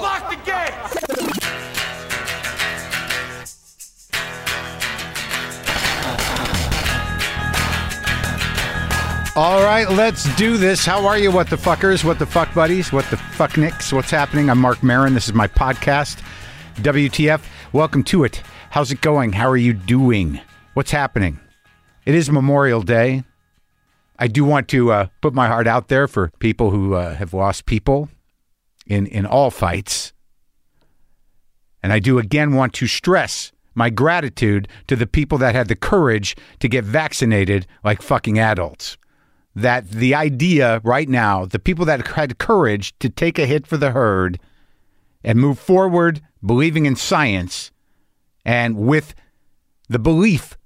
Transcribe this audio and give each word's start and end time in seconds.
Lock 0.00 0.30
the 0.30 0.36
gate! 0.36 0.72
All 9.36 9.62
right, 9.62 9.90
let's 9.90 10.34
do 10.36 10.56
this. 10.56 10.86
How 10.86 11.06
are 11.06 11.18
you, 11.18 11.30
what 11.30 11.50
the 11.50 11.56
fuckers, 11.56 12.02
what 12.02 12.18
the 12.18 12.24
fuck 12.24 12.54
buddies, 12.54 12.90
what 12.92 13.04
the 13.10 13.18
fuck 13.18 13.58
nicks? 13.58 13.92
What's 13.92 14.10
happening? 14.10 14.48
I'm 14.48 14.58
Marc 14.58 14.82
Maron. 14.82 15.12
This 15.12 15.28
is 15.28 15.34
my 15.34 15.46
podcast, 15.46 16.22
WTF. 16.76 17.42
Welcome 17.74 18.02
to 18.04 18.24
it. 18.24 18.42
How's 18.70 18.90
it 18.90 19.02
going? 19.02 19.32
How 19.32 19.50
are 19.50 19.56
you 19.58 19.74
doing? 19.74 20.40
What's 20.72 20.92
happening? 20.92 21.38
It 22.06 22.14
is 22.14 22.30
Memorial 22.30 22.80
Day. 22.80 23.24
I 24.18 24.28
do 24.28 24.46
want 24.46 24.68
to 24.68 24.92
uh, 24.92 25.06
put 25.20 25.34
my 25.34 25.46
heart 25.46 25.66
out 25.66 25.88
there 25.88 26.08
for 26.08 26.32
people 26.38 26.70
who 26.70 26.94
uh, 26.94 27.16
have 27.16 27.34
lost 27.34 27.66
people 27.66 28.08
in, 28.90 29.06
in 29.06 29.24
all 29.24 29.50
fights. 29.50 30.12
And 31.82 31.92
I 31.92 32.00
do 32.00 32.18
again 32.18 32.54
want 32.54 32.74
to 32.74 32.86
stress 32.86 33.52
my 33.74 33.88
gratitude 33.88 34.68
to 34.88 34.96
the 34.96 35.06
people 35.06 35.38
that 35.38 35.54
had 35.54 35.68
the 35.68 35.76
courage 35.76 36.36
to 36.58 36.68
get 36.68 36.84
vaccinated 36.84 37.66
like 37.84 38.02
fucking 38.02 38.38
adults. 38.38 38.98
That 39.54 39.90
the 39.90 40.14
idea 40.14 40.80
right 40.84 41.08
now, 41.08 41.46
the 41.46 41.58
people 41.58 41.84
that 41.86 42.06
had 42.08 42.38
courage 42.38 42.92
to 42.98 43.08
take 43.08 43.38
a 43.38 43.46
hit 43.46 43.66
for 43.66 43.76
the 43.76 43.92
herd 43.92 44.40
and 45.22 45.38
move 45.38 45.58
forward 45.58 46.20
believing 46.44 46.84
in 46.84 46.96
science 46.96 47.70
and 48.44 48.76
with 48.76 49.14
the 49.88 49.98
belief 49.98 50.58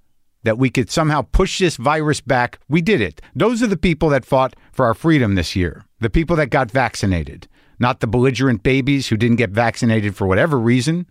that 0.44 0.58
we 0.58 0.70
could 0.70 0.90
somehow 0.90 1.22
push 1.22 1.58
this 1.58 1.76
virus 1.76 2.20
back, 2.20 2.58
we 2.68 2.80
did 2.80 3.00
it. 3.00 3.20
Those 3.34 3.62
are 3.62 3.66
the 3.66 3.76
people 3.76 4.08
that 4.10 4.24
fought 4.24 4.54
for 4.72 4.86
our 4.86 4.94
freedom 4.94 5.34
this 5.34 5.56
year, 5.56 5.84
the 6.00 6.10
people 6.10 6.36
that 6.36 6.50
got 6.50 6.70
vaccinated, 6.70 7.48
not 7.78 8.00
the 8.00 8.06
belligerent 8.06 8.62
babies 8.62 9.08
who 9.08 9.16
didn't 9.16 9.36
get 9.36 9.50
vaccinated 9.50 10.16
for 10.16 10.26
whatever 10.26 10.58
reason. 10.58 11.06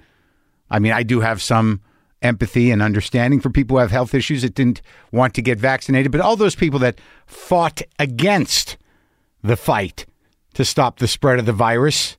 I 0.69 0.79
mean, 0.79 0.91
I 0.91 1.03
do 1.03 1.19
have 1.19 1.41
some 1.41 1.81
empathy 2.21 2.71
and 2.71 2.81
understanding 2.81 3.39
for 3.39 3.49
people 3.49 3.75
who 3.75 3.81
have 3.81 3.91
health 3.91 4.13
issues 4.13 4.41
that 4.41 4.55
didn't 4.55 4.81
want 5.11 5.33
to 5.35 5.41
get 5.41 5.59
vaccinated, 5.59 6.11
but 6.11 6.21
all 6.21 6.35
those 6.35 6.55
people 6.55 6.79
that 6.79 6.99
fought 7.25 7.81
against 7.99 8.77
the 9.43 9.57
fight 9.57 10.05
to 10.53 10.63
stop 10.63 10.99
the 10.99 11.07
spread 11.07 11.39
of 11.39 11.45
the 11.45 11.53
virus 11.53 12.17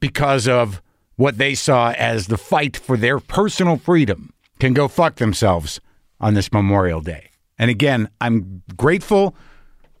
because 0.00 0.46
of 0.46 0.80
what 1.16 1.38
they 1.38 1.54
saw 1.54 1.92
as 1.92 2.26
the 2.26 2.38
fight 2.38 2.76
for 2.76 2.96
their 2.96 3.18
personal 3.18 3.76
freedom 3.76 4.32
can 4.58 4.72
go 4.72 4.88
fuck 4.88 5.16
themselves 5.16 5.80
on 6.20 6.34
this 6.34 6.52
Memorial 6.52 7.00
Day. 7.00 7.30
And 7.58 7.70
again, 7.70 8.08
I'm 8.20 8.62
grateful 8.76 9.36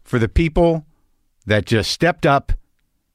for 0.02 0.18
the 0.18 0.28
people 0.28 0.84
that 1.46 1.66
just 1.66 1.90
stepped 1.90 2.26
up 2.26 2.52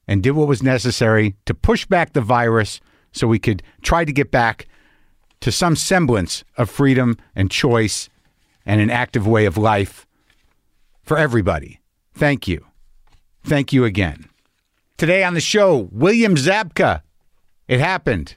and 0.09 0.23
did 0.23 0.31
what 0.31 0.47
was 0.47 0.63
necessary 0.63 1.35
to 1.45 1.53
push 1.53 1.85
back 1.85 2.13
the 2.13 2.19
virus 2.19 2.81
so 3.11 3.27
we 3.27 3.38
could 3.38 3.61
try 3.83 4.03
to 4.03 4.11
get 4.11 4.31
back 4.31 4.67
to 5.39 5.51
some 5.51 5.75
semblance 5.75 6.43
of 6.57 6.67
freedom 6.67 7.16
and 7.35 7.51
choice 7.51 8.09
and 8.66 8.81
an 8.81 8.89
active 8.89 9.27
way 9.27 9.45
of 9.45 9.55
life 9.55 10.07
for 11.03 11.16
everybody. 11.16 11.79
Thank 12.16 12.47
you. 12.47 12.66
Thank 13.43 13.71
you 13.71 13.85
again. 13.85 14.27
Today 14.97 15.23
on 15.23 15.35
the 15.35 15.39
show, 15.39 15.88
William 15.91 16.33
Zabka. 16.33 17.03
It 17.67 17.79
happened. 17.79 18.35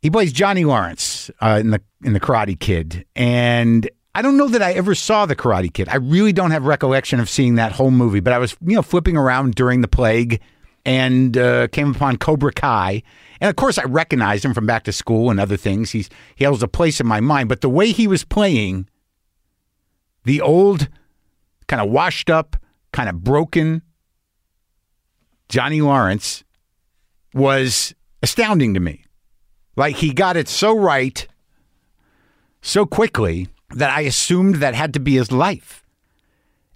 He 0.00 0.10
plays 0.10 0.32
Johnny 0.32 0.64
Lawrence 0.64 1.30
uh, 1.40 1.58
in 1.60 1.70
the 1.70 1.80
in 2.02 2.14
the 2.14 2.20
Karate 2.20 2.58
Kid, 2.58 3.06
and 3.14 3.88
I 4.12 4.22
don't 4.22 4.36
know 4.36 4.48
that 4.48 4.60
I 4.60 4.72
ever 4.72 4.96
saw 4.96 5.24
the 5.24 5.36
Karate 5.36 5.72
Kid. 5.72 5.88
I 5.88 5.96
really 5.96 6.32
don't 6.32 6.50
have 6.50 6.66
recollection 6.66 7.20
of 7.20 7.30
seeing 7.30 7.54
that 7.54 7.70
whole 7.70 7.92
movie. 7.92 8.18
But 8.18 8.32
I 8.32 8.38
was 8.38 8.56
you 8.60 8.74
know 8.74 8.82
flipping 8.82 9.16
around 9.16 9.54
during 9.54 9.82
the 9.82 9.88
plague 9.88 10.40
and 10.84 11.36
uh, 11.36 11.68
came 11.68 11.90
upon 11.90 12.16
Cobra 12.16 12.52
Kai, 12.52 13.02
and 13.40 13.48
of 13.48 13.56
course 13.56 13.78
I 13.78 13.84
recognized 13.84 14.44
him 14.44 14.54
from 14.54 14.66
Back 14.66 14.84
to 14.84 14.92
School 14.92 15.30
and 15.30 15.38
other 15.38 15.56
things. 15.56 15.90
He's 15.90 16.08
he 16.34 16.44
holds 16.44 16.62
a 16.62 16.68
place 16.68 17.00
in 17.00 17.06
my 17.06 17.20
mind. 17.20 17.48
But 17.48 17.60
the 17.60 17.68
way 17.68 17.92
he 17.92 18.06
was 18.06 18.24
playing 18.24 18.88
the 20.24 20.40
old, 20.40 20.88
kind 21.66 21.82
of 21.82 21.90
washed 21.90 22.30
up, 22.30 22.56
kind 22.92 23.08
of 23.08 23.24
broken 23.24 23.82
Johnny 25.48 25.82
Lawrence 25.82 26.44
was 27.34 27.94
astounding 28.22 28.72
to 28.72 28.80
me. 28.80 29.04
Like 29.76 29.96
he 29.96 30.12
got 30.12 30.36
it 30.36 30.48
so 30.48 30.74
right 30.74 31.26
so 32.62 32.86
quickly 32.86 33.48
that 33.74 33.90
I 33.90 34.00
assumed 34.02 34.56
that 34.56 34.74
had 34.74 34.94
to 34.94 35.00
be 35.00 35.16
his 35.16 35.30
life. 35.30 35.81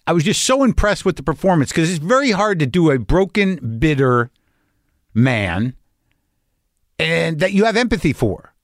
I 0.06 0.12
was 0.12 0.24
just 0.24 0.44
so 0.44 0.62
impressed 0.62 1.04
with 1.04 1.16
the 1.16 1.22
performance 1.22 1.70
because 1.70 1.90
it's 1.90 1.98
very 1.98 2.30
hard 2.30 2.58
to 2.60 2.66
do 2.66 2.90
a 2.90 2.98
broken, 2.98 3.78
bitter 3.78 4.30
man 5.14 5.74
and 6.98 7.40
that 7.40 7.52
you 7.52 7.64
have 7.64 7.76
empathy 7.76 8.12
for. 8.12 8.54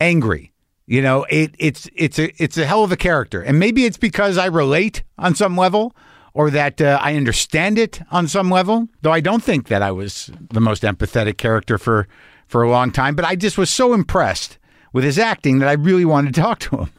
Angry. 0.00 0.52
You 0.86 1.00
know, 1.00 1.24
it 1.30 1.54
it's 1.58 1.88
it's 1.94 2.18
a 2.18 2.30
it's 2.42 2.58
a 2.58 2.66
hell 2.66 2.84
of 2.84 2.92
a 2.92 2.96
character. 2.96 3.40
And 3.40 3.58
maybe 3.58 3.86
it's 3.86 3.96
because 3.96 4.36
I 4.36 4.46
relate 4.46 5.02
on 5.16 5.34
some 5.34 5.56
level 5.56 5.96
or 6.34 6.50
that 6.50 6.80
uh, 6.80 6.98
I 7.00 7.14
understand 7.14 7.78
it 7.78 8.02
on 8.10 8.28
some 8.28 8.50
level, 8.50 8.88
though 9.00 9.12
I 9.12 9.20
don't 9.20 9.42
think 9.42 9.68
that 9.68 9.82
I 9.82 9.92
was 9.92 10.30
the 10.50 10.60
most 10.60 10.82
empathetic 10.82 11.38
character 11.38 11.78
for 11.78 12.06
for 12.46 12.62
a 12.62 12.70
long 12.70 12.90
time, 12.90 13.14
but 13.14 13.24
I 13.24 13.36
just 13.36 13.56
was 13.56 13.70
so 13.70 13.94
impressed 13.94 14.58
with 14.92 15.04
his 15.04 15.18
acting 15.18 15.58
that 15.60 15.68
I 15.68 15.72
really 15.72 16.04
wanted 16.04 16.34
to 16.34 16.40
talk 16.40 16.58
to 16.60 16.76
him. 16.76 16.90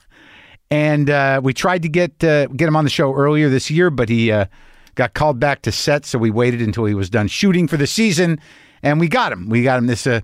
And 0.72 1.10
uh, 1.10 1.42
we 1.44 1.54
tried 1.54 1.84
to 1.84 1.90
get 1.90 2.24
uh, 2.24 2.48
get 2.48 2.68
him 2.68 2.76
on 2.76 2.84
the 2.84 2.90
show 2.90 3.14
earlier 3.14 3.50
this 3.50 3.70
year, 3.70 3.90
but 3.90 4.10
he 4.10 4.32
uh, 4.32 4.46
got 4.96 5.14
called 5.14 5.40
back 5.40 5.62
to 5.64 5.72
set, 5.72 6.06
so 6.06 6.18
we 6.18 6.32
waited 6.32 6.62
until 6.62 6.86
he 6.86 6.96
was 6.96 7.10
done 7.10 7.28
shooting 7.28 7.68
for 7.68 7.78
the 7.78 7.88
season, 7.88 8.40
and 8.82 9.00
we 9.00 9.08
got 9.08 9.32
him. 9.32 9.50
We 9.50 9.64
got 9.64 9.78
him 9.78 9.88
this. 9.88 10.08
Uh, 10.08 10.22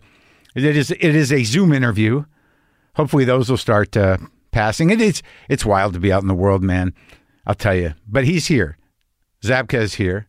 it 0.56 0.64
is 0.64 0.92
it 0.92 1.02
is 1.02 1.32
a 1.32 1.44
Zoom 1.44 1.72
interview. 1.72 2.26
Hopefully, 2.96 3.24
those 3.24 3.50
will 3.50 3.58
start 3.58 3.96
uh, 3.96 4.18
passing. 4.52 4.90
It 4.90 5.00
is 5.00 5.22
it's 5.48 5.66
wild 5.66 5.94
to 5.94 6.00
be 6.00 6.12
out 6.12 6.24
in 6.24 6.28
the 6.28 6.34
world, 6.34 6.64
man. 6.64 6.94
I'll 7.46 7.56
tell 7.56 7.76
you. 7.76 7.94
But 8.08 8.26
he's 8.26 8.48
here. 8.48 8.78
Zabka 9.44 9.80
is 9.80 9.96
here. 9.96 10.28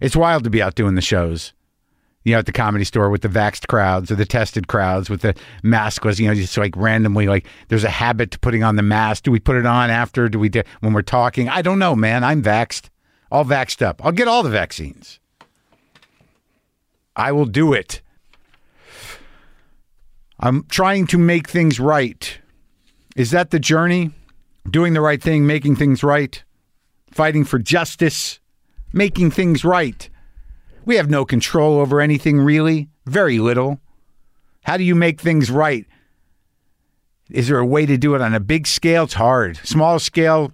It's 0.00 0.16
wild 0.16 0.44
to 0.44 0.50
be 0.50 0.60
out 0.62 0.74
doing 0.74 0.94
the 0.94 1.00
shows 1.00 1.52
you 2.26 2.32
know, 2.32 2.40
at 2.40 2.46
the 2.46 2.52
comedy 2.52 2.84
store 2.84 3.08
with 3.08 3.22
the 3.22 3.28
vaxxed 3.28 3.68
crowds 3.68 4.10
or 4.10 4.16
the 4.16 4.26
tested 4.26 4.66
crowds 4.66 5.08
with 5.08 5.20
the 5.20 5.32
maskless, 5.62 6.18
you 6.18 6.26
know, 6.26 6.34
just 6.34 6.58
like 6.58 6.76
randomly, 6.76 7.28
like 7.28 7.46
there's 7.68 7.84
a 7.84 7.88
habit 7.88 8.32
to 8.32 8.38
putting 8.40 8.64
on 8.64 8.74
the 8.74 8.82
mask. 8.82 9.22
Do 9.22 9.30
we 9.30 9.38
put 9.38 9.54
it 9.54 9.64
on 9.64 9.90
after? 9.90 10.28
Do 10.28 10.40
we, 10.40 10.48
do, 10.48 10.64
when 10.80 10.92
we're 10.92 11.02
talking? 11.02 11.48
I 11.48 11.62
don't 11.62 11.78
know, 11.78 11.94
man. 11.94 12.24
I'm 12.24 12.42
vaxxed, 12.42 12.90
all 13.30 13.44
vaxxed 13.44 13.80
up. 13.80 14.04
I'll 14.04 14.10
get 14.10 14.26
all 14.26 14.42
the 14.42 14.50
vaccines. 14.50 15.20
I 17.14 17.30
will 17.30 17.46
do 17.46 17.72
it. 17.72 18.02
I'm 20.40 20.64
trying 20.64 21.06
to 21.06 21.18
make 21.18 21.48
things 21.48 21.78
right. 21.78 22.40
Is 23.14 23.30
that 23.30 23.52
the 23.52 23.60
journey? 23.60 24.10
Doing 24.68 24.94
the 24.94 25.00
right 25.00 25.22
thing, 25.22 25.46
making 25.46 25.76
things 25.76 26.02
right, 26.02 26.42
fighting 27.12 27.44
for 27.44 27.60
justice, 27.60 28.40
making 28.92 29.30
things 29.30 29.64
right. 29.64 30.10
We 30.86 30.94
have 30.96 31.10
no 31.10 31.24
control 31.24 31.80
over 31.80 32.00
anything, 32.00 32.38
really. 32.38 32.88
Very 33.06 33.40
little. 33.40 33.80
How 34.62 34.76
do 34.76 34.84
you 34.84 34.94
make 34.94 35.20
things 35.20 35.50
right? 35.50 35.84
Is 37.28 37.48
there 37.48 37.58
a 37.58 37.66
way 37.66 37.86
to 37.86 37.98
do 37.98 38.14
it 38.14 38.20
on 38.20 38.34
a 38.34 38.40
big 38.40 38.68
scale? 38.68 39.02
It's 39.02 39.14
hard. 39.14 39.56
Small 39.64 39.98
scale, 39.98 40.52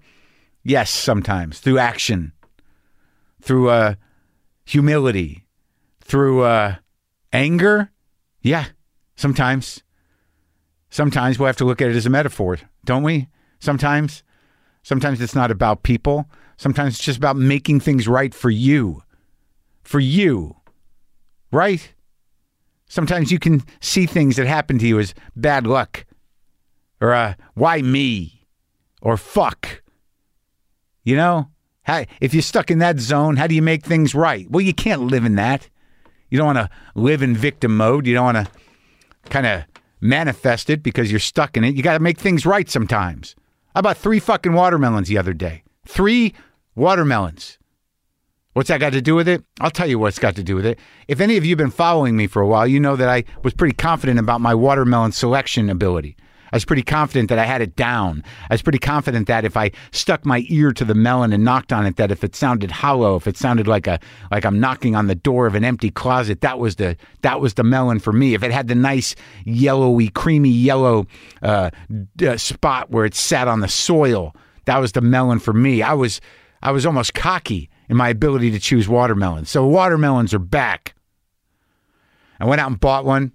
yes, 0.65 0.91
sometimes 0.91 1.61
through 1.61 1.79
action, 1.79 2.33
through 3.43 3.69
uh, 3.69 3.95
humility, 4.65 5.47
through 6.01 6.45
uh, 6.45 6.77
anger. 7.33 7.91
Yeah, 8.41 8.67
sometimes. 9.17 9.83
Sometimes 10.89 11.39
we'll 11.39 11.47
have 11.47 11.57
to 11.59 11.67
look 11.67 11.83
at 11.83 11.91
it 11.91 11.97
as 11.97 12.07
a 12.07 12.11
metaphor, 12.11 12.59
don't 12.87 13.03
we? 13.03 13.29
Sometimes. 13.61 14.23
Sometimes 14.83 15.21
it's 15.21 15.35
not 15.35 15.51
about 15.51 15.83
people. 15.83 16.27
Sometimes 16.57 16.95
it's 16.95 17.05
just 17.05 17.19
about 17.19 17.37
making 17.37 17.81
things 17.81 18.09
right 18.09 18.35
for 18.35 18.51
you 18.51 19.03
for 19.83 20.01
you, 20.01 20.57
right? 21.51 21.93
Sometimes 22.87 23.33
you 23.33 23.39
can 23.39 23.63
see 23.81 24.07
things 24.07 24.37
that 24.37 24.47
happen 24.47 24.79
to 24.79 24.87
you 24.87 24.99
as 24.99 25.15
bad 25.35 25.67
luck 25.67 26.05
or 27.01 27.13
uh, 27.13 27.35
why 27.55 27.83
me 27.83 28.47
or 29.01 29.17
fuck. 29.17 29.83
You 31.05 31.17
know, 31.17 31.49
how, 31.83 32.05
if 32.21 32.33
you're 32.33 32.43
stuck 32.43 32.71
in 32.71 32.79
that 32.79 33.01
zone, 33.01 33.37
how 33.37 33.47
do 33.47 33.55
you 33.55 33.63
make 33.63 33.85
things 33.85 34.15
right? 34.15 34.49
Well, 34.51 34.61
you 34.61 34.75
can't 34.75 35.03
live 35.03 35.25
in 35.25 35.35
that. 35.35 35.69
You 36.31 36.39
don't 36.39 36.55
want 36.55 36.59
to 36.59 36.71
live 36.95 37.23
in 37.23 37.37
victim 37.37 37.77
mode. 37.77 38.07
You 38.07 38.15
don't 38.15 38.35
want 38.35 38.47
to 38.47 38.53
kind 39.31 39.47
of 39.47 39.65
manifest 40.01 40.71
it 40.71 40.83
because 40.83 41.11
you're 41.11 41.21
stuck 41.21 41.57
in 41.57 41.65
it. 41.65 41.75
You 41.75 41.83
got 41.83 41.95
to 41.95 42.01
make 42.01 42.19
things 42.19 42.47
right 42.47 42.69
sometimes. 42.71 43.35
I 43.75 43.81
bought 43.81 43.97
three 43.97 44.21
fucking 44.21 44.53
watermelons 44.53 45.09
the 45.09 45.19
other 45.19 45.33
day. 45.33 45.63
Three 45.87 46.35
watermelons. 46.75 47.59
What's 48.55 48.69
that 48.69 48.81
got 48.81 48.93
to 48.93 49.01
do 49.01 49.15
with 49.15 49.29
it? 49.29 49.43
I'll 49.61 49.71
tell 49.71 49.87
you 49.87 49.99
what's 49.99 50.19
got 50.19 50.37
to 50.37 50.43
do 50.43 50.55
with 50.55 50.67
it. 50.67 50.79
If 51.09 51.21
any 51.21 51.39
of 51.39 51.45
you 51.45 51.53
have 51.53 51.59
been 51.59 51.71
following 51.71 52.17
me 52.17 52.27
for 52.27 52.43
a 52.43 52.47
while, 52.47 52.67
you 52.67 52.79
know 52.79 52.97
that 52.97 53.09
I 53.09 53.25
was 53.43 53.55
pretty 53.55 53.75
confident 53.75 54.19
about 54.19 54.43
my 54.43 54.55
watermelon 54.55 55.13
selection 55.13 55.71
ability. 55.71 56.17
I 56.53 56.57
was 56.57 56.67
pretty 56.67 56.83
confident 56.83 57.31
that 57.31 57.39
I 57.39 57.47
had 57.47 57.63
it 57.63 57.77
down. 57.77 58.23
I 58.51 58.53
was 58.53 58.61
pretty 58.61 58.79
confident 58.79 59.27
that 59.29 59.47
if 59.47 59.57
I 59.57 59.71
stuck 59.91 60.27
my 60.27 60.45
ear 60.51 60.71
to 60.75 60.85
the 60.85 60.95
melon 60.95 61.33
and 61.33 61.43
knocked 61.43 61.73
on 61.73 61.87
it, 61.87 61.97
that 61.97 62.11
if 62.11 62.23
it 62.23 62.37
sounded 62.37 62.71
hollow, 62.71 63.17
if 63.17 63.27
it 63.27 63.39
sounded 63.39 63.67
like 63.67 63.87
a 63.87 63.99
like 64.31 64.45
I'm 64.45 64.61
knocking 64.61 64.95
on 64.95 65.07
the 65.07 65.15
door 65.15 65.47
of 65.47 65.55
an 65.55 65.65
empty 65.65 65.91
closet, 65.91 66.43
that 66.43 66.59
was 66.59 66.77
the 66.77 66.99
that 67.23 67.41
was 67.41 67.55
the 67.55 67.65
melon 67.65 68.01
for 68.01 68.13
me. 68.13 68.35
If 68.35 68.43
it 68.43 68.53
had 68.53 68.69
the 68.69 68.75
nice 68.75 69.15
yellowy, 69.47 70.09
creamy 70.09 70.51
yellow 70.51 71.07
uh, 71.41 71.71
uh, 72.23 72.37
spot 72.37 72.91
where 72.91 73.07
it 73.07 73.15
sat 73.15 73.49
on 73.49 73.61
the 73.61 73.69
soil, 73.69 74.37
that 74.67 74.77
was 74.77 74.93
the 74.93 75.01
melon 75.01 75.39
for 75.39 75.55
me. 75.55 75.81
I 75.81 75.95
was 75.95 76.21
I 76.63 76.71
was 76.71 76.85
almost 76.85 77.15
cocky 77.15 77.71
in 77.93 77.99
my 77.99 78.09
ability 78.09 78.51
to 78.51 78.59
choose 78.59 78.89
watermelons. 78.89 79.51
So 79.51 79.67
watermelons 79.67 80.33
are 80.33 80.39
back. 80.39 80.95
I 82.41 82.47
went 82.47 82.59
out 82.59 82.71
and 82.71 82.81
bought 82.81 83.05
one, 83.05 83.33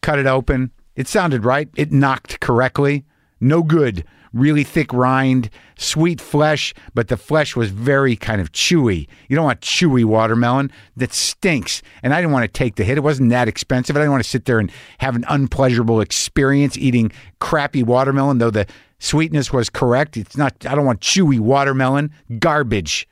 cut 0.00 0.20
it 0.20 0.28
open. 0.28 0.70
It 0.94 1.08
sounded 1.08 1.44
right. 1.44 1.68
It 1.74 1.90
knocked 1.90 2.38
correctly. 2.38 3.04
No 3.40 3.64
good. 3.64 4.04
Really 4.32 4.62
thick 4.62 4.92
rind, 4.92 5.50
sweet 5.76 6.20
flesh, 6.20 6.72
but 6.94 7.08
the 7.08 7.16
flesh 7.16 7.56
was 7.56 7.70
very 7.70 8.14
kind 8.14 8.40
of 8.40 8.52
chewy. 8.52 9.08
You 9.28 9.34
don't 9.34 9.44
want 9.44 9.60
chewy 9.60 10.04
watermelon. 10.04 10.70
That 10.96 11.12
stinks. 11.12 11.82
And 12.04 12.14
I 12.14 12.20
didn't 12.20 12.32
want 12.32 12.44
to 12.44 12.58
take 12.58 12.76
the 12.76 12.84
hit. 12.84 12.98
It 12.98 13.02
wasn't 13.02 13.30
that 13.30 13.48
expensive. 13.48 13.96
I 13.96 13.98
didn't 13.98 14.12
want 14.12 14.22
to 14.22 14.30
sit 14.30 14.44
there 14.44 14.60
and 14.60 14.70
have 14.98 15.16
an 15.16 15.24
unpleasurable 15.28 16.00
experience 16.00 16.78
eating 16.78 17.10
crappy 17.40 17.82
watermelon, 17.82 18.38
though 18.38 18.50
the 18.50 18.66
sweetness 19.00 19.52
was 19.52 19.68
correct. 19.68 20.16
It's 20.16 20.36
not, 20.36 20.64
I 20.64 20.76
don't 20.76 20.86
want 20.86 21.00
chewy 21.00 21.40
watermelon. 21.40 22.12
Garbage. 22.38 23.08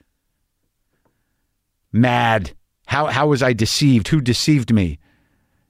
Mad. 1.95 2.53
How, 2.87 3.07
how 3.07 3.29
was 3.29 3.41
I 3.41 3.53
deceived? 3.53 4.09
Who 4.09 4.21
deceived 4.21 4.75
me? 4.75 4.99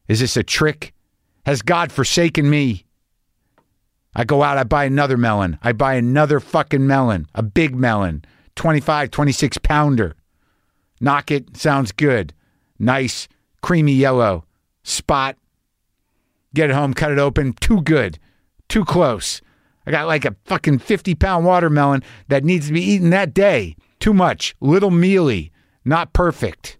Is 0.08 0.20
this 0.20 0.38
a 0.38 0.42
trick? 0.42 0.94
Has 1.44 1.60
God 1.60 1.92
forsaken 1.92 2.48
me? 2.48 2.86
I 4.16 4.24
go 4.24 4.42
out, 4.42 4.56
I 4.56 4.64
buy 4.64 4.86
another 4.86 5.18
melon. 5.18 5.58
I 5.62 5.72
buy 5.72 5.94
another 5.94 6.40
fucking 6.40 6.86
melon, 6.86 7.26
a 7.34 7.42
big 7.42 7.76
melon, 7.76 8.24
25, 8.56 9.10
26 9.10 9.58
pounder. 9.58 10.16
Knock 10.98 11.30
it, 11.30 11.58
sounds 11.58 11.92
good. 11.92 12.32
Nice, 12.78 13.28
creamy 13.60 13.92
yellow. 13.92 14.46
Spot. 14.82 15.36
Get 16.54 16.70
it 16.70 16.74
home, 16.74 16.94
cut 16.94 17.12
it 17.12 17.18
open. 17.18 17.52
Too 17.52 17.82
good. 17.82 18.18
Too 18.70 18.86
close. 18.86 19.42
I 19.86 19.90
got 19.90 20.06
like 20.06 20.24
a 20.24 20.36
fucking 20.46 20.78
50 20.78 21.16
pound 21.16 21.44
watermelon 21.44 22.02
that 22.28 22.44
needs 22.44 22.68
to 22.68 22.72
be 22.72 22.80
eaten 22.80 23.10
that 23.10 23.34
day. 23.34 23.76
Too 24.00 24.14
much. 24.14 24.54
Little 24.62 24.90
mealy. 24.90 25.52
Not 25.84 26.12
perfect. 26.12 26.78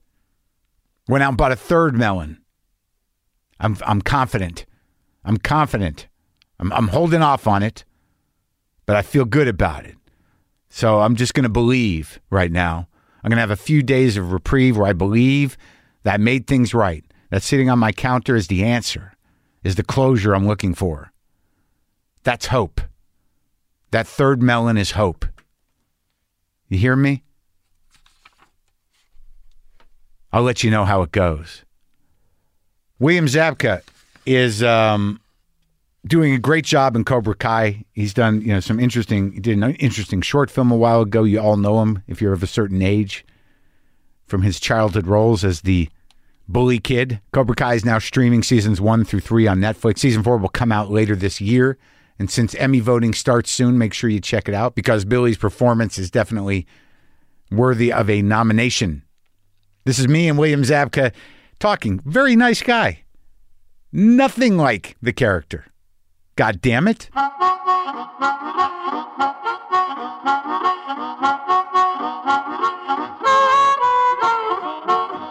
Went 1.08 1.22
out 1.22 1.30
and 1.30 1.38
bought 1.38 1.52
a 1.52 1.56
third 1.56 1.94
melon. 1.96 2.40
I'm 3.60 3.76
I'm 3.86 4.00
confident. 4.00 4.66
I'm 5.24 5.36
confident. 5.36 6.08
I'm 6.58 6.72
I'm 6.72 6.88
holding 6.88 7.22
off 7.22 7.46
on 7.46 7.62
it, 7.62 7.84
but 8.86 8.96
I 8.96 9.02
feel 9.02 9.24
good 9.24 9.48
about 9.48 9.84
it. 9.84 9.96
So 10.68 11.00
I'm 11.00 11.16
just 11.16 11.34
going 11.34 11.44
to 11.44 11.50
believe 11.50 12.20
right 12.30 12.50
now. 12.50 12.88
I'm 13.22 13.30
going 13.30 13.36
to 13.36 13.42
have 13.42 13.50
a 13.50 13.56
few 13.56 13.82
days 13.82 14.16
of 14.16 14.32
reprieve 14.32 14.76
where 14.76 14.86
I 14.86 14.92
believe 14.92 15.56
that 16.02 16.14
I 16.14 16.16
made 16.18 16.46
things 16.46 16.74
right. 16.74 17.04
That 17.30 17.42
sitting 17.42 17.70
on 17.70 17.78
my 17.78 17.90
counter 17.90 18.36
is 18.36 18.48
the 18.48 18.64
answer, 18.64 19.12
is 19.62 19.76
the 19.76 19.82
closure 19.82 20.34
I'm 20.34 20.46
looking 20.46 20.74
for. 20.74 21.12
That's 22.22 22.46
hope. 22.46 22.80
That 23.90 24.06
third 24.06 24.42
melon 24.42 24.76
is 24.76 24.92
hope. 24.92 25.26
You 26.68 26.78
hear 26.78 26.96
me? 26.96 27.23
I'll 30.34 30.42
let 30.42 30.64
you 30.64 30.70
know 30.72 30.84
how 30.84 31.02
it 31.02 31.12
goes. 31.12 31.64
William 32.98 33.26
Zabka 33.26 33.82
is 34.26 34.64
um, 34.64 35.20
doing 36.04 36.34
a 36.34 36.40
great 36.40 36.64
job 36.64 36.96
in 36.96 37.04
Cobra 37.04 37.36
Kai. 37.36 37.84
He's 37.92 38.12
done, 38.12 38.40
you 38.40 38.48
know, 38.48 38.58
some 38.58 38.80
interesting. 38.80 39.30
He 39.30 39.38
did 39.38 39.56
an 39.56 39.76
interesting 39.76 40.22
short 40.22 40.50
film 40.50 40.72
a 40.72 40.76
while 40.76 41.02
ago. 41.02 41.22
You 41.22 41.38
all 41.38 41.56
know 41.56 41.80
him 41.82 42.02
if 42.08 42.20
you're 42.20 42.32
of 42.32 42.42
a 42.42 42.48
certain 42.48 42.82
age 42.82 43.24
from 44.26 44.42
his 44.42 44.58
childhood 44.58 45.06
roles 45.06 45.44
as 45.44 45.60
the 45.60 45.88
bully 46.48 46.80
kid. 46.80 47.20
Cobra 47.32 47.54
Kai 47.54 47.74
is 47.74 47.84
now 47.84 48.00
streaming 48.00 48.42
seasons 48.42 48.80
one 48.80 49.04
through 49.04 49.20
three 49.20 49.46
on 49.46 49.60
Netflix. 49.60 50.00
Season 50.00 50.24
four 50.24 50.38
will 50.38 50.48
come 50.48 50.72
out 50.72 50.90
later 50.90 51.14
this 51.14 51.40
year. 51.40 51.78
And 52.18 52.28
since 52.28 52.56
Emmy 52.56 52.80
voting 52.80 53.14
starts 53.14 53.52
soon, 53.52 53.78
make 53.78 53.94
sure 53.94 54.10
you 54.10 54.20
check 54.20 54.48
it 54.48 54.54
out 54.54 54.74
because 54.74 55.04
Billy's 55.04 55.38
performance 55.38 55.96
is 55.96 56.10
definitely 56.10 56.66
worthy 57.52 57.92
of 57.92 58.10
a 58.10 58.20
nomination. 58.20 59.04
This 59.84 59.98
is 59.98 60.08
me 60.08 60.28
and 60.28 60.38
William 60.38 60.62
Zabka 60.62 61.12
talking. 61.60 62.00
Very 62.04 62.36
nice 62.36 62.62
guy. 62.62 63.02
Nothing 63.92 64.56
like 64.56 64.96
the 65.02 65.12
character. 65.12 65.66
God 66.36 66.60
damn 66.60 66.88
it. 66.88 67.10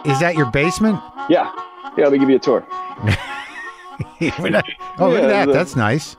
Is 0.04 0.20
that 0.20 0.34
your 0.36 0.50
basement? 0.50 1.00
Yeah. 1.30 1.50
Yeah, 1.96 2.04
let 2.04 2.12
me 2.12 2.18
give 2.18 2.28
you 2.28 2.36
a 2.36 2.38
tour. 2.38 2.66
oh, 2.70 3.08
look 4.20 5.22
at 5.22 5.28
that. 5.28 5.46
the- 5.46 5.52
That's 5.52 5.76
nice. 5.76 6.16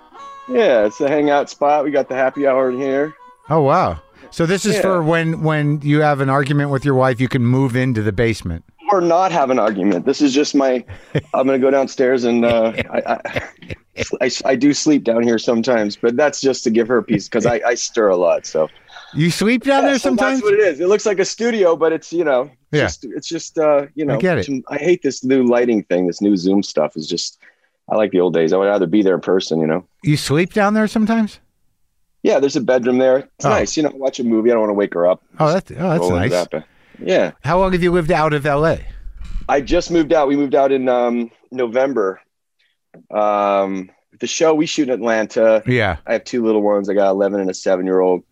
Yeah, 0.48 0.86
it's 0.86 1.00
a 1.02 1.08
hangout 1.08 1.50
spot. 1.50 1.84
We 1.84 1.92
got 1.92 2.10
the 2.10 2.16
happy 2.16 2.48
hour 2.48 2.70
in 2.72 2.78
here. 2.80 3.14
Oh, 3.50 3.62
wow. 3.62 4.00
So 4.32 4.46
this 4.46 4.66
is 4.66 4.76
Yeah. 4.76 4.82
for 4.82 5.04
when 5.04 5.42
when 5.44 5.82
you 5.82 6.02
have 6.02 6.22
an 6.22 6.30
argument 6.30 6.70
with 6.72 6.84
your 6.86 6.96
wife, 6.96 7.20
you 7.22 7.28
can 7.28 7.44
move 7.46 7.76
into 7.76 8.02
the 8.02 8.12
basement. 8.12 8.64
Or 8.92 9.02
not 9.02 9.32
have 9.32 9.50
an 9.50 9.60
argument. 9.60 10.06
This 10.06 10.22
is 10.22 10.34
just 10.34 10.54
my. 10.56 10.84
I'm 11.34 11.46
gonna 11.48 11.60
go 11.60 11.72
downstairs 11.72 12.24
and 12.24 12.46
uh, 12.46 12.74
I, 12.92 13.02
I, 13.14 13.42
I, 14.22 14.30
I 14.46 14.56
do 14.56 14.74
sleep 14.74 15.04
down 15.04 15.24
here 15.24 15.40
sometimes, 15.40 15.96
but 15.96 16.16
that's 16.16 16.40
just 16.42 16.64
to 16.66 16.70
give 16.70 16.88
her 16.88 16.98
a 16.98 17.04
piece 17.04 17.28
because 17.28 17.46
I, 17.46 17.62
I 17.66 17.74
stir 17.76 18.10
a 18.10 18.18
lot. 18.18 18.46
So 18.46 18.68
You 19.14 19.32
sleep 19.32 19.64
down 19.64 19.84
Yeah, 19.84 19.90
there 19.90 20.00
so 20.00 20.10
sometimes? 20.10 20.40
That's 20.42 20.44
what 20.52 20.54
it 20.54 20.60
is. 20.68 20.80
It 20.80 20.88
looks 20.88 21.06
like 21.06 21.20
a 21.20 21.26
studio, 21.26 21.76
but 21.76 21.94
it's 21.94 22.14
you 22.14 22.24
know, 22.24 22.52
Yeah. 22.72 22.82
just, 22.84 23.06
it's 23.06 23.28
just 23.28 23.58
uh, 23.58 23.88
you 23.96 24.06
know, 24.06 24.16
I 24.16 24.20
get 24.20 24.38
it. 24.38 24.64
I 24.70 24.78
hate 24.78 25.02
this 25.02 25.24
new 25.24 25.44
lighting 25.46 25.84
thing. 25.86 26.08
This 26.08 26.22
new 26.22 26.36
Zoom 26.38 26.62
stuff 26.64 26.96
is 26.96 27.08
just. 27.08 27.40
I 27.88 27.96
like 27.98 28.10
the 28.12 28.20
old 28.20 28.34
days. 28.34 28.52
I 28.52 28.58
would 28.58 28.66
rather 28.66 28.88
be 28.88 29.04
there 29.04 29.14
in 29.16 29.22
person. 29.22 29.60
You 29.60 29.68
know. 29.68 29.88
You 30.04 30.18
sleep 30.18 30.54
down 30.54 30.74
there 30.74 30.88
sometimes? 30.88 31.40
Yeah, 32.26 32.40
there's 32.40 32.56
a 32.56 32.62
bedroom 32.62 32.98
there. 32.98 33.18
It's 33.18 33.46
Oh. 33.46 33.50
nice. 33.50 33.78
You 33.78 33.84
know, 33.84 33.92
watch 33.94 34.20
a 34.20 34.24
movie. 34.24 34.50
I 34.50 34.54
don't 34.54 34.62
want 34.62 34.72
to 34.72 34.74
wake 34.74 34.96
her 34.96 35.06
up. 35.06 35.24
Oh, 35.40 35.54
that's 35.54 35.70
oh, 35.70 35.76
that's 35.76 36.10
nice. 36.10 36.32
that, 36.32 36.66
yeah. 37.00 37.34
How 37.44 37.60
long 37.60 37.72
have 37.74 37.84
you 37.84 37.92
lived 37.92 38.12
out 38.12 38.34
of 38.34 38.46
LA? 38.46 38.78
I 39.48 39.62
just 39.62 39.92
moved 39.92 40.12
out. 40.12 40.28
We 40.28 40.36
moved 40.36 40.56
out 40.56 40.72
in 40.72 40.90
um, 40.90 41.30
November. 41.52 42.20
Um, 43.12 43.92
the 44.20 44.26
show 44.26 44.56
we 44.56 44.66
shoot 44.66 44.90
in 44.90 44.96
Atlanta. 44.96 45.62
Yeah. 45.68 45.98
I 46.08 46.14
have 46.14 46.24
two 46.24 46.44
little 46.44 46.64
ones. 46.64 46.90
I 46.90 46.96
got 46.96 47.12
11 47.12 47.42
and 47.42 47.50
a 47.52 47.54
seven 47.54 47.86
year 47.86 48.00
old. 48.00 48.24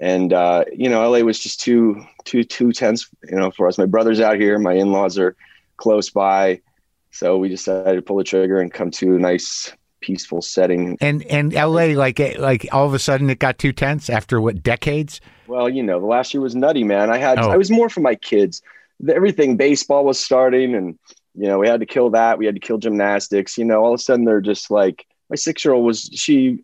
And, 0.00 0.32
uh, 0.32 0.64
you 0.72 0.88
know, 0.88 1.06
LA 1.06 1.18
was 1.18 1.38
just 1.38 1.60
too, 1.60 2.02
too, 2.24 2.44
too 2.44 2.72
tense, 2.72 3.10
you 3.28 3.36
know, 3.36 3.50
for 3.50 3.68
us. 3.68 3.76
My 3.76 3.84
brother's 3.84 4.20
out 4.20 4.40
here. 4.40 4.58
My 4.58 4.72
in 4.72 4.90
laws 4.90 5.18
are 5.18 5.36
close 5.76 6.08
by. 6.08 6.62
So 7.10 7.36
we 7.36 7.50
decided 7.50 7.96
to 7.96 8.02
pull 8.02 8.16
the 8.16 8.24
trigger 8.24 8.58
and 8.58 8.72
come 8.72 8.90
to 8.92 9.16
a 9.16 9.18
nice, 9.18 9.70
peaceful 10.04 10.42
setting. 10.42 10.98
And 11.00 11.22
and 11.24 11.54
LA 11.54 11.94
like 11.96 12.20
eh, 12.20 12.34
like 12.38 12.68
all 12.72 12.86
of 12.86 12.92
a 12.92 12.98
sudden 12.98 13.30
it 13.30 13.38
got 13.38 13.58
too 13.58 13.72
tense 13.72 14.10
after 14.10 14.40
what 14.40 14.62
decades? 14.62 15.20
Well, 15.46 15.68
you 15.68 15.82
know, 15.82 15.98
the 15.98 16.06
last 16.06 16.34
year 16.34 16.42
was 16.42 16.54
nutty, 16.54 16.84
man. 16.84 17.10
I 17.10 17.18
had, 17.18 17.38
Oh. 17.38 17.50
I 17.50 17.56
was 17.56 17.70
more 17.70 17.88
for 17.88 18.00
my 18.00 18.14
kids. 18.14 18.62
Everything, 19.08 19.56
baseball 19.56 20.04
was 20.04 20.18
starting, 20.18 20.74
and 20.74 20.98
you 21.34 21.46
know, 21.48 21.58
we 21.58 21.66
had 21.68 21.80
to 21.80 21.86
kill 21.86 22.10
that. 22.10 22.38
We 22.38 22.46
had 22.46 22.54
to 22.54 22.60
kill 22.60 22.78
gymnastics. 22.78 23.56
You 23.58 23.64
know, 23.64 23.82
all 23.82 23.94
of 23.94 24.00
a 24.00 24.02
sudden 24.02 24.24
they're 24.24 24.40
just 24.40 24.70
like 24.70 25.06
my 25.30 25.36
six 25.36 25.64
year 25.64 25.74
old 25.74 25.84
was 25.84 26.10
she, 26.12 26.62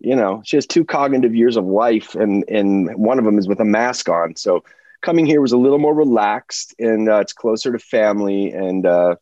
you 0.00 0.16
know, 0.16 0.42
she 0.44 0.56
has 0.56 0.66
two 0.66 0.84
cognitive 0.84 1.34
years 1.34 1.56
of 1.56 1.64
life, 1.64 2.14
and 2.14 2.44
and 2.48 2.94
one 2.96 3.18
of 3.18 3.24
them 3.24 3.38
is 3.38 3.48
with 3.48 3.60
a 3.60 3.64
mask 3.64 4.08
on. 4.08 4.36
So 4.36 4.62
coming 5.00 5.26
here 5.26 5.40
was 5.40 5.52
a 5.52 5.56
little 5.58 5.78
more 5.78 5.94
relaxed, 5.94 6.74
and 6.78 7.08
uh, 7.08 7.20
it's 7.20 7.32
closer 7.32 7.72
to 7.72 7.78
family, 7.78 8.50
and 8.52 8.84
uh, 8.84 9.14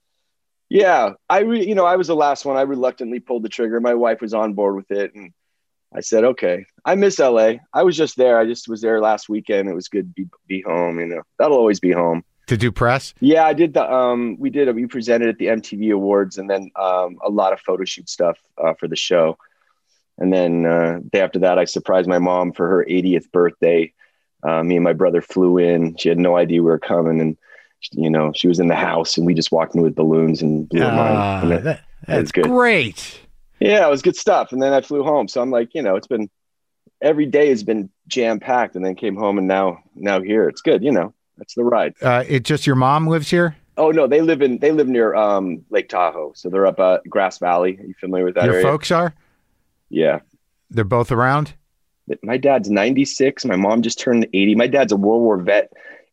yeah, 0.69 1.13
I 1.29 1.41
re- 1.41 1.67
you 1.67 1.75
know, 1.75 1.87
I 1.87 1.97
was 1.97 2.09
the 2.09 2.17
last 2.17 2.45
one. 2.45 2.57
I 2.57 2.63
reluctantly 2.63 3.21
pulled 3.21 3.43
the 3.43 3.49
trigger. 3.49 3.81
My 3.81 3.95
wife 3.95 4.21
was 4.21 4.35
on 4.35 4.53
board 4.53 4.77
with 4.77 4.91
it, 4.91 5.15
and 5.15 5.33
I 5.95 6.01
said, 6.01 6.25
okay. 6.25 6.67
I 6.85 6.95
miss 6.95 7.19
LA. 7.19 7.55
I 7.73 7.83
was 7.83 7.97
just 7.97 8.17
there. 8.17 8.39
I 8.39 8.45
just 8.45 8.69
was 8.69 8.83
there 8.83 9.01
last 9.01 9.29
weekend. 9.29 9.69
It 9.69 9.75
was 9.75 9.89
good 9.89 10.15
to 10.15 10.25
be, 10.25 10.29
be 10.47 10.63
home. 10.63 11.01
You 11.01 11.07
know, 11.07 11.23
that'll 11.39 11.57
always 11.57 11.81
be 11.81 11.93
home. 11.93 12.25
To 12.49 12.57
do 12.57 12.73
press? 12.73 13.15
Yeah, 13.21 13.45
I 13.45 13.53
did 13.53 13.75
the. 13.75 13.91
Um, 13.91 14.37
we 14.39 14.51
did. 14.51 14.75
We 14.75 14.87
presented 14.87 15.29
at 15.29 15.39
the 15.39 15.47
MTV 15.47 15.93
Awards, 15.93 16.39
and 16.39 16.49
then 16.49 16.71
um, 16.77 17.19
a 17.25 17.31
lot 17.31 17.53
of 17.53 17.61
photo 17.61 17.85
shoot 17.85 18.09
stuff 18.09 18.39
uh, 18.57 18.75
for 18.75 18.89
the 18.89 18.97
show. 18.97 19.39
And 20.19 20.33
then 20.33 20.67
uh, 20.67 21.01
day 21.13 21.21
after 21.21 21.39
that, 21.41 21.59
I 21.59 21.65
surprised 21.65 22.09
my 22.09 22.19
mom 22.19 22.53
for 22.53 22.69
her 22.69 22.87
80th 22.89 23.31
birthday. 23.31 23.93
Uh, 24.43 24.63
me 24.63 24.77
and 24.77 24.85
my 24.85 24.93
brother 24.93 25.21
flew 25.23 25.59
in. 25.59 25.97
She 25.97 26.09
had 26.09 26.19
no 26.19 26.37
idea 26.37 26.63
we 26.63 26.71
were 26.71 26.79
coming, 26.79 27.21
and 27.21 27.37
you 27.93 28.11
know, 28.11 28.33
she 28.35 28.49
was 28.49 28.59
in 28.61 28.69
the 28.69 28.75
house, 28.75 29.17
and 29.17 29.27
we 29.27 29.35
just 29.35 29.53
walked 29.53 29.75
in 29.75 29.83
with 29.83 29.95
balloons 29.95 30.43
and 30.43 30.69
blew 30.69 30.81
her 30.81 30.87
mind. 30.93 31.17
Ah, 31.17 31.41
And 31.43 31.51
that- 31.67 31.81
that's 32.07 32.33
good. 32.33 32.45
great. 32.45 33.21
yeah, 33.61 33.87
it 33.87 33.91
was 33.91 34.03
good 34.03 34.17
stuff. 34.17 34.53
And 34.53 34.63
then 34.63 34.73
I 34.73 34.81
flew 34.81 35.03
home. 35.03 35.29
So 35.29 35.41
I'm 35.41 35.51
like, 35.51 35.75
you 35.75 35.83
know, 35.83 35.97
it's 35.97 36.07
been 36.07 36.29
every 37.03 37.27
day 37.27 37.49
has 37.49 37.63
been 37.63 37.91
jam 38.09 38.41
packed, 38.41 38.75
and 38.77 38.85
then 38.85 38.95
came 38.95 39.17
home, 39.17 39.39
and 39.39 39.47
now 39.49 39.79
now 39.95 40.21
here, 40.21 40.49
it's 40.49 40.61
good. 40.63 40.83
You 40.83 40.93
know, 40.93 41.13
that's 41.37 41.55
the 41.55 41.65
ride. 41.65 41.95
Uh, 42.03 42.25
it 42.29 42.45
just 42.45 42.67
your 42.67 42.77
mom 42.77 43.07
lives 43.07 43.31
here? 43.31 43.57
Oh 43.77 43.91
no, 43.93 44.07
they 44.09 44.21
live 44.23 44.43
in 44.43 44.59
they 44.59 44.73
live 44.73 44.89
near 44.89 45.15
um, 45.15 45.65
Lake 45.71 45.89
Tahoe, 45.89 46.33
so 46.35 46.49
they're 46.49 46.67
up 46.67 46.81
uh, 46.81 46.99
Grass 47.09 47.39
Valley. 47.39 47.79
Are 47.79 47.85
you 47.87 47.95
familiar 48.01 48.25
with 48.25 48.35
that 48.35 48.45
your 48.45 48.55
area? 48.55 48.65
folks 48.67 48.91
are? 48.91 49.15
Yeah, 49.91 50.21
They're 50.71 50.85
both 50.85 51.11
around. 51.13 51.55
My 52.23 52.37
dad's 52.39 52.71
96. 52.71 53.45
My 53.45 53.57
mom 53.57 53.83
just 53.83 53.99
turned 53.99 54.27
80. 54.33 54.55
My 54.55 54.67
dad's 54.67 54.93
a 54.93 54.97
World 54.97 55.23
War 55.23 55.37
vet. 55.39 55.71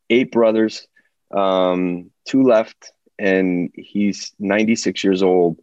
Eight 0.10 0.32
brothers, 0.32 0.88
um, 1.36 2.10
two 2.26 2.44
left, 2.44 2.92
and 3.20 3.72
he's 3.76 4.34
96 4.40 5.04
years 5.04 5.22
old 5.22 5.60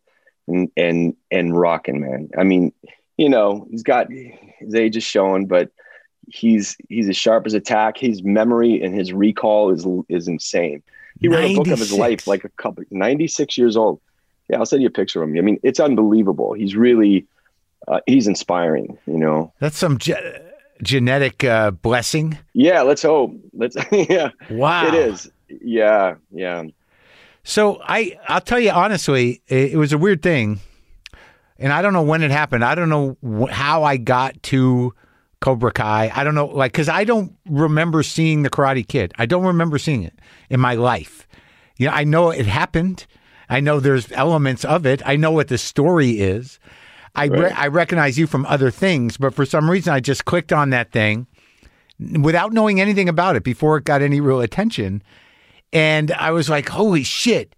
and 0.48 0.70
and 0.76 1.16
and 1.30 1.58
rocking, 1.58 2.00
man. 2.00 2.30
I 2.36 2.44
mean, 2.44 2.72
you 3.16 3.28
know, 3.28 3.66
he's 3.70 3.82
got 3.82 4.08
his 4.10 4.74
age 4.74 4.96
is 4.96 5.04
showing, 5.04 5.46
but 5.46 5.70
he's 6.28 6.76
he's 6.88 7.08
as 7.08 7.16
sharp 7.16 7.46
as 7.46 7.54
a 7.54 7.60
tack. 7.60 7.96
His 7.98 8.22
memory 8.22 8.82
and 8.82 8.94
his 8.94 9.12
recall 9.12 9.70
is 9.70 9.86
is 10.08 10.28
insane. 10.28 10.82
He 11.20 11.28
wrote 11.28 11.44
a 11.44 11.54
book 11.54 11.68
of 11.68 11.78
his 11.78 11.92
life, 11.92 12.26
like 12.26 12.44
a 12.44 12.48
couple, 12.48 12.84
96 12.90 13.56
years 13.56 13.76
old. 13.76 14.00
Yeah, 14.48 14.58
I'll 14.58 14.66
send 14.66 14.82
you 14.82 14.88
a 14.88 14.92
picture 14.92 15.22
of 15.22 15.28
him. 15.28 15.38
I 15.38 15.40
mean, 15.42 15.60
it's 15.62 15.78
unbelievable. 15.78 16.52
He's 16.52 16.74
really, 16.74 17.26
uh, 17.86 18.00
he's 18.06 18.26
inspiring. 18.26 18.98
You 19.06 19.18
know, 19.18 19.52
that's 19.60 19.78
some 19.78 19.98
ge- 19.98 20.12
genetic 20.82 21.44
uh, 21.44 21.70
blessing. 21.70 22.38
Yeah, 22.54 22.82
let's 22.82 23.02
hope. 23.02 23.34
Let's. 23.52 23.76
yeah. 23.92 24.30
Wow. 24.50 24.88
It 24.88 24.94
is. 24.94 25.30
Yeah. 25.60 26.14
Yeah. 26.30 26.64
So 27.44 27.80
I, 27.82 28.16
I'll 28.28 28.40
tell 28.40 28.60
you 28.60 28.70
honestly, 28.70 29.42
it, 29.48 29.72
it 29.72 29.76
was 29.76 29.92
a 29.92 29.98
weird 29.98 30.22
thing, 30.22 30.60
and 31.58 31.72
I 31.72 31.82
don't 31.82 31.92
know 31.92 32.02
when 32.02 32.22
it 32.22 32.30
happened. 32.30 32.64
I 32.64 32.74
don't 32.74 32.88
know 32.88 33.16
wh- 33.24 33.50
how 33.50 33.82
I 33.82 33.96
got 33.96 34.40
to 34.44 34.94
Cobra 35.40 35.72
Kai. 35.72 36.12
I 36.14 36.22
don't 36.22 36.36
know, 36.36 36.46
like, 36.46 36.70
because 36.72 36.88
I 36.88 37.02
don't 37.02 37.34
remember 37.48 38.04
seeing 38.04 38.42
the 38.42 38.50
Karate 38.50 38.86
Kid. 38.86 39.12
I 39.18 39.26
don't 39.26 39.44
remember 39.44 39.78
seeing 39.78 40.04
it 40.04 40.14
in 40.50 40.60
my 40.60 40.74
life. 40.76 41.26
You 41.78 41.88
know, 41.88 41.92
I 41.94 42.04
know 42.04 42.30
it 42.30 42.46
happened. 42.46 43.06
I 43.48 43.58
know 43.58 43.80
there's 43.80 44.10
elements 44.12 44.64
of 44.64 44.86
it. 44.86 45.02
I 45.04 45.16
know 45.16 45.32
what 45.32 45.48
the 45.48 45.58
story 45.58 46.20
is. 46.20 46.60
I 47.16 47.24
re- 47.24 47.40
Right. 47.40 47.58
I 47.58 47.66
recognize 47.66 48.16
you 48.18 48.28
from 48.28 48.46
other 48.46 48.70
things, 48.70 49.16
but 49.16 49.34
for 49.34 49.44
some 49.44 49.68
reason 49.68 49.92
I 49.92 49.98
just 49.98 50.24
clicked 50.24 50.52
on 50.52 50.70
that 50.70 50.92
thing 50.92 51.26
without 52.20 52.52
knowing 52.52 52.80
anything 52.80 53.08
about 53.08 53.34
it 53.36 53.42
before 53.42 53.76
it 53.78 53.84
got 53.84 54.00
any 54.00 54.20
real 54.20 54.40
attention. 54.40 55.02
And 55.72 56.12
I 56.12 56.30
was 56.32 56.50
like, 56.50 56.68
holy 56.68 57.02
shit, 57.02 57.54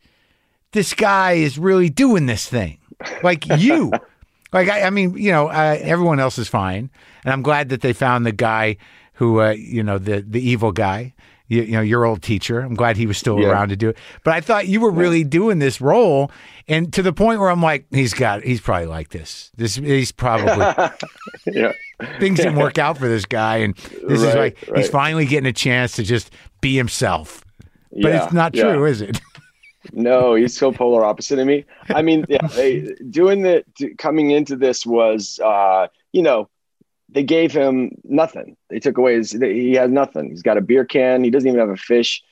this 0.73 0.95
guy 0.95 1.33
is 1.33 1.59
really 1.59 1.89
doing 1.91 2.27
this 2.27 2.47
thing. 2.49 2.79
Like 3.23 3.47
you. 3.59 3.93
like, 4.53 4.69
I, 4.69 4.83
I 4.85 4.91
mean, 4.91 5.17
you 5.17 5.33
know, 5.33 5.49
uh, 5.49 5.79
everyone 5.81 6.21
else 6.21 6.39
is 6.39 6.49
fine. 6.49 6.91
And 7.25 7.33
I'm 7.33 7.43
glad 7.43 7.71
that 7.71 7.81
they 7.81 7.93
found 7.93 8.25
the 8.25 8.33
guy 8.33 8.77
who, 9.15 9.41
uh, 9.41 9.51
you 9.51 9.83
know, 9.83 9.99
the, 9.99 10.21
the 10.23 10.41
evil 10.41 10.73
guy, 10.73 11.15
you, 11.49 11.63
you 11.63 11.73
know, 11.73 11.81
your 11.81 12.05
old 12.05 12.23
teacher. 12.23 12.61
I'm 12.61 12.75
glad 12.75 12.97
he 12.97 13.07
was 13.07 13.19
still 13.19 13.41
Yeah. 13.41 13.49
around 13.49 13.69
to 13.71 13.77
do 13.77 13.89
it. 13.91 13.99
But 14.25 14.35
I 14.35 14.41
thought 14.41 14.67
you 14.69 14.81
were 14.81 14.91
really 14.91 15.25
doing 15.25 15.59
this 15.59 15.81
role. 15.81 16.31
And 16.69 16.93
to 16.95 17.03
the 17.03 17.13
point 17.13 17.41
where 17.41 17.51
I'm 17.51 17.63
like, 17.63 17.87
he's 17.91 18.15
got, 18.15 18.43
he's 18.43 18.61
probably 18.61 18.87
like 18.87 19.11
this. 19.11 19.51
This, 19.57 19.75
he's 19.77 20.13
probably, 20.13 20.65
Yeah. 21.47 21.73
things 22.19 22.39
didn't 22.39 22.57
work 22.57 22.79
out 22.79 22.97
for 22.99 23.09
this 23.09 23.25
guy. 23.27 23.59
And 23.59 23.75
this 23.77 24.23
is 24.23 24.35
Right, 24.35 24.57
like, 24.69 24.77
he's 24.77 24.89
finally 24.89 25.27
getting 25.27 25.49
a 25.49 25.53
chance 25.53 25.97
to 25.97 26.03
just 26.05 26.31
be 26.61 26.77
himself. 26.77 27.45
But 28.03 28.09
Yeah, 28.13 28.25
it's 28.25 28.33
not 28.33 28.55
yeah. 28.55 28.73
true, 28.73 28.85
is 28.87 29.01
it? 29.01 29.21
No, 29.93 30.35
he's 30.35 30.57
so 30.57 30.73
polar 30.73 31.05
opposite 31.05 31.39
of 31.39 31.47
me. 31.47 31.67
I 31.91 32.01
mean, 32.01 32.25
yeah, 32.27 32.47
they, 32.47 32.95
doing 33.11 33.43
the 33.43 33.65
coming 33.99 34.31
into 34.31 34.57
this 34.57 34.87
was, 34.87 35.39
uh, 35.45 35.89
you 36.11 36.23
know, 36.23 36.49
they 37.11 37.23
gave 37.23 37.53
him 37.53 37.91
nothing. 38.03 38.57
They 38.71 38.81
took 38.81 38.97
away 38.97 39.17
his. 39.17 39.33
He 39.33 39.75
has 39.75 39.91
nothing. 39.91 40.31
He's 40.31 40.41
got 40.41 40.57
a 40.57 40.63
beer 40.63 40.87
can. 40.87 41.23
He 41.23 41.29
doesn't 41.29 41.47
even 41.47 41.61
have 41.61 41.69
a 41.69 41.77
fish. 41.77 42.23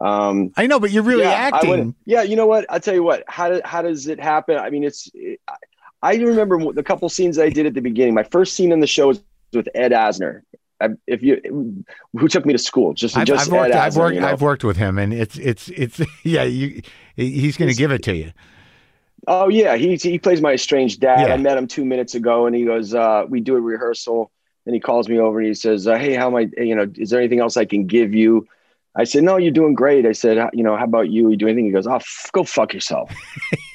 Um, 0.00 0.52
I 0.56 0.68
know, 0.68 0.78
but 0.78 0.92
you're 0.92 1.02
really 1.02 1.24
yeah, 1.24 1.50
acting. 1.52 1.96
yeah, 2.06 2.22
you 2.22 2.36
know 2.36 2.46
what? 2.46 2.64
I'll 2.70 2.78
tell 2.78 2.94
you 2.94 3.02
what. 3.02 3.24
How 3.26 3.50
do, 3.50 3.60
how 3.64 3.82
does 3.82 4.06
it 4.06 4.20
happen? 4.20 4.56
I 4.56 4.70
mean, 4.70 4.84
it's. 4.84 5.10
It, 5.12 5.40
I- 5.48 5.56
I 6.02 6.14
remember 6.14 6.72
the 6.72 6.82
couple 6.82 7.08
scenes 7.10 7.38
I 7.38 7.50
did 7.50 7.66
at 7.66 7.74
the 7.74 7.82
beginning. 7.82 8.14
My 8.14 8.22
first 8.22 8.54
scene 8.54 8.72
in 8.72 8.80
the 8.80 8.86
show 8.86 9.08
was 9.08 9.20
with 9.52 9.68
Ed 9.74 9.92
Asner. 9.92 10.40
I, 10.80 10.88
if 11.06 11.22
you, 11.22 11.84
who 12.18 12.28
took 12.28 12.46
me 12.46 12.52
to 12.52 12.58
school, 12.58 12.94
just 12.94 13.16
I've, 13.16 13.26
just 13.26 13.46
I've 13.46 13.52
worked. 13.52 13.74
Ed 13.74 13.78
I've 13.78 13.96
worked. 13.96 14.14
you 14.14 14.20
know? 14.20 14.28
I've 14.28 14.40
worked 14.40 14.64
with 14.64 14.76
him, 14.76 14.98
and 14.98 15.12
it's 15.12 15.36
it's 15.38 15.68
it's 15.68 16.00
yeah. 16.24 16.44
You, 16.44 16.82
he's 17.16 17.56
going 17.56 17.70
to 17.70 17.76
give 17.76 17.90
it 17.90 18.02
to 18.04 18.14
you. 18.14 18.32
Oh 19.26 19.48
yeah, 19.48 19.76
he 19.76 19.96
he 19.96 20.18
plays 20.18 20.40
my 20.40 20.52
estranged 20.52 21.00
dad. 21.00 21.28
Yeah. 21.28 21.34
I 21.34 21.36
met 21.36 21.58
him 21.58 21.66
two 21.66 21.84
minutes 21.84 22.14
ago, 22.14 22.46
and 22.46 22.56
he 22.56 22.64
goes, 22.64 22.94
uh, 22.94 23.24
"We 23.28 23.40
do 23.40 23.56
a 23.56 23.60
rehearsal." 23.60 24.30
And 24.66 24.74
he 24.74 24.80
calls 24.80 25.08
me 25.08 25.18
over 25.18 25.38
and 25.38 25.48
he 25.48 25.54
says, 25.54 25.86
uh, 25.86 25.96
"Hey, 25.96 26.14
how 26.14 26.28
am 26.28 26.36
I? 26.36 26.48
You 26.62 26.74
know, 26.74 26.90
is 26.96 27.10
there 27.10 27.18
anything 27.18 27.40
else 27.40 27.56
I 27.56 27.64
can 27.64 27.86
give 27.86 28.14
you?" 28.14 28.46
I 28.94 29.04
said, 29.04 29.24
"No, 29.24 29.36
you're 29.36 29.52
doing 29.52 29.74
great." 29.74 30.06
I 30.06 30.12
said, 30.12 30.50
"You 30.52 30.62
know, 30.62 30.76
how 30.76 30.84
about 30.84 31.10
you? 31.10 31.30
You 31.30 31.36
do 31.36 31.46
anything?" 31.46 31.66
He 31.66 31.70
goes, 31.70 31.86
"Oh, 31.86 31.96
f- 31.96 32.30
go 32.32 32.44
fuck 32.44 32.72
yourself." 32.72 33.12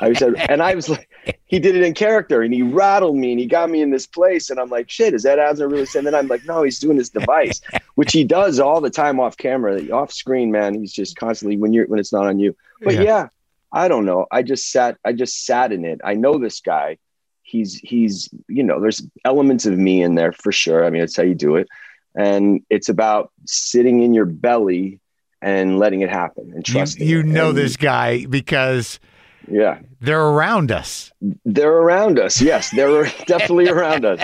I 0.00 0.12
said, 0.12 0.34
and 0.48 0.62
I 0.62 0.74
was 0.74 0.88
like, 0.88 1.08
he 1.46 1.58
did 1.58 1.74
it 1.76 1.82
in 1.82 1.94
character, 1.94 2.42
and 2.42 2.52
he 2.54 2.62
rattled 2.62 3.16
me, 3.16 3.32
and 3.32 3.40
he 3.40 3.46
got 3.46 3.68
me 3.70 3.82
in 3.82 3.90
this 3.90 4.06
place, 4.06 4.50
and 4.50 4.60
I'm 4.60 4.68
like, 4.70 4.88
shit, 4.90 5.14
is 5.14 5.22
that 5.24 5.38
Asner 5.38 5.70
really 5.70 5.86
saying 5.86 6.04
that? 6.04 6.14
I'm 6.14 6.28
like, 6.28 6.44
no, 6.44 6.62
he's 6.62 6.78
doing 6.78 6.96
this 6.96 7.08
device, 7.08 7.60
which 7.96 8.12
he 8.12 8.22
does 8.24 8.60
all 8.60 8.80
the 8.80 8.90
time 8.90 9.18
off 9.18 9.36
camera, 9.36 9.80
off 9.90 10.12
screen, 10.12 10.50
man. 10.50 10.74
He's 10.74 10.92
just 10.92 11.16
constantly 11.16 11.56
when 11.56 11.72
you're 11.72 11.86
when 11.86 11.98
it's 11.98 12.12
not 12.12 12.26
on 12.26 12.38
you. 12.38 12.54
But 12.82 12.94
Yeah. 12.94 13.02
yeah. 13.02 13.28
I 13.72 13.88
don't 13.88 14.06
know. 14.06 14.26
I 14.30 14.42
just 14.42 14.70
sat. 14.72 14.96
I 15.04 15.12
just 15.12 15.44
sat 15.44 15.72
in 15.72 15.84
it. 15.84 16.00
I 16.02 16.14
know 16.14 16.38
this 16.38 16.60
guy. 16.60 16.96
He's 17.42 17.74
he's 17.74 18.30
you 18.48 18.62
know. 18.62 18.80
There's 18.80 19.02
elements 19.26 19.66
of 19.66 19.76
me 19.76 20.00
in 20.02 20.14
there 20.14 20.32
for 20.32 20.52
sure. 20.52 20.84
I 20.86 20.90
mean, 20.90 21.00
that's 21.00 21.16
how 21.16 21.22
you 21.22 21.34
do 21.34 21.56
it, 21.56 21.68
and 22.14 22.62
it's 22.70 22.88
about 22.88 23.30
sitting 23.46 24.02
in 24.02 24.14
your 24.14 24.24
belly 24.24 25.00
and 25.42 25.78
letting 25.78 26.00
it 26.00 26.08
happen 26.10 26.50
and 26.54 26.66
You, 26.66 26.74
trusting. 26.74 27.06
you 27.06 27.20
it. 27.20 27.26
know 27.26 27.50
And, 27.50 27.58
this 27.58 27.76
guy 27.76 28.24
because 28.26 28.98
Yeah, 29.50 29.78
they're 30.00 30.20
around 30.26 30.70
us. 30.70 31.10
they're 31.44 31.72
around 31.72 32.18
us. 32.18 32.40
Yes, 32.40 32.70
they're 32.70 33.04
definitely 33.26 33.68
around 33.68 34.04
us. 34.04 34.20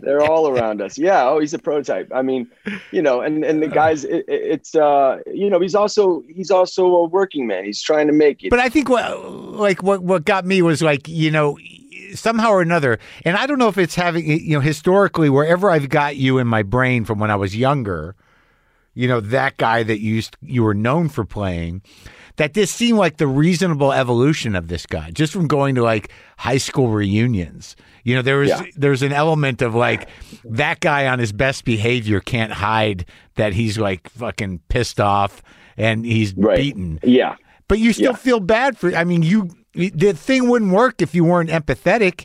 They're 0.00 0.22
all 0.22 0.48
around 0.48 0.80
us. 0.80 0.96
Yeah. 0.96 1.24
Oh, 1.28 1.38
he's 1.38 1.52
a 1.52 1.58
prototype. 1.58 2.10
I 2.14 2.22
mean, 2.22 2.48
you 2.92 3.02
know, 3.02 3.20
and 3.20 3.44
and 3.44 3.62
the 3.62 3.68
guys, 3.68 4.04
it, 4.04 4.24
it- 4.28 4.42
it's 4.52 4.74
uh, 4.74 5.18
you 5.26 5.50
know, 5.50 5.60
he's 5.60 5.74
also 5.74 6.22
he's 6.28 6.50
also 6.50 6.86
a 6.86 7.04
working 7.08 7.46
man. 7.46 7.64
He's 7.64 7.82
trying 7.82 8.06
to 8.06 8.12
make 8.12 8.42
it. 8.44 8.50
But 8.50 8.60
I 8.60 8.68
think 8.68 8.88
what 8.88 9.30
like 9.30 9.82
what 9.82 10.02
what 10.02 10.24
got 10.24 10.44
me 10.46 10.62
was 10.62 10.80
like 10.82 11.08
you 11.08 11.30
know 11.30 11.58
somehow 12.14 12.50
or 12.50 12.62
another, 12.62 12.98
and 13.24 13.36
I 13.36 13.46
don't 13.46 13.58
know 13.58 13.68
if 13.68 13.78
it's 13.78 13.94
having 13.94 14.24
you 14.26 14.54
know 14.54 14.60
historically 14.60 15.28
wherever 15.28 15.70
I've 15.70 15.88
got 15.88 16.16
you 16.16 16.38
in 16.38 16.46
my 16.46 16.62
brain 16.62 17.04
from 17.04 17.18
when 17.18 17.30
I 17.30 17.36
was 17.36 17.54
younger, 17.56 18.14
you 18.94 19.08
know 19.08 19.20
that 19.20 19.56
guy 19.58 19.82
that 19.82 20.00
you 20.00 20.14
used 20.14 20.36
you 20.42 20.62
were 20.62 20.74
known 20.74 21.08
for 21.08 21.24
playing. 21.24 21.82
That 22.36 22.54
this 22.54 22.70
seemed 22.70 22.98
like 22.98 23.18
the 23.18 23.26
reasonable 23.26 23.92
evolution 23.92 24.56
of 24.56 24.68
this 24.68 24.86
guy, 24.86 25.10
just 25.10 25.32
from 25.32 25.46
going 25.46 25.74
to 25.74 25.82
like 25.82 26.10
high 26.38 26.56
school 26.58 26.88
reunions. 26.88 27.76
You 28.04 28.16
know, 28.16 28.22
there 28.22 28.38
was 28.38 28.48
Yeah. 28.48 28.62
there's 28.74 29.02
an 29.02 29.12
element 29.12 29.60
of 29.62 29.74
like 29.74 30.08
that 30.44 30.80
guy 30.80 31.06
on 31.06 31.18
his 31.18 31.32
best 31.32 31.64
behavior 31.64 32.20
can't 32.20 32.52
hide 32.52 33.04
that 33.34 33.52
he's 33.52 33.78
like 33.78 34.08
fucking 34.10 34.60
pissed 34.68 34.98
off 34.98 35.42
and 35.76 36.04
he's 36.06 36.34
Right. 36.34 36.56
beaten. 36.56 36.98
yeah. 37.02 37.36
But 37.68 37.78
you 37.78 37.92
still 37.92 38.12
Yeah. 38.12 38.16
feel 38.16 38.40
bad 38.40 38.76
for. 38.78 38.94
I 38.96 39.04
mean, 39.04 39.22
you 39.22 39.50
the 39.74 40.12
thing 40.12 40.48
wouldn't 40.48 40.72
work 40.72 41.00
if 41.02 41.14
you 41.14 41.24
weren't 41.24 41.50
empathetic. 41.50 42.24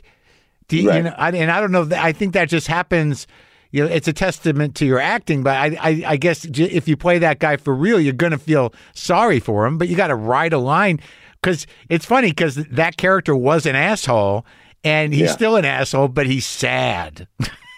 Do 0.68 0.76
you, 0.76 0.82
you 0.84 0.88
Right. 0.90 1.04
know? 1.04 1.14
I, 1.16 1.30
and 1.30 1.50
I 1.50 1.60
don't 1.60 1.72
know. 1.72 1.88
I 1.96 2.12
think 2.12 2.32
that 2.34 2.48
just 2.48 2.66
happens. 2.66 3.26
You 3.70 3.84
know, 3.84 3.90
it's 3.90 4.08
a 4.08 4.12
testament 4.12 4.74
to 4.76 4.86
your 4.86 4.98
acting. 4.98 5.42
But 5.42 5.56
I, 5.56 5.76
I, 5.80 6.02
I 6.12 6.16
guess 6.16 6.44
if 6.46 6.88
you 6.88 6.96
play 6.96 7.18
that 7.18 7.38
guy 7.38 7.56
for 7.56 7.74
real, 7.74 8.00
you're 8.00 8.12
going 8.14 8.32
to 8.32 8.38
feel 8.38 8.72
sorry 8.94 9.40
for 9.40 9.66
him. 9.66 9.76
But 9.78 9.88
you 9.88 9.96
got 9.96 10.06
to 10.08 10.14
ride 10.14 10.52
a 10.52 10.58
line 10.58 11.00
because 11.42 11.66
it's 11.88 12.04
funny 12.06 12.30
because 12.30 12.54
that 12.56 12.96
character 12.96 13.36
was 13.36 13.66
an 13.66 13.76
asshole, 13.76 14.46
and 14.84 15.12
he's 15.12 15.22
Yeah. 15.28 15.32
still 15.32 15.56
an 15.56 15.64
asshole, 15.64 16.08
but 16.08 16.26
he's 16.26 16.46
sad. 16.46 17.28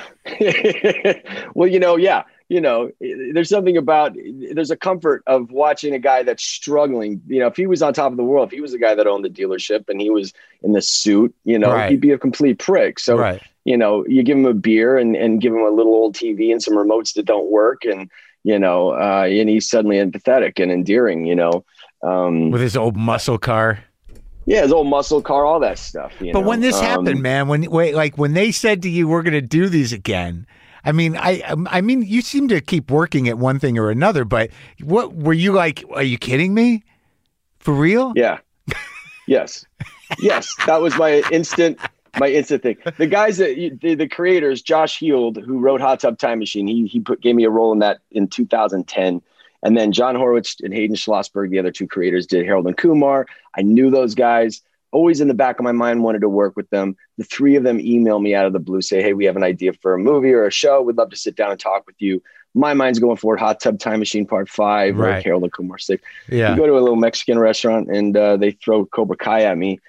well, 1.54 1.68
you 1.68 1.78
know, 1.80 1.96
yeah, 1.96 2.22
you 2.48 2.60
know, 2.60 2.90
there's 3.00 3.48
something 3.48 3.76
about 3.76 4.14
there's 4.54 4.70
a 4.70 4.76
comfort 4.76 5.22
of 5.26 5.50
watching 5.50 5.94
a 5.94 5.98
guy 5.98 6.22
that's 6.22 6.42
struggling. 6.44 7.20
You 7.26 7.40
know, 7.40 7.46
if 7.46 7.56
he 7.56 7.66
was 7.66 7.82
on 7.82 7.94
top 7.94 8.10
of 8.12 8.16
the 8.16 8.24
world, 8.24 8.48
if 8.48 8.52
he 8.52 8.60
was 8.60 8.72
the 8.72 8.78
guy 8.78 8.94
that 8.94 9.06
owned 9.06 9.24
the 9.24 9.30
dealership 9.30 9.88
and 9.88 10.00
he 10.00 10.10
was 10.10 10.32
in 10.62 10.72
the 10.72 10.82
suit, 10.82 11.34
you 11.44 11.58
know, 11.58 11.72
Right. 11.72 11.90
he'd 11.90 12.00
be 12.00 12.10
a 12.12 12.18
complete 12.18 12.58
prick. 12.58 12.98
So, 12.98 13.16
right. 13.16 13.42
You 13.64 13.76
know, 13.76 14.04
you 14.06 14.22
give 14.22 14.36
him 14.38 14.46
a 14.46 14.54
beer 14.54 14.96
and, 14.98 15.14
and 15.16 15.40
give 15.40 15.52
him 15.52 15.60
a 15.60 15.70
little 15.70 15.92
old 15.94 16.14
TV 16.14 16.50
and 16.52 16.62
some 16.62 16.74
remotes 16.74 17.14
that 17.14 17.24
don't 17.26 17.50
work, 17.50 17.84
and 17.84 18.10
you 18.44 18.58
know, 18.58 18.90
uh, 18.90 19.26
and 19.30 19.48
he's 19.48 19.68
suddenly 19.68 19.96
empathetic 19.96 20.60
and 20.60 20.70
endearing. 20.72 21.26
You 21.26 21.34
know, 21.36 21.64
um, 22.02 22.50
With 22.50 22.60
his 22.62 22.76
old 22.76 22.96
muscle 22.96 23.38
car. 23.38 23.78
yeah, 24.46 24.62
his 24.62 24.72
old 24.72 24.88
muscle 24.88 25.22
car, 25.22 25.44
all 25.44 25.60
that 25.60 25.78
stuff. 25.78 26.12
You 26.20 26.32
But 26.32 26.40
know? 26.40 26.48
when 26.48 26.60
this 26.60 26.76
Um, 26.78 26.84
happened, 26.84 27.22
man, 27.22 27.46
when 27.48 27.70
wait, 27.70 27.94
like 27.94 28.18
when 28.18 28.34
they 28.34 28.50
said 28.50 28.82
to 28.82 28.88
you, 28.90 29.06
"We're 29.08 29.22
going 29.22 29.32
to 29.34 29.40
do 29.40 29.68
these 29.68 29.92
again," 29.92 30.46
I 30.84 30.90
mean, 30.90 31.16
I, 31.16 31.42
I 31.70 31.80
mean, 31.80 32.02
you 32.02 32.20
seem 32.22 32.48
to 32.48 32.60
keep 32.60 32.90
working 32.90 33.28
at 33.28 33.38
one 33.38 33.60
thing 33.60 33.78
or 33.78 33.90
another. 33.90 34.24
But 34.24 34.50
what 34.82 35.14
were 35.14 35.32
you 35.32 35.52
like? 35.52 35.84
Are 35.94 36.02
you 36.02 36.18
kidding 36.18 36.52
me? 36.54 36.82
For 37.60 37.72
real? 37.72 38.12
Yeah. 38.16 38.38
yes. 39.28 39.64
Yes. 40.18 40.52
That 40.66 40.80
was 40.80 40.96
my 40.96 41.22
instant, 41.30 41.78
my 42.18 42.28
instant 42.28 42.62
thing. 42.62 42.76
The 42.98 43.06
guys 43.06 43.38
that 43.38 43.56
you- 43.56 43.78
the, 43.80 43.94
the 43.94 44.08
creators, 44.08 44.62
Josh 44.62 44.98
Heald, 44.98 45.38
who 45.38 45.58
wrote 45.58 45.80
Hot 45.80 46.00
Tub 46.00 46.18
Time 46.18 46.38
Machine, 46.38 46.66
he 46.66 46.86
he 46.86 47.00
put 47.00 47.20
gave 47.20 47.34
me 47.34 47.44
a 47.44 47.50
role 47.50 47.72
in 47.72 47.78
that 47.80 47.98
in 48.10 48.28
2010. 48.28 49.22
And 49.64 49.76
then 49.76 49.92
Jon 49.92 50.16
Hurwitz 50.16 50.56
and 50.62 50.74
Hayden 50.74 50.96
Schlossberg, 50.96 51.50
the 51.50 51.58
other 51.60 51.70
two 51.70 51.86
creators, 51.86 52.26
did 52.26 52.44
Harold 52.44 52.66
and 52.66 52.76
Kumar. 52.76 53.26
I 53.56 53.62
knew 53.62 53.90
those 53.90 54.14
guys. 54.14 54.60
always 54.90 55.20
in 55.22 55.28
the 55.28 55.34
back 55.34 55.58
of 55.58 55.64
my 55.64 55.72
mind 55.72 56.02
wanted 56.02 56.20
to 56.20 56.28
work 56.28 56.54
with 56.56 56.68
them. 56.70 56.96
The 57.16 57.24
three 57.24 57.54
of 57.56 57.62
them 57.62 57.78
email 57.80 58.18
me 58.18 58.34
out 58.34 58.44
of 58.44 58.52
the 58.52 58.58
blue, 58.58 58.82
say, 58.82 59.00
Hey, 59.02 59.14
we 59.14 59.24
have 59.24 59.36
an 59.36 59.42
idea 59.44 59.72
for 59.72 59.94
a 59.94 59.98
movie 59.98 60.32
or 60.32 60.44
a 60.46 60.50
show. 60.50 60.82
We'd 60.82 60.96
love 60.98 61.10
to 61.10 61.16
sit 61.16 61.36
down 61.36 61.50
and 61.52 61.58
talk 61.60 61.86
with 61.86 61.96
you. 62.00 62.20
My 62.54 62.74
mind's 62.74 62.98
going 62.98 63.16
forward. 63.16 63.38
Hot 63.40 63.58
Tub 63.60 63.78
Time 63.78 64.00
Machine 64.00 64.26
Part 64.26 64.50
Five 64.50 64.98
Right. 64.98 65.18
or 65.18 65.20
Harold 65.22 65.44
and 65.44 65.52
Kumar 65.52 65.78
Six. 65.78 66.02
Yeah. 66.28 66.50
You 66.50 66.56
go 66.58 66.66
to 66.66 66.76
a 66.76 66.80
little 66.80 66.96
Mexican 66.96 67.38
restaurant 67.38 67.88
and 67.88 68.14
uh, 68.16 68.36
they 68.36 68.50
throw 68.50 68.84
Cobra 68.84 69.16
Kai 69.16 69.44
at 69.44 69.56
me 69.56 69.80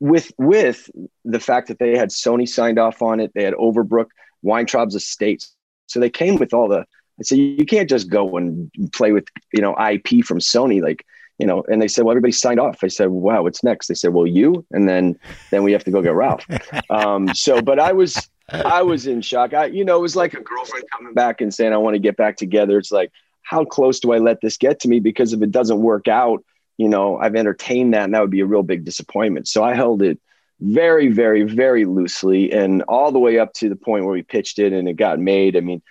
with 0.00 0.32
with 0.38 0.90
the 1.24 1.40
fact 1.40 1.68
that 1.68 1.78
they 1.78 1.96
had 1.96 2.08
Sony 2.10 2.48
signed 2.48 2.78
off 2.78 3.02
on 3.02 3.20
it. 3.20 3.32
They 3.34 3.44
had 3.44 3.54
Overbrook, 3.54 4.06
Weintraub's 4.44 4.94
estates. 4.94 5.54
So 5.86 6.00
they 6.00 6.10
came 6.10 6.36
with 6.36 6.54
all 6.54 6.68
the 6.68 6.86
I 7.20 7.22
said, 7.22 7.38
you 7.38 7.66
can't 7.66 7.88
just 7.88 8.08
go 8.08 8.36
and 8.38 8.70
play 8.92 9.12
with, 9.12 9.26
you 9.52 9.60
know, 9.60 9.76
IP 9.78 10.24
from 10.24 10.38
Sony. 10.38 10.82
Like, 10.82 11.04
you 11.38 11.46
know, 11.46 11.62
and 11.70 11.80
they 11.80 11.88
said, 11.88 12.04
well, 12.04 12.12
everybody 12.12 12.32
signed 12.32 12.58
off. 12.58 12.82
I 12.82 12.88
said, 12.88 13.08
wow, 13.10 13.42
what's 13.42 13.62
next? 13.62 13.88
They 13.88 13.94
said, 13.94 14.14
well, 14.14 14.26
you, 14.26 14.64
and 14.70 14.88
then, 14.88 15.18
then 15.50 15.62
we 15.62 15.72
have 15.72 15.84
to 15.84 15.90
go 15.90 16.02
get 16.02 16.14
Ralph. 16.14 16.46
Um, 16.90 17.32
so, 17.34 17.62
but 17.62 17.78
I 17.78 17.92
was, 17.92 18.28
I 18.48 18.82
was 18.82 19.06
in 19.06 19.22
shock. 19.22 19.54
I, 19.54 19.66
you 19.66 19.84
know, 19.84 19.96
it 19.98 20.02
was 20.02 20.16
like 20.16 20.34
a 20.34 20.40
girlfriend 20.40 20.84
coming 20.90 21.14
back 21.14 21.40
and 21.40 21.54
saying, 21.54 21.72
I 21.72 21.76
want 21.76 21.94
to 21.94 22.00
get 22.00 22.16
back 22.16 22.36
together. 22.36 22.78
It's 22.78 22.90
like, 22.90 23.12
how 23.42 23.64
close 23.64 24.00
do 24.00 24.12
I 24.12 24.18
let 24.18 24.40
this 24.40 24.56
get 24.56 24.80
to 24.80 24.88
me? 24.88 24.98
Because 24.98 25.32
if 25.32 25.40
it 25.40 25.52
doesn't 25.52 25.80
work 25.80 26.08
out, 26.08 26.44
you 26.80 26.88
know, 26.88 27.18
I've 27.18 27.36
entertained 27.36 27.92
that 27.92 28.04
and 28.04 28.14
that 28.14 28.22
would 28.22 28.30
be 28.30 28.40
a 28.40 28.46
real 28.46 28.62
big 28.62 28.86
disappointment. 28.86 29.46
So 29.46 29.62
I 29.62 29.74
held 29.74 30.00
it 30.00 30.18
very, 30.60 31.08
very, 31.08 31.42
very 31.42 31.84
loosely 31.84 32.50
and 32.52 32.80
all 32.88 33.12
the 33.12 33.18
way 33.18 33.38
up 33.38 33.52
to 33.54 33.68
the 33.68 33.76
point 33.76 34.06
where 34.06 34.14
we 34.14 34.22
pitched 34.22 34.58
it 34.58 34.72
and 34.72 34.88
it 34.88 34.94
got 34.94 35.18
made. 35.18 35.58
I 35.58 35.60
mean, 35.60 35.82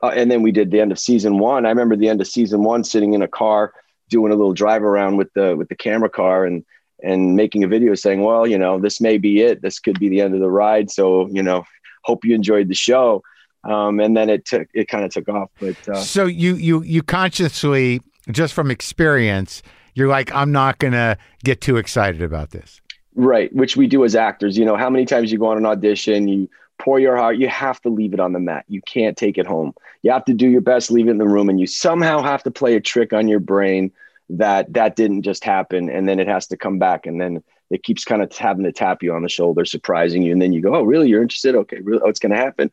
uh, 0.00 0.12
and 0.14 0.30
then 0.30 0.42
we 0.42 0.52
did 0.52 0.70
the 0.70 0.80
end 0.80 0.92
of 0.92 0.98
season 1.00 1.40
one. 1.40 1.66
I 1.66 1.70
remember 1.70 1.96
the 1.96 2.08
end 2.08 2.20
of 2.20 2.28
season 2.28 2.62
one, 2.62 2.84
sitting 2.84 3.14
in 3.14 3.22
a 3.22 3.26
car 3.26 3.72
doing 4.08 4.30
a 4.30 4.36
little 4.36 4.52
drive 4.52 4.84
around 4.84 5.16
with 5.16 5.32
the 5.34 5.56
with 5.56 5.68
the 5.70 5.74
camera 5.74 6.08
car 6.08 6.44
and 6.44 6.64
and 7.02 7.34
making 7.34 7.64
a 7.64 7.68
video 7.68 7.96
saying, 7.96 8.22
well, 8.22 8.46
you 8.46 8.58
know, 8.58 8.78
this 8.78 9.00
may 9.00 9.18
be 9.18 9.40
it. 9.40 9.60
This 9.60 9.80
could 9.80 9.98
be 9.98 10.08
the 10.08 10.20
end 10.20 10.34
of 10.34 10.40
the 10.40 10.50
ride. 10.50 10.88
So 10.88 11.26
you 11.28 11.42
know, 11.42 11.64
hope 12.04 12.24
you 12.24 12.36
enjoyed 12.36 12.68
the 12.68 12.74
show. 12.74 13.24
Um, 13.64 13.98
and 13.98 14.16
then 14.16 14.30
it 14.30 14.46
took 14.46 14.68
it 14.72 14.86
kind 14.86 15.04
of 15.04 15.10
took 15.10 15.28
off. 15.28 15.50
But 15.58 15.88
uh, 15.88 16.00
So 16.00 16.26
you 16.26 16.54
you 16.54 16.82
you 16.84 17.02
consciously, 17.02 18.00
just 18.30 18.54
from 18.54 18.70
experience, 18.70 19.62
you're 19.98 20.08
like, 20.08 20.32
I'm 20.34 20.52
not 20.52 20.78
gonna 20.78 21.18
get 21.44 21.60
too 21.60 21.76
excited 21.76 22.22
about 22.22 22.50
this. 22.50 22.80
Right, 23.14 23.52
which 23.54 23.76
we 23.76 23.86
do 23.86 24.04
as 24.04 24.14
actors. 24.14 24.56
You 24.56 24.64
know, 24.64 24.76
how 24.76 24.88
many 24.88 25.04
times 25.04 25.32
you 25.32 25.38
go 25.38 25.46
on 25.46 25.56
an 25.56 25.66
audition, 25.66 26.28
you 26.28 26.48
pour 26.78 27.00
your 27.00 27.16
heart, 27.16 27.36
you 27.36 27.48
have 27.48 27.80
to 27.82 27.88
leave 27.88 28.14
it 28.14 28.20
on 28.20 28.32
the 28.32 28.38
mat. 28.38 28.64
You 28.68 28.80
can't 28.82 29.16
take 29.16 29.36
it 29.36 29.46
home. 29.46 29.74
You 30.02 30.12
have 30.12 30.24
to 30.26 30.34
do 30.34 30.48
your 30.48 30.60
best, 30.60 30.90
leave 30.90 31.08
it 31.08 31.10
in 31.10 31.18
the 31.18 31.26
room, 31.26 31.48
and 31.48 31.58
you 31.58 31.66
somehow 31.66 32.22
have 32.22 32.42
to 32.44 32.50
play 32.50 32.76
a 32.76 32.80
trick 32.80 33.12
on 33.12 33.26
your 33.26 33.40
brain 33.40 33.90
that 34.30 34.72
that 34.74 34.94
didn't 34.94 35.22
just 35.22 35.42
happen, 35.42 35.90
and 35.90 36.08
then 36.08 36.20
it 36.20 36.28
has 36.28 36.46
to 36.48 36.56
come 36.56 36.78
back, 36.78 37.06
and 37.06 37.20
then 37.20 37.42
it 37.70 37.82
keeps 37.82 38.04
kind 38.04 38.22
of 38.22 38.34
having 38.36 38.64
to 38.64 38.72
tap 38.72 39.02
you 39.02 39.12
on 39.12 39.22
the 39.22 39.28
shoulder, 39.28 39.64
surprising 39.64 40.22
you, 40.22 40.32
and 40.32 40.40
then 40.40 40.52
you 40.52 40.60
go, 40.60 40.74
"Oh, 40.74 40.82
really? 40.82 41.08
You're 41.08 41.22
interested? 41.22 41.54
Okay, 41.54 41.80
really? 41.80 42.00
Oh, 42.04 42.08
it's 42.08 42.20
going 42.20 42.32
to 42.32 42.38
happen." 42.38 42.70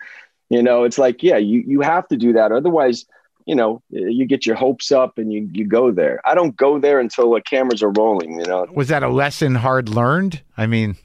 You 0.50 0.62
know, 0.62 0.84
it's 0.84 0.98
like, 0.98 1.24
yeah, 1.24 1.38
you 1.38 1.63
you 1.65 1.82
have 1.82 2.08
to 2.10 2.17
do 2.17 2.34
that, 2.34 2.51
otherwise. 2.51 3.05
You 3.46 3.56
know, 3.56 3.82
you 3.90 4.25
get 4.25 4.46
your 4.46 4.56
hopes 4.56 4.92
up 4.92 5.18
and 5.18 5.32
you 5.32 5.48
you 5.54 5.66
go 5.66 5.92
there. 5.92 6.20
I 6.25 6.34
don't 6.34 6.56
go 6.56 6.80
there 6.80 7.00
until 7.00 7.32
the 7.32 7.42
cameras 7.42 7.84
are 7.84 7.92
rolling. 7.92 8.40
You 8.40 8.46
know, 8.46 8.66
Was 8.74 8.88
that 8.88 9.04
a 9.04 9.10
lesson 9.10 9.56
hard 9.56 9.88
learned? 9.90 10.42
I 10.58 10.66
mean, 10.66 10.98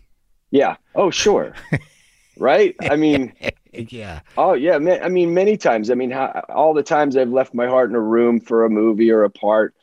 yeah. 0.50 0.76
Oh, 0.94 1.11
sure. 1.11 1.54
right. 2.38 2.75
I 2.82 2.97
mean, 2.97 3.32
yeah. 3.73 4.20
oh 4.37 4.54
yeah. 4.54 4.78
Man, 4.78 5.02
I 5.02 5.09
mean, 5.09 5.35
many 5.35 5.56
times. 5.56 5.90
I 5.90 5.94
mean, 5.94 6.11
how, 6.11 6.42
all 6.49 6.75
the 6.75 6.82
times 6.82 7.16
I've 7.16 7.30
left 7.30 7.54
my 7.54 7.66
heart 7.66 7.90
in 7.90 7.97
a 7.97 8.00
room 8.00 8.40
for 8.40 8.64
a 8.64 8.70
movie 8.70 9.11
or 9.11 9.25
a 9.25 9.30
part, 9.30 9.75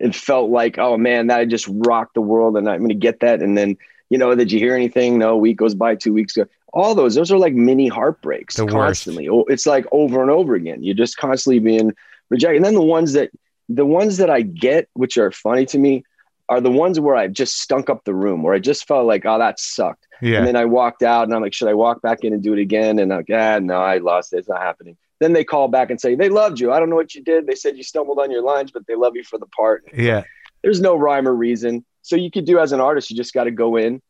and 0.00 0.14
felt 0.14 0.50
like, 0.50 0.78
oh 0.78 0.96
man, 0.96 1.28
that 1.28 1.40
I 1.40 1.44
just 1.44 1.68
rocked 1.68 2.14
the 2.14 2.20
world, 2.20 2.56
and 2.56 2.68
I'm 2.68 2.78
going 2.78 2.88
to 2.88 2.94
get 2.94 3.20
that. 3.20 3.42
And 3.42 3.56
then, 3.56 3.76
you 4.08 4.18
know, 4.18 4.34
did 4.34 4.52
you 4.52 4.58
hear 4.58 4.74
anything? 4.74 5.18
No. 5.18 5.30
A 5.30 5.36
week 5.36 5.58
goes 5.58 5.74
by, 5.74 5.94
two 5.94 6.12
weeks 6.12 6.34
go. 6.34 6.46
All 6.74 6.94
those, 6.94 7.14
those 7.14 7.32
are 7.32 7.38
like 7.38 7.54
mini 7.54 7.88
heartbreaks 7.88 8.56
The 8.56 8.66
constantly. 8.66 9.28
Oh, 9.28 9.44
It's 9.48 9.64
like 9.64 9.86
over 9.92 10.20
and 10.20 10.30
over 10.30 10.54
again. 10.54 10.82
You're 10.82 10.94
just 10.94 11.16
constantly 11.16 11.60
being 11.60 11.92
rejected. 12.30 12.56
And 12.56 12.64
then 12.64 12.74
the 12.74 12.82
ones 12.82 13.12
that, 13.14 13.30
the 13.68 13.86
ones 13.86 14.16
that 14.18 14.28
I 14.28 14.42
get, 14.42 14.88
which 14.94 15.16
are 15.16 15.30
funny 15.30 15.64
to 15.66 15.78
me, 15.78 16.04
are 16.48 16.60
the 16.60 16.70
ones 16.70 17.00
where 17.00 17.16
I've 17.16 17.32
just 17.32 17.60
stunk 17.60 17.88
up 17.88 18.04
the 18.04 18.12
room, 18.14 18.42
where 18.42 18.52
I 18.52 18.58
just 18.58 18.86
felt 18.86 19.06
like, 19.06 19.24
oh, 19.24 19.38
that 19.38 19.58
sucked. 19.58 20.06
Yeah. 20.20 20.38
And 20.38 20.46
then 20.46 20.56
I 20.56 20.66
walked 20.66 21.02
out 21.02 21.24
and 21.24 21.34
I'm 21.34 21.40
like, 21.40 21.54
should 21.54 21.68
I 21.68 21.74
walk 21.74 22.02
back 22.02 22.24
in 22.24 22.34
and 22.34 22.42
do 22.42 22.52
it 22.52 22.58
again? 22.58 22.98
And 22.98 23.12
I'm 23.12 23.20
like, 23.20 23.30
ah, 23.32 23.60
no, 23.60 23.76
I 23.76 23.98
lost 23.98 24.32
it. 24.32 24.38
It's 24.38 24.48
not 24.48 24.60
happening. 24.60 24.96
Then 25.20 25.32
they 25.32 25.44
call 25.44 25.68
back 25.68 25.90
and 25.90 26.00
say, 26.00 26.16
they 26.16 26.28
loved 26.28 26.60
you. 26.60 26.72
I 26.72 26.80
don't 26.80 26.90
know 26.90 26.96
what 26.96 27.14
you 27.14 27.22
did. 27.22 27.46
They 27.46 27.54
said 27.54 27.76
you 27.76 27.82
stumbled 27.84 28.18
on 28.18 28.30
your 28.30 28.42
lines, 28.42 28.72
but 28.72 28.86
they 28.86 28.96
love 28.96 29.14
you 29.16 29.24
for 29.24 29.38
the 29.38 29.46
part. 29.46 29.84
yeah. 29.96 30.24
There's 30.62 30.80
no 30.80 30.96
rhyme 30.96 31.28
or 31.28 31.34
reason. 31.34 31.84
So 32.02 32.16
you 32.16 32.30
could 32.30 32.46
do 32.46 32.58
as 32.58 32.72
an 32.72 32.80
artist, 32.80 33.10
you 33.10 33.16
just 33.16 33.32
got 33.34 33.44
to 33.44 33.50
go 33.50 33.76
in, 33.76 34.00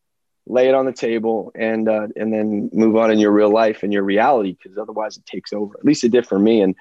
lay 0.46 0.68
it 0.68 0.74
on 0.74 0.86
the 0.86 0.92
table, 0.92 1.52
and 1.54 1.88
uh, 1.88 2.08
and 2.16 2.32
then 2.32 2.70
move 2.72 2.96
on 2.96 3.10
in 3.10 3.18
your 3.18 3.32
real 3.32 3.50
life 3.50 3.82
and 3.82 3.92
your 3.92 4.02
reality, 4.02 4.56
because 4.60 4.78
otherwise 4.78 5.16
it 5.16 5.26
takes 5.26 5.52
over. 5.52 5.74
At 5.78 5.84
least 5.84 6.04
it 6.04 6.10
did 6.10 6.26
for 6.26 6.38
me, 6.38 6.60
and 6.60 6.74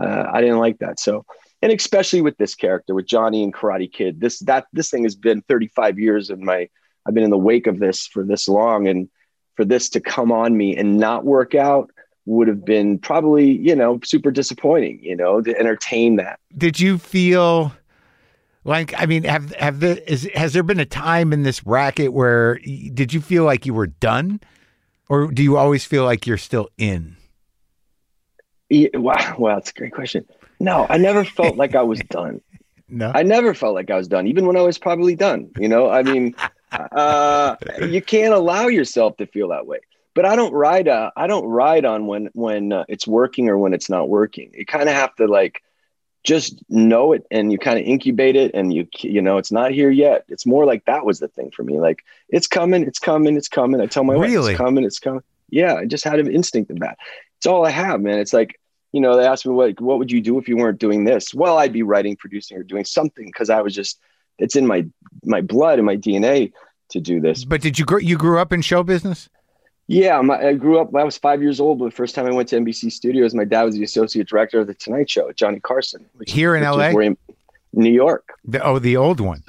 uh, 0.00 0.24
I 0.32 0.40
didn't 0.40 0.58
like 0.58 0.78
that. 0.78 1.00
So, 1.00 1.24
and 1.62 1.72
especially 1.72 2.20
with 2.20 2.36
this 2.36 2.54
character, 2.54 2.94
with 2.94 3.06
Johnny 3.06 3.42
and 3.42 3.52
Karate 3.52 3.92
Kid, 3.92 4.20
this 4.20 4.38
that 4.40 4.66
this 4.72 4.90
thing 4.90 5.02
has 5.02 5.16
been 5.16 5.42
35 5.42 5.98
years 5.98 6.30
in 6.30 6.44
my. 6.44 6.68
I've 7.06 7.14
been 7.14 7.24
in 7.24 7.30
the 7.30 7.38
wake 7.38 7.66
of 7.66 7.78
this 7.78 8.06
for 8.06 8.22
this 8.24 8.48
long, 8.48 8.86
and 8.86 9.08
for 9.56 9.64
this 9.64 9.88
to 9.90 10.00
come 10.00 10.30
on 10.30 10.56
me 10.56 10.76
and 10.76 10.98
not 10.98 11.24
work 11.24 11.54
out 11.54 11.90
would 12.26 12.46
have 12.46 12.64
been 12.64 12.98
probably 12.98 13.50
you 13.50 13.74
know 13.74 13.98
super 14.04 14.30
disappointing. 14.30 15.00
You 15.02 15.16
know, 15.16 15.40
to 15.40 15.58
entertain 15.58 16.16
that. 16.16 16.38
Did 16.56 16.78
you 16.78 16.98
feel 16.98 17.72
like 18.64 18.94
I 18.96 19.06
mean, 19.06 19.24
have 19.24 19.54
have 19.54 19.80
the 19.80 20.10
is 20.10 20.28
has 20.34 20.52
there 20.52 20.62
been 20.62 20.80
a 20.80 20.86
time 20.86 21.32
in 21.32 21.42
this 21.42 21.60
bracket 21.60 22.12
where 22.12 22.58
did 22.58 23.12
you 23.12 23.20
feel 23.20 23.44
like 23.44 23.66
you 23.66 23.74
were 23.74 23.86
done, 23.86 24.40
or 25.08 25.30
do 25.30 25.42
you 25.42 25.56
always 25.56 25.84
feel 25.84 26.04
like 26.04 26.26
you're 26.26 26.36
still 26.38 26.68
in? 26.76 27.16
Yeah, 28.68 28.88
wow, 28.94 29.36
wow, 29.38 29.54
that's 29.54 29.70
a 29.70 29.74
great 29.74 29.92
question. 29.92 30.26
No, 30.60 30.86
I 30.88 30.98
never 30.98 31.24
felt 31.24 31.56
like 31.56 31.74
I 31.74 31.82
was 31.82 32.00
done. 32.10 32.40
No. 32.90 33.12
I 33.14 33.22
never 33.22 33.52
felt 33.52 33.74
like 33.74 33.90
I 33.90 33.96
was 33.96 34.08
done, 34.08 34.26
even 34.26 34.46
when 34.46 34.56
I 34.56 34.62
was 34.62 34.78
probably 34.78 35.14
done. 35.14 35.50
You 35.58 35.68
know, 35.68 35.90
I 35.90 36.02
mean, 36.02 36.34
uh, 36.72 37.56
you 37.82 38.00
can't 38.00 38.32
allow 38.32 38.68
yourself 38.68 39.18
to 39.18 39.26
feel 39.26 39.48
that 39.48 39.66
way. 39.66 39.80
But 40.14 40.24
I 40.24 40.34
don't 40.34 40.54
ride. 40.54 40.88
Uh, 40.88 41.10
I 41.14 41.26
don't 41.26 41.44
ride 41.44 41.84
on 41.84 42.06
when 42.06 42.30
when 42.32 42.72
uh, 42.72 42.84
it's 42.88 43.06
working 43.06 43.50
or 43.50 43.58
when 43.58 43.74
it's 43.74 43.90
not 43.90 44.08
working. 44.08 44.50
You 44.54 44.64
kind 44.64 44.88
of 44.88 44.94
have 44.94 45.14
to 45.16 45.26
like 45.26 45.62
just 46.28 46.62
know 46.68 47.14
it, 47.14 47.26
and 47.30 47.50
you 47.50 47.58
kind 47.58 47.78
of 47.78 47.86
incubate 47.86 48.36
it, 48.36 48.50
and 48.52 48.70
you 48.70 48.86
you 48.98 49.22
know 49.22 49.38
it's 49.38 49.50
not 49.50 49.70
here 49.70 49.90
yet. 49.90 50.26
It's 50.28 50.44
more 50.44 50.66
like 50.66 50.84
that 50.84 51.06
was 51.06 51.20
the 51.20 51.28
thing 51.28 51.50
for 51.50 51.62
me. 51.62 51.80
Like 51.80 52.04
it's 52.28 52.46
coming, 52.46 52.82
it's 52.82 52.98
coming, 52.98 53.34
it's 53.34 53.48
coming. 53.48 53.80
I 53.80 53.86
tell 53.86 54.04
my 54.04 54.14
wife, 54.14 54.30
it's 54.30 54.58
coming, 54.58 54.84
it's 54.84 54.98
coming. 54.98 55.22
Yeah, 55.48 55.76
I 55.76 55.86
just 55.86 56.04
had 56.04 56.18
an 56.18 56.30
instinct 56.30 56.70
of 56.70 56.80
that. 56.80 56.98
It's 57.38 57.46
all 57.46 57.64
I 57.64 57.70
have, 57.70 58.02
man. 58.02 58.18
It's 58.18 58.34
like 58.34 58.60
you 58.92 59.00
know, 59.00 59.16
they 59.16 59.26
asked 59.26 59.46
me 59.46 59.54
what 59.54 59.80
what 59.80 59.98
would 59.98 60.12
you 60.12 60.20
do 60.20 60.36
if 60.36 60.48
you 60.48 60.58
weren't 60.58 60.78
doing 60.78 61.04
this? 61.04 61.32
Well, 61.32 61.56
I'd 61.56 61.72
be 61.72 61.82
writing, 61.82 62.14
producing, 62.14 62.58
or 62.58 62.62
doing 62.62 62.84
something 62.84 63.24
because 63.24 63.48
I 63.48 63.62
was 63.62 63.74
just 63.74 63.98
it's 64.38 64.54
in 64.54 64.66
my 64.66 64.86
my 65.24 65.40
blood 65.40 65.78
and 65.78 65.86
my 65.86 65.96
DNA 65.96 66.52
to 66.90 67.00
do 67.00 67.22
this. 67.22 67.46
But 67.46 67.62
did 67.62 67.78
you 67.78 67.86
grow 67.86 67.98
you 67.98 68.18
grew 68.18 68.38
up 68.38 68.52
in 68.52 68.60
show 68.60 68.82
business? 68.82 69.30
Yeah, 69.88 70.20
my, 70.20 70.48
I 70.48 70.52
grew 70.52 70.78
up. 70.78 70.94
I 70.94 71.02
was 71.02 71.16
five 71.16 71.40
years 71.40 71.60
old. 71.60 71.80
The 71.80 71.90
first 71.90 72.14
time 72.14 72.26
I 72.26 72.30
went 72.30 72.50
to 72.50 72.56
NBC 72.56 72.92
Studios, 72.92 73.34
my 73.34 73.44
dad 73.44 73.62
was 73.64 73.74
the 73.74 73.82
associate 73.82 74.28
director 74.28 74.60
of 74.60 74.66
the 74.66 74.74
Tonight 74.74 75.08
Show, 75.08 75.32
Johnny 75.32 75.60
Carson, 75.60 76.04
which, 76.16 76.30
Here 76.30 76.54
in 76.54 76.62
LA? 76.62 76.92
New 77.72 77.90
York. 77.90 78.38
The, 78.44 78.62
oh, 78.62 78.78
the 78.78 78.96
old 78.96 79.20
one. 79.20 79.42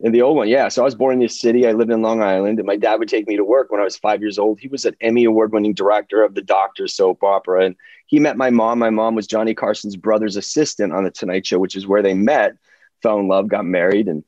In 0.00 0.12
the 0.12 0.22
old 0.22 0.36
one, 0.36 0.48
yeah. 0.48 0.68
So 0.68 0.82
I 0.82 0.84
was 0.84 0.94
born 0.94 1.14
in 1.14 1.20
this 1.20 1.40
city. 1.40 1.66
I 1.66 1.72
lived 1.72 1.90
in 1.90 2.02
Long 2.02 2.22
Island, 2.22 2.58
and 2.58 2.66
my 2.66 2.76
dad 2.76 2.98
would 2.98 3.08
take 3.08 3.26
me 3.26 3.36
to 3.36 3.44
work 3.44 3.70
when 3.70 3.80
I 3.80 3.84
was 3.84 3.96
five 3.96 4.20
years 4.20 4.38
old. 4.38 4.60
He 4.60 4.68
was 4.68 4.84
an 4.84 4.96
Emmy 5.00 5.24
award-winning 5.24 5.74
director 5.74 6.22
of 6.22 6.34
the 6.34 6.42
Doctor 6.42 6.86
soap 6.86 7.22
opera, 7.22 7.64
and 7.64 7.76
he 8.06 8.18
met 8.18 8.36
my 8.36 8.50
mom. 8.50 8.78
My 8.78 8.90
mom 8.90 9.14
was 9.14 9.26
Johnny 9.26 9.54
Carson's 9.54 9.96
brother's 9.96 10.36
assistant 10.36 10.92
on 10.92 11.04
the 11.04 11.10
Tonight 11.10 11.46
Show, 11.46 11.58
which 11.58 11.76
is 11.76 11.86
where 11.86 12.02
they 12.02 12.14
met, 12.14 12.54
fell 13.02 13.18
in 13.18 13.28
love, 13.28 13.48
got 13.48 13.64
married, 13.64 14.08
and 14.08 14.24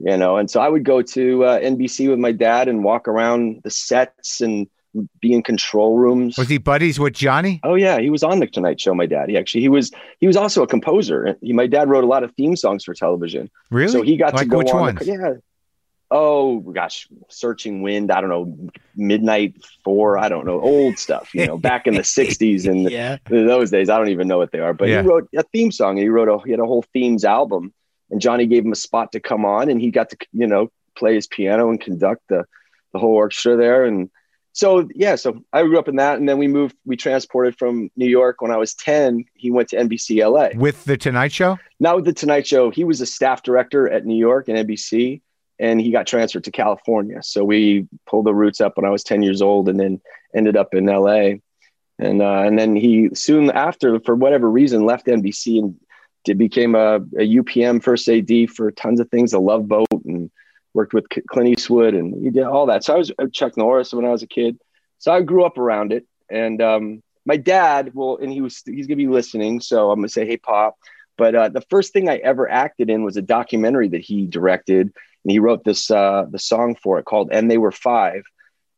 you 0.00 0.16
know. 0.16 0.36
And 0.36 0.50
so 0.50 0.60
I 0.60 0.68
would 0.68 0.84
go 0.84 1.02
to 1.02 1.44
uh, 1.44 1.60
NBC 1.60 2.08
with 2.08 2.18
my 2.18 2.32
dad 2.32 2.68
and 2.68 2.84
walk 2.84 3.08
around 3.08 3.60
the 3.62 3.70
sets 3.70 4.40
and 4.40 4.68
be 5.20 5.32
in 5.32 5.42
control 5.42 5.96
rooms. 5.96 6.36
Was 6.38 6.48
he 6.48 6.58
buddies 6.58 6.98
with 6.98 7.12
Johnny? 7.14 7.60
Oh 7.62 7.74
yeah, 7.74 7.98
he 8.00 8.10
was 8.10 8.22
on 8.22 8.40
the 8.40 8.46
Tonight 8.46 8.80
Show. 8.80 8.94
My 8.94 9.06
dad. 9.06 9.28
He 9.28 9.36
actually 9.36 9.60
he 9.62 9.68
was 9.68 9.90
he 10.20 10.26
was 10.26 10.36
also 10.36 10.62
a 10.62 10.66
composer. 10.66 11.36
He, 11.40 11.52
my 11.52 11.66
dad 11.66 11.88
wrote 11.88 12.04
a 12.04 12.06
lot 12.06 12.22
of 12.24 12.32
theme 12.34 12.56
songs 12.56 12.84
for 12.84 12.94
television. 12.94 13.50
Really? 13.70 13.92
So 13.92 14.02
he 14.02 14.16
got 14.16 14.34
like 14.34 14.44
to 14.44 14.48
go 14.48 14.58
which 14.58 14.70
on. 14.70 14.80
ones? 14.80 14.98
The, 15.00 15.06
yeah. 15.06 15.32
Oh 16.08 16.60
gosh, 16.60 17.08
Searching 17.28 17.82
Wind. 17.82 18.12
I 18.12 18.20
don't 18.20 18.30
know. 18.30 18.70
Midnight 18.94 19.56
Four. 19.82 20.18
I 20.18 20.28
don't 20.28 20.46
know. 20.46 20.60
Old 20.60 20.98
stuff. 20.98 21.34
You 21.34 21.46
know, 21.46 21.58
back 21.58 21.86
in 21.88 21.94
the 21.94 22.02
'60s 22.18 22.66
and 22.70 22.88
yeah. 22.90 23.16
those 23.28 23.70
days. 23.72 23.90
I 23.90 23.98
don't 23.98 24.10
even 24.10 24.28
know 24.28 24.38
what 24.38 24.52
they 24.52 24.60
are. 24.60 24.72
But 24.72 24.88
Yeah. 24.88 25.02
he 25.02 25.08
wrote 25.08 25.28
a 25.36 25.42
theme 25.42 25.72
song. 25.72 25.96
He 25.96 26.08
wrote 26.08 26.28
a 26.28 26.38
he 26.44 26.52
had 26.52 26.60
a 26.60 26.64
whole 26.66 26.84
themes 26.92 27.24
album, 27.24 27.74
and 28.10 28.20
Johnny 28.20 28.46
gave 28.46 28.64
him 28.64 28.70
a 28.72 28.76
spot 28.76 29.12
to 29.12 29.20
come 29.20 29.44
on, 29.44 29.68
and 29.68 29.80
he 29.80 29.90
got 29.90 30.10
to 30.10 30.16
you 30.32 30.46
know 30.46 30.70
play 30.96 31.14
his 31.14 31.26
piano 31.26 31.68
and 31.70 31.80
conduct 31.80 32.22
the 32.28 32.44
the 32.92 33.00
whole 33.00 33.14
orchestra 33.14 33.56
there. 33.56 33.84
And 33.84 34.08
so 34.56 34.88
yeah, 34.94 35.16
so 35.16 35.44
I 35.52 35.62
grew 35.64 35.78
up 35.78 35.86
in 35.86 35.96
that, 35.96 36.18
and 36.18 36.26
then 36.26 36.38
we 36.38 36.48
moved. 36.48 36.74
We 36.86 36.96
transported 36.96 37.58
from 37.58 37.90
New 37.94 38.08
York 38.08 38.40
when 38.40 38.50
I 38.50 38.56
was 38.56 38.72
ten. 38.72 39.26
He 39.34 39.50
went 39.50 39.68
to 39.68 39.76
NBC 39.76 40.24
LA 40.24 40.58
With 40.58 40.82
the 40.84 40.96
Tonight 40.96 41.30
Show? 41.32 41.58
not 41.78 41.96
with 41.96 42.06
the 42.06 42.14
Tonight 42.14 42.46
Show. 42.46 42.70
He 42.70 42.82
was 42.82 43.02
a 43.02 43.06
staff 43.06 43.42
director 43.42 43.86
at 43.86 44.06
New 44.06 44.16
York 44.16 44.48
and 44.48 44.66
NBC, 44.66 45.20
and 45.58 45.78
he 45.78 45.92
got 45.92 46.06
transferred 46.06 46.44
to 46.44 46.50
California. 46.50 47.22
So 47.22 47.44
we 47.44 47.86
pulled 48.06 48.24
the 48.24 48.34
roots 48.34 48.62
up 48.62 48.78
when 48.78 48.86
I 48.86 48.90
was 48.90 49.04
10 49.04 49.22
years 49.22 49.42
old 49.42 49.68
and 49.68 49.78
then 49.78 50.00
ended 50.34 50.56
up 50.56 50.72
in 50.72 50.86
LA. 50.86 51.34
And, 51.98 52.22
uh, 52.22 52.40
and 52.40 52.58
then 52.58 52.76
he 52.76 53.10
soon 53.12 53.50
after, 53.50 54.00
for 54.00 54.14
whatever 54.14 54.50
reason, 54.50 54.86
left 54.86 55.06
NBC 55.06 55.58
and 55.58 55.76
did, 56.24 56.38
became 56.38 56.74
a, 56.74 56.96
a 56.96 57.36
UPM 57.40 57.82
first 57.82 58.08
AD 58.08 58.50
for 58.50 58.70
tons 58.70 59.00
of 59.00 59.10
things, 59.10 59.34
a 59.34 59.38
love 59.38 59.68
boat 59.68 59.86
and 60.06 60.30
worked 60.76 60.94
with 60.94 61.06
Clint 61.30 61.48
Eastwood 61.48 61.94
and 61.94 62.22
he 62.22 62.30
did 62.30 62.44
all 62.44 62.66
that. 62.66 62.84
So 62.84 62.94
I 62.94 62.98
was 62.98 63.10
uh, 63.18 63.26
Chuck 63.32 63.56
Norris 63.56 63.92
when 63.92 64.04
I 64.04 64.10
was 64.10 64.22
a 64.22 64.26
kid. 64.28 64.58
So 64.98 65.12
I 65.12 65.22
grew 65.22 65.44
up 65.44 65.58
around 65.58 65.92
it. 65.92 66.06
And 66.30 66.60
um, 66.62 67.02
my 67.24 67.36
dad, 67.36 67.92
well, 67.94 68.18
and 68.20 68.32
he 68.32 68.40
was, 68.40 68.62
he's 68.64 68.86
gonna 68.86 68.96
be 68.96 69.08
listening. 69.08 69.60
So 69.60 69.90
I'm 69.90 69.98
gonna 69.98 70.08
say, 70.08 70.26
Hey, 70.26 70.36
Pop. 70.36 70.76
But 71.18 71.34
uh, 71.34 71.48
the 71.48 71.62
first 71.70 71.92
thing 71.92 72.08
I 72.08 72.16
ever 72.18 72.48
acted 72.48 72.90
in 72.90 73.02
was 73.02 73.16
a 73.16 73.22
documentary 73.22 73.88
that 73.88 74.02
he 74.02 74.26
directed 74.26 74.92
and 75.24 75.32
he 75.32 75.40
wrote 75.40 75.64
this 75.64 75.90
uh, 75.90 76.26
the 76.30 76.38
song 76.38 76.76
for 76.80 76.98
it 77.00 77.04
called 77.04 77.30
"And 77.32 77.50
They 77.50 77.58
Were 77.58 77.72
Five. 77.72 78.22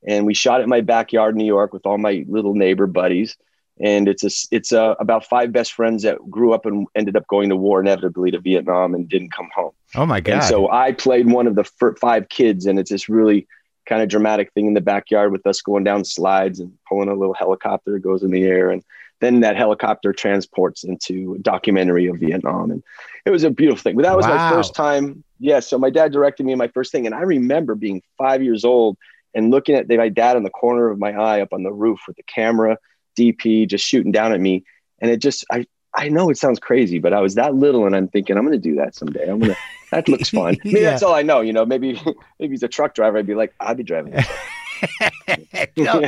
and 0.06 0.24
we 0.24 0.34
shot 0.34 0.60
it 0.60 0.64
in 0.64 0.70
my 0.70 0.80
backyard 0.80 1.34
in 1.34 1.38
New 1.38 1.44
York 1.44 1.72
with 1.74 1.84
all 1.84 1.98
my 1.98 2.24
little 2.28 2.54
neighbor 2.54 2.86
buddies. 2.86 3.36
And 3.80 4.08
it's 4.08 4.24
a 4.24 4.30
it's 4.54 4.72
a, 4.72 4.96
about 4.98 5.24
five 5.24 5.52
best 5.52 5.72
friends 5.72 6.02
that 6.02 6.18
grew 6.30 6.52
up 6.52 6.66
and 6.66 6.86
ended 6.94 7.16
up 7.16 7.26
going 7.28 7.48
to 7.50 7.56
war 7.56 7.80
inevitably 7.80 8.30
to 8.32 8.40
Vietnam 8.40 8.94
and 8.94 9.08
didn't 9.08 9.32
come 9.32 9.48
home. 9.54 9.72
Oh 9.94 10.06
my 10.06 10.20
god! 10.20 10.34
And 10.34 10.44
so 10.44 10.70
I 10.70 10.92
played 10.92 11.30
one 11.30 11.46
of 11.46 11.54
the 11.54 11.64
five 12.00 12.28
kids, 12.28 12.66
and 12.66 12.78
it's 12.78 12.90
this 12.90 13.08
really 13.08 13.46
kind 13.86 14.02
of 14.02 14.08
dramatic 14.08 14.52
thing 14.52 14.66
in 14.66 14.74
the 14.74 14.80
backyard 14.80 15.32
with 15.32 15.46
us 15.46 15.62
going 15.62 15.82
down 15.84 16.04
slides 16.04 16.60
and 16.60 16.72
pulling 16.88 17.08
a 17.08 17.14
little 17.14 17.34
helicopter 17.34 17.92
that 17.92 18.00
goes 18.00 18.22
in 18.22 18.30
the 18.30 18.44
air 18.44 18.70
and 18.70 18.82
then 19.20 19.40
that 19.40 19.56
helicopter 19.56 20.12
transports 20.12 20.84
into 20.84 21.34
a 21.34 21.38
documentary 21.38 22.06
of 22.06 22.18
Vietnam. 22.18 22.70
And 22.70 22.82
it 23.24 23.30
was 23.30 23.44
a 23.44 23.50
beautiful 23.50 23.82
thing. 23.82 23.96
But 23.96 24.02
that 24.02 24.16
was 24.16 24.26
Wow. 24.26 24.36
my 24.36 24.50
first 24.50 24.74
time. 24.74 25.24
Yeah. 25.40 25.60
So 25.60 25.78
my 25.78 25.90
dad 25.90 26.12
directed 26.12 26.44
me 26.46 26.52
in 26.52 26.58
my 26.58 26.68
first 26.68 26.92
thing. 26.92 27.06
And 27.06 27.14
I 27.14 27.22
remember 27.22 27.74
being 27.74 28.02
five 28.16 28.42
years 28.42 28.64
old 28.64 28.96
and 29.34 29.50
looking 29.50 29.74
at 29.74 29.88
my 29.88 30.08
dad 30.08 30.36
in 30.36 30.44
the 30.44 30.50
corner 30.50 30.88
of 30.88 30.98
my 30.98 31.12
eye 31.12 31.40
up 31.40 31.52
on 31.52 31.62
the 31.62 31.72
roof 31.72 32.00
with 32.06 32.16
the 32.16 32.22
camera, 32.24 32.78
DP 33.18 33.68
just 33.68 33.84
shooting 33.84 34.12
down 34.12 34.32
at 34.32 34.40
me. 34.40 34.64
And 35.00 35.10
it 35.10 35.18
just, 35.18 35.44
I, 35.52 35.66
I 35.96 36.08
know 36.08 36.30
it 36.30 36.36
sounds 36.38 36.58
crazy, 36.58 36.98
but 36.98 37.12
I 37.12 37.20
was 37.20 37.34
that 37.34 37.54
little 37.54 37.86
and 37.86 37.94
I'm 37.96 38.08
thinking, 38.08 38.36
I'm 38.36 38.44
going 38.44 38.52
to 38.60 38.68
do 38.70 38.76
that 38.76 38.94
someday. 38.94 39.28
I'm 39.30 39.38
going 39.40 39.52
to, 39.52 39.58
that 39.90 40.08
looks 40.12 40.30
fun. 40.30 40.56
Maybe 40.64 40.80
Yeah. 40.80 40.90
that's 40.90 41.02
all 41.02 41.14
I 41.14 41.22
know. 41.22 41.40
You 41.40 41.52
know, 41.52 41.66
maybe, 41.66 42.00
maybe 42.38 42.52
he's 42.52 42.62
a 42.62 42.68
truck 42.68 42.94
driver. 42.94 43.18
I'd 43.18 43.26
be 43.26 43.34
like, 43.34 43.54
I'd 43.60 43.76
be 43.76 43.82
driving. 43.82 44.14
no, 45.76 46.00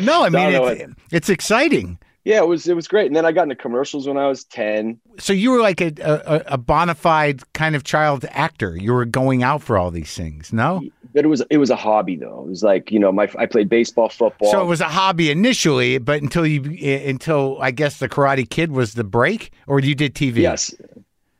no, 0.00 0.24
I 0.24 0.28
mean 0.28 0.32
No, 0.32 0.50
no, 0.50 0.66
it's, 0.66 0.92
it's 1.10 1.28
exciting. 1.28 1.98
yeah, 2.24 2.38
it 2.38 2.46
was, 2.48 2.66
it 2.68 2.74
was 2.74 2.88
great. 2.88 3.06
And 3.06 3.16
then 3.16 3.24
I 3.26 3.32
got 3.32 3.44
into 3.44 3.54
commercials 3.56 4.06
when 4.08 4.16
I 4.16 4.28
was 4.28 4.44
10. 4.44 5.00
So 5.18 5.32
you 5.32 5.50
were 5.50 5.60
like 5.60 5.80
a, 5.80 5.92
a 6.00 6.54
a 6.54 6.58
bona 6.58 6.94
fide 6.94 7.42
kind 7.52 7.76
of 7.76 7.84
child 7.84 8.24
actor. 8.30 8.76
You 8.76 8.92
were 8.92 9.04
going 9.04 9.42
out 9.42 9.62
for 9.62 9.76
all 9.78 9.90
these 9.90 10.14
things. 10.14 10.52
No, 10.52 10.82
but 11.12 11.24
it 11.24 11.28
was 11.28 11.42
it 11.50 11.58
was 11.58 11.70
a 11.70 11.76
hobby 11.76 12.16
though. 12.16 12.42
It 12.46 12.48
was 12.48 12.62
like 12.62 12.90
you 12.90 12.98
know 12.98 13.12
my 13.12 13.30
I 13.38 13.46
played 13.46 13.68
baseball, 13.68 14.08
football. 14.08 14.50
so 14.50 14.60
it 14.60 14.66
was 14.66 14.80
a 14.80 14.88
hobby 14.88 15.30
initially, 15.30 15.98
but 15.98 16.22
until 16.22 16.46
you 16.46 16.62
until 17.06 17.58
I 17.60 17.70
guess 17.70 17.98
the 17.98 18.08
Karate 18.08 18.48
Kid 18.48 18.72
was 18.72 18.94
the 18.94 19.04
break, 19.04 19.52
or 19.66 19.80
you 19.80 19.94
did 19.94 20.14
TV. 20.14 20.36
yes, 20.36 20.74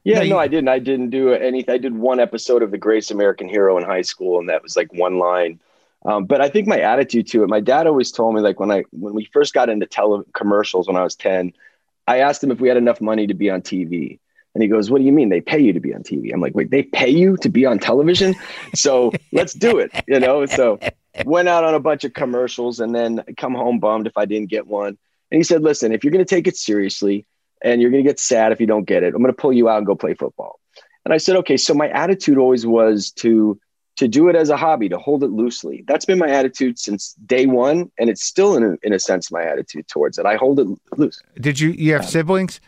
yeah. 0.04 0.20
No, 0.20 0.30
No, 0.30 0.38
I 0.38 0.48
didn't. 0.48 0.68
I 0.68 0.78
didn't 0.78 1.10
do 1.10 1.32
anything. 1.32 1.74
I 1.74 1.78
did 1.78 1.96
one 1.96 2.20
episode 2.20 2.62
of 2.62 2.70
The 2.70 2.78
Greatest 2.78 3.10
American 3.10 3.48
Hero 3.48 3.76
in 3.78 3.84
high 3.84 4.02
school, 4.02 4.38
and 4.38 4.48
that 4.48 4.62
was 4.62 4.76
like 4.76 4.92
one 4.92 5.18
line. 5.18 5.60
Um, 6.04 6.24
but 6.24 6.40
I 6.40 6.48
think 6.48 6.66
my 6.66 6.80
attitude 6.80 7.28
to 7.28 7.44
it. 7.44 7.48
My 7.48 7.60
dad 7.60 7.86
always 7.86 8.10
told 8.10 8.34
me 8.34 8.40
like 8.40 8.58
when 8.58 8.70
I 8.70 8.84
when 8.90 9.14
we 9.14 9.24
first 9.32 9.54
got 9.54 9.68
into 9.68 9.86
tele 9.86 10.24
commercials 10.34 10.88
when 10.88 10.96
I 10.96 11.02
was 11.04 11.14
ten, 11.14 11.52
I 12.08 12.18
asked 12.18 12.42
him 12.42 12.50
if 12.50 12.60
we 12.60 12.68
had 12.68 12.76
enough 12.76 13.00
money 13.00 13.26
to 13.26 13.34
be 13.34 13.50
on 13.50 13.62
TV. 13.62 14.18
And 14.54 14.62
he 14.62 14.68
goes, 14.68 14.90
What 14.90 14.98
do 14.98 15.04
you 15.04 15.12
mean 15.12 15.28
they 15.28 15.40
pay 15.40 15.58
you 15.58 15.72
to 15.72 15.80
be 15.80 15.94
on 15.94 16.02
TV? 16.02 16.32
I'm 16.32 16.40
like, 16.40 16.54
Wait, 16.54 16.70
they 16.70 16.82
pay 16.82 17.08
you 17.08 17.36
to 17.38 17.48
be 17.48 17.64
on 17.66 17.78
television? 17.78 18.34
So 18.74 19.12
let's 19.32 19.54
do 19.54 19.78
it. 19.78 19.92
You 20.06 20.20
know, 20.20 20.44
so 20.46 20.78
went 21.24 21.48
out 21.48 21.64
on 21.64 21.74
a 21.74 21.80
bunch 21.80 22.04
of 22.04 22.12
commercials 22.12 22.80
and 22.80 22.94
then 22.94 23.22
come 23.36 23.54
home 23.54 23.78
bummed 23.78 24.06
if 24.06 24.16
I 24.16 24.24
didn't 24.24 24.50
get 24.50 24.66
one. 24.66 24.98
And 25.30 25.38
he 25.38 25.42
said, 25.42 25.62
Listen, 25.62 25.92
if 25.92 26.04
you're 26.04 26.12
going 26.12 26.24
to 26.24 26.34
take 26.34 26.46
it 26.46 26.56
seriously 26.56 27.26
and 27.62 27.80
you're 27.80 27.90
going 27.90 28.04
to 28.04 28.08
get 28.08 28.20
sad 28.20 28.52
if 28.52 28.60
you 28.60 28.66
don't 28.66 28.84
get 28.84 29.02
it, 29.02 29.14
I'm 29.14 29.22
going 29.22 29.34
to 29.34 29.40
pull 29.40 29.52
you 29.52 29.68
out 29.68 29.78
and 29.78 29.86
go 29.86 29.94
play 29.94 30.14
football. 30.14 30.60
And 31.04 31.14
I 31.14 31.16
said, 31.16 31.36
Okay. 31.36 31.56
So 31.56 31.74
my 31.74 31.88
attitude 31.88 32.38
always 32.38 32.66
was 32.66 33.10
to, 33.16 33.58
to 33.96 34.08
do 34.08 34.28
it 34.28 34.36
as 34.36 34.50
a 34.50 34.56
hobby, 34.56 34.88
to 34.90 34.98
hold 34.98 35.22
it 35.22 35.30
loosely. 35.30 35.84
That's 35.86 36.04
been 36.04 36.18
my 36.18 36.28
attitude 36.28 36.78
since 36.78 37.14
day 37.26 37.46
one. 37.46 37.90
And 37.98 38.10
it's 38.10 38.24
still, 38.24 38.56
in 38.56 38.62
a, 38.62 38.76
in 38.82 38.92
a 38.92 38.98
sense, 38.98 39.30
my 39.30 39.42
attitude 39.42 39.88
towards 39.88 40.18
it. 40.18 40.26
I 40.26 40.36
hold 40.36 40.60
it 40.60 40.66
loose. 40.96 41.22
Did 41.40 41.58
you 41.60 41.70
you 41.70 41.92
have 41.92 42.02
um, 42.02 42.08
siblings? 42.08 42.60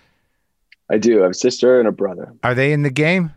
I 0.90 0.98
do. 0.98 1.20
I 1.20 1.22
have 1.22 1.30
a 1.32 1.34
sister 1.34 1.78
and 1.78 1.88
a 1.88 1.92
brother. 1.92 2.32
Are 2.42 2.54
they 2.54 2.72
in 2.72 2.82
the 2.82 2.90
game? 2.90 3.32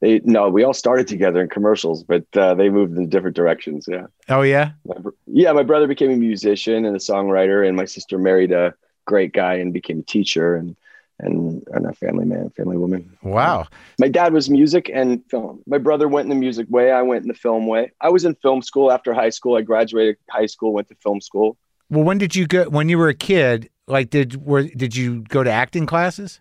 They 0.00 0.20
no, 0.24 0.48
we 0.48 0.64
all 0.64 0.74
started 0.74 1.06
together 1.06 1.40
in 1.40 1.48
commercials, 1.48 2.02
but 2.04 2.24
uh, 2.36 2.54
they 2.54 2.68
moved 2.68 2.96
in 2.96 3.08
different 3.08 3.36
directions. 3.36 3.86
Yeah, 3.88 4.06
Oh 4.28 4.42
yeah. 4.42 4.72
my, 4.84 4.96
yeah. 5.26 5.52
My 5.52 5.62
brother 5.62 5.86
became 5.86 6.10
a 6.10 6.16
musician 6.16 6.84
and 6.84 6.94
a 6.96 6.98
songwriter, 6.98 7.66
and 7.66 7.76
my 7.76 7.84
sister 7.84 8.18
married 8.18 8.52
a 8.52 8.74
great 9.06 9.32
guy 9.32 9.54
and 9.54 9.72
became 9.72 10.00
a 10.00 10.02
teacher 10.02 10.56
and 10.56 10.76
and, 11.20 11.62
and 11.72 11.86
a 11.86 11.92
family 11.92 12.24
man, 12.24 12.50
family 12.50 12.76
woman. 12.76 13.16
Wow. 13.22 13.68
My 14.00 14.08
dad 14.08 14.32
was 14.32 14.50
music 14.50 14.90
and 14.92 15.22
film. 15.30 15.62
My 15.66 15.78
brother 15.78 16.08
went 16.08 16.24
in 16.26 16.30
the 16.30 16.34
music 16.34 16.66
way. 16.68 16.90
I 16.90 17.02
went 17.02 17.22
in 17.22 17.28
the 17.28 17.34
film 17.34 17.66
way. 17.68 17.92
I 18.00 18.08
was 18.08 18.24
in 18.24 18.34
film 18.36 18.62
school 18.62 18.90
after 18.90 19.14
high 19.14 19.30
school. 19.30 19.56
I 19.56 19.62
graduated 19.62 20.16
high 20.28 20.46
school, 20.46 20.72
went 20.72 20.88
to 20.88 20.96
film 20.96 21.20
school. 21.20 21.56
Well, 21.88 22.02
when 22.02 22.18
did 22.18 22.34
you 22.34 22.46
go? 22.46 22.68
When 22.68 22.88
you 22.88 22.98
were 22.98 23.08
a 23.08 23.14
kid, 23.14 23.70
like 23.86 24.10
did 24.10 24.44
were 24.44 24.64
did 24.64 24.96
you 24.96 25.22
go 25.22 25.44
to 25.44 25.50
acting 25.50 25.86
classes? 25.86 26.40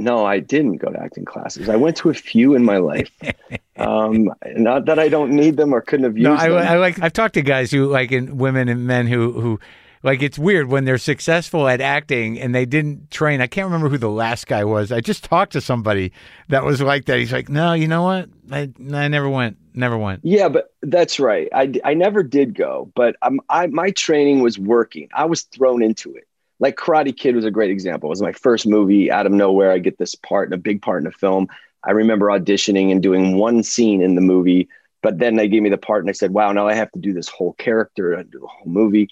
No, 0.00 0.24
I 0.24 0.40
didn't 0.40 0.78
go 0.78 0.90
to 0.90 0.98
acting 0.98 1.26
classes. 1.26 1.68
I 1.68 1.76
went 1.76 1.96
to 1.98 2.08
a 2.10 2.14
few 2.14 2.54
in 2.54 2.64
my 2.64 2.78
life. 2.78 3.10
Um, 3.76 4.30
not 4.56 4.84
that 4.84 4.98
I 4.98 5.08
don't 5.08 5.30
need 5.30 5.56
them 5.56 5.72
or 5.72 5.80
couldn't 5.80 6.04
have 6.04 6.18
used 6.18 6.24
No, 6.28 6.34
I, 6.34 6.48
them. 6.50 6.58
I 6.58 6.76
like. 6.76 7.00
I've 7.00 7.14
talked 7.14 7.32
to 7.34 7.42
guys 7.42 7.70
who 7.70 7.86
like, 7.86 8.12
and 8.12 8.38
women 8.38 8.68
and 8.68 8.86
men 8.86 9.06
who 9.06 9.32
who 9.40 9.58
like. 10.02 10.20
It's 10.20 10.38
weird 10.38 10.68
when 10.68 10.84
they're 10.84 10.98
successful 10.98 11.66
at 11.66 11.80
acting 11.80 12.38
and 12.38 12.54
they 12.54 12.66
didn't 12.66 13.10
train. 13.10 13.40
I 13.40 13.46
can't 13.46 13.64
remember 13.64 13.88
who 13.88 13.96
the 13.96 14.10
last 14.10 14.46
guy 14.46 14.64
was. 14.64 14.92
I 14.92 15.00
just 15.00 15.24
talked 15.24 15.52
to 15.52 15.62
somebody 15.62 16.12
that 16.48 16.62
was 16.62 16.82
like 16.82 17.06
that. 17.06 17.18
He's 17.20 17.32
like, 17.32 17.48
no, 17.48 17.72
you 17.72 17.88
know 17.88 18.02
what? 18.02 18.28
I 18.52 18.70
I 18.92 19.08
never 19.08 19.30
went. 19.30 19.56
Never 19.72 19.96
went. 19.96 20.20
Yeah, 20.24 20.50
but 20.50 20.74
that's 20.82 21.18
right. 21.18 21.48
I, 21.54 21.72
I 21.82 21.94
never 21.94 22.22
did 22.22 22.54
go, 22.54 22.92
but 22.94 23.16
um, 23.22 23.40
I 23.48 23.68
my 23.68 23.92
training 23.92 24.40
was 24.40 24.58
working. 24.58 25.08
I 25.14 25.24
was 25.24 25.44
thrown 25.44 25.82
into 25.82 26.14
it. 26.14 26.26
Like 26.60 26.76
Karate 26.76 27.16
Kid 27.16 27.34
was 27.34 27.44
a 27.44 27.50
great 27.50 27.70
example. 27.70 28.08
It 28.08 28.10
was 28.10 28.22
my 28.22 28.32
first 28.32 28.66
movie 28.66 29.10
out 29.10 29.26
of 29.26 29.32
nowhere. 29.32 29.72
I 29.72 29.78
get 29.78 29.98
this 29.98 30.14
part, 30.14 30.52
a 30.52 30.58
big 30.58 30.82
part 30.82 31.02
in 31.02 31.06
a 31.06 31.12
film. 31.12 31.48
I 31.82 31.92
remember 31.92 32.26
auditioning 32.26 32.92
and 32.92 33.02
doing 33.02 33.36
one 33.36 33.62
scene 33.62 34.02
in 34.02 34.14
the 34.14 34.20
movie, 34.20 34.68
but 35.02 35.18
then 35.18 35.36
they 35.36 35.48
gave 35.48 35.62
me 35.62 35.70
the 35.70 35.78
part 35.78 36.02
and 36.02 36.10
I 36.10 36.12
said, 36.12 36.32
"Wow, 36.32 36.52
now 36.52 36.68
I 36.68 36.74
have 36.74 36.92
to 36.92 36.98
do 36.98 37.14
this 37.14 37.28
whole 37.28 37.54
character 37.54 38.12
and 38.12 38.30
do 38.30 38.38
the 38.38 38.46
whole 38.46 38.70
movie." 38.70 39.08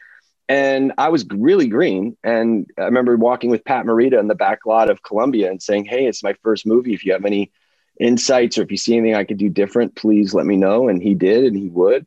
And 0.51 0.93
I 0.99 1.09
was 1.09 1.27
really 1.31 1.67
green. 1.69 2.17
And 2.23 2.67
I 2.79 2.85
remember 2.85 3.17
walking 3.17 3.51
with 3.51 3.65
Pat 3.65 3.87
Morita 3.87 4.19
in 4.19 4.29
the 4.29 4.35
back 4.35 4.67
lot 4.67 4.91
of 4.91 5.03
Columbia 5.03 5.51
and 5.51 5.63
saying, 5.63 5.87
"Hey, 5.87 6.07
it's 6.07 6.23
my 6.23 6.35
first 6.43 6.67
movie. 6.67 6.93
If 6.93 7.05
you 7.07 7.13
have 7.13 7.25
any 7.25 7.51
insights 7.99 8.59
or 8.59 8.63
if 8.63 8.71
you 8.71 8.77
see 8.77 8.97
anything 8.97 9.15
I 9.15 9.25
could 9.25 9.39
do 9.39 9.49
different, 9.49 9.97
please 9.97 10.35
let 10.35 10.47
me 10.47 10.57
know. 10.57 10.89
And 10.89 11.03
he 11.03 11.15
did, 11.15 11.45
and 11.45 11.57
he 11.57 11.69
would. 11.69 12.07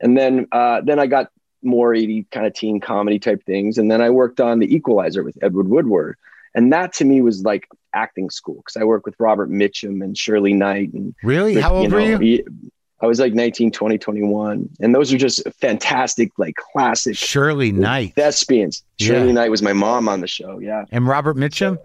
And 0.00 0.16
then 0.16 0.46
uh, 0.50 0.80
then 0.82 0.98
I 0.98 1.06
got 1.06 1.30
more 1.62 1.94
80 1.94 2.26
kind 2.30 2.46
of 2.46 2.54
teen 2.54 2.80
comedy 2.80 3.18
type 3.18 3.44
things. 3.44 3.78
And 3.78 3.90
then 3.90 4.00
I 4.00 4.10
worked 4.10 4.40
on 4.40 4.58
The 4.58 4.74
Equalizer 4.74 5.22
with 5.22 5.38
Edward 5.42 5.68
Woodward. 5.68 6.16
And 6.54 6.72
that 6.72 6.92
to 6.94 7.04
me 7.04 7.20
was 7.20 7.42
like 7.42 7.68
acting 7.92 8.30
school 8.30 8.56
because 8.56 8.76
I 8.76 8.84
worked 8.84 9.06
with 9.06 9.14
Robert 9.18 9.50
Mitchum 9.50 10.02
and 10.02 10.16
Shirley 10.16 10.52
Knight. 10.52 10.92
And 10.92 11.14
Really? 11.22 11.60
How 11.60 11.74
old 11.74 11.90
know, 11.90 11.96
were 11.96 12.22
you? 12.22 12.44
I 13.02 13.06
was 13.06 13.18
like 13.18 13.32
19, 13.32 13.70
20, 13.70 13.98
21. 13.98 14.68
And 14.80 14.94
those 14.94 15.12
are 15.12 15.18
just 15.18 15.42
fantastic, 15.58 16.32
like 16.38 16.56
classic 16.56 17.16
Shirley 17.16 17.72
Knight 17.72 18.14
thespians. 18.14 18.82
Yeah. 18.98 19.06
Shirley 19.08 19.32
Knight 19.32 19.50
was 19.50 19.62
my 19.62 19.72
mom 19.72 20.08
on 20.08 20.20
the 20.20 20.26
show. 20.26 20.58
Yeah. 20.58 20.84
and 20.90 21.06
Robert 21.06 21.36
Mitchum. 21.36 21.78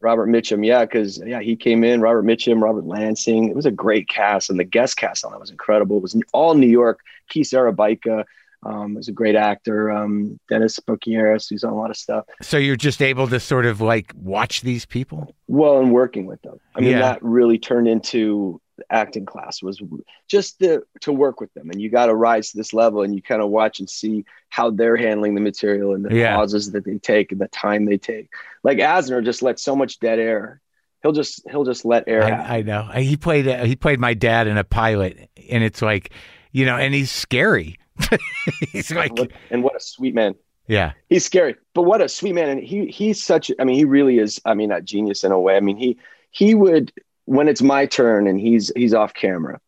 Robert 0.00 0.28
Mitchum, 0.28 0.66
yeah, 0.66 0.84
because 0.84 1.22
yeah, 1.24 1.40
he 1.40 1.54
came 1.54 1.84
in. 1.84 2.00
Robert 2.00 2.24
Mitchum, 2.24 2.62
Robert 2.62 2.86
Lansing. 2.86 3.50
It 3.50 3.54
was 3.54 3.66
a 3.66 3.70
great 3.70 4.08
cast, 4.08 4.48
and 4.48 4.58
the 4.58 4.64
guest 4.64 4.96
cast 4.96 5.24
on 5.24 5.32
that 5.32 5.40
was 5.40 5.50
incredible. 5.50 5.98
It 5.98 6.02
was 6.02 6.16
all 6.32 6.54
New 6.54 6.66
York. 6.66 7.00
Keith 7.28 7.48
Szarabajka 7.48 8.24
um, 8.62 8.94
was 8.94 9.08
a 9.08 9.12
great 9.12 9.36
actor. 9.36 9.90
Um, 9.90 10.38
Dennis 10.48 10.78
Boutsikaris, 10.80 11.48
who's 11.48 11.64
on 11.64 11.72
a 11.72 11.76
lot 11.76 11.90
of 11.90 11.96
stuff. 11.96 12.26
So 12.42 12.56
you're 12.58 12.76
just 12.76 13.00
able 13.02 13.26
to 13.28 13.40
sort 13.40 13.66
of 13.66 13.80
like 13.80 14.12
watch 14.14 14.60
these 14.62 14.84
people. 14.86 15.34
Well, 15.48 15.78
and 15.80 15.92
working 15.92 16.26
with 16.26 16.42
them, 16.42 16.58
I 16.74 16.80
mean, 16.80 16.90
Yeah. 16.90 17.00
that 17.00 17.22
really 17.22 17.58
turned 17.58 17.88
into 17.88 18.60
acting 18.88 19.26
class. 19.26 19.62
Was 19.62 19.80
just 20.28 20.58
to 20.60 20.82
to 21.02 21.12
work 21.12 21.40
with 21.40 21.52
them, 21.54 21.70
and 21.70 21.80
you 21.80 21.90
got 21.90 22.06
to 22.06 22.14
rise 22.14 22.50
to 22.52 22.56
this 22.56 22.72
level, 22.72 23.02
and 23.02 23.14
you 23.14 23.20
kind 23.22 23.42
of 23.42 23.50
watch 23.50 23.78
and 23.80 23.88
see 23.88 24.24
how 24.48 24.70
they're 24.70 24.96
handling 24.96 25.34
the 25.34 25.40
material 25.40 25.94
and 25.94 26.04
the 26.04 26.14
Yeah. 26.14 26.34
pauses 26.36 26.72
that 26.72 26.84
they 26.84 26.98
take 26.98 27.30
and 27.32 27.40
the 27.40 27.48
time 27.48 27.84
they 27.84 27.98
take. 27.98 28.28
Like 28.62 28.78
Asner 28.78 29.24
just 29.24 29.42
let 29.42 29.58
so 29.60 29.74
much 29.76 29.98
dead 30.00 30.18
air. 30.18 30.60
He'll 31.02 31.12
just 31.12 31.42
he'll 31.50 31.64
just 31.64 31.84
let 31.86 32.04
air. 32.08 32.24
I, 32.24 32.58
I 32.58 32.62
know. 32.62 32.82
He 32.94 33.16
played. 33.16 33.46
He 33.66 33.74
played 33.76 34.00
my 34.00 34.12
dad 34.14 34.46
in 34.46 34.58
a 34.58 34.64
pilot, 34.64 35.30
and 35.50 35.64
it's 35.64 35.80
like, 35.82 36.10
you 36.52 36.64
know, 36.66 36.76
and 36.76 36.92
he's 36.94 37.10
scary. 37.10 37.76
he's 38.72 38.90
like, 38.90 39.12
and 39.50 39.62
what 39.62 39.76
a 39.76 39.80
sweet 39.80 40.14
man. 40.14 40.34
yeah, 40.66 40.92
He's 41.08 41.24
scary, 41.24 41.56
but 41.74 41.82
what 41.82 42.00
a 42.00 42.08
sweet 42.08 42.34
man. 42.34 42.48
And 42.48 42.62
he 42.62 42.86
he's 42.86 43.22
such. 43.22 43.50
I 43.58 43.64
mean, 43.64 43.76
he 43.76 43.84
really 43.84 44.18
is. 44.18 44.40
I 44.44 44.54
mean, 44.54 44.72
a 44.72 44.80
genius 44.80 45.24
in 45.24 45.32
a 45.32 45.40
way. 45.40 45.56
I 45.56 45.60
mean, 45.60 45.76
he 45.76 45.98
he 46.30 46.54
would 46.54 46.92
when 47.24 47.48
it's 47.48 47.62
my 47.62 47.86
turn 47.86 48.26
and 48.26 48.40
he's 48.40 48.72
he's 48.74 48.94
off 48.94 49.14
camera, 49.14 49.60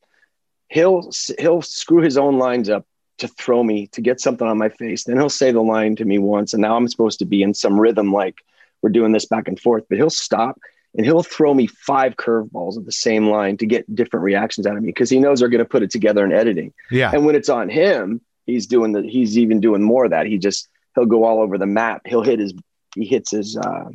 he'll 0.68 1.11
he'll 1.38 1.62
screw 1.62 2.03
his 2.03 2.16
own 2.16 2.38
lines 2.38 2.68
up 2.68 2.87
to 3.18 3.29
throw 3.29 3.62
me 3.62 3.87
to 3.88 4.01
get 4.01 4.21
something 4.21 4.47
on 4.47 4.59
my 4.59 4.68
face. 4.68 5.05
Then 5.05 5.16
he'll 5.16 5.29
say 5.29 5.53
the 5.53 5.62
line 5.62 5.95
to 5.97 6.05
me 6.05 6.18
once, 6.18 6.53
and 6.53 6.62
now 6.62 6.77
I'm 6.77 6.88
supposed 6.88 7.18
to 7.21 7.25
be 7.25 7.42
in 7.42 7.55
some 7.55 7.79
rhythm 7.79 8.12
like 8.12 8.37
we're 8.81 8.90
doing 8.90 9.12
this 9.12 9.27
back 9.27 9.49
and 9.49 9.61
forth. 9.61 9.85
But 9.88 9.99
he'll 9.99 10.11
stop 10.11 10.59
and 10.94 11.07
he'll 11.07 11.22
throw 11.22 11.55
me 11.55 11.66
five 11.66 12.16
curveballs 12.16 12.76
at 12.78 12.85
the 12.85 12.92
same 12.92 13.28
line 13.28 13.57
to 13.59 13.66
get 13.66 13.92
different 13.94 14.24
reactions 14.24 14.66
out 14.66 14.76
of 14.76 14.83
me 14.83 14.88
because 14.88 15.11
he 15.11 15.18
knows 15.18 15.40
they're 15.40 15.48
going 15.48 15.59
to 15.59 15.64
put 15.64 15.83
it 15.83 15.90
together 15.90 16.24
in 16.24 16.33
editing. 16.33 16.72
Yeah. 16.90 17.11
And 17.12 17.24
when 17.24 17.35
it's 17.35 17.48
on 17.48 17.68
him, 17.68 18.20
he's 18.46 18.66
doing 18.66 18.92
the 18.92 19.02
he's 19.02 19.38
even 19.38 19.61
doing 19.61 19.83
more 19.83 20.05
of 20.05 20.11
that. 20.11 20.26
He 20.26 20.38
just 20.38 20.68
he'll 20.94 21.07
go 21.07 21.24
all 21.24 21.40
over 21.40 21.59
the 21.59 21.66
map. 21.66 22.02
He'll 22.07 22.22
hit 22.22 22.38
his 22.38 22.52
he 22.94 23.07
hits 23.07 23.31
his 23.31 23.57
uh 23.57 23.90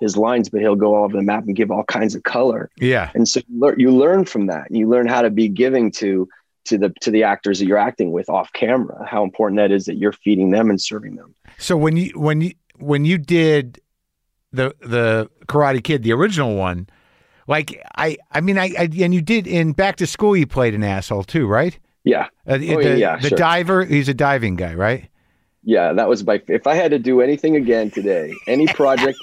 his 0.00 0.16
lines, 0.16 0.48
but 0.48 0.60
he'll 0.60 0.76
go 0.76 0.94
all 0.94 1.04
over 1.04 1.16
the 1.16 1.22
map 1.22 1.44
and 1.44 1.56
give 1.56 1.70
all 1.70 1.84
kinds 1.84 2.14
of 2.14 2.24
color. 2.24 2.70
Yeah. 2.76 3.10
And 3.14 3.28
so 3.28 3.40
you 3.48 3.60
learn, 3.60 3.80
you 3.80 3.90
learn 3.90 4.24
from 4.24 4.46
that. 4.46 4.68
And 4.68 4.76
you 4.76 4.88
learn 4.88 5.06
how 5.06 5.22
to 5.22 5.30
be 5.30 5.48
giving 5.48 5.90
to 5.92 6.28
to 6.66 6.78
the 6.78 6.90
to 7.00 7.10
the 7.10 7.22
actors 7.22 7.58
that 7.58 7.66
you're 7.66 7.78
acting 7.78 8.12
with 8.12 8.28
off 8.28 8.52
camera. 8.52 9.06
How 9.06 9.22
important 9.22 9.58
that 9.58 9.70
is 9.70 9.84
that 9.86 9.96
you're 9.96 10.12
feeding 10.12 10.50
them 10.50 10.70
and 10.70 10.80
serving 10.80 11.16
them. 11.16 11.34
So 11.58 11.76
when 11.76 11.96
you 11.96 12.10
when 12.18 12.40
you 12.40 12.52
when 12.78 13.04
you 13.04 13.18
did 13.18 13.80
the 14.54 14.74
the 14.80 15.30
Karate 15.46 15.82
Kid, 15.82 16.02
the 16.02 16.12
original 16.12 16.54
one, 16.56 16.88
like 17.46 17.80
I 17.96 18.16
I 18.30 18.40
mean 18.40 18.58
I, 18.58 18.72
I 18.78 18.88
and 19.00 19.14
you 19.14 19.22
did 19.22 19.46
in 19.46 19.72
Back 19.72 19.96
to 19.96 20.06
School 20.06 20.36
you 20.36 20.46
played 20.46 20.74
an 20.74 20.84
asshole 20.84 21.24
too, 21.24 21.46
right? 21.46 21.78
Yeah. 22.04 22.28
Uh, 22.46 22.54
Oh, 22.54 22.58
the 22.58 22.98
yeah, 22.98 23.16
the 23.16 23.28
sure. 23.30 23.38
diver, 23.38 23.84
he's 23.84 24.08
a 24.08 24.14
diving 24.14 24.56
guy, 24.56 24.74
right? 24.74 25.08
Yeah, 25.66 25.94
that 25.94 26.08
was 26.08 26.26
my. 26.26 26.42
If 26.48 26.66
I 26.66 26.74
had 26.74 26.90
to 26.90 26.98
do 26.98 27.22
anything 27.22 27.56
again 27.56 27.90
today, 27.90 28.34
any 28.46 28.66
project, 28.66 29.18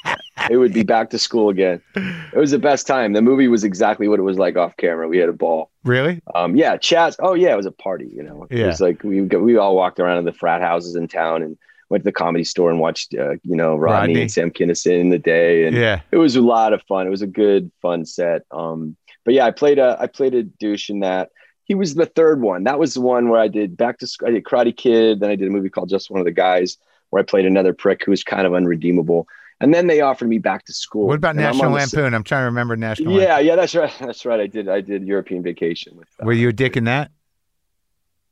it 0.50 0.58
would 0.58 0.74
be 0.74 0.82
back 0.82 1.12
to 1.12 1.20
school 1.20 1.50
again. 1.50 1.80
It 1.96 2.38
was 2.38 2.50
the 2.50 2.58
best 2.58 2.88
time. 2.88 3.14
The 3.14 3.22
movie 3.22 3.48
was 3.48 3.64
exactly 3.64 4.08
what 4.08 4.18
it 4.18 4.24
was 4.24 4.40
like 4.40 4.58
off 4.58 4.76
camera. 4.78 5.08
We 5.08 5.20
had 5.20 5.30
a 5.30 5.34
ball. 5.34 5.70
Really? 5.84 6.20
Um, 6.34 6.56
yeah, 6.56 6.78
Chaz. 6.78 7.16
Oh 7.20 7.36
yeah, 7.36 7.54
it 7.54 7.58
was 7.58 7.68
a 7.68 7.72
party. 7.72 8.10
You 8.12 8.24
know, 8.24 8.48
yeah. 8.50 8.64
it 8.64 8.68
was 8.68 8.82
like 8.82 9.04
we 9.04 9.22
we 9.22 9.58
all 9.58 9.76
walked 9.76 10.00
around 10.00 10.18
in 10.18 10.26
the 10.26 10.34
frat 10.34 10.62
houses 10.62 10.96
in 10.96 11.08
town 11.08 11.44
and 11.44 11.58
went 11.92 12.04
to 12.04 12.06
the 12.06 12.12
comedy 12.12 12.44
store 12.44 12.72
and 12.72 12.80
watched, 12.80 13.14
uh, 13.14 13.34
you 13.44 13.56
know, 13.56 13.76
Rodney, 13.76 14.14
Rodney. 14.14 14.22
and 14.22 14.32
Sam 14.32 14.50
Kinison 14.50 15.00
in 15.00 15.10
the 15.10 15.20
day, 15.20 15.66
and 15.68 15.76
Yeah. 15.76 16.02
it 16.12 16.18
was 16.18 16.36
a 16.36 16.42
lot 16.42 16.74
of 16.74 16.82
fun. 16.84 17.06
It 17.06 17.12
was 17.12 17.22
a 17.22 17.28
good 17.28 17.72
fun 17.82 18.06
set. 18.06 18.42
Um, 18.52 18.96
but 19.26 19.34
yeah, 19.36 19.46
I 19.46 19.52
played 19.52 19.78
a 19.78 19.98
I 20.00 20.08
played 20.08 20.34
a 20.34 20.44
douche 20.44 20.90
in 20.90 21.02
that. 21.02 21.30
He 21.66 21.76
was 21.76 21.94
the 21.96 22.06
third 22.08 22.42
one. 22.42 22.64
That 22.64 22.80
was 22.80 22.96
the 22.96 23.02
one 23.02 23.30
where 23.30 23.40
I 23.40 23.48
did 23.48 23.78
back 23.78 24.00
to 24.00 24.08
Sc- 24.08 24.24
I 24.24 24.32
did 24.32 24.44
Karate 24.44 24.76
Kid. 24.76 25.20
Then 25.20 25.30
I 25.30 25.36
did 25.36 25.48
a 25.48 25.52
movie 25.52 25.70
called 25.70 25.90
Just 25.90 26.10
One 26.10 26.20
of 26.20 26.26
the 26.26 26.32
Guys 26.32 26.78
where 27.12 27.20
I 27.22 27.24
played 27.24 27.46
another 27.46 27.74
prick 27.74 28.04
who 28.04 28.12
was 28.12 28.24
kind 28.24 28.48
of 28.48 28.54
unredeemable. 28.54 29.28
And 29.60 29.74
then 29.74 29.86
they 29.88 30.02
offered 30.02 30.28
me 30.28 30.40
back 30.40 30.66
to 30.66 30.74
school. 30.74 31.06
What 31.08 31.18
about 31.18 31.36
And 31.36 31.42
I'm 31.46 31.52
National 31.56 31.70
the 31.72 31.78
Lampoon? 31.78 32.14
I'm 32.16 32.24
trying 32.24 32.42
to 32.42 32.46
remember 32.46 32.76
National 32.76 33.14
Yeah, 33.20 33.38
yeah, 33.40 33.56
that's 33.56 33.76
right. 33.76 33.92
That's 34.00 34.26
right. 34.26 34.40
I 34.40 34.48
did. 34.48 34.68
I 34.68 34.82
did 34.82 35.06
European 35.06 35.44
Vacation 35.44 35.96
with. 35.98 36.08
Lampoon. 36.18 36.26
Were 36.28 36.34
you 36.34 36.50
a 36.50 36.54
dick 36.54 36.76
in 36.78 36.86
that? 36.86 37.12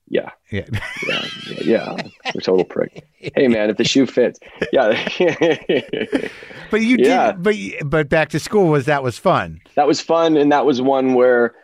Yeah, 0.10 0.32
Yeah. 0.50 0.65
yeah, 1.08 1.26
yeah, 1.48 1.60
yeah. 1.62 1.98
A 2.36 2.41
total 2.41 2.65
prick. 2.65 3.06
Hey, 3.36 3.48
man, 3.48 3.69
if 3.69 3.78
the 3.78 3.84
shoe 3.84 4.06
fits, 4.06 4.39
yeah. 4.72 4.93
But 6.72 6.82
you 6.82 6.98
Yeah. 7.00 7.32
did 7.34 7.43
but 7.43 7.56
but 7.89 8.10
Back 8.10 8.30
to 8.30 8.39
School 8.39 8.67
was 8.69 8.86
that 8.86 9.04
was 9.04 9.17
fun. 9.17 9.62
that 9.76 9.88
was 9.88 10.00
fun 10.02 10.38
and 10.38 10.52
that 10.52 10.65
was 10.65 10.82
one 10.82 11.13
where 11.15 11.56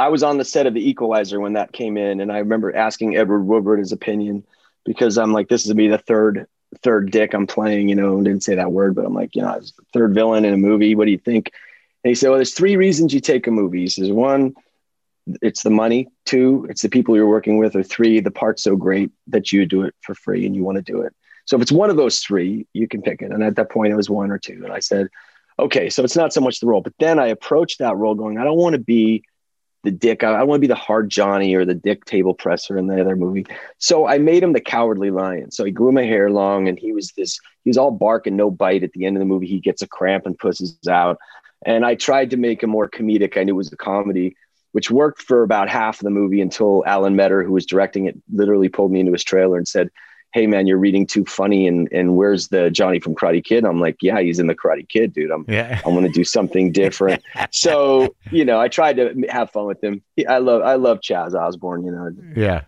i 0.00 0.08
was 0.08 0.22
on 0.24 0.36
the 0.38 0.44
set 0.44 0.66
of 0.66 0.74
the 0.74 0.88
equalizer 0.88 1.38
when 1.38 1.52
that 1.52 1.70
came 1.72 1.96
in 1.96 2.20
and 2.20 2.32
i 2.32 2.38
remember 2.38 2.74
asking 2.74 3.16
edward 3.16 3.42
woodward 3.44 3.78
his 3.78 3.92
opinion 3.92 4.42
because 4.84 5.16
i'm 5.16 5.32
like 5.32 5.48
this 5.48 5.64
is 5.64 5.72
me 5.74 5.86
the 5.86 5.96
third 5.98 6.46
third 6.82 7.12
dick 7.12 7.32
i'm 7.34 7.46
playing 7.46 7.88
you 7.88 7.94
know 7.94 8.20
didn't 8.20 8.42
say 8.42 8.56
that 8.56 8.72
word 8.72 8.96
but 8.96 9.04
i'm 9.06 9.14
like 9.14 9.36
you 9.36 9.42
know 9.42 9.48
I 9.48 9.58
was 9.58 9.72
third 9.92 10.12
villain 10.12 10.44
in 10.44 10.52
a 10.52 10.56
movie 10.56 10.96
what 10.96 11.04
do 11.04 11.12
you 11.12 11.18
think 11.18 11.52
and 12.02 12.10
he 12.10 12.16
said 12.16 12.30
well 12.30 12.38
there's 12.38 12.52
three 12.52 12.76
reasons 12.76 13.14
you 13.14 13.20
take 13.20 13.46
a 13.46 13.52
movie 13.52 13.82
he 13.82 13.88
says 13.88 14.10
one 14.10 14.54
it's 15.42 15.62
the 15.62 15.70
money 15.70 16.08
two 16.24 16.66
it's 16.70 16.82
the 16.82 16.88
people 16.88 17.14
you're 17.16 17.28
working 17.28 17.58
with 17.58 17.76
or 17.76 17.82
three 17.82 18.20
the 18.20 18.30
part's 18.30 18.62
so 18.62 18.76
great 18.76 19.10
that 19.26 19.52
you 19.52 19.66
do 19.66 19.82
it 19.82 19.94
for 20.00 20.14
free 20.14 20.46
and 20.46 20.56
you 20.56 20.62
want 20.64 20.76
to 20.76 20.82
do 20.82 21.02
it 21.02 21.14
so 21.44 21.56
if 21.56 21.62
it's 21.62 21.72
one 21.72 21.90
of 21.90 21.96
those 21.96 22.20
three 22.20 22.66
you 22.72 22.88
can 22.88 23.02
pick 23.02 23.22
it 23.22 23.30
and 23.30 23.42
at 23.42 23.56
that 23.56 23.70
point 23.70 23.92
it 23.92 23.96
was 23.96 24.10
one 24.10 24.30
or 24.30 24.38
two 24.38 24.62
and 24.64 24.72
i 24.72 24.78
said 24.78 25.08
okay, 25.60 25.90
so 25.90 26.02
it's 26.02 26.16
not 26.16 26.32
so 26.32 26.40
much 26.40 26.60
the 26.60 26.66
role, 26.66 26.80
but 26.80 26.94
then 26.98 27.18
I 27.18 27.26
approached 27.26 27.78
that 27.78 27.96
role 27.96 28.14
going, 28.14 28.38
I 28.38 28.44
don't 28.44 28.56
want 28.56 28.74
to 28.74 28.80
be 28.80 29.24
the 29.82 29.90
dick. 29.90 30.24
I, 30.24 30.32
I 30.32 30.42
want 30.42 30.58
to 30.58 30.60
be 30.60 30.66
the 30.66 30.74
hard 30.74 31.08
Johnny 31.08 31.54
or 31.54 31.64
the 31.64 31.74
dick 31.74 32.04
table 32.04 32.34
presser 32.34 32.76
in 32.76 32.86
the 32.86 33.00
other 33.00 33.16
movie. 33.16 33.46
So 33.78 34.06
I 34.06 34.18
made 34.18 34.42
him 34.42 34.52
the 34.52 34.60
cowardly 34.60 35.10
lion. 35.10 35.50
So 35.50 35.64
he 35.64 35.70
grew 35.70 35.92
my 35.92 36.04
hair 36.04 36.30
long 36.30 36.68
and 36.68 36.78
he 36.78 36.92
was 36.92 37.12
this, 37.12 37.38
he 37.64 37.70
was 37.70 37.78
all 37.78 37.90
bark 37.90 38.26
and 38.26 38.36
no 38.36 38.50
bite. 38.50 38.82
At 38.82 38.92
the 38.92 39.06
end 39.06 39.16
of 39.16 39.20
the 39.20 39.26
movie, 39.26 39.46
he 39.46 39.60
gets 39.60 39.82
a 39.82 39.88
cramp 39.88 40.26
and 40.26 40.38
pusses 40.38 40.76
out. 40.88 41.18
And 41.64 41.84
I 41.84 41.94
tried 41.94 42.30
to 42.30 42.36
make 42.36 42.62
him 42.62 42.70
more 42.70 42.88
comedic. 42.88 43.36
I 43.36 43.44
knew 43.44 43.52
it 43.52 43.56
was 43.56 43.72
a 43.72 43.76
comedy, 43.76 44.36
which 44.72 44.90
worked 44.90 45.22
for 45.22 45.42
about 45.42 45.68
half 45.68 46.00
of 46.00 46.04
the 46.04 46.10
movie 46.10 46.40
until 46.40 46.84
Alan 46.86 47.16
Metter, 47.16 47.42
who 47.42 47.52
was 47.52 47.66
directing 47.66 48.06
it, 48.06 48.16
literally 48.32 48.68
pulled 48.68 48.92
me 48.92 49.00
into 49.00 49.12
his 49.12 49.24
trailer 49.24 49.56
and 49.56 49.66
said, 49.66 49.90
Hey 50.32 50.46
man, 50.46 50.68
you're 50.68 50.78
reading 50.78 51.06
too 51.06 51.24
funny. 51.24 51.66
And, 51.66 51.88
and 51.90 52.16
where's 52.16 52.48
the 52.48 52.70
Johnny 52.70 53.00
from 53.00 53.16
Karate 53.16 53.42
Kid? 53.42 53.64
I'm 53.64 53.80
like, 53.80 53.96
yeah, 54.00 54.20
he's 54.20 54.38
in 54.38 54.46
the 54.46 54.54
Karate 54.54 54.88
Kid, 54.88 55.12
dude. 55.12 55.32
I'm, 55.32 55.44
yeah. 55.48 55.80
I'm 55.84 55.92
gonna 55.92 56.08
do 56.08 56.22
something 56.22 56.70
different. 56.70 57.22
so, 57.50 58.14
you 58.30 58.44
know, 58.44 58.60
I 58.60 58.68
tried 58.68 58.96
to 58.98 59.26
have 59.28 59.50
fun 59.50 59.66
with 59.66 59.82
him. 59.82 60.02
I 60.28 60.38
love, 60.38 60.62
I 60.62 60.74
love 60.74 61.00
Chaz 61.00 61.34
Osborne, 61.34 61.84
you 61.84 61.90
know, 61.90 62.10
Yeah. 62.36 62.62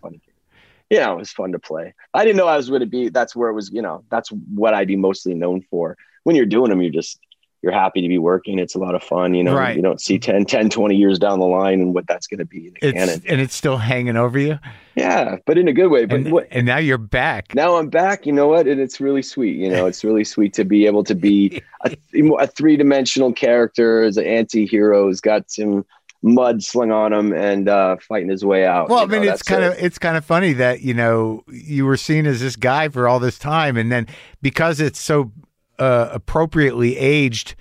Yeah, 0.90 1.10
it 1.10 1.16
was 1.16 1.32
fun 1.32 1.52
to 1.52 1.58
play. 1.58 1.94
I 2.12 2.22
didn't 2.22 2.36
know 2.36 2.46
I 2.46 2.56
was 2.58 2.68
going 2.68 2.80
to 2.80 2.86
be, 2.86 3.08
that's 3.08 3.34
where 3.34 3.48
it 3.48 3.54
was, 3.54 3.70
you 3.72 3.80
know, 3.80 4.04
that's 4.10 4.28
what 4.28 4.74
I'd 4.74 4.88
be 4.88 4.96
mostly 4.96 5.32
known 5.32 5.62
for. 5.70 5.96
When 6.24 6.36
you're 6.36 6.44
doing 6.44 6.68
them, 6.68 6.82
you're 6.82 6.92
just, 6.92 7.18
you're 7.62 7.72
happy 7.72 8.02
to 8.02 8.08
be 8.08 8.18
working. 8.18 8.58
It's 8.58 8.74
a 8.74 8.78
lot 8.78 8.94
of 8.94 9.02
fun. 9.02 9.34
You 9.34 9.44
know, 9.44 9.54
Right. 9.54 9.76
you 9.76 9.82
don't 9.82 10.00
see 10.00 10.18
10, 10.18 10.44
10, 10.46 10.68
20 10.68 10.96
years 10.96 11.18
down 11.18 11.38
the 11.38 11.46
line 11.46 11.80
and 11.80 11.94
what 11.94 12.06
that's 12.08 12.26
going 12.26 12.38
to 12.38 12.44
be 12.44 12.66
in 12.66 12.74
the 12.74 12.88
It's 12.88 12.98
canon. 12.98 13.22
and 13.28 13.40
it's 13.40 13.54
still 13.54 13.76
hanging 13.76 14.16
over 14.16 14.38
you. 14.38 14.58
Yeah, 14.96 15.36
but 15.46 15.56
in 15.58 15.68
a 15.68 15.72
good 15.72 15.88
way. 15.88 16.04
But 16.04 16.16
And, 16.20 16.32
what, 16.32 16.48
and 16.50 16.66
now 16.66 16.78
you're 16.78 16.98
back. 16.98 17.54
now 17.54 17.76
I'm 17.76 17.88
back. 17.88 18.26
You 18.26 18.32
know 18.32 18.48
what? 18.48 18.66
And 18.66 18.80
it's 18.80 19.00
really 19.00 19.22
sweet. 19.22 19.56
You 19.56 19.70
know, 19.70 19.86
it's 19.86 20.02
really 20.04 20.24
sweet 20.24 20.52
to 20.54 20.64
be 20.64 20.86
able 20.86 21.04
to 21.04 21.14
be 21.14 21.62
a, 21.84 21.96
a 22.40 22.46
three 22.46 22.76
dimensional 22.76 23.32
character 23.32 24.02
as 24.02 24.16
an 24.16 24.26
anti 24.26 24.66
hero 24.66 25.06
who's 25.06 25.20
got 25.20 25.50
some 25.50 25.86
mud 26.24 26.62
slung 26.62 26.90
on 26.92 27.12
him 27.12 27.32
and 27.32 27.68
uh, 27.68 27.96
fighting 28.06 28.28
his 28.28 28.44
way 28.44 28.64
out. 28.66 28.88
Well, 28.88 28.98
I 28.98 29.02
You 29.02 29.08
know, 29.08 29.20
mean, 29.20 29.28
it's 29.30 29.42
kind 29.42 29.64
it. 29.64 29.72
of 29.78 29.82
it's 29.82 29.98
kind 29.98 30.16
of 30.16 30.24
funny 30.24 30.52
that 30.54 30.80
you 30.82 30.94
know 30.94 31.42
you 31.50 31.84
were 31.86 31.96
seen 31.96 32.26
as 32.26 32.40
this 32.40 32.54
guy 32.56 32.88
for 32.88 33.08
all 33.08 33.18
this 33.18 33.38
time, 33.38 33.76
and 33.76 33.90
then 33.90 34.06
because 34.42 34.78
it's 34.80 35.00
so 35.00 35.32
uh, 35.78 36.08
appropriately 36.12 36.96
aged, 36.96 37.54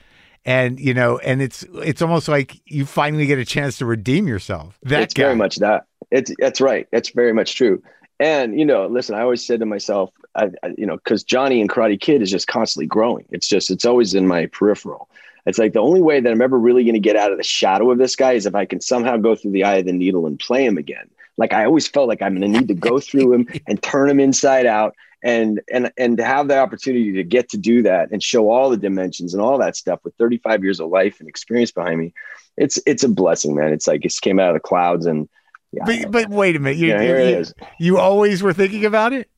and 0.46 0.80
you 0.80 0.94
know, 0.94 1.18
and 1.20 1.42
it's 1.42 1.64
it's 1.76 2.02
almost 2.02 2.28
like 2.28 2.62
you 2.66 2.86
finally 2.86 3.26
get 3.26 3.40
a 3.40 3.46
chance 3.46 3.78
to 3.80 3.86
redeem 3.86 4.28
yourself. 4.28 4.80
That 4.84 5.04
it's 5.04 5.14
guy. 5.14 5.24
very 5.24 5.36
much 5.36 5.58
that. 5.58 5.86
It's 6.12 6.34
that's 6.40 6.62
right. 6.62 6.88
That's 6.92 7.10
very 7.10 7.34
much 7.34 7.56
true. 7.56 7.82
And 8.20 8.58
you 8.58 8.66
know, 8.66 8.88
listen, 8.88 9.16
I 9.16 9.22
always 9.22 9.46
said 9.46 9.60
to 9.62 9.66
myself, 9.66 10.12
I, 10.36 10.52
I 10.64 10.74
you 10.78 10.86
know, 10.86 10.98
because 10.98 11.24
Johnny 11.24 11.62
and 11.62 11.70
Karate 11.70 12.00
Kid 12.00 12.22
is 12.22 12.30
just 12.30 12.48
constantly 12.48 12.88
growing. 12.88 13.26
It's 13.32 13.48
just 13.48 13.72
it's 13.72 13.86
always 13.86 14.14
in 14.14 14.28
my 14.28 14.46
peripheral. 14.48 15.10
It's 15.46 15.58
like 15.58 15.74
the 15.74 15.80
only 15.80 16.02
way 16.02 16.20
that 16.20 16.32
I'm 16.32 16.42
ever 16.42 16.60
really 16.60 16.84
going 16.84 16.94
to 16.94 17.00
get 17.00 17.16
out 17.16 17.32
of 17.32 17.38
the 17.38 17.44
shadow 17.44 17.90
of 17.90 17.98
this 17.98 18.16
guy 18.16 18.34
is 18.34 18.46
if 18.46 18.54
I 18.54 18.66
can 18.66 18.80
somehow 18.80 19.18
go 19.18 19.36
through 19.36 19.52
the 19.52 19.64
eye 19.64 19.78
of 19.78 19.86
the 19.86 19.94
needle 19.94 20.28
and 20.28 20.40
play 20.40 20.64
him 20.66 20.78
again. 20.78 21.10
Like 21.38 21.54
I 21.54 21.66
always 21.66 21.88
felt 21.88 22.08
like 22.08 22.22
I'm 22.22 22.38
going 22.38 22.52
to 22.52 22.60
need 22.60 22.68
to 22.68 22.76
go 22.76 23.00
through 23.00 23.34
him 23.34 23.48
and 23.68 23.82
turn 23.82 24.10
him 24.10 24.20
inside 24.20 24.68
out 24.68 24.96
and 25.24 25.62
and 25.72 25.92
and 25.98 26.18
to 26.18 26.24
have 26.24 26.48
the 26.48 26.58
opportunity 26.58 27.12
to 27.14 27.24
get 27.24 27.50
to 27.50 27.58
do 27.58 27.82
that 27.84 28.12
and 28.12 28.24
show 28.24 28.50
all 28.50 28.70
the 28.70 28.78
dimensions 28.78 29.34
and 29.34 29.42
all 29.42 29.58
that 29.58 29.76
stuff 29.76 30.00
with 30.04 30.16
35 30.16 30.64
years 30.64 30.80
of 30.80 30.90
life 30.90 31.20
and 31.20 31.30
experience 31.30 31.72
behind 31.72 32.00
me 32.00 32.14
it's 32.58 32.80
it's 32.86 33.04
a 33.04 33.10
blessing 33.10 33.56
man 33.56 33.72
it's 33.72 33.88
like 33.88 34.04
it 34.04 34.14
came 34.22 34.40
out 34.40 34.50
of 34.50 34.56
the 34.56 34.60
clouds 34.60 35.06
and 35.06 35.30
yeah 35.72 35.84
But 35.86 36.12
but 36.12 36.30
wait 36.30 36.56
a 36.56 36.60
minute, 36.60 36.78
you, 36.78 36.88
yeah, 36.90 37.02
here 37.02 37.20
you, 37.20 37.26
it 37.26 37.40
is. 37.40 37.54
you 37.80 37.98
always 37.98 38.42
were 38.44 38.54
thinking 38.54 38.86
about 38.86 39.14
it. 39.14 39.30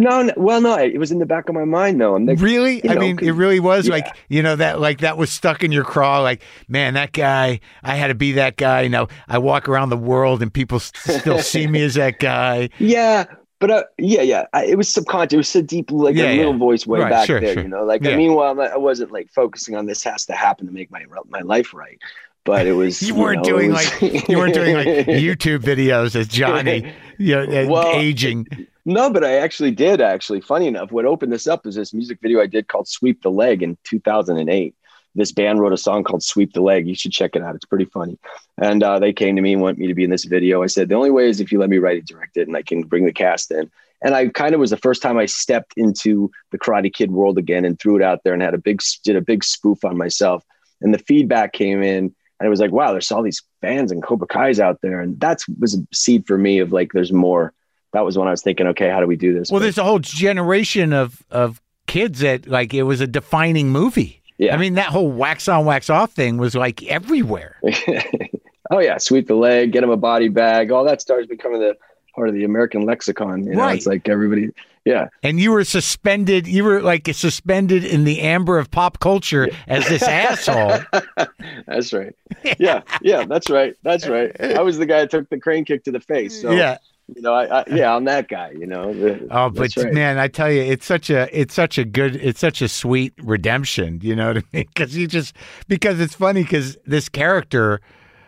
No, 0.00 0.22
no, 0.22 0.32
well, 0.36 0.60
no, 0.60 0.76
it 0.78 0.96
was 0.96 1.10
in 1.10 1.18
the 1.18 1.26
back 1.26 1.48
of 1.48 1.56
my 1.56 1.64
mind 1.64 2.00
though. 2.00 2.14
Like, 2.14 2.40
really? 2.40 2.80
you 2.84 2.90
I 2.90 2.94
mean, 2.94 3.18
it 3.18 3.32
really 3.32 3.58
was 3.58 3.88
yeah. 3.88 3.94
like 3.94 4.06
you 4.28 4.44
know 4.44 4.54
that 4.54 4.80
like 4.80 5.00
that 5.00 5.18
was 5.18 5.32
stuck 5.32 5.64
in 5.64 5.72
your 5.72 5.82
craw. 5.82 6.20
Like, 6.20 6.42
man, 6.68 6.94
that 6.94 7.12
guy. 7.12 7.58
I 7.82 7.96
had 7.96 8.06
to 8.06 8.14
be 8.14 8.32
that 8.32 8.56
guy. 8.56 8.82
You 8.82 8.90
know, 8.90 9.08
I 9.26 9.38
walk 9.38 9.68
around 9.68 9.90
the 9.90 9.96
world 9.96 10.40
and 10.40 10.54
people 10.54 10.76
s- 10.76 10.92
still 10.94 11.40
see 11.40 11.66
me 11.66 11.82
as 11.82 11.94
that 11.94 12.20
guy. 12.20 12.70
yeah, 12.78 13.24
but 13.60 13.70
uh, 13.70 13.84
yeah, 13.98 14.22
yeah, 14.22 14.46
I, 14.52 14.64
it 14.66 14.76
was 14.78 14.88
subconscious. 14.88 15.32
It 15.34 15.36
was 15.38 15.48
so 15.48 15.62
deep, 15.62 15.90
like 15.90 16.14
Yeah, 16.16 16.30
a 16.30 16.36
little 16.36 16.56
voice 16.56 16.86
way 16.86 17.00
Right, 17.00 17.10
back 17.10 17.26
sure, 17.26 17.40
there, 17.40 17.54
sure. 17.54 17.62
you 17.62 17.68
know. 17.68 17.84
Like, 17.84 18.02
Yeah. 18.02 18.16
meanwhile, 18.16 18.60
I 18.60 18.76
wasn't 18.76 19.10
like 19.12 19.30
focusing 19.30 19.74
on 19.74 19.86
this 19.86 20.02
has 20.04 20.26
to 20.26 20.32
happen 20.34 20.66
to 20.66 20.72
make 20.72 20.90
my 20.90 21.04
my 21.28 21.40
life 21.40 21.74
right. 21.74 21.98
But 22.44 22.66
it 22.66 22.72
was 22.72 23.02
You 23.08 23.14
weren't 23.14 23.38
know, 23.44 23.50
doing 23.56 23.72
was- 23.72 24.02
like 24.02 24.28
you 24.28 24.38
weren't 24.38 24.54
doing 24.54 24.74
like 24.76 24.86
YouTube 25.06 25.58
videos 25.60 26.14
as 26.16 26.28
Johnny, 26.28 26.92
you 27.18 27.34
know, 27.46 27.66
Well, 27.68 27.94
aging. 27.96 28.46
No, 28.84 29.10
but 29.10 29.22
I 29.22 29.34
actually 29.38 29.72
did. 29.72 30.00
Actually, 30.00 30.40
funny 30.40 30.66
enough, 30.66 30.90
what 30.90 31.04
opened 31.04 31.30
this 31.30 31.46
up 31.46 31.66
is 31.66 31.74
this 31.74 31.92
music 31.92 32.20
video 32.22 32.40
I 32.40 32.46
did 32.46 32.68
called 32.68 32.88
"Sweep 32.88 33.22
the 33.22 33.30
Leg" 33.30 33.62
in 33.62 33.76
2008. 33.84 34.74
This 35.18 35.32
band 35.32 35.60
wrote 35.60 35.72
a 35.72 35.76
song 35.76 36.04
called 36.04 36.22
"Sweep 36.22 36.52
the 36.52 36.62
Leg." 36.62 36.86
You 36.86 36.94
should 36.94 37.12
check 37.12 37.34
it 37.34 37.42
out. 37.42 37.54
It's 37.56 37.64
pretty 37.64 37.86
funny. 37.86 38.18
And 38.56 38.82
uh, 38.82 38.98
they 38.98 39.12
came 39.12 39.36
to 39.36 39.42
me 39.42 39.52
and 39.52 39.60
want 39.60 39.76
me 39.76 39.88
to 39.88 39.94
be 39.94 40.04
in 40.04 40.10
this 40.10 40.24
video. 40.24 40.62
I 40.62 40.66
said 40.68 40.88
the 40.88 40.94
only 40.94 41.10
way 41.10 41.28
is 41.28 41.40
if 41.40 41.50
you 41.52 41.58
let 41.58 41.68
me 41.70 41.78
write 41.78 41.98
it, 41.98 42.06
direct 42.06 42.36
it, 42.36 42.46
and 42.46 42.56
I 42.56 42.62
can 42.62 42.82
bring 42.82 43.04
the 43.04 43.12
cast 43.12 43.50
in. 43.50 43.70
And 44.00 44.14
I 44.14 44.28
kind 44.28 44.54
of 44.54 44.60
was 44.60 44.70
the 44.70 44.76
first 44.76 45.02
time 45.02 45.18
I 45.18 45.26
stepped 45.26 45.74
into 45.76 46.30
the 46.52 46.58
Karate 46.58 46.92
Kid 46.94 47.10
world 47.10 47.36
again 47.36 47.64
and 47.64 47.78
threw 47.78 47.96
it 47.96 48.02
out 48.02 48.22
there 48.22 48.32
and 48.32 48.40
had 48.40 48.54
a 48.54 48.58
big 48.58 48.80
did 49.04 49.16
a 49.16 49.20
big 49.20 49.42
spoof 49.42 49.84
on 49.84 49.98
myself. 49.98 50.44
And 50.80 50.94
the 50.94 50.98
feedback 50.98 51.52
came 51.52 51.82
in 51.82 52.14
and 52.40 52.46
it 52.46 52.48
was 52.48 52.60
like, 52.60 52.70
wow, 52.70 52.92
there's 52.92 53.10
all 53.10 53.24
these 53.24 53.42
fans 53.60 53.90
and 53.90 54.00
Cobra 54.02 54.28
Kai's 54.28 54.60
out 54.60 54.80
there, 54.82 55.00
and 55.00 55.18
that's 55.18 55.48
was 55.58 55.74
a 55.74 55.78
seed 55.92 56.26
for 56.28 56.38
me 56.38 56.60
of 56.60 56.72
like, 56.72 56.92
there's 56.92 57.12
more. 57.12 57.52
That 57.92 58.04
was 58.04 58.16
when 58.16 58.28
I 58.28 58.30
was 58.30 58.42
thinking, 58.42 58.68
okay, 58.68 58.88
how 58.88 59.00
do 59.00 59.06
we 59.08 59.16
do 59.16 59.32
this? 59.36 59.50
Well, 59.50 59.58
But- 59.58 59.64
there's 59.64 59.78
a 59.78 59.84
whole 59.84 59.98
generation 59.98 60.92
of 60.92 61.24
of 61.30 61.60
kids 61.88 62.20
that 62.20 62.46
like 62.46 62.72
it 62.74 62.84
was 62.84 63.00
a 63.00 63.06
defining 63.08 63.70
movie. 63.70 64.17
Yeah. 64.38 64.54
I 64.54 64.58
mean, 64.58 64.74
that 64.74 64.86
whole 64.86 65.10
wax 65.10 65.48
on, 65.48 65.64
wax 65.64 65.90
off 65.90 66.12
thing 66.12 66.38
was 66.38 66.54
like 66.54 66.82
everywhere. 66.84 67.56
oh 68.70 68.78
yeah, 68.78 68.98
sweep 68.98 69.26
the 69.26 69.34
leg, 69.34 69.72
get 69.72 69.82
him 69.82 69.90
a 69.90 69.96
body 69.96 70.28
bag, 70.28 70.70
all 70.70 70.84
that 70.84 71.00
starts 71.00 71.26
becoming 71.26 71.60
the 71.60 71.76
part 72.14 72.28
of 72.28 72.34
the 72.34 72.44
American 72.44 72.82
lexicon. 72.82 73.44
You 73.44 73.54
know, 73.54 73.60
Right. 73.62 73.76
it's 73.76 73.86
like 73.86 74.08
everybody, 74.08 74.50
yeah, 74.84 75.08
And 75.22 75.38
you 75.38 75.52
were 75.52 75.64
suspended. 75.64 76.46
You 76.46 76.64
were 76.64 76.80
like 76.80 77.08
suspended 77.12 77.84
in 77.84 78.04
the 78.04 78.20
amber 78.20 78.58
of 78.58 78.70
pop 78.70 79.00
culture 79.00 79.48
as 79.66 79.86
this 79.88 80.02
asshole. 80.02 80.78
that's 81.66 81.92
right. 81.92 82.14
Yeah, 82.58 82.82
yeah, 83.02 83.24
that's 83.26 83.50
right, 83.50 83.74
that's 83.82 84.06
right. 84.08 84.32
I 84.40 84.62
was 84.62 84.78
the 84.78 84.86
guy 84.86 85.00
that 85.00 85.10
took 85.10 85.28
the 85.28 85.38
crane 85.38 85.64
kick 85.64 85.84
to 85.84 85.90
the 85.92 86.00
face. 86.00 86.40
So 86.40 86.50
yeah. 86.52 86.78
You 87.14 87.22
know, 87.22 87.32
I, 87.34 87.60
I 87.60 87.64
yeah, 87.68 87.94
I'm 87.94 88.04
that 88.04 88.28
guy. 88.28 88.50
You 88.52 88.66
know. 88.66 88.92
Oh, 89.30 89.50
but 89.50 89.74
right. 89.76 89.92
man, 89.92 90.18
I 90.18 90.28
tell 90.28 90.50
you, 90.50 90.60
it's 90.62 90.84
such 90.86 91.10
a 91.10 91.28
it's 91.38 91.54
such 91.54 91.78
a 91.78 91.84
good 91.84 92.16
it's 92.16 92.40
such 92.40 92.60
a 92.62 92.68
sweet 92.68 93.12
redemption. 93.22 94.00
You 94.02 94.14
know 94.16 94.28
what 94.28 94.36
I 94.38 94.42
mean? 94.52 94.66
Because 94.74 94.96
you 94.96 95.06
just 95.06 95.34
because 95.68 96.00
it's 96.00 96.14
funny 96.14 96.42
because 96.42 96.76
this 96.86 97.08
character 97.08 97.80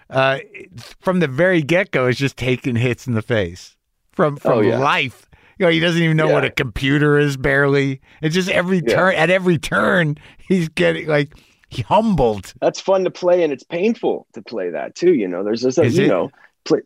uh, 0.08 0.38
from 1.00 1.20
the 1.20 1.28
very 1.28 1.62
get 1.62 1.90
go 1.90 2.06
is 2.08 2.16
just 2.18 2.36
taking 2.36 2.76
hits 2.76 3.06
in 3.06 3.14
the 3.14 3.22
face 3.22 3.76
from 4.12 4.36
from 4.36 4.58
Oh, 4.58 4.60
yeah. 4.60 4.78
life. 4.78 5.26
You 5.58 5.66
know, 5.66 5.72
he 5.72 5.78
doesn't 5.80 6.02
even 6.02 6.16
know 6.16 6.28
what 6.28 6.44
a 6.44 6.50
computer 6.50 7.18
is. 7.18 7.36
Barely. 7.36 8.00
It's 8.22 8.34
just 8.34 8.48
every 8.48 8.78
Yeah. 8.78 8.94
turn 8.94 9.14
at 9.14 9.28
every 9.30 9.58
turn 9.58 10.16
he's 10.38 10.68
getting 10.70 11.06
like 11.06 11.34
he 11.68 11.82
humbled. 11.82 12.54
that's 12.60 12.80
fun 12.80 13.04
to 13.04 13.10
play 13.10 13.44
and 13.44 13.52
it's 13.52 13.62
painful 13.62 14.26
to 14.32 14.42
play 14.42 14.70
that 14.70 14.94
too 14.96 15.14
you 15.14 15.28
know 15.28 15.44
there's 15.44 15.62
this 15.62 15.78
Is 15.78 15.96
you 15.98 16.06
it? 16.06 16.08
know 16.08 16.30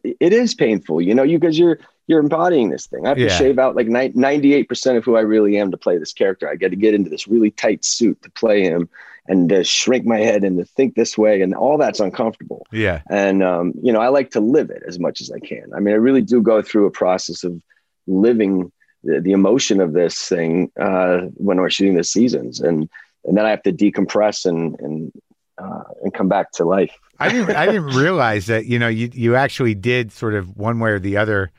it 0.04 0.32
is 0.32 0.54
painful 0.54 1.00
you 1.00 1.14
know 1.14 1.22
you 1.22 1.38
because 1.38 1.58
you're 1.58 1.78
you're 2.06 2.20
embodying 2.20 2.68
this 2.68 2.86
thing. 2.86 3.06
I 3.06 3.08
have 3.08 3.18
Yeah. 3.18 3.28
to 3.28 3.34
shave 3.34 3.58
out 3.58 3.76
like 3.76 3.86
98% 3.86 4.96
of 4.98 5.04
who 5.06 5.16
i 5.16 5.20
really 5.22 5.56
am 5.56 5.70
to 5.70 5.78
play 5.78 5.96
this 5.96 6.12
character. 6.12 6.46
I 6.46 6.54
got 6.54 6.68
to 6.68 6.76
get 6.76 6.92
into 6.92 7.08
this 7.08 7.26
really 7.26 7.50
tight 7.50 7.82
suit 7.82 8.20
to 8.22 8.30
play 8.32 8.62
him 8.62 8.90
and 9.26 9.48
to 9.48 9.64
shrink 9.64 10.04
my 10.04 10.18
head 10.18 10.44
and 10.44 10.58
to 10.58 10.66
think 10.66 10.96
this 10.96 11.16
way 11.16 11.40
and 11.40 11.54
all 11.54 11.78
that's 11.78 12.00
uncomfortable. 12.00 12.66
Yeah. 12.70 13.00
and 13.08 13.42
um, 13.42 13.72
you 13.82 13.90
know 13.92 14.00
i 14.00 14.08
like 14.08 14.30
to 14.32 14.40
live 14.40 14.68
it 14.70 14.82
as 14.86 14.98
much 14.98 15.20
as 15.22 15.30
i 15.30 15.38
can. 15.38 15.64
I 15.74 15.80
mean 15.80 15.94
i 15.94 15.96
really 15.98 16.20
do 16.22 16.42
go 16.42 16.60
through 16.60 16.84
a 16.86 16.90
process 16.90 17.42
of 17.42 17.60
living 18.06 18.70
the, 19.02 19.20
the 19.20 19.32
emotion 19.32 19.80
of 19.80 19.92
this 19.94 20.28
thing 20.28 20.70
uh, 20.78 21.20
when 21.36 21.56
we're 21.58 21.70
shooting 21.70 21.94
the 21.96 22.04
seasons 22.04 22.60
and 22.60 22.88
and 23.24 23.36
then 23.38 23.46
i 23.46 23.50
have 23.50 23.62
to 23.62 23.72
decompress 23.72 24.44
and 24.44 24.78
and 24.80 25.10
uh, 25.56 25.84
and 26.02 26.12
come 26.12 26.28
back 26.28 26.50
to 26.52 26.64
life 26.64 26.94
I 27.18 27.28
didn't 27.30 27.56
I 27.56 27.66
didn't 27.66 27.94
realize 27.96 28.46
that 28.46 28.66
you 28.66 28.78
know 28.78 28.88
you 28.88 29.10
you 29.12 29.36
actually 29.36 29.74
did 29.74 30.12
sort 30.12 30.34
of 30.34 30.56
one 30.56 30.78
way 30.80 30.90
or 30.90 30.98
the 30.98 31.16
other. 31.16 31.50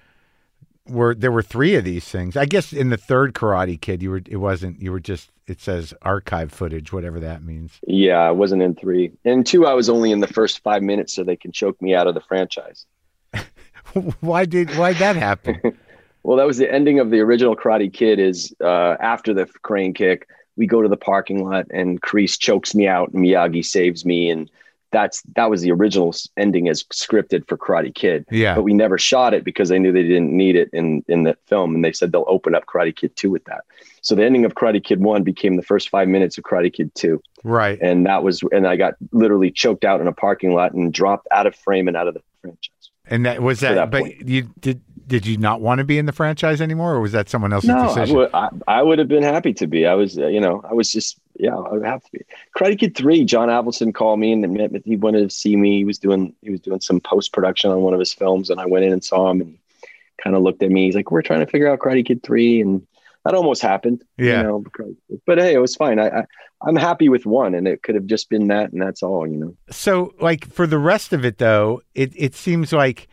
Were 0.87 1.15
there 1.15 1.31
were 1.31 1.41
three 1.41 1.75
of 1.75 1.83
these 1.83 2.05
things? 2.05 2.37
I 2.37 2.45
guess 2.45 2.71
in 2.71 2.89
the 2.89 2.97
third 2.97 3.33
Karate 3.33 3.79
Kid, 3.79 4.03
you 4.03 4.11
were 4.11 4.21
it 4.25 4.37
wasn't 4.37 4.81
you 4.81 4.91
were 4.91 4.99
just 4.99 5.31
it 5.47 5.59
says 5.61 5.93
archive 6.01 6.51
footage, 6.51 6.91
whatever 6.91 7.19
that 7.19 7.43
means. 7.43 7.79
yeah 7.87 8.17
i 8.17 8.31
wasn't 8.31 8.61
in 8.61 8.73
three 8.75 9.11
and 9.25 9.45
two 9.45 9.65
i 9.67 9.73
was 9.73 9.89
only 9.89 10.11
in 10.11 10.19
the 10.19 10.27
first 10.27 10.63
five 10.63 10.81
minutes 10.81 11.13
so 11.13 11.23
they 11.23 11.35
can 11.35 11.51
choke 11.51 11.79
me 11.81 11.93
out 11.93 12.07
of 12.07 12.15
the 12.15 12.21
franchise 12.21 12.87
why 14.21 14.45
did 14.45 14.75
why 14.75 14.93
that 14.93 15.15
happen? 15.15 15.59
Well, 16.23 16.37
that 16.37 16.47
was 16.47 16.57
the 16.57 16.73
ending 16.73 16.99
of 16.99 17.11
the 17.11 17.19
original 17.19 17.55
Karate 17.55 17.93
Kid. 17.93 18.17
Is 18.17 18.51
uh, 18.59 18.95
after 18.99 19.31
the 19.31 19.45
crane 19.61 19.93
kick, 19.93 20.27
we 20.55 20.65
go 20.65 20.81
to 20.81 20.87
the 20.87 20.97
parking 20.97 21.47
lot 21.47 21.67
and 21.69 22.01
Kreese 22.01 22.39
chokes 22.39 22.73
me 22.73 22.87
out, 22.87 23.11
and 23.13 23.23
Miyagi 23.23 23.63
saves 23.63 24.05
me, 24.05 24.31
and 24.31 24.49
that's 24.95 25.21
that 25.35 25.49
was 25.49 25.61
the 25.61 25.71
original 25.71 26.15
ending 26.37 26.69
as 26.69 26.83
scripted 26.85 27.45
for 27.49 27.57
Karate 27.57 27.93
Kid. 27.93 28.25
Yeah. 28.31 28.55
But 28.55 28.63
we 28.63 28.73
never 28.73 28.97
shot 28.97 29.33
it 29.33 29.43
because 29.43 29.67
they 29.67 29.77
knew 29.77 29.91
they 29.91 30.03
didn't 30.03 30.31
need 30.31 30.55
it 30.55 30.69
in 30.71 31.03
in 31.09 31.23
the 31.23 31.35
film, 31.47 31.75
and 31.75 31.83
they 31.83 31.91
said 31.91 32.13
they'll 32.13 32.23
open 32.27 32.55
up 32.55 32.65
Karate 32.65 32.95
Kid 32.95 33.13
two 33.17 33.29
with 33.29 33.43
that. 33.45 33.65
So 34.01 34.15
the 34.15 34.23
ending 34.23 34.45
of 34.45 34.53
Karate 34.55 34.81
Kid 34.81 35.01
one 35.01 35.23
became 35.23 35.57
the 35.57 35.63
first 35.63 35.89
five 35.89 36.07
minutes 36.07 36.37
of 36.37 36.45
Karate 36.45 36.71
Kid 36.71 36.95
two, 36.95 37.21
Right. 37.43 37.77
and 37.81 38.05
that 38.05 38.23
was 38.23 38.41
and 38.53 38.65
I 38.65 38.77
got 38.77 38.93
literally 39.11 39.51
choked 39.51 39.83
out 39.83 39.99
in 39.99 40.07
a 40.07 40.13
parking 40.13 40.53
lot 40.53 40.73
and 40.73 40.93
dropped 40.93 41.27
out 41.31 41.45
of 41.45 41.55
frame 41.55 41.89
and 41.89 41.97
out 41.97 42.07
of 42.07 42.13
the 42.13 42.21
franchise. 42.41 42.71
And 43.07 43.25
that 43.25 43.41
was 43.41 43.59
that, 43.59 43.75
that 43.75 43.91
but 43.91 44.01
point. 44.03 44.27
you 44.27 44.49
did 44.61 44.81
did 45.07 45.25
you 45.25 45.37
not 45.37 45.61
want 45.61 45.79
to 45.79 45.83
be 45.83 45.97
in 45.97 46.05
the 46.05 46.11
franchise 46.11 46.61
anymore 46.61 46.93
or 46.95 46.99
was 47.01 47.11
that 47.11 47.29
someone 47.29 47.53
else's 47.53 47.67
No, 47.69 47.77
I 47.77 47.87
decision? 47.87 48.15
would, 48.17 48.29
I, 48.33 48.49
I 48.67 48.81
would 48.81 48.97
have 48.99 49.07
been 49.07 49.23
happy 49.23 49.53
to 49.53 49.67
be. 49.67 49.85
I 49.85 49.93
was, 49.93 50.17
uh, 50.17 50.27
you 50.27 50.39
know, 50.41 50.61
I 50.69 50.73
was 50.73 50.91
just, 50.91 51.19
yeah, 51.37 51.55
I 51.55 51.71
would 51.73 51.85
have 51.85 52.03
to 52.03 52.11
be. 52.11 52.21
Karate 52.57 52.79
Kid 52.79 52.95
Three. 52.95 53.23
John 53.25 53.49
Avildsen 53.49 53.93
called 53.93 54.19
me 54.19 54.31
and 54.31 54.43
admit 54.43 54.71
that 54.73 54.85
he 54.85 54.95
wanted 54.95 55.29
to 55.29 55.35
see 55.35 55.55
me. 55.55 55.77
He 55.77 55.85
was 55.85 55.99
doing, 55.99 56.33
he 56.41 56.49
was 56.49 56.59
doing 56.61 56.79
some 56.81 56.99
post 56.99 57.33
production 57.33 57.71
on 57.71 57.81
one 57.81 57.93
of 57.93 57.99
his 57.99 58.13
films, 58.13 58.49
and 58.49 58.59
I 58.59 58.65
went 58.65 58.85
in 58.85 58.93
and 58.93 59.03
saw 59.03 59.29
him, 59.29 59.41
and 59.41 59.49
he 59.81 59.89
kind 60.23 60.35
of 60.35 60.41
looked 60.41 60.63
at 60.63 60.69
me. 60.71 60.85
He's 60.85 60.95
like, 60.95 61.11
"We're 61.11 61.21
trying 61.21 61.41
to 61.41 61.45
figure 61.45 61.67
out 61.71 61.79
Karate 61.79 62.05
Kid 62.05 62.23
Three, 62.23 62.61
and 62.61 62.85
that 63.25 63.33
almost 63.35 63.61
happened. 63.61 64.03
Yeah. 64.17 64.37
You 64.37 64.43
know, 64.43 64.59
because- 64.59 64.95
but 65.25 65.37
hey, 65.39 65.53
it 65.53 65.59
was 65.59 65.75
fine. 65.75 65.99
I, 65.99 66.19
I, 66.19 66.25
I'm 66.61 66.75
happy 66.77 67.09
with 67.09 67.25
one, 67.25 67.53
and 67.53 67.67
it 67.67 67.83
could 67.83 67.95
have 67.95 68.05
just 68.05 68.29
been 68.29 68.47
that, 68.47 68.71
and 68.71 68.81
that's 68.81 69.03
all. 69.03 69.27
You 69.27 69.35
know. 69.37 69.55
So, 69.71 70.13
like 70.21 70.49
for 70.51 70.65
the 70.65 70.79
rest 70.79 71.11
of 71.11 71.25
it, 71.25 71.37
though, 71.37 71.81
it 71.93 72.13
it 72.15 72.33
seems 72.33 72.71
like 72.71 73.07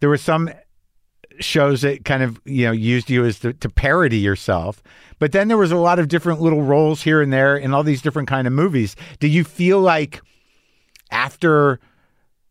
there 0.00 0.08
were 0.10 0.18
some 0.18 0.50
shows 1.42 1.82
that 1.82 2.04
kind 2.04 2.22
of 2.22 2.40
you 2.44 2.66
know 2.66 2.72
used 2.72 3.10
you 3.10 3.24
as 3.24 3.38
to, 3.40 3.52
to 3.54 3.68
parody 3.68 4.18
yourself, 4.18 4.82
but 5.18 5.32
then 5.32 5.48
there 5.48 5.58
was 5.58 5.72
a 5.72 5.76
lot 5.76 5.98
of 5.98 6.08
different 6.08 6.40
little 6.40 6.62
roles 6.62 7.02
here 7.02 7.20
and 7.20 7.32
there 7.32 7.56
in 7.56 7.72
all 7.74 7.82
these 7.82 8.02
different 8.02 8.28
kind 8.28 8.46
of 8.46 8.52
movies. 8.52 8.96
Do 9.20 9.28
you 9.28 9.44
feel 9.44 9.80
like 9.80 10.20
after 11.10 11.80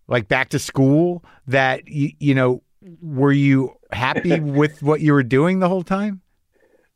like 0.08 0.27
back 0.27 0.49
to 0.49 0.60
school 0.60 1.23
that 1.47 1.88
you 1.88 2.12
you 2.19 2.36
know 2.36 2.62
were 3.01 3.32
you 3.32 3.75
happy 3.91 4.39
with 4.39 4.82
what 4.84 5.01
you 5.01 5.13
were 5.13 5.23
doing 5.23 5.60
the 5.60 5.69
whole 5.69 5.84
time? 5.84 6.21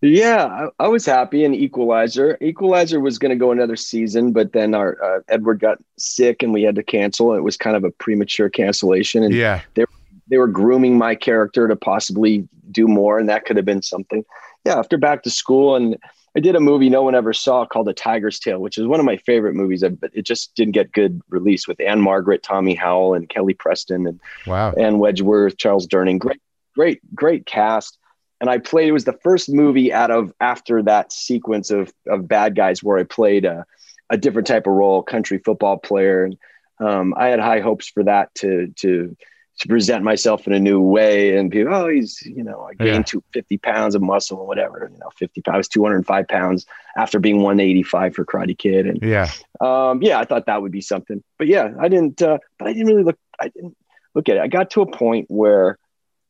Yeah, 0.02 0.46
I, 0.46 0.86
I 0.86 0.88
was 0.88 1.06
happy. 1.06 1.46
And 1.46 1.56
Equalizer, 1.56 2.38
Equalizer 2.42 3.00
was 3.00 3.18
going 3.18 3.32
to 3.32 3.36
go 3.36 3.52
another 3.52 3.76
season, 3.76 4.34
but 4.34 4.54
then 4.54 4.76
our 4.76 5.02
uh, 5.04 5.20
Edward 5.30 5.60
got 5.60 5.80
sick 5.98 6.44
and 6.44 6.54
we 6.54 6.64
had 6.64 6.76
to 6.76 6.84
cancel. 6.84 7.34
It 7.34 7.42
was 7.42 7.58
kind 7.58 7.76
of 7.76 7.84
a 7.84 7.92
premature 7.92 8.50
cancellation, 8.50 9.24
and 9.24 9.34
Yeah, 9.34 9.62
they 9.74 9.84
were 9.84 9.88
grooming 10.30 10.98
my 10.98 11.16
character 11.16 11.68
to 11.68 11.76
possibly 11.76 12.48
do 12.72 12.88
more, 12.88 13.20
and 13.20 13.30
that 13.30 13.46
could 13.46 13.58
have 13.58 13.66
been 13.66 13.82
something. 13.82 14.24
Yeah, 14.66 14.80
after 14.80 14.98
back 14.98 15.24
to 15.24 15.30
school, 15.30 15.76
and 15.76 15.98
I 16.36 16.40
did 16.40 16.56
a 16.56 16.60
movie 16.60 16.90
no 16.90 17.04
one 17.04 17.16
ever 17.16 17.34
saw 17.34 17.66
called 17.66 17.88
A 17.88 17.94
Tiger's 17.94 18.40
Tale, 18.40 18.60
which 18.60 18.78
is 18.78 18.88
one 18.88 19.00
of 19.00 19.06
my 19.06 19.18
favorite 19.18 19.54
movies, 19.54 19.84
but 20.00 20.12
it 20.14 20.24
just 20.24 20.54
didn't 20.56 20.74
get 20.74 20.92
good 20.92 21.22
release 21.30 21.68
with 21.68 21.80
Ann-Margret, 21.80 22.44
Tommy 22.44 22.76
Howell, 22.76 23.14
and 23.14 23.30
Kelly 23.30 23.54
Preston, 23.54 24.08
and 24.08 24.20
wow. 24.46 24.74
Ann 24.74 24.96
Wedgeworth, 24.96 25.58
Charles 25.58 25.88
Durning. 25.88 26.20
Great, 26.20 26.42
great, 26.76 27.16
great 27.16 27.46
cast. 27.46 27.98
And 28.42 28.50
I 28.50 28.58
played. 28.58 28.90
It 28.90 28.92
was 28.92 29.06
the 29.06 29.18
first 29.24 29.50
movie 29.50 29.94
out 29.94 30.12
of 30.12 30.34
after 30.42 30.84
that 30.84 31.14
sequence 31.14 31.72
of 31.72 31.94
of 32.06 32.28
bad 32.28 32.54
guys 32.54 32.84
where 32.84 32.98
I 32.98 33.04
played 33.04 33.46
a, 33.46 33.66
a 34.10 34.18
different 34.18 34.46
type 34.46 34.68
of 34.68 34.74
role, 34.74 35.02
country 35.04 35.38
football 35.38 35.78
player. 35.78 36.26
And 36.26 36.38
um, 36.80 37.14
I 37.16 37.28
had 37.28 37.40
high 37.40 37.62
hopes 37.62 37.88
for 37.88 38.04
that 38.04 38.36
to 38.36 38.74
to 38.78 39.16
to 39.60 39.68
present 39.68 40.04
myself 40.04 40.48
in 40.48 40.54
a 40.54 40.60
new 40.60 40.80
way. 40.82 41.38
And 41.38 41.52
people, 41.52 41.74
oh, 41.74 41.88
he's 41.90 42.22
you 42.26 42.44
know, 42.44 42.62
I 42.70 42.74
gained 42.74 42.96
Yeah. 42.96 43.04
two, 43.04 43.24
50 43.34 43.58
pounds 43.58 43.96
of 43.96 44.02
muscle 44.02 44.38
or 44.38 44.48
whatever. 44.48 44.90
You 44.92 45.00
know, 45.00 45.10
fifty 45.16 45.42
pounds, 45.42 45.68
two 45.68 45.84
hundred 45.84 45.98
and 45.98 46.06
five 46.06 46.28
pounds 46.28 46.66
after 46.98 47.20
being 47.20 47.42
one 47.42 47.60
eighty 47.60 47.84
five 47.84 48.14
for 48.16 48.26
Karate 48.26 48.58
Kid. 48.58 48.86
And 48.88 49.02
Yeah, 49.02 49.30
um, 49.62 50.02
yeah, 50.02 50.20
I 50.20 50.26
thought 50.26 50.46
that 50.48 50.62
would 50.62 50.72
be 50.72 50.82
something, 50.82 51.24
but 51.38 51.48
yeah, 51.48 51.72
I 51.80 51.88
didn't. 51.88 52.22
Uh, 52.22 52.38
but 52.58 52.68
I 52.68 52.74
didn't 52.74 52.88
really 52.88 53.04
look. 53.04 53.18
I 53.40 53.50
didn't 53.50 53.76
look 54.14 54.30
at 54.30 54.38
it. 54.38 54.42
I 54.42 54.48
got 54.48 54.70
to 54.72 54.82
a 54.82 54.92
point 54.92 55.26
where 55.30 55.78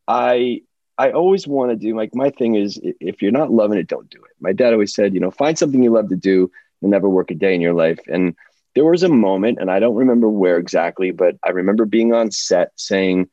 I 0.08 0.62
I 0.98 1.12
always 1.12 1.48
want 1.48 1.72
to 1.72 1.76
do 1.76 1.96
like 1.96 2.16
my 2.16 2.30
thing 2.30 2.56
is 2.56 2.80
if 2.84 3.22
you're 3.22 3.32
not 3.32 3.52
loving 3.52 3.78
it, 3.78 3.88
don't 3.88 4.10
do 4.10 4.20
it. 4.24 4.32
My 4.40 4.54
dad 4.54 4.74
always 4.74 4.94
said, 4.94 5.14
you 5.14 5.20
know, 5.20 5.32
find 5.32 5.58
something 5.58 5.84
you 5.84 5.92
love 5.92 6.10
to 6.10 6.16
do. 6.16 6.52
You'll 6.82 6.92
never 6.92 7.10
work 7.10 7.32
a 7.32 7.36
day 7.36 7.54
in 7.56 7.62
your 7.62 7.74
life. 7.74 8.00
And 8.08 8.36
there 8.76 8.86
was 8.86 9.04
a 9.04 9.10
moment, 9.10 9.58
and 9.60 9.72
I 9.72 9.80
don't 9.80 9.96
remember 9.96 10.30
where 10.30 10.58
exactly, 10.58 11.12
but 11.12 11.36
I 11.44 11.50
remember 11.52 11.86
being 11.86 12.14
on 12.14 12.32
set 12.32 12.72
saying, 12.76 13.30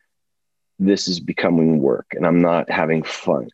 "This 0.78 1.08
is 1.08 1.20
becoming 1.20 1.80
work, 1.80 2.06
and 2.12 2.26
I'm 2.26 2.40
not 2.40 2.70
having 2.70 3.02
fun." 3.02 3.48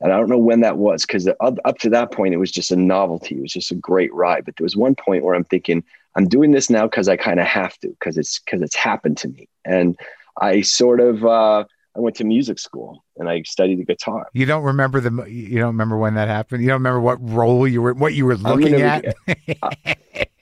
And 0.00 0.12
I 0.12 0.16
don't 0.16 0.28
know 0.28 0.38
when 0.38 0.60
that 0.60 0.78
was 0.78 1.04
because 1.04 1.28
up, 1.28 1.58
up 1.64 1.78
to 1.78 1.90
that 1.90 2.12
point, 2.12 2.32
it 2.32 2.38
was 2.38 2.52
just 2.52 2.70
a 2.70 2.76
novelty. 2.76 3.36
It 3.36 3.42
was 3.42 3.52
just 3.52 3.72
a 3.72 3.74
great 3.74 4.14
ride. 4.14 4.44
But 4.44 4.56
there 4.56 4.64
was 4.64 4.76
one 4.76 4.94
point 4.94 5.24
where 5.24 5.34
I'm 5.34 5.44
thinking, 5.44 5.82
I'm 6.14 6.28
doing 6.28 6.52
this 6.52 6.70
now 6.70 6.86
because 6.86 7.08
I 7.08 7.16
kind 7.16 7.40
of 7.40 7.46
have 7.46 7.76
to, 7.80 7.88
because 7.88 8.16
it's 8.16 8.38
because 8.38 8.62
it's 8.62 8.76
happened 8.76 9.18
to 9.18 9.28
me. 9.28 9.48
And 9.64 9.98
I 10.40 10.60
sort 10.60 11.00
of 11.00 11.24
uh, 11.24 11.64
I 11.96 12.00
went 12.00 12.16
to 12.16 12.24
music 12.24 12.58
school 12.60 13.04
and 13.16 13.28
I 13.28 13.42
studied 13.42 13.80
the 13.80 13.84
guitar. 13.84 14.28
you 14.32 14.46
don't 14.46 14.62
remember 14.62 15.00
the 15.00 15.24
you 15.28 15.58
don't 15.58 15.68
remember 15.68 15.98
when 15.98 16.14
that 16.14 16.28
happened. 16.28 16.62
You 16.62 16.68
don't 16.68 16.76
remember 16.78 17.00
what 17.00 17.18
role 17.20 17.66
you 17.66 17.82
were 17.82 17.92
what 17.92 18.14
you 18.14 18.24
were 18.24 18.36
looking 18.36 18.72
gonna- 18.72 19.02
at. 19.28 19.56
I 19.62 19.96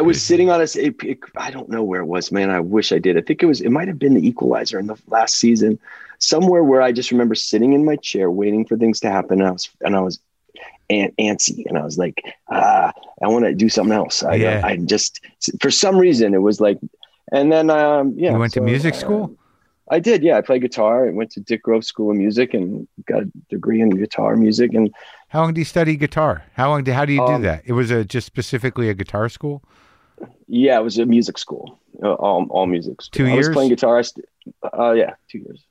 was 0.00 0.22
sitting 0.22 0.50
on 0.50 0.60
a, 0.60 0.64
it, 0.64 0.94
it- 1.02 1.18
I 1.36 1.50
don't 1.50 1.68
know 1.68 1.82
where 1.82 2.00
it 2.00 2.06
was, 2.06 2.32
man. 2.32 2.50
I 2.50 2.60
wish 2.60 2.92
I 2.92 2.98
did. 2.98 3.16
I 3.18 3.20
think 3.20 3.42
it 3.42 3.46
was, 3.46 3.60
it 3.60 3.70
might 3.70 3.88
have 3.88 3.98
been 3.98 4.14
the 4.14 4.26
equalizer 4.26 4.78
in 4.78 4.86
the 4.86 4.96
last 5.08 5.36
season, 5.36 5.78
somewhere 6.18 6.62
where 6.64 6.82
I 6.82 6.92
just 6.92 7.10
remember 7.10 7.34
sitting 7.34 7.72
in 7.72 7.84
my 7.84 7.96
chair 7.96 8.30
waiting 8.30 8.64
for 8.64 8.76
things 8.76 9.00
to 9.00 9.10
happen. 9.10 9.40
And 9.40 9.48
I 9.48 9.52
was, 9.52 9.68
and 9.84 9.96
I 9.96 10.00
was 10.00 10.20
an- 10.90 11.12
antsy 11.18 11.64
and 11.66 11.76
I 11.78 11.84
was 11.84 11.98
like, 11.98 12.22
ah, 12.50 12.92
I 13.22 13.28
want 13.28 13.44
to 13.44 13.54
do 13.54 13.68
something 13.68 13.92
else. 13.94 14.22
I, 14.22 14.34
Yeah. 14.36 14.60
I 14.64 14.76
just, 14.76 15.20
for 15.60 15.70
some 15.70 15.96
reason, 15.96 16.34
it 16.34 16.42
was 16.42 16.60
like, 16.60 16.78
And 17.32 17.50
then, 17.50 17.70
um, 17.70 18.14
yeah. 18.16 18.32
You 18.32 18.38
went 18.38 18.52
to 18.54 18.60
so, 18.60 18.64
music 18.64 18.94
uh, 18.94 18.98
school? 18.98 19.36
I 19.90 19.98
did, 19.98 20.22
yeah. 20.22 20.38
I 20.38 20.40
played 20.40 20.62
guitar. 20.62 21.08
I 21.08 21.10
went 21.10 21.30
to 21.32 21.40
Dick 21.40 21.62
Grove 21.62 21.84
School 21.84 22.10
of 22.10 22.16
Music 22.16 22.54
and 22.54 22.88
got 23.06 23.22
a 23.22 23.30
degree 23.50 23.80
in 23.82 23.90
guitar 23.90 24.34
music. 24.36 24.72
And 24.72 24.94
How 25.28 25.42
long 25.42 25.52
do 25.52 25.60
you 25.60 25.64
study 25.66 25.96
guitar? 25.96 26.44
How 26.54 26.70
long? 26.70 26.84
Do, 26.84 26.92
how 26.92 27.04
do 27.04 27.12
you 27.12 27.20
do 27.26 27.32
Um, 27.34 27.42
that? 27.42 27.62
It 27.66 27.72
was 27.72 27.90
a 27.90 28.02
just 28.04 28.26
specifically 28.26 28.88
a 28.88 28.94
guitar 28.94 29.28
school. 29.28 29.62
Yeah, 30.46 30.78
it 30.78 30.82
was 30.82 30.98
a 30.98 31.06
music 31.06 31.38
school, 31.38 31.78
uh, 32.02 32.12
all, 32.14 32.46
all 32.50 32.66
music. 32.66 33.02
School. 33.02 33.26
Two 33.26 33.32
I 33.32 33.34
was 33.36 33.46
years? 33.46 33.54
playing 33.54 33.70
guitar. 33.70 34.02
Uh, 34.62 34.92
yeah, 34.92 35.14
two 35.30 35.38
years. 35.38 35.64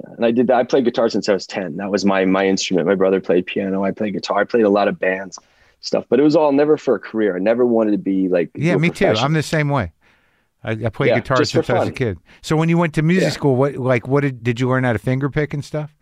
Yeah. 0.00 0.14
And 0.16 0.24
I 0.26 0.30
did 0.30 0.48
that. 0.48 0.56
I 0.56 0.64
played 0.64 0.84
guitar 0.84 1.08
since 1.08 1.28
I 1.28 1.32
was 1.32 1.46
10. 1.46 1.76
That 1.76 1.90
was 1.90 2.04
my, 2.04 2.24
my 2.24 2.46
instrument. 2.46 2.86
My 2.86 2.94
brother 2.94 3.20
played 3.20 3.46
piano. 3.46 3.84
I 3.84 3.92
played 3.92 4.12
guitar. 4.14 4.40
I 4.40 4.44
played 4.44 4.64
a 4.64 4.68
lot 4.68 4.88
of 4.88 4.98
bands 4.98 5.38
stuff, 5.80 6.04
but 6.08 6.18
it 6.18 6.22
was 6.22 6.34
all 6.34 6.50
never 6.52 6.76
for 6.76 6.94
a 6.96 6.98
career. 6.98 7.36
I 7.36 7.38
never 7.38 7.64
wanted 7.64 7.92
to 7.92 7.98
be 7.98 8.28
like, 8.28 8.50
Yeah, 8.54 8.76
me 8.76 8.90
too. 8.90 9.06
I'm 9.06 9.34
the 9.34 9.42
same 9.42 9.68
way. 9.68 9.92
I, 10.64 10.72
I 10.72 10.88
played 10.88 11.08
Yeah, 11.10 11.20
guitar 11.20 11.44
since 11.44 11.68
I 11.68 11.74
was 11.74 11.88
a 11.88 11.92
kid. 11.92 12.18
So 12.42 12.56
when 12.56 12.68
you 12.68 12.78
went 12.78 12.94
to 12.94 13.02
music 13.02 13.28
Yeah. 13.28 13.30
school, 13.30 13.54
what 13.54 13.76
like 13.76 14.08
what 14.08 14.22
did 14.22 14.42
did 14.42 14.58
you 14.60 14.68
learn 14.68 14.84
how 14.84 14.94
to 14.94 14.98
finger 14.98 15.28
pick 15.28 15.52
and 15.52 15.64
stuff? 15.64 15.94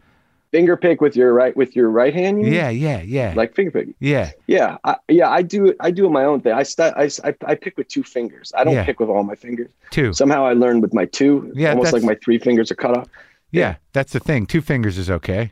Finger 0.52 0.76
pick 0.76 1.00
with 1.00 1.16
your 1.16 1.32
right, 1.32 1.56
with 1.56 1.74
your 1.74 1.90
right 1.90 2.14
hand. 2.14 2.46
you? 2.46 2.52
Yeah, 2.52 2.68
yeah, 2.68 3.00
yeah, 3.02 3.32
Like 3.36 3.54
finger 3.56 3.72
pick. 3.72 3.88
yeah. 3.98 4.30
Yeah, 4.46 4.76
I, 4.84 4.96
yeah, 5.08 5.28
I 5.28 5.42
do 5.42 5.66
it. 5.68 5.76
I 5.80 5.90
do 5.90 6.06
it 6.06 6.10
my 6.10 6.24
own 6.24 6.40
thing. 6.42 6.52
I, 6.52 6.62
st- 6.62 6.94
I, 6.96 7.10
I 7.28 7.34
I 7.44 7.54
pick 7.56 7.76
with 7.76 7.88
two 7.88 8.04
fingers. 8.04 8.52
I 8.56 8.62
don't 8.62 8.74
Yeah. 8.74 8.84
pick 8.84 9.00
with 9.00 9.08
all 9.08 9.24
my 9.24 9.34
fingers. 9.34 9.70
Two. 9.90 10.12
Somehow 10.12 10.46
I 10.46 10.52
learned 10.52 10.82
with 10.82 10.94
my 10.94 11.06
two. 11.06 11.50
Yeah, 11.56 11.70
almost 11.70 11.92
like 11.92 12.04
my 12.04 12.14
three 12.22 12.38
fingers 12.38 12.70
are 12.70 12.76
cut 12.76 12.96
off. 12.96 13.08
Yeah, 13.50 13.76
that's 13.92 14.12
the 14.12 14.20
thing. 14.20 14.46
Two 14.46 14.60
fingers 14.62 14.96
is 14.98 15.10
okay. 15.10 15.50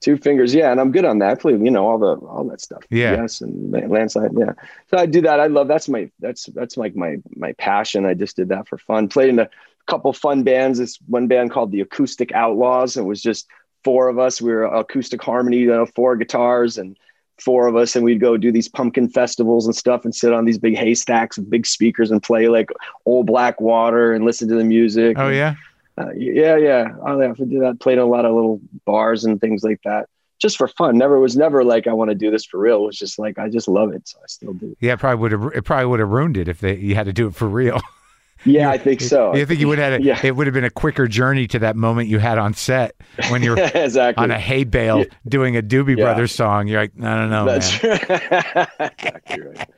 Two 0.00 0.16
fingers, 0.16 0.54
yeah, 0.54 0.70
and 0.70 0.80
I'm 0.80 0.92
good 0.92 1.04
on 1.04 1.18
that. 1.18 1.30
I 1.30 1.34
play, 1.34 1.52
you 1.52 1.70
know, 1.72 1.84
all 1.88 1.98
the 1.98 2.14
all 2.26 2.44
that 2.44 2.60
stuff. 2.60 2.84
Yeah. 2.88 3.16
yes, 3.20 3.40
and 3.40 3.72
la- 3.72 3.80
landslide, 3.80 4.30
yeah. 4.38 4.52
So 4.88 4.96
I 4.96 5.06
do 5.06 5.20
that. 5.22 5.40
I 5.40 5.48
love 5.48 5.66
that's 5.66 5.88
my 5.88 6.08
that's 6.20 6.46
that's 6.54 6.76
like 6.76 6.94
my 6.94 7.16
my 7.34 7.52
passion. 7.54 8.06
I 8.06 8.14
just 8.14 8.36
did 8.36 8.48
that 8.50 8.68
for 8.68 8.78
fun. 8.78 9.08
Played 9.08 9.30
in 9.30 9.38
a 9.40 9.48
couple 9.86 10.12
fun 10.12 10.44
bands. 10.44 10.78
This 10.78 10.98
one 11.08 11.26
band 11.26 11.50
called 11.50 11.72
the 11.72 11.80
Acoustic 11.80 12.30
Outlaws. 12.32 12.96
It 12.96 13.02
was 13.06 13.20
just 13.20 13.48
four 13.88 14.08
of 14.08 14.18
us. 14.18 14.42
We 14.42 14.52
were 14.52 14.64
acoustic 14.64 15.22
harmony, 15.22 15.56
you 15.56 15.68
know, 15.68 15.86
four 15.86 16.14
guitars 16.14 16.76
and 16.76 16.94
four 17.38 17.66
of 17.68 17.74
us, 17.74 17.96
and 17.96 18.04
we'd 18.04 18.20
go 18.20 18.36
do 18.36 18.52
these 18.52 18.68
pumpkin 18.68 19.08
festivals 19.08 19.64
and 19.64 19.74
stuff, 19.74 20.04
and 20.04 20.14
sit 20.14 20.30
on 20.30 20.44
these 20.44 20.58
big 20.58 20.76
haystacks 20.76 21.38
with 21.38 21.48
big 21.48 21.64
speakers 21.64 22.10
and 22.10 22.22
play 22.22 22.48
like 22.48 22.68
old 23.06 23.24
Black 23.24 23.62
Water 23.62 24.12
and 24.12 24.26
listen 24.26 24.46
to 24.48 24.56
the 24.56 24.64
music. 24.64 25.16
Oh 25.18 25.28
And, 25.28 25.36
yeah. 25.36 25.54
uh, 25.96 26.10
yeah, 26.14 26.56
yeah. 26.58 26.88
Oh, 27.02 27.18
yeah. 27.18 27.30
I 27.30 27.32
did 27.32 27.62
that. 27.62 27.80
Played 27.80 27.96
a 27.96 28.04
lot 28.04 28.26
of 28.26 28.34
little 28.34 28.60
bars 28.84 29.24
and 29.24 29.40
things 29.40 29.64
like 29.64 29.80
that, 29.84 30.10
just 30.38 30.58
for 30.58 30.68
fun. 30.68 30.98
Never 30.98 31.18
was 31.18 31.34
never 31.34 31.64
like 31.64 31.86
I 31.86 31.94
want 31.94 32.10
to 32.10 32.14
do 32.14 32.30
this 32.30 32.44
for 32.44 32.60
real. 32.60 32.82
It 32.82 32.86
was 32.88 32.98
just 32.98 33.18
like 33.18 33.38
I 33.38 33.48
just 33.48 33.68
love 33.68 33.94
it, 33.94 34.06
so 34.06 34.18
I 34.22 34.26
still 34.26 34.52
do. 34.52 34.76
Yeah, 34.80 34.92
it 34.92 34.98
probably 34.98 35.22
would 35.22 35.32
have 35.32 35.44
it 35.54 35.64
probably 35.64 35.86
would 35.86 36.00
have 36.00 36.10
ruined 36.10 36.36
it 36.36 36.46
if 36.46 36.60
they 36.60 36.76
you 36.76 36.94
had 36.94 37.06
to 37.06 37.14
do 37.14 37.26
it 37.28 37.34
for 37.34 37.48
real. 37.48 37.80
Yeah, 38.44 38.70
I 38.70 38.78
think 38.78 39.00
so. 39.00 39.34
you 39.34 39.44
think 39.46 39.60
you 39.60 39.68
would 39.68 39.78
have 39.78 39.92
had 39.92 40.00
a, 40.00 40.04
Yeah. 40.04 40.20
it 40.22 40.36
would 40.36 40.46
have 40.46 40.54
been 40.54 40.64
a 40.64 40.70
quicker 40.70 41.08
journey 41.08 41.46
to 41.48 41.58
that 41.58 41.76
moment 41.76 42.08
you 42.08 42.18
had 42.18 42.38
on 42.38 42.54
set 42.54 42.94
when 43.30 43.42
you're 43.42 43.58
exactly. 43.74 44.22
on 44.22 44.30
a 44.30 44.38
hay 44.38 44.64
bale 44.64 44.98
Yeah. 45.00 45.04
doing 45.26 45.56
a 45.56 45.62
Doobie 45.62 45.96
Yeah. 45.96 46.04
Brothers 46.04 46.32
song. 46.32 46.68
You're 46.68 46.80
like, 46.82 46.92
I 47.02 47.16
don't 47.16 47.30
know, 47.30 47.44
That's 47.44 47.82
man. 47.82 48.68
exactly 48.98 49.40
right. 49.42 49.68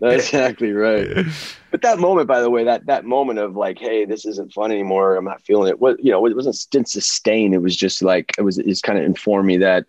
That's 0.00 0.24
exactly 0.26 0.72
right. 0.72 1.26
But 1.70 1.82
that 1.82 1.98
moment, 1.98 2.28
by 2.28 2.40
the 2.40 2.50
way, 2.50 2.64
that 2.64 2.86
that 2.86 3.04
moment 3.04 3.38
of 3.38 3.56
like, 3.56 3.78
hey, 3.78 4.04
this 4.04 4.24
isn't 4.24 4.52
fun 4.52 4.70
anymore. 4.70 5.16
I'm 5.16 5.24
not 5.24 5.42
feeling 5.42 5.68
it. 5.68 5.80
What 5.80 6.02
you 6.04 6.10
know, 6.10 6.24
it 6.26 6.36
wasn't 6.36 6.56
didn't 6.70 6.88
sustain. 6.88 7.52
It 7.54 7.62
was 7.62 7.76
just 7.76 8.02
like 8.02 8.32
it 8.38 8.42
was. 8.42 8.58
It's 8.58 8.80
kind 8.80 8.98
of 8.98 9.04
informed 9.04 9.46
me 9.46 9.56
that 9.58 9.84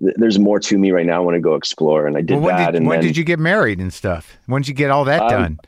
th- 0.00 0.14
there's 0.16 0.38
more 0.38 0.60
to 0.60 0.76
me 0.78 0.90
right 0.90 1.06
now. 1.06 1.16
I 1.16 1.18
want 1.20 1.36
to 1.36 1.40
go 1.40 1.54
explore, 1.54 2.06
and 2.06 2.16
I 2.16 2.20
did 2.20 2.34
Well, 2.34 2.46
when 2.46 2.56
that. 2.56 2.66
did 2.72 2.74
and 2.76 2.86
when 2.86 2.98
then, 3.00 3.06
did 3.08 3.16
you 3.16 3.24
get 3.24 3.38
married 3.38 3.78
and 3.78 3.92
stuff? 3.92 4.36
When 4.46 4.62
did 4.62 4.68
you 4.68 4.74
get 4.74 4.90
all 4.90 5.04
that 5.04 5.22
Um, 5.22 5.28
done? 5.30 5.60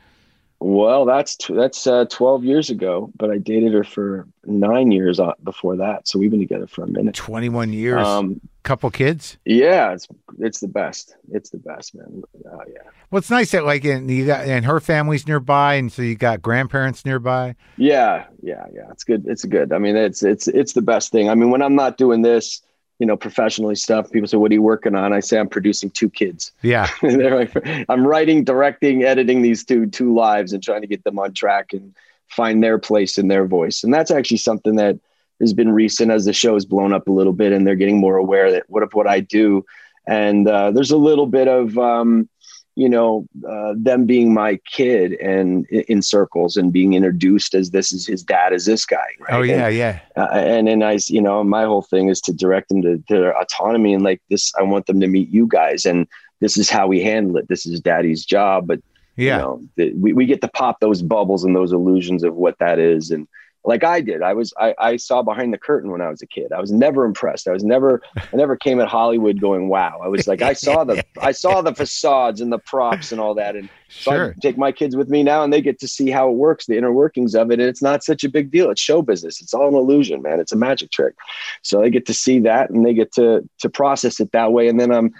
Well, 0.65 1.03
that's 1.03 1.35
t- 1.35 1.53
that's 1.53 1.85
uh, 1.85 2.05
12 2.05 2.45
years 2.45 2.69
ago, 2.69 3.11
but 3.17 3.29
I 3.29 3.37
dated 3.37 3.73
her 3.73 3.83
for 3.83 4.25
nine 4.45 4.93
years 4.93 5.19
uh, 5.19 5.33
before 5.43 5.75
that. 5.75 6.07
So 6.07 6.17
we've 6.19 6.31
been 6.31 6.39
together 6.39 6.67
for 6.67 6.83
a 6.85 6.87
minute. 6.87 7.15
21 7.15 7.73
years, 7.73 8.07
Um, 8.07 8.39
couple 8.63 8.89
kids. 8.89 9.35
yeah, 9.43 9.91
it's 9.91 10.07
it's 10.39 10.61
the 10.61 10.69
best. 10.69 11.17
It's 11.33 11.49
the 11.49 11.57
best, 11.57 11.95
man. 11.95 12.23
Oh 12.49 12.61
yeah, 12.65 12.79
Well, 13.11 13.17
it's 13.19 13.29
nice 13.29 13.51
that 13.51 13.65
like 13.65 13.83
in, 13.83 14.07
you 14.07 14.25
got 14.25 14.45
and 14.47 14.63
her 14.65 14.79
family's 14.79 15.27
nearby, 15.27 15.73
and 15.75 15.91
so 15.91 16.01
you 16.01 16.15
got 16.15 16.41
grandparents 16.41 17.03
nearby. 17.03 17.55
yeah, 17.75 18.23
yeah, 18.41 18.65
yeah. 18.73 18.89
It's 18.91 19.03
good. 19.03 19.25
It's 19.27 19.43
good. 19.43 19.73
I 19.73 19.79
mean, 19.79 19.97
it's 19.97 20.23
it's 20.23 20.47
it's 20.47 20.71
the 20.71 20.81
best 20.81 21.11
thing. 21.11 21.29
I 21.29 21.35
mean, 21.35 21.49
when 21.51 21.61
I'm 21.61 21.75
not 21.75 21.97
doing 21.97 22.21
this, 22.21 22.61
you 22.99 23.05
know, 23.05 23.17
professionally 23.17 23.75
stuff, 23.75 24.11
people 24.11 24.27
say, 24.27 24.37
"What 24.37 24.51
are 24.51 24.53
you 24.53 24.61
working 24.61 24.95
on?" 24.95 25.13
I 25.13 25.19
say, 25.19 25.39
"I'm 25.39 25.49
producing 25.49 25.89
two 25.89 26.09
kids." 26.09 26.51
Yeah, 26.61 26.87
They're 27.01 27.35
like, 27.35 27.85
I'm 27.89 28.05
writing, 28.05 28.43
directing, 28.43 29.03
editing 29.03 29.41
these 29.41 29.63
two 29.63 29.87
two 29.87 30.13
lives 30.13 30.53
and 30.53 30.63
trying 30.63 30.81
to 30.81 30.87
get 30.87 31.03
them 31.03 31.19
on 31.19 31.33
track 31.33 31.73
and 31.73 31.93
find 32.27 32.63
their 32.63 32.79
place 32.79 33.17
in 33.17 33.27
their 33.27 33.45
voice. 33.45 33.83
And 33.83 33.93
that's 33.93 34.11
actually 34.11 34.37
something 34.37 34.75
that 34.75 34.99
has 35.39 35.53
been 35.53 35.71
recent 35.71 36.11
as 36.11 36.25
the 36.25 36.33
show 36.33 36.53
has 36.53 36.65
blown 36.65 36.93
up 36.93 37.07
a 37.07 37.11
little 37.11 37.33
bit 37.33 37.51
and 37.51 37.65
they're 37.65 37.75
getting 37.75 37.99
more 37.99 38.17
aware 38.17 38.51
that 38.51 38.63
what 38.67 38.83
of 38.83 38.93
what 38.93 39.07
I 39.07 39.19
do. 39.19 39.65
And 40.07 40.47
uh, 40.47 40.71
there's 40.71 40.91
a 40.91 40.97
little 40.97 41.27
bit 41.27 41.47
of 41.47 41.77
um, 41.77 42.27
you 42.75 42.89
know 42.89 43.25
uh, 43.47 43.73
them 43.77 44.05
being 44.05 44.33
my 44.33 44.59
kid 44.65 45.13
and 45.13 45.65
in 45.67 46.01
circles 46.01 46.57
and 46.57 46.73
being 46.73 46.93
introduced 46.93 47.53
as 47.53 47.71
this 47.71 47.91
is 47.93 48.07
his 48.07 48.23
dad 48.23 48.51
is 48.53 48.65
this 48.65 48.85
guy. 48.85 48.97
Right? 49.19 49.33
oh 49.33 49.41
yeah, 49.41 49.67
And, 49.67 49.75
yeah. 49.75 49.99
uh, 50.15 50.27
and 50.31 50.67
then 50.67 50.81
I, 50.83 50.97
you 51.07 51.21
know, 51.21 51.43
my 51.43 51.63
whole 51.65 51.83
thing 51.83 52.09
is 52.09 52.19
to 52.21 52.33
direct 52.33 52.69
them 52.69 52.81
to, 52.81 52.97
to 52.97 53.13
their 53.13 53.37
autonomy 53.39 53.93
and 53.93 54.03
like 54.03 54.21
this. 54.29 54.51
I 54.59 54.63
want 54.63 54.85
them 54.87 54.99
to 55.01 55.07
meet 55.07 55.29
you 55.29 55.47
guys, 55.47 55.85
and 55.85 56.07
this 56.39 56.57
is 56.57 56.69
how 56.69 56.87
we 56.87 57.01
handle 57.01 57.37
it. 57.37 57.47
This 57.47 57.65
is 57.65 57.79
Daddy's 57.79 58.25
job, 58.25 58.67
but 58.67 58.79
Yeah. 59.15 59.35
you 59.37 59.41
know, 59.41 59.61
the, 59.75 59.93
we 59.93 60.13
we 60.13 60.25
get 60.25 60.41
to 60.41 60.47
pop 60.47 60.79
those 60.79 61.01
bubbles 61.03 61.43
and 61.43 61.55
those 61.55 61.71
illusions 61.71 62.23
of 62.23 62.35
what 62.35 62.57
that 62.59 62.79
is, 62.79 63.11
and 63.11 63.27
like 63.65 63.83
I 63.83 64.01
did, 64.01 64.21
I 64.21 64.33
was 64.33 64.53
I, 64.57 64.75
I 64.77 64.97
saw 64.97 65.21
behind 65.23 65.53
the 65.53 65.57
curtain 65.57 65.91
when 65.91 66.01
I 66.01 66.09
was 66.09 66.21
a 66.21 66.27
kid. 66.27 66.51
I 66.51 66.59
was 66.59 66.71
never 66.71 67.05
impressed. 67.05 67.47
I 67.47 67.51
was 67.51 67.63
never 67.63 68.01
I 68.33 68.37
never 68.37 68.55
came 68.55 68.79
at 68.81 68.87
Hollywood 68.87 69.39
going 69.39 69.69
wow. 69.69 70.01
I 70.03 70.07
was 70.07 70.27
like 70.27 70.41
I 70.41 70.53
saw 70.53 70.83
the 70.83 71.03
I 71.21 71.31
saw 71.31 71.61
the 71.61 71.73
facades 71.73 72.41
and 72.41 72.51
the 72.51 72.59
props 72.59 73.11
and 73.11 73.21
all 73.21 73.35
that, 73.35 73.55
and 73.55 73.69
so 73.99 74.11
I 74.11 74.15
Sure. 74.15 74.35
take 74.41 74.57
my 74.57 74.71
kids 74.73 74.95
with 74.97 75.09
me 75.09 75.23
now, 75.23 75.43
and 75.43 75.53
they 75.53 75.61
get 75.61 75.79
to 75.79 75.87
see 75.87 76.09
how 76.09 76.29
it 76.29 76.33
works, 76.33 76.65
the 76.65 76.77
inner 76.77 76.91
workings 76.91 77.35
of 77.35 77.51
it, 77.51 77.59
and 77.59 77.69
it's 77.69 77.81
not 77.81 78.03
such 78.03 78.23
a 78.25 78.29
big 78.29 78.51
deal. 78.51 78.69
It's 78.69 78.81
show 78.81 79.01
business. 79.01 79.41
It's 79.41 79.53
all 79.53 79.69
an 79.69 79.75
illusion, 79.75 80.21
man. 80.21 80.41
It's 80.41 80.51
a 80.51 80.57
magic 80.57 80.91
trick. 80.91 81.13
So 81.61 81.79
they 81.79 81.89
get 81.89 82.05
to 82.07 82.13
see 82.13 82.39
that, 82.39 82.69
and 82.69 82.85
they 82.85 82.93
get 82.93 83.13
to 83.13 83.47
to 83.59 83.69
process 83.69 84.19
it 84.19 84.31
that 84.33 84.51
way, 84.51 84.67
and 84.67 84.77
then 84.79 84.91
I'm 84.91 85.13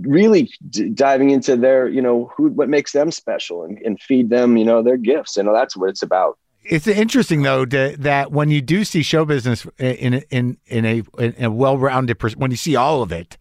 really 0.00 0.50
d- 0.70 0.88
diving 0.88 1.30
into 1.30 1.56
their, 1.56 1.86
you 1.86 2.02
know, 2.02 2.32
who 2.36 2.48
what 2.48 2.68
makes 2.68 2.90
them 2.92 3.12
special, 3.12 3.62
and, 3.62 3.78
and 3.82 4.00
feed 4.00 4.30
them, 4.30 4.56
you 4.56 4.64
know, 4.64 4.82
their 4.82 4.96
gifts. 4.96 5.36
You 5.36 5.44
know, 5.44 5.52
that's 5.52 5.76
what 5.76 5.90
it's 5.90 6.02
about. 6.02 6.36
It's 6.68 6.86
interesting 6.86 7.42
though 7.42 7.64
to, 7.66 7.94
that 7.98 8.32
when 8.32 8.50
you 8.50 8.60
do 8.60 8.84
see 8.84 9.02
show 9.02 9.24
business 9.24 9.66
in 9.78 10.14
in 10.30 10.56
in 10.66 10.84
a 10.84 11.02
in 11.18 11.44
a 11.44 11.50
well-rounded 11.50 12.18
person, 12.18 12.38
when 12.40 12.50
you 12.50 12.56
see 12.56 12.76
all 12.76 13.02
of 13.02 13.12
it, 13.12 13.36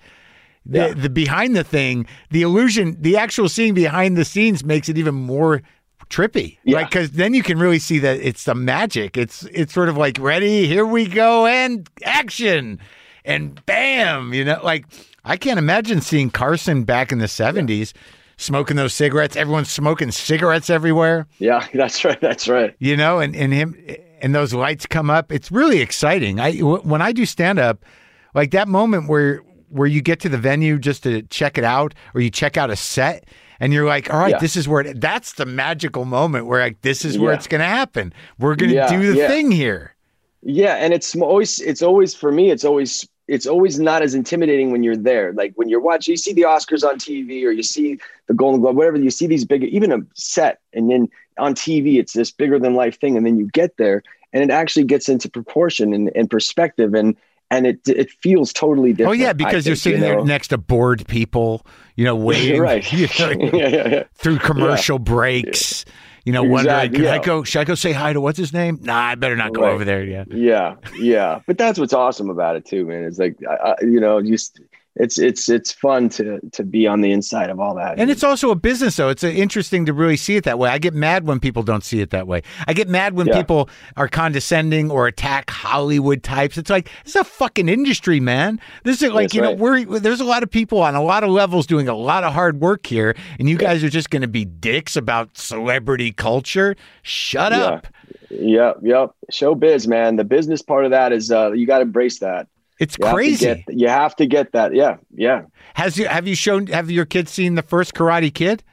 the, 0.65 0.77
Yeah. 0.79 0.93
the 0.93 1.09
behind 1.09 1.55
the 1.55 1.63
thing, 1.63 2.05
the 2.31 2.41
illusion, 2.41 2.97
the 2.99 3.17
actual 3.17 3.49
seeing 3.49 3.73
behind 3.73 4.17
the 4.17 4.25
scenes 4.25 4.63
makes 4.63 4.89
it 4.89 4.97
even 4.97 5.15
more 5.15 5.61
trippy. 6.09 6.57
Yeah. 6.63 6.77
Like 6.77 6.89
because 6.89 7.11
then 7.11 7.33
you 7.33 7.41
can 7.41 7.57
really 7.57 7.79
see 7.79 7.97
that 7.99 8.19
it's 8.19 8.43
the 8.43 8.53
magic. 8.55 9.17
It's 9.17 9.43
it's 9.51 9.73
sort 9.73 9.89
of 9.89 9.97
like 9.97 10.17
ready, 10.19 10.67
here 10.67 10.85
we 10.85 11.07
go, 11.07 11.45
and 11.47 11.89
action, 12.03 12.79
and 13.23 13.63
bam. 13.65 14.33
You 14.33 14.45
know, 14.45 14.59
like 14.63 14.85
I 15.23 15.37
can't 15.37 15.57
imagine 15.57 16.01
seeing 16.01 16.29
Carson 16.29 16.83
back 16.83 17.11
in 17.11 17.17
the 17.19 17.27
seventies. 17.27 17.93
Smoking 18.37 18.75
those 18.75 18.93
cigarettes, 18.93 19.35
everyone's 19.35 19.69
smoking 19.71 20.11
cigarettes 20.11 20.69
everywhere 20.69 21.25
Yeah, 21.39 21.65
that's 21.73 22.03
right. 22.03 22.19
That's 22.19 22.47
right. 22.47 22.75
you 22.79 22.97
know, 22.97 23.19
and, 23.19 23.35
and 23.35 23.53
him 23.53 23.75
and 24.21 24.33
those 24.35 24.53
lights 24.53 24.85
come 24.85 25.09
up. 25.09 25.31
It's 25.31 25.51
really 25.51 25.79
exciting. 25.81 26.39
I 26.39 26.57
w- 26.57 26.81
when 26.83 27.01
I 27.01 27.11
do 27.11 27.25
stand 27.25 27.59
up, 27.59 27.85
like 28.33 28.51
that 28.51 28.67
moment 28.67 29.07
where 29.09 29.41
where 29.69 29.87
you 29.87 30.01
get 30.01 30.19
to 30.21 30.29
the 30.29 30.37
venue 30.37 30.77
just 30.79 31.03
to 31.03 31.21
check 31.23 31.57
it 31.57 31.63
out, 31.63 31.93
or 32.13 32.21
you 32.21 32.29
check 32.29 32.55
out 32.57 32.69
a 32.69 32.75
set, 32.75 33.25
and 33.59 33.73
you're 33.73 33.85
like, 33.85 34.13
all 34.13 34.19
right, 34.19 34.31
Yeah. 34.31 34.39
this 34.39 34.55
is 34.55 34.67
where 34.67 34.81
it, 34.81 35.01
that's 35.01 35.33
the 35.33 35.45
magical 35.45 36.05
moment 36.05 36.45
where 36.47 36.61
like 36.61 36.81
this 36.81 37.03
is 37.03 37.17
where 37.17 37.31
Yeah. 37.31 37.37
it's 37.37 37.47
going 37.47 37.59
to 37.59 37.65
happen. 37.67 38.13
We're 38.39 38.55
going 38.55 38.69
to 38.69 38.75
Yeah, 38.75 38.89
do 38.89 39.13
the 39.13 39.27
thing 39.27 39.51
here. 39.51 39.95
Yeah, 40.41 40.75
and 40.75 40.93
it's 40.93 41.15
always 41.15 41.59
it's 41.61 41.81
always 41.81 42.13
for 42.13 42.31
me. 42.31 42.51
It's 42.51 42.63
always 42.65 43.07
it's 43.27 43.47
always 43.47 43.79
not 43.79 44.01
as 44.01 44.13
intimidating 44.13 44.71
when 44.71 44.83
you're 44.83 44.95
there. 44.95 45.33
Like 45.33 45.53
when 45.55 45.69
you're 45.69 45.79
watching, 45.79 46.13
you 46.13 46.17
see 46.17 46.33
the 46.33 46.43
Oscars 46.43 46.87
on 46.87 46.97
TV 46.97 47.43
or 47.43 47.51
you 47.51 47.63
see 47.63 47.97
the 48.27 48.33
Golden 48.33 48.61
Globe, 48.61 48.75
whatever. 48.75 48.97
You 48.97 49.09
see 49.09 49.27
these 49.27 49.45
big, 49.45 49.63
even 49.63 49.91
a 49.91 49.99
set, 50.13 50.59
and 50.73 50.89
then 50.89 51.09
on 51.37 51.55
TV, 51.55 51.99
it's 51.99 52.13
this 52.13 52.31
bigger 52.31 52.59
than 52.59 52.75
life 52.75 52.99
thing, 52.99 53.17
and 53.17 53.25
then 53.25 53.37
you 53.37 53.47
get 53.47 53.77
there, 53.77 54.03
and 54.33 54.43
it 54.43 54.51
actually 54.51 54.85
gets 54.85 55.09
into 55.09 55.29
proportion 55.29 55.93
and, 55.93 56.11
and 56.15 56.29
perspective, 56.29 56.93
and 56.93 57.15
and 57.51 57.67
it 57.67 57.79
it 57.87 58.11
feels 58.11 58.53
totally 58.53 58.93
different. 58.93 59.19
Oh 59.19 59.23
yeah, 59.23 59.33
because 59.33 59.65
you're 59.65 59.75
sitting 59.75 60.01
you 60.01 60.07
know? 60.07 60.15
there 60.17 60.25
next 60.25 60.49
to 60.49 60.57
bored 60.57 61.07
people, 61.07 61.65
you 61.95 62.05
know, 62.05 62.15
waiting 62.15 62.61
right? 62.61 62.91
you 62.93 63.07
know, 63.19 63.31
yeah, 63.53 63.67
yeah, 63.67 63.87
yeah. 63.87 64.03
through 64.15 64.39
commercial 64.39 64.99
breaks. 64.99 65.85
You 66.25 66.31
know, 66.33 66.41
wondering, 66.43 66.75
Exactly, 66.87 66.99
can 67.05 67.07
I 67.07 67.23
go? 67.23 67.43
Should 67.43 67.59
I 67.59 67.63
go 67.65 67.75
say 67.75 67.91
hi 67.91 68.11
to 68.11 68.19
what's 68.19 68.37
his 68.39 68.51
name? 68.51 68.79
Nah, 68.81 68.97
I 68.99 69.13
better 69.15 69.35
not 69.35 69.53
go 69.53 69.61
Right. 69.61 69.71
over 69.73 69.85
there 69.85 70.03
yet. 70.03 70.31
yeah 70.31 70.75
yeah 70.97 71.39
but 71.45 71.57
that's 71.57 71.77
what's 71.79 71.93
awesome 71.93 72.29
about 72.31 72.55
it 72.55 72.65
too 72.65 72.83
man 72.85 73.03
it's 73.03 73.19
like 73.19 73.37
I, 73.47 73.53
I, 73.53 73.75
you 73.81 73.99
know 73.99 74.21
just 74.21 74.59
it's 74.97 75.19
it's 75.19 75.49
it's 75.49 75.71
fun 75.71 76.07
to 76.09 76.39
to 76.53 76.63
be 76.63 76.87
on 76.87 77.01
the 77.01 77.11
inside 77.11 77.49
of 77.49 77.59
all 77.59 77.75
that. 77.75 77.99
And 77.99 78.09
it's 78.09 78.23
also 78.23 78.49
a 78.51 78.55
business, 78.55 78.95
though. 78.95 79.09
It's 79.09 79.23
interesting 79.23 79.85
to 79.87 79.93
really 79.93 80.15
see 80.17 80.35
it 80.37 80.43
that 80.45 80.57
way. 80.57 80.69
I 80.69 80.77
get 80.77 80.93
mad 80.93 81.27
when 81.27 81.39
people 81.39 81.63
don't 81.63 81.83
see 81.83 81.99
it 82.01 82.11
that 82.11 82.27
way. 82.27 82.43
I 82.67 82.73
get 82.73 82.87
mad 82.87 83.13
when 83.13 83.27
Yeah. 83.27 83.37
people 83.37 83.69
are 83.97 84.07
condescending 84.07 84.89
or 84.89 85.07
attack 85.07 85.49
Hollywood 85.49 86.23
types. 86.23 86.57
It's 86.57 86.69
like 86.69 86.89
it's 87.03 87.15
a 87.15 87.23
fucking 87.23 87.67
industry, 87.67 88.19
man. 88.19 88.59
This 88.83 89.01
is 89.01 89.11
like 89.11 89.25
That's 89.25 89.33
you 89.35 89.41
know 89.41 89.49
right. 89.49 89.87
we're 89.87 89.99
there's 89.99 90.21
a 90.21 90.25
lot 90.25 90.43
of 90.43 90.49
people 90.49 90.81
on 90.81 90.95
a 90.95 91.03
lot 91.03 91.23
of 91.23 91.29
levels 91.29 91.67
doing 91.67 91.87
a 91.87 91.95
lot 91.95 92.23
of 92.23 92.33
hard 92.33 92.61
work 92.61 92.85
here, 92.87 93.15
and 93.39 93.49
you 93.49 93.57
guys 93.57 93.83
are 93.83 93.89
just 93.89 94.09
going 94.09 94.21
to 94.21 94.27
be 94.29 94.45
dicks 94.45 94.95
about 94.95 95.37
celebrity 95.37 96.11
culture. 96.11 96.75
Shut 97.03 97.51
Yeah. 97.51 97.63
up. 97.65 97.87
Yep, 98.29 98.77
yep. 98.81 99.11
Showbiz, 99.31 99.87
man. 99.87 100.15
The 100.15 100.23
business 100.23 100.61
part 100.61 100.85
of 100.85 100.91
that 100.91 101.11
is 101.13 101.31
uh, 101.31 101.51
you 101.51 101.65
got 101.67 101.77
to 101.77 101.83
embrace 101.83 102.19
that. 102.19 102.47
It's 102.79 102.97
You 102.99 103.05
have 103.05 103.15
crazy. 103.15 103.45
get- 103.45 103.63
you 103.69 103.87
have 103.87 104.15
to 104.17 104.25
get 104.25 104.51
that. 104.51 104.75
Yeah, 104.75 104.97
yeah. 105.15 105.43
Has 105.75 105.97
you 105.97 106.07
have 106.07 106.27
you 106.27 106.35
shown 106.35 106.67
have 106.67 106.91
your 106.91 107.05
kids 107.05 107.31
seen 107.31 107.55
the 107.55 107.61
first 107.61 107.93
Karate 107.93 108.33
Kid? 108.33 108.63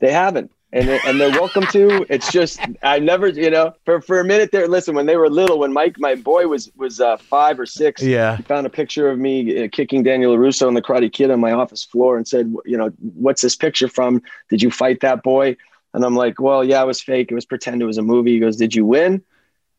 They 0.00 0.12
haven't, 0.12 0.50
and 0.72 0.88
they- 0.88 1.00
and 1.06 1.20
they're 1.20 1.30
welcome 1.30 1.64
to. 1.72 2.04
It's 2.10 2.30
just 2.32 2.60
I 2.82 2.98
never, 2.98 3.28
you 3.28 3.50
know, 3.50 3.72
for 3.84 4.00
for 4.02 4.20
a 4.20 4.24
minute 4.24 4.50
there. 4.52 4.68
Listen, 4.68 4.94
when 4.94 5.06
they 5.06 5.16
were 5.16 5.28
little, 5.30 5.58
when 5.58 5.72
Mike, 5.72 5.96
my 5.98 6.14
boy, 6.16 6.46
was 6.48 6.70
was 6.76 7.00
uh, 7.00 7.16
five 7.16 7.58
or 7.58 7.66
six, 7.66 8.02
Yeah. 8.02 8.36
he 8.36 8.42
found 8.42 8.66
a 8.66 8.70
picture 8.70 9.08
of 9.10 9.18
me 9.18 9.64
uh, 9.64 9.68
kicking 9.72 10.02
Daniel 10.02 10.36
LaRusso 10.36 10.68
and 10.68 10.76
the 10.76 10.82
Karate 10.82 11.10
Kid 11.12 11.30
on 11.30 11.40
my 11.40 11.52
office 11.52 11.84
floor 11.84 12.16
and 12.18 12.26
said, 12.28 12.52
you 12.66 12.76
know, 12.76 12.90
what's 13.14 13.40
this 13.42 13.56
picture 13.56 13.88
from? 13.88 14.22
Did 14.50 14.62
you 14.62 14.70
fight 14.70 15.00
that 15.00 15.22
boy? 15.22 15.56
And 15.92 16.04
I'm 16.04 16.14
like, 16.14 16.40
well, 16.40 16.62
yeah, 16.62 16.82
it 16.82 16.86
was 16.86 17.00
fake. 17.02 17.32
It 17.32 17.34
was 17.34 17.44
pretend. 17.46 17.82
It 17.82 17.86
was 17.86 17.98
a 17.98 18.02
movie. 18.02 18.32
He 18.34 18.38
goes, 18.38 18.56
did 18.56 18.74
you 18.74 18.84
win? 18.84 19.22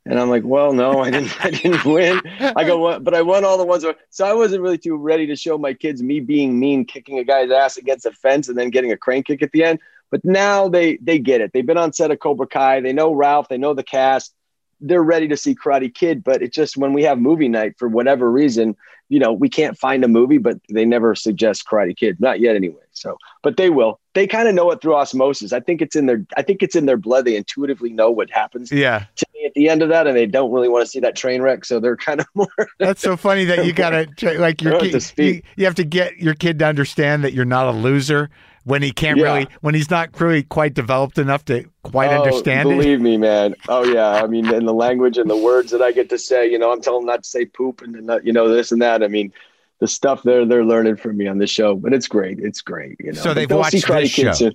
And 0.06 0.20
I'm 0.20 0.30
like, 0.30 0.43
well, 0.43 0.74
no, 0.74 0.99
I 1.02 1.12
didn't. 1.12 1.45
I 1.45 1.52
didn't 1.52 1.86
win. 1.93 2.22
I 2.39 2.64
go, 2.64 2.80
"What?" 2.80 3.04
but 3.04 3.14
I 3.14 3.22
won 3.22 3.45
all 3.45 3.58
the 3.58 3.66
ones. 3.66 3.86
So 4.10 4.26
I 4.26 4.34
wasn't 4.34 4.64
really 4.64 4.80
too 4.80 4.95
ready 4.95 5.28
to 5.28 5.36
show 5.36 5.58
my 5.60 5.74
kids 5.74 6.02
me 6.02 6.20
being 6.20 6.60
mean, 6.60 6.86
kicking 6.86 7.20
a 7.20 7.24
guy's 7.24 7.52
ass 7.52 7.78
against 7.78 8.06
a 8.08 8.12
fence, 8.12 8.49
and 8.49 8.58
then 8.58 8.72
getting 8.72 8.91
a 8.91 8.97
crane 8.97 9.22
kick 9.24 9.43
at 9.43 9.52
the 9.52 9.64
end. 9.64 9.80
But 10.10 10.26
now 10.26 10.68
they 10.68 10.97
they 10.97 11.20
get 11.20 11.39
it. 11.41 11.54
They've 11.54 11.66
been 11.66 11.78
on 11.78 11.93
set 11.93 12.10
of 12.10 12.20
Cobra 12.20 12.47
Kai. 12.47 12.82
They 12.82 12.93
know 12.93 13.14
Ralph. 13.14 13.47
They 13.47 13.60
know 13.60 13.74
the 13.76 13.84
cast. 13.84 14.34
They're 14.80 15.04
ready 15.04 15.28
to 15.28 15.38
see 15.38 15.54
Karate 15.54 15.93
Kid. 15.93 16.24
But 16.24 16.41
it's 16.41 16.56
just 16.56 16.78
when 16.78 16.93
we 16.93 17.04
have 17.04 17.20
movie 17.20 17.47
night 17.47 17.76
for 17.78 17.88
whatever 17.88 18.32
reason, 18.32 18.76
you 19.10 19.20
know, 19.20 19.32
we 19.32 19.49
can't 19.49 19.78
find 19.78 20.04
a 20.04 20.08
movie, 20.08 20.39
but 20.39 20.58
they 20.70 20.84
never 20.84 21.14
suggest 21.14 21.66
Karate 21.70 21.95
Kid. 21.95 22.20
Not 22.20 22.39
yet, 22.39 22.56
anyway. 22.56 22.82
So, 22.93 23.18
but 23.43 23.56
they 23.58 23.70
will. 23.70 23.99
They 24.16 24.26
kind 24.26 24.47
of 24.47 24.56
know 24.56 24.72
it 24.72 24.82
through 24.82 24.95
osmosis. 24.95 25.54
I 25.54 25.60
think 25.60 25.82
it's 25.82 25.95
in 25.95 26.08
their. 26.08 26.26
I 26.36 26.41
think 26.41 26.64
it's 26.64 26.76
in 26.76 26.88
their 26.88 26.97
blood. 26.97 27.26
They 27.26 27.36
intuitively 27.36 27.91
know 27.91 28.10
what 28.10 28.32
happens 28.32 28.72
Yeah. 28.72 29.06
to 29.16 29.26
at 29.46 29.54
the 29.54 29.70
end 29.70 29.82
of 29.82 29.89
that, 29.89 30.08
and 30.08 30.16
they 30.16 30.26
don't 30.26 30.52
really 30.52 30.70
want 30.70 30.84
to 30.86 30.89
see 30.89 31.00
that 31.02 31.16
train 31.16 31.42
wreck. 31.42 31.66
So 31.66 31.80
they're 31.80 31.98
kind 31.98 32.20
of 32.20 32.28
more. 32.36 32.48
That's 32.80 33.02
so 33.02 33.16
funny 33.18 33.46
that 33.46 33.66
you 33.66 33.74
gotta 33.74 34.08
like 34.39 34.62
your 34.62 34.76
I 34.76 34.78
don't 34.78 34.84
have 34.86 34.92
kid. 34.94 35.02
speak. 35.02 35.36
You, 35.36 35.42
you 35.58 35.66
have 35.66 35.76
to 35.76 35.84
get 35.84 36.18
your 36.18 36.34
kid 36.34 36.60
to 36.60 36.66
understand 36.66 37.24
that 37.24 37.34
you're 37.34 37.46
not 37.46 37.68
a 37.68 37.72
loser 37.72 38.30
when 38.64 38.84
he 38.84 38.92
can't 38.92 39.18
Yeah. 39.18 39.24
really 39.26 39.48
when 39.62 39.74
he's 39.74 39.89
not 39.89 40.20
really 40.22 40.44
quite 40.44 40.74
developed 40.76 41.18
enough 41.18 41.44
to 41.46 41.66
quite 41.84 42.12
Oh, 42.12 42.22
understand 42.24 42.70
it. 42.70 42.76
believe 42.78 43.02
me, 43.02 43.18
man. 43.18 43.56
Oh 43.68 43.84
yeah. 43.84 44.22
I 44.24 44.28
mean, 44.28 44.54
in 44.54 44.66
the 44.66 44.74
language 44.74 45.18
and 45.18 45.30
the 45.30 45.36
words 45.38 45.72
that 45.72 45.82
I 45.82 45.92
get 45.92 46.10
to 46.10 46.18
say, 46.18 46.50
you 46.50 46.60
know, 46.60 46.72
I'm 46.72 46.82
telling 46.82 47.02
them 47.02 47.08
not 47.08 47.24
to 47.24 47.30
say 47.30 47.46
poop 47.46 47.82
and 47.82 47.94
not, 48.06 48.26
you 48.26 48.34
know 48.34 48.50
this 48.50 48.72
and 48.72 48.82
that. 48.82 49.02
I 49.04 49.08
mean, 49.08 49.34
the 49.80 49.88
stuff 49.88 50.22
they're 50.22 50.46
they're 50.46 50.64
learning 50.64 50.98
from 50.98 51.18
me 51.18 51.26
on 51.28 51.39
the 51.39 51.48
show, 51.48 51.76
but 51.76 51.92
it's 51.92 52.08
great. 52.08 52.38
It's 52.39 52.62
great. 52.62 52.98
You 53.00 53.14
know. 53.14 53.20
So 53.20 53.34
they've 53.34 53.50
watched 53.50 53.72
this 53.88 54.12
show? 54.12 54.32
soon. 54.32 54.54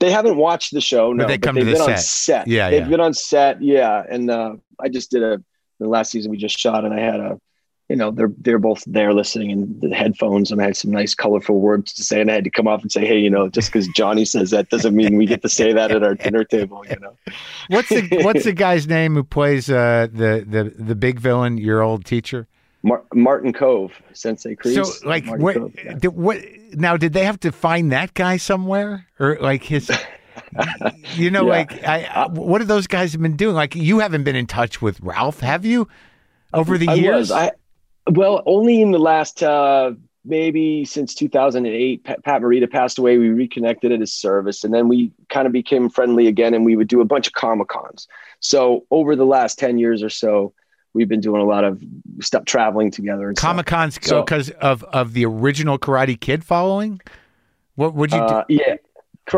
They 0.00 0.10
haven't 0.10 0.36
watched 0.36 0.72
the 0.72 0.80
show, 0.80 1.12
no, 1.12 1.26
they 1.26 1.34
but 1.34 1.42
come 1.42 1.54
to 1.56 1.64
they've 1.64 1.74
the 1.74 1.84
been 1.84 1.90
on 1.92 1.98
set. 1.98 2.44
set. 2.44 2.48
Yeah, 2.48 2.70
they've 2.70 2.82
yeah. 2.82 2.88
been 2.88 3.00
on 3.00 3.14
set, 3.14 3.62
yeah. 3.62 4.02
And 4.08 4.30
uh, 4.30 4.56
I 4.78 4.88
just 4.88 5.10
did 5.10 5.22
a 5.22 5.42
the 5.78 5.88
last 5.88 6.10
season 6.10 6.30
we 6.30 6.36
just 6.36 6.58
shot, 6.58 6.84
and 6.84 6.94
I 6.94 7.00
had 7.00 7.20
a, 7.20 7.40
you 7.88 7.96
know, 7.96 8.10
they're 8.10 8.32
they're 8.38 8.58
both 8.58 8.82
there 8.86 9.12
listening 9.12 9.50
in 9.50 9.80
the 9.80 9.94
headphones, 9.94 10.50
and 10.50 10.60
I 10.60 10.64
had 10.64 10.76
some 10.76 10.90
nice 10.90 11.14
colorful 11.14 11.60
words 11.60 11.92
to 11.94 12.02
say, 12.02 12.20
and 12.20 12.30
I 12.30 12.34
had 12.34 12.44
to 12.44 12.50
come 12.50 12.66
off 12.66 12.82
and 12.82 12.90
say, 12.90 13.06
hey, 13.06 13.18
you 13.18 13.30
know, 13.30 13.48
just 13.48 13.72
because 13.72 13.88
Johnny 13.88 14.24
says 14.24 14.50
that 14.50 14.68
doesn't 14.70 14.94
mean 14.94 15.16
we 15.16 15.26
get 15.26 15.42
to 15.42 15.48
say 15.48 15.72
that 15.72 15.90
at 15.90 16.02
our 16.02 16.14
dinner 16.14 16.44
table, 16.44 16.84
you 16.88 16.96
know. 17.00 17.16
What's 17.68 17.88
the 17.88 18.20
What's 18.22 18.44
the 18.44 18.52
guy's 18.52 18.86
name 18.86 19.14
who 19.14 19.24
plays 19.24 19.70
uh, 19.70 20.08
the 20.12 20.44
the 20.46 20.72
the 20.82 20.94
big 20.94 21.20
villain? 21.20 21.58
Your 21.58 21.82
old 21.82 22.04
teacher. 22.04 22.48
Mar- 22.84 23.04
Martin 23.14 23.52
Kove, 23.52 23.90
Sensei 24.12 24.54
Kreese. 24.54 24.84
So 24.84 25.08
like 25.08 25.24
Martin 25.24 25.42
what, 25.42 25.56
Kove, 25.56 25.84
yeah. 25.84 25.94
did, 25.94 26.08
what? 26.08 26.38
Now 26.72 26.96
did 26.96 27.14
they 27.14 27.24
have 27.24 27.40
to 27.40 27.50
find 27.50 27.90
that 27.92 28.14
guy 28.14 28.36
somewhere 28.36 29.06
or 29.18 29.38
like 29.40 29.64
his? 29.64 29.90
You 31.14 31.30
know, 31.30 31.42
Yeah. 31.44 31.48
like 31.48 31.84
I, 31.84 32.04
I, 32.04 32.26
what 32.28 32.60
have 32.60 32.66
those 32.68 32.86
guys 32.88 33.14
been 33.16 33.36
doing? 33.36 33.54
Like 33.54 33.74
you 33.76 34.00
haven't 34.00 34.24
been 34.24 34.34
in 34.36 34.46
touch 34.46 34.82
with 34.82 35.00
Ralph, 35.00 35.40
have 35.40 35.64
you? 35.64 35.88
Over 36.52 36.76
the 36.76 36.88
I 36.88 36.94
years, 36.94 37.30
was. 37.30 37.30
I 37.32 37.52
well, 38.10 38.42
only 38.46 38.82
in 38.82 38.90
the 38.90 38.98
last 38.98 39.42
uh, 39.42 39.92
maybe 40.24 40.84
since 40.84 41.14
2008, 41.14 42.04
Pat, 42.04 42.24
Pat 42.24 42.42
Morita 42.42 42.70
passed 42.70 42.98
away. 42.98 43.18
We 43.18 43.28
reconnected 43.30 43.92
at 43.92 44.00
his 44.00 44.12
service, 44.12 44.64
and 44.64 44.74
then 44.74 44.88
we 44.88 45.12
kind 45.28 45.46
of 45.46 45.52
became 45.52 45.88
friendly 45.88 46.26
again, 46.26 46.54
and 46.54 46.64
we 46.64 46.76
would 46.76 46.88
do 46.88 47.00
a 47.00 47.04
bunch 47.04 47.26
of 47.28 47.32
comic 47.32 47.68
cons. 47.68 48.08
So 48.40 48.86
over 48.90 49.16
the 49.16 49.26
last 49.26 49.58
10 49.58 49.78
years 49.78 50.02
or 50.02 50.10
so, 50.10 50.52
we've 50.94 51.08
been 51.08 51.20
doing 51.20 51.42
a 51.42 51.44
lot 51.44 51.64
of 51.64 51.82
stuff, 52.20 52.44
traveling 52.46 52.90
together. 52.90 53.32
Comic 53.34 53.66
Cons 53.66 53.98
So- 54.00 54.22
because 54.22 54.50
of 54.50 54.82
of 54.84 55.12
the 55.12 55.26
original 55.26 55.78
Karate 55.78 56.18
Kid 56.18 56.42
following. 56.44 57.00
What 57.74 57.94
would 57.94 58.12
you 58.12 58.18
do? 58.18 58.24
Uh, 58.24 58.44
yeah. 58.48 58.76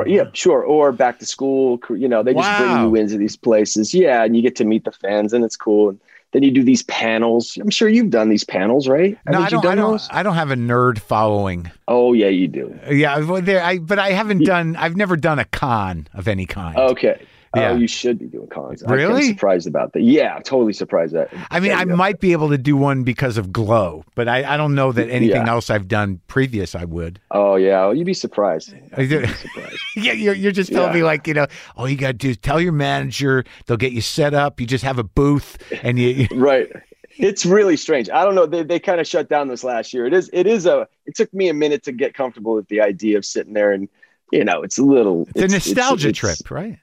Yeah, 0.05 0.25
sure. 0.33 0.63
Or 0.63 0.91
back 0.93 1.21
to 1.21 1.27
school. 1.27 1.79
You 1.91 2.09
know, 2.09 2.23
they 2.25 2.35
just 2.35 2.43
Wow. 2.47 2.59
bring 2.59 2.89
you 2.89 3.01
into 3.01 3.17
these 3.19 3.37
places. 3.37 3.95
Yeah, 3.95 4.25
and 4.25 4.35
you 4.37 4.43
get 4.43 4.57
to 4.57 4.65
meet 4.65 4.85
the 4.85 4.91
fans, 4.91 5.33
and 5.33 5.45
it's 5.45 5.57
cool. 5.57 5.91
And 5.91 6.01
then 6.33 6.43
you 6.43 6.51
do 6.51 6.65
these 6.65 6.83
panels. 6.83 7.57
I'm 7.61 7.71
sure 7.71 7.89
you've 7.89 8.11
done 8.11 8.29
these 8.29 8.43
panels, 8.43 8.89
right? 8.89 9.17
no, 9.31 9.39
I 9.41 9.49
don't. 9.49 9.65
I 9.65 9.75
don't. 9.77 9.93
those? 9.93 10.09
I 10.11 10.25
don't 10.25 10.35
have 10.35 10.51
a 10.51 10.57
nerd 10.57 10.99
following. 10.99 11.71
Oh 11.87 12.15
yeah, 12.15 12.27
you 12.27 12.49
do. 12.49 12.77
Yeah, 12.91 13.21
well, 13.21 13.41
there. 13.41 13.63
I 13.63 13.79
but 13.79 14.01
I 14.01 14.11
haven't 14.11 14.45
done. 14.45 14.75
I've 14.75 14.97
never 14.97 15.17
done 15.17 15.39
a 15.39 15.45
con 15.45 16.09
of 16.15 16.27
any 16.27 16.47
kind. 16.47 16.77
Okay. 16.77 17.23
Oh, 17.55 17.61
yeah. 17.61 17.71
Oh, 17.71 17.77
you 17.77 17.87
should 17.89 18.19
be 18.19 18.27
doing 18.27 18.49
cons. 18.49 18.83
Really? 18.87 19.29
I'm 19.29 19.35
surprised 19.35 19.67
about 19.67 19.93
that. 19.95 20.03
Yeah, 20.03 20.39
totally 20.41 20.73
surprised 20.73 21.15
that. 21.15 21.29
I 21.51 21.61
mean, 21.61 21.73
I 21.73 21.85
might 21.85 22.21
be 22.21 22.33
able 22.33 22.49
to 22.51 22.59
do 22.59 22.77
one 22.77 23.03
because 23.03 23.39
of 23.39 23.53
Glow, 23.53 24.05
but 24.15 24.29
I, 24.29 24.55
I 24.55 24.57
don't 24.57 24.75
know 24.75 24.93
that 24.93 25.09
anything 25.09 25.47
Yeah. 25.47 25.51
else 25.51 25.71
I've 25.71 25.89
done 25.89 26.21
previous 26.27 26.75
I 26.75 26.85
would. 26.85 27.21
Oh 27.31 27.57
yeah, 27.57 27.81
well, 27.87 27.95
you'd 27.95 28.05
be 28.05 28.15
surprised. 28.15 28.75
You'd 28.99 29.09
be 29.09 29.15
yeah, 29.17 29.35
surprised. 29.35 29.79
you're, 29.97 30.35
you're 30.35 30.53
just 30.53 30.71
telling 30.71 30.89
Yeah. 30.91 30.95
me 30.97 31.03
like 31.05 31.27
you 31.27 31.35
know, 31.35 31.47
all 31.77 31.89
you 31.89 31.97
got 31.97 32.09
to 32.09 32.13
do 32.15 32.31
is 32.31 32.37
tell 32.37 32.61
your 32.61 32.73
manager. 32.73 33.45
They'll 33.67 33.77
get 33.77 33.93
you 33.93 34.01
set 34.03 34.35
up. 34.35 34.61
You 34.61 34.67
just 34.67 34.85
have 34.85 34.99
a 34.99 35.05
booth, 35.05 35.57
and 35.83 35.99
you. 35.99 36.09
you- 36.09 36.29
right. 36.37 36.71
It's 37.19 37.47
really 37.47 37.79
strange. 37.79 38.11
I 38.11 38.25
don't 38.25 38.35
know. 38.35 38.45
They, 38.45 38.63
they 38.63 38.79
kind 38.79 39.01
of 39.01 39.07
shut 39.07 39.31
down 39.31 39.49
this 39.49 39.65
last 39.65 39.95
year. 39.95 40.05
It 40.05 40.13
is 40.13 40.29
it 40.35 40.47
is 40.47 40.67
a 40.67 40.87
it 41.07 41.15
took 41.15 41.33
me 41.33 41.49
a 41.49 41.55
minute 41.55 41.83
to 41.85 41.93
get 41.93 42.13
comfortable 42.13 42.55
with 42.55 42.69
the 42.69 42.83
idea 42.83 43.17
of 43.17 43.25
sitting 43.25 43.55
there 43.55 43.73
and 43.73 43.89
you 44.33 44.45
know, 44.45 44.61
it's 44.63 44.77
a 44.77 44.83
little 44.83 45.27
it's 45.35 45.41
a 45.41 45.57
nostalgia 45.57 46.09
it's- 46.09 46.37
trip, 46.39 46.51
right? 46.51 46.79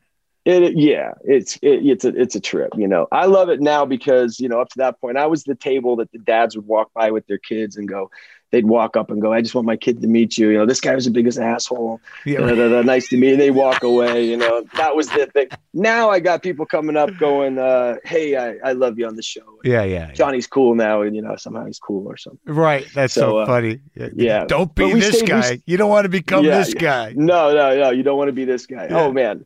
It, 0.45 0.77
yeah, 0.77 1.11
it's 1.23 1.55
it, 1.61 1.85
it's 1.85 2.03
a 2.05 2.09
it's 2.09 2.35
a 2.35 2.39
trip. 2.41 2.71
You 2.75 2.87
know, 2.87 3.07
I 3.13 3.27
love 3.27 3.47
it 3.49 3.61
now 3.61 3.85
because 3.85 4.39
you 4.41 4.49
know 4.49 4.59
up 4.59 4.69
to 4.69 4.77
that 4.79 4.99
point 4.99 5.17
I 5.17 5.25
was 5.25 5.45
the 5.45 5.55
table 5.55 5.95
that 5.97 6.11
the 6.11 6.19
dads 6.19 6.55
would 6.57 6.67
walk 6.67 6.91
by 6.93 7.11
with 7.11 7.25
their 7.27 7.37
kids 7.37 7.77
and 7.77 7.87
go. 7.87 8.11
They'd 8.51 8.67
walk 8.67 8.95
up 8.95 9.09
and 9.09 9.19
go, 9.19 9.33
"I 9.33 9.41
just 9.41 9.55
want 9.55 9.65
my 9.65 9.75
kid 9.77 9.99
to 10.01 10.07
meet 10.07 10.37
you." 10.37 10.49
You 10.49 10.59
know, 10.59 10.65
this 10.67 10.79
guy 10.79 10.93
was 10.93 11.05
the 11.05 11.11
biggest 11.11 11.39
asshole. 11.39 11.99
Yeah, 12.23 12.41
Da, 12.41 12.53
da, 12.53 12.69
da, 12.69 12.81
nice 12.83 13.07
to 13.07 13.17
meet. 13.17 13.29
you. 13.29 13.37
They 13.37 13.49
walk 13.49 13.81
away. 13.81 14.25
You 14.27 14.37
know, 14.37 14.63
that 14.75 14.95
was 14.95 15.07
the 15.09 15.25
thing. 15.25 15.47
Now 15.73 16.11
I 16.11 16.19
got 16.19 16.43
people 16.43 16.67
coming 16.67 16.95
up 16.95 17.09
going, 17.17 17.57
uh, 17.57 17.95
"Hey, 18.03 18.35
I, 18.35 18.57
I 18.63 18.73
love 18.73 18.99
you 18.99 19.07
on 19.07 19.15
the 19.15 19.23
show." 19.23 19.59
yeah, 19.63 19.83
yeah. 19.83 20.11
Johnny's 20.11 20.45
cool 20.45 20.75
now, 20.75 21.01
and 21.01 21.15
you 21.15 21.23
know 21.23 21.35
somehow 21.35 21.65
he's 21.65 21.79
cool 21.79 22.05
or 22.07 22.15
something. 22.15 22.41
Right. 22.45 22.85
That's 22.93 23.13
so, 23.15 23.21
So, 23.21 23.37
uh, 23.39 23.45
funny. 23.47 23.79
yeah. 24.15 24.45
Don't 24.45 24.75
be 24.75 24.93
this 24.93 25.17
stayed- 25.17 25.29
guy. 25.29 25.59
you 25.65 25.77
don't 25.77 25.89
want 25.89 26.03
to 26.05 26.09
become 26.09 26.45
Yeah, 26.45 26.59
this 26.59 26.75
guy. 26.75 27.13
No, 27.15 27.55
no, 27.55 27.75
no. 27.79 27.89
You 27.89 28.03
don't 28.03 28.19
want 28.19 28.27
to 28.27 28.33
be 28.33 28.45
this 28.45 28.67
guy. 28.67 28.87
Oh 28.91 29.11
man, 29.11 29.45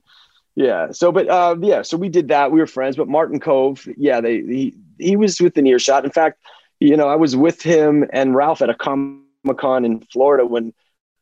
yeah. 0.58 0.92
So, 0.92 1.12
but 1.12 1.30
uh, 1.30 1.56
yeah. 1.62 1.84
So 1.84 1.98
we 1.98 2.10
did 2.10 2.30
that. 2.30 2.52
We 2.52 2.60
were 2.60 2.66
friends. 2.66 2.96
But 2.96 3.08
Martin 3.08 3.40
Kove, 3.40 3.94
yeah, 3.96 4.20
they 4.20 4.38
he 4.38 4.76
he 4.98 5.16
was 5.16 5.40
within 5.40 5.68
earshot. 5.68 6.04
In 6.04 6.10
fact, 6.10 6.42
you 6.80 6.98
know, 6.98 7.08
I 7.08 7.16
was 7.16 7.36
with 7.36 7.62
him 7.62 8.08
and 8.12 8.36
Ralph 8.36 8.64
at 8.64 8.70
a 8.72 8.74
Comic 8.74 9.22
Con 9.60 9.86
in 9.86 10.02
Florida 10.12 10.48
when 10.48 10.74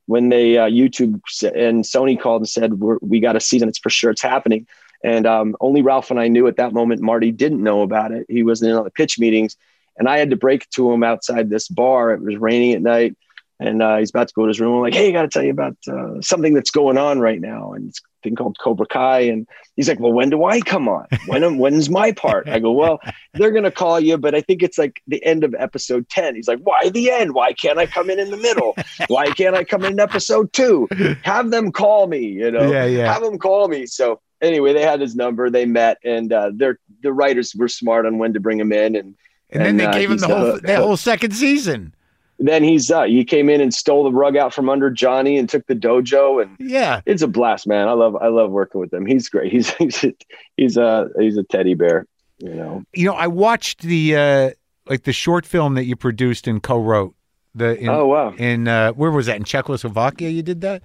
when 0.05 0.29
they 0.29 0.57
uh, 0.57 0.69
YouTube 0.69 1.19
and 1.53 1.83
Sony 1.83 2.17
called 2.17 2.43
and 2.43 2.49
said 2.49 2.75
we 2.75 3.19
got 3.19 3.35
a 3.35 3.41
season. 3.41 3.67
It's 3.67 3.77
for 3.77 3.89
sure. 3.89 4.11
It's 4.11 4.21
happening. 4.21 4.67
And 5.03 5.27
um, 5.27 5.57
only 5.59 5.81
Ralph 5.81 6.11
and 6.11 6.19
I 6.19 6.29
knew 6.29 6.47
at 6.47 6.55
that 6.55 6.71
moment. 6.71 7.01
Marty 7.01 7.33
didn't 7.33 7.61
know 7.61 7.81
about 7.81 8.13
it. 8.13 8.25
He 8.29 8.41
wasn't 8.41 8.71
in 8.71 8.77
on 8.77 8.85
the 8.85 8.89
pitch 8.89 9.19
meetings, 9.19 9.57
and 9.97 10.07
I 10.07 10.17
had 10.17 10.29
to 10.29 10.37
break 10.37 10.69
to 10.71 10.93
him 10.93 11.03
outside 11.03 11.49
this 11.49 11.67
bar. 11.67 12.13
It 12.13 12.21
was 12.21 12.37
raining 12.37 12.71
at 12.71 12.81
night, 12.81 13.17
and 13.59 13.83
uh, 13.83 13.97
he's 13.97 14.11
about 14.11 14.29
to 14.29 14.33
go 14.33 14.43
to 14.43 14.47
his 14.47 14.61
room. 14.61 14.75
I'm 14.75 14.81
like, 14.81 14.93
"Hey, 14.93 15.09
I 15.09 15.11
got 15.11 15.23
to 15.23 15.27
tell 15.27 15.43
you 15.43 15.51
about 15.51 15.75
uh, 15.91 16.21
something 16.21 16.53
that's 16.53 16.71
going 16.71 16.97
on 16.97 17.19
right 17.19 17.41
now, 17.41 17.73
and 17.73 17.93
thing 18.25 18.35
called 18.35 18.57
Cobra 18.59 18.85
Kai." 18.85 19.21
And 19.21 19.47
he's 19.77 19.87
like, 19.87 19.99
"Well, 20.01 20.11
when 20.11 20.29
do 20.29 20.43
I 20.43 20.59
come 20.59 20.89
on? 20.89 21.05
When 21.27 21.43
am- 21.43 21.57
when's 21.57 21.89
my 21.89 22.11
part?" 22.11 22.49
I 22.49 22.59
go, 22.59 22.71
"Well, 22.71 22.99
they're 23.33 23.51
gonna 23.51 23.71
call 23.71 23.99
you, 23.99 24.17
but 24.17 24.35
I 24.35 24.41
think 24.41 24.61
it's 24.61 24.77
like 24.77 25.01
the 25.07 25.23
end 25.23 25.43
of 25.45 25.55
episode 25.57 26.09
ten. 26.09 26.35
He's 26.35 26.49
like, 26.49 26.59
"Why 26.59 26.89
the 26.89 27.09
end? 27.11 27.33
Why 27.33 27.53
can't 27.53 27.79
I 27.79 27.85
come 27.85 28.09
in 28.09 28.19
in 28.19 28.31
the 28.31 28.37
middle? 28.37 28.75
Why 29.07 29.27
can't 29.31 29.55
I 29.55 29.63
come 29.63 29.85
in 29.85 29.99
episode 29.99 30.51
two? 30.51 30.89
Have 31.23 31.51
them 31.51 31.71
call 31.71 32.07
me, 32.07 32.19
you 32.25 32.51
know? 32.51 32.69
Yeah, 32.69 32.85
yeah. 32.85 33.13
Have 33.13 33.21
them 33.21 33.37
call 33.37 33.69
me." 33.69 33.85
So 33.85 34.19
anyway, 34.41 34.73
they 34.73 34.81
had 34.81 34.99
his 34.99 35.15
number. 35.15 35.49
They 35.49 35.65
met, 35.65 35.97
and 36.03 36.33
uh, 36.33 36.51
their 36.53 36.79
the 37.01 37.13
writers 37.13 37.55
were 37.55 37.67
smart 37.69 38.05
on 38.05 38.17
when 38.17 38.33
to 38.33 38.39
bring 38.39 38.59
him 38.59 38.73
in, 38.73 38.95
and 38.95 39.15
And, 39.51 39.63
then 39.65 39.77
they 39.77 39.85
uh, 39.85 39.93
gave 39.93 40.11
him 40.11 40.17
the 40.17 40.27
whole 40.27 40.59
the 40.59 40.75
whole 40.75 40.97
second 40.97 41.31
season. 41.31 41.94
Then 42.39 42.63
he's 42.63 42.91
uh, 42.91 43.03
he 43.03 43.23
came 43.23 43.49
in 43.49 43.61
and 43.61 43.73
stole 43.73 44.03
the 44.03 44.11
rug 44.11 44.35
out 44.35 44.53
from 44.53 44.69
under 44.69 44.89
Johnny 44.89 45.37
and 45.37 45.47
took 45.47 45.65
the 45.67 45.75
dojo 45.75 46.41
and 46.41 46.55
Yeah. 46.59 47.01
it's 47.05 47.21
a 47.21 47.27
blast, 47.27 47.67
man. 47.67 47.87
I 47.87 47.93
love 47.93 48.15
I 48.17 48.27
love 48.27 48.51
working 48.51 48.81
with 48.81 48.93
him. 48.93 49.05
He's 49.05 49.29
great. 49.29 49.51
He's 49.55 49.69
he's 49.75 50.03
a, 50.03 50.13
he's 50.57 50.77
a 50.77 51.09
he's 51.19 51.37
a 51.37 51.43
teddy 51.43 51.73
bear. 51.75 52.07
You 52.39 52.53
know. 52.53 52.83
You 52.93 53.05
know, 53.05 53.13
I 53.15 53.27
watched 53.27 53.81
the 53.81 54.15
uh 54.15 54.49
like 54.87 55.03
the 55.03 55.13
short 55.13 55.45
film 55.45 55.75
that 55.75 55.85
you 55.85 55.95
produced 55.95 56.47
and 56.47 56.61
co-wrote. 56.61 57.15
The 57.57 57.79
in, 57.79 57.87
oh 57.87 58.07
wow. 58.07 58.33
in 58.37 58.67
uh 58.67 58.91
where 58.91 59.11
was 59.11 59.27
that? 59.27 59.37
In 59.37 59.45
Czechoslovakia 59.45 60.27
you 60.29 60.43
did 60.43 60.59
that? 60.61 60.83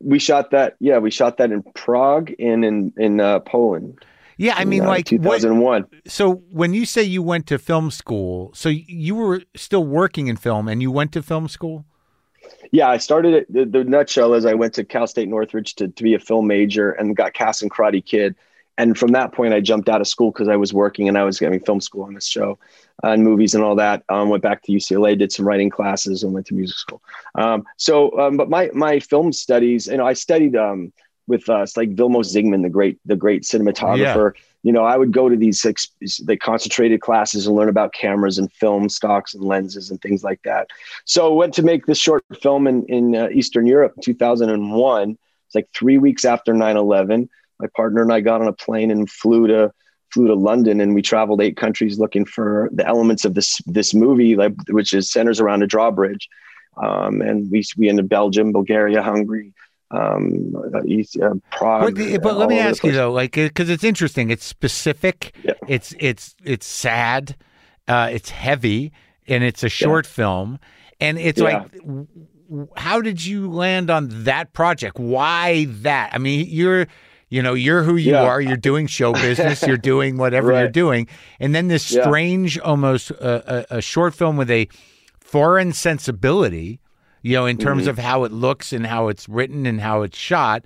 We 0.00 0.18
shot 0.20 0.52
that. 0.52 0.76
Yeah, 0.78 0.98
we 0.98 1.10
shot 1.10 1.38
that 1.38 1.50
in 1.50 1.64
Prague 1.74 2.32
and 2.38 2.64
in 2.64 2.92
in 2.96 3.18
uh, 3.20 3.40
Poland. 3.40 4.04
Yeah, 4.36 4.54
I 4.56 4.64
mean 4.64 4.82
uh, 4.82 4.88
like 4.88 5.10
what, 5.10 5.40
2001. 5.40 5.86
so 6.06 6.34
when 6.50 6.74
you 6.74 6.86
say 6.86 7.02
you 7.02 7.22
went 7.22 7.46
to 7.48 7.58
film 7.58 7.90
school, 7.90 8.52
so 8.54 8.68
you 8.68 9.14
were 9.14 9.42
still 9.54 9.84
working 9.84 10.26
in 10.26 10.36
film 10.36 10.68
and 10.68 10.82
you 10.82 10.90
went 10.90 11.12
to 11.12 11.22
film 11.22 11.48
school? 11.48 11.84
Yeah, 12.72 12.88
I 12.88 12.98
started 12.98 13.34
it. 13.34 13.52
The, 13.52 13.64
the 13.64 13.84
nutshell 13.84 14.34
is 14.34 14.44
I 14.44 14.54
went 14.54 14.74
to 14.74 14.84
Cal 14.84 15.06
State 15.06 15.28
Northridge 15.28 15.74
to, 15.76 15.88
to 15.88 16.02
be 16.02 16.14
a 16.14 16.18
film 16.18 16.46
major 16.46 16.90
and 16.92 17.16
got 17.16 17.32
cast 17.32 17.62
in 17.62 17.68
Karate 17.68 18.04
Kid. 18.04 18.34
And 18.76 18.98
from 18.98 19.12
that 19.12 19.32
point, 19.32 19.54
I 19.54 19.60
jumped 19.60 19.88
out 19.88 20.00
of 20.00 20.08
school 20.08 20.32
because 20.32 20.48
I 20.48 20.56
was 20.56 20.74
working 20.74 21.08
and 21.08 21.16
I 21.16 21.22
was 21.22 21.38
getting 21.38 21.60
film 21.60 21.80
school 21.80 22.02
on 22.02 22.14
this 22.14 22.26
show 22.26 22.58
uh, 23.04 23.10
and 23.10 23.22
movies 23.22 23.54
and 23.54 23.62
all 23.62 23.76
that. 23.76 24.02
Um, 24.08 24.28
went 24.28 24.42
back 24.42 24.62
to 24.64 24.72
UCLA, 24.72 25.16
did 25.16 25.32
some 25.32 25.46
writing 25.46 25.70
classes, 25.70 26.24
and 26.24 26.32
went 26.34 26.46
to 26.46 26.54
music 26.54 26.76
school. 26.76 27.00
Um, 27.36 27.64
so, 27.76 28.18
um, 28.18 28.36
but 28.36 28.50
my 28.50 28.70
my 28.74 28.98
film 28.98 29.32
studies, 29.32 29.86
you 29.86 29.96
know, 29.96 30.06
I 30.06 30.14
studied 30.14 30.56
um, 30.56 30.92
with 31.26 31.48
it's 31.48 31.76
like 31.76 31.94
Vilmos 31.94 32.34
Zsigmond, 32.34 32.62
the 32.62 32.68
great 32.68 32.98
the 33.04 33.16
great 33.16 33.42
cinematographer. 33.42 34.32
You 34.62 34.72
know, 34.72 34.84
I 34.84 34.96
would 34.96 35.12
go 35.12 35.28
to 35.28 35.36
these 35.36 35.60
the 35.60 36.36
concentrated 36.36 37.00
classes 37.00 37.46
and 37.46 37.54
learn 37.54 37.68
about 37.68 37.92
cameras 37.92 38.38
and 38.38 38.50
film 38.52 38.88
stocks 38.88 39.34
and 39.34 39.44
lenses 39.44 39.90
and 39.90 40.00
things 40.00 40.24
like 40.24 40.42
that. 40.44 40.68
So, 41.04 41.32
I 41.32 41.34
went 41.34 41.54
to 41.54 41.62
make 41.62 41.86
this 41.86 41.98
short 41.98 42.24
film 42.40 42.66
in 42.66 42.84
in 42.86 43.14
uh, 43.14 43.28
Eastern 43.32 43.66
Europe 43.66 43.94
in 43.96 44.02
2001. 44.02 45.18
It's 45.46 45.54
like 45.54 45.68
three 45.74 45.98
weeks 45.98 46.24
after 46.24 46.54
9/11 46.54 47.28
my 47.60 47.68
partner 47.74 48.02
and 48.02 48.12
I 48.12 48.20
got 48.20 48.40
on 48.40 48.48
a 48.48 48.52
plane 48.52 48.90
and 48.90 49.10
flew 49.10 49.46
to 49.48 49.72
flew 50.12 50.28
to 50.28 50.34
London 50.34 50.80
and 50.80 50.94
we 50.94 51.02
traveled 51.02 51.40
eight 51.40 51.56
countries 51.56 51.98
looking 51.98 52.24
for 52.24 52.68
the 52.72 52.86
elements 52.86 53.24
of 53.24 53.34
this 53.34 53.60
this 53.66 53.94
movie 53.94 54.36
like 54.36 54.54
which 54.70 54.92
is 54.92 55.10
centers 55.10 55.40
around 55.40 55.62
a 55.62 55.66
drawbridge 55.66 56.28
um, 56.82 57.20
and 57.20 57.50
we 57.50 57.64
we 57.76 57.88
ended 57.88 58.08
Belgium 58.08 58.52
Bulgaria 58.52 59.02
Hungary 59.02 59.52
um, 59.90 60.54
uh, 60.56 60.78
uh, 60.78 61.34
Prague 61.50 61.94
But, 61.96 62.22
but 62.22 62.36
let 62.36 62.48
me 62.48 62.58
ask 62.58 62.82
you 62.84 62.92
though, 62.92 63.12
like, 63.12 63.32
because 63.32 63.70
it's 63.70 63.84
interesting. 63.84 64.30
It's 64.30 64.44
specific. 64.44 65.34
Yeah. 65.44 65.52
It's 65.68 65.94
it's 66.00 66.34
it's 66.44 66.66
sad. 66.66 67.36
Uh, 67.86 68.08
it's 68.10 68.30
heavy, 68.30 68.92
and 69.28 69.44
it's 69.44 69.62
a 69.62 69.68
short 69.68 70.06
film. 70.06 70.58
And 71.00 71.18
it's 71.18 71.40
Yeah. 71.40 71.64
like, 71.78 72.06
how 72.76 73.00
did 73.00 73.24
you 73.24 73.50
land 73.50 73.90
on 73.90 74.08
that 74.24 74.52
project? 74.52 74.98
Why 74.98 75.66
that? 75.68 76.10
I 76.14 76.18
mean, 76.18 76.46
you're. 76.48 76.86
You 77.30 77.42
know, 77.42 77.54
you're 77.54 77.82
who 77.82 77.96
you 77.96 78.12
Yeah. 78.12 78.22
are. 78.22 78.40
You're 78.40 78.56
doing 78.56 78.86
show 78.86 79.12
business. 79.28 79.66
You're 79.66 79.76
doing 79.78 80.18
whatever 80.18 80.52
you're 80.52 80.68
doing, 80.68 81.08
and 81.40 81.52
then 81.52 81.66
this 81.66 81.90
Yeah. 81.90 82.02
strange, 82.02 82.60
almost 82.60 83.10
uh, 83.10 83.64
a, 83.70 83.78
a 83.78 83.80
short 83.82 84.14
film 84.14 84.36
with 84.36 84.50
a 84.52 84.68
foreign 85.18 85.72
sensibility. 85.72 86.78
You 87.24 87.34
know, 87.38 87.46
in 87.46 87.58
terms 87.58 87.86
Mm-hmm. 87.86 87.88
of 87.88 87.98
how 87.98 88.24
it 88.24 88.32
looks 88.32 88.72
and 88.72 88.86
how 88.86 89.08
it's 89.08 89.28
written 89.28 89.66
and 89.66 89.80
how 89.80 90.02
it's 90.02 90.18
shot, 90.18 90.64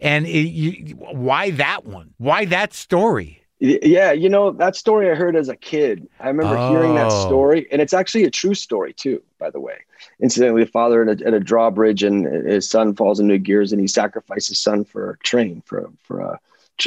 and 0.00 0.26
it, 0.26 0.48
you, 0.50 0.96
why 0.96 1.50
that 1.52 1.86
one? 1.86 2.14
Why 2.18 2.44
that 2.46 2.74
story? 2.74 3.44
Yeah, 3.62 4.12
you 4.12 4.30
know 4.30 4.52
that 4.52 4.74
story 4.74 5.10
I 5.10 5.14
heard 5.14 5.36
as 5.36 5.50
a 5.50 5.56
kid. 5.56 6.08
I 6.18 6.28
remember 6.28 6.56
hearing 6.56 6.94
that 6.94 7.12
Oh. 7.12 7.12
story, 7.12 7.66
and 7.70 7.82
it's 7.82 7.92
actually 7.92 8.24
a 8.24 8.30
true 8.30 8.54
story 8.54 8.94
too. 8.94 9.22
By 9.38 9.50
the 9.50 9.60
way, 9.60 9.76
incidentally, 10.18 10.62
a 10.62 10.66
father 10.66 11.02
at 11.06 11.20
a, 11.20 11.26
at 11.26 11.34
a 11.34 11.40
drawbridge, 11.40 12.02
and 12.02 12.24
his 12.46 12.68
son 12.70 12.94
falls 12.94 13.20
into 13.20 13.36
gears, 13.36 13.72
and 13.72 13.80
he 13.80 13.86
sacrifices 13.86 14.48
his 14.48 14.60
son 14.60 14.84
for 14.84 15.10
a 15.10 15.18
train 15.18 15.62
for 15.66 15.90
for 16.04 16.20
a, 16.20 16.40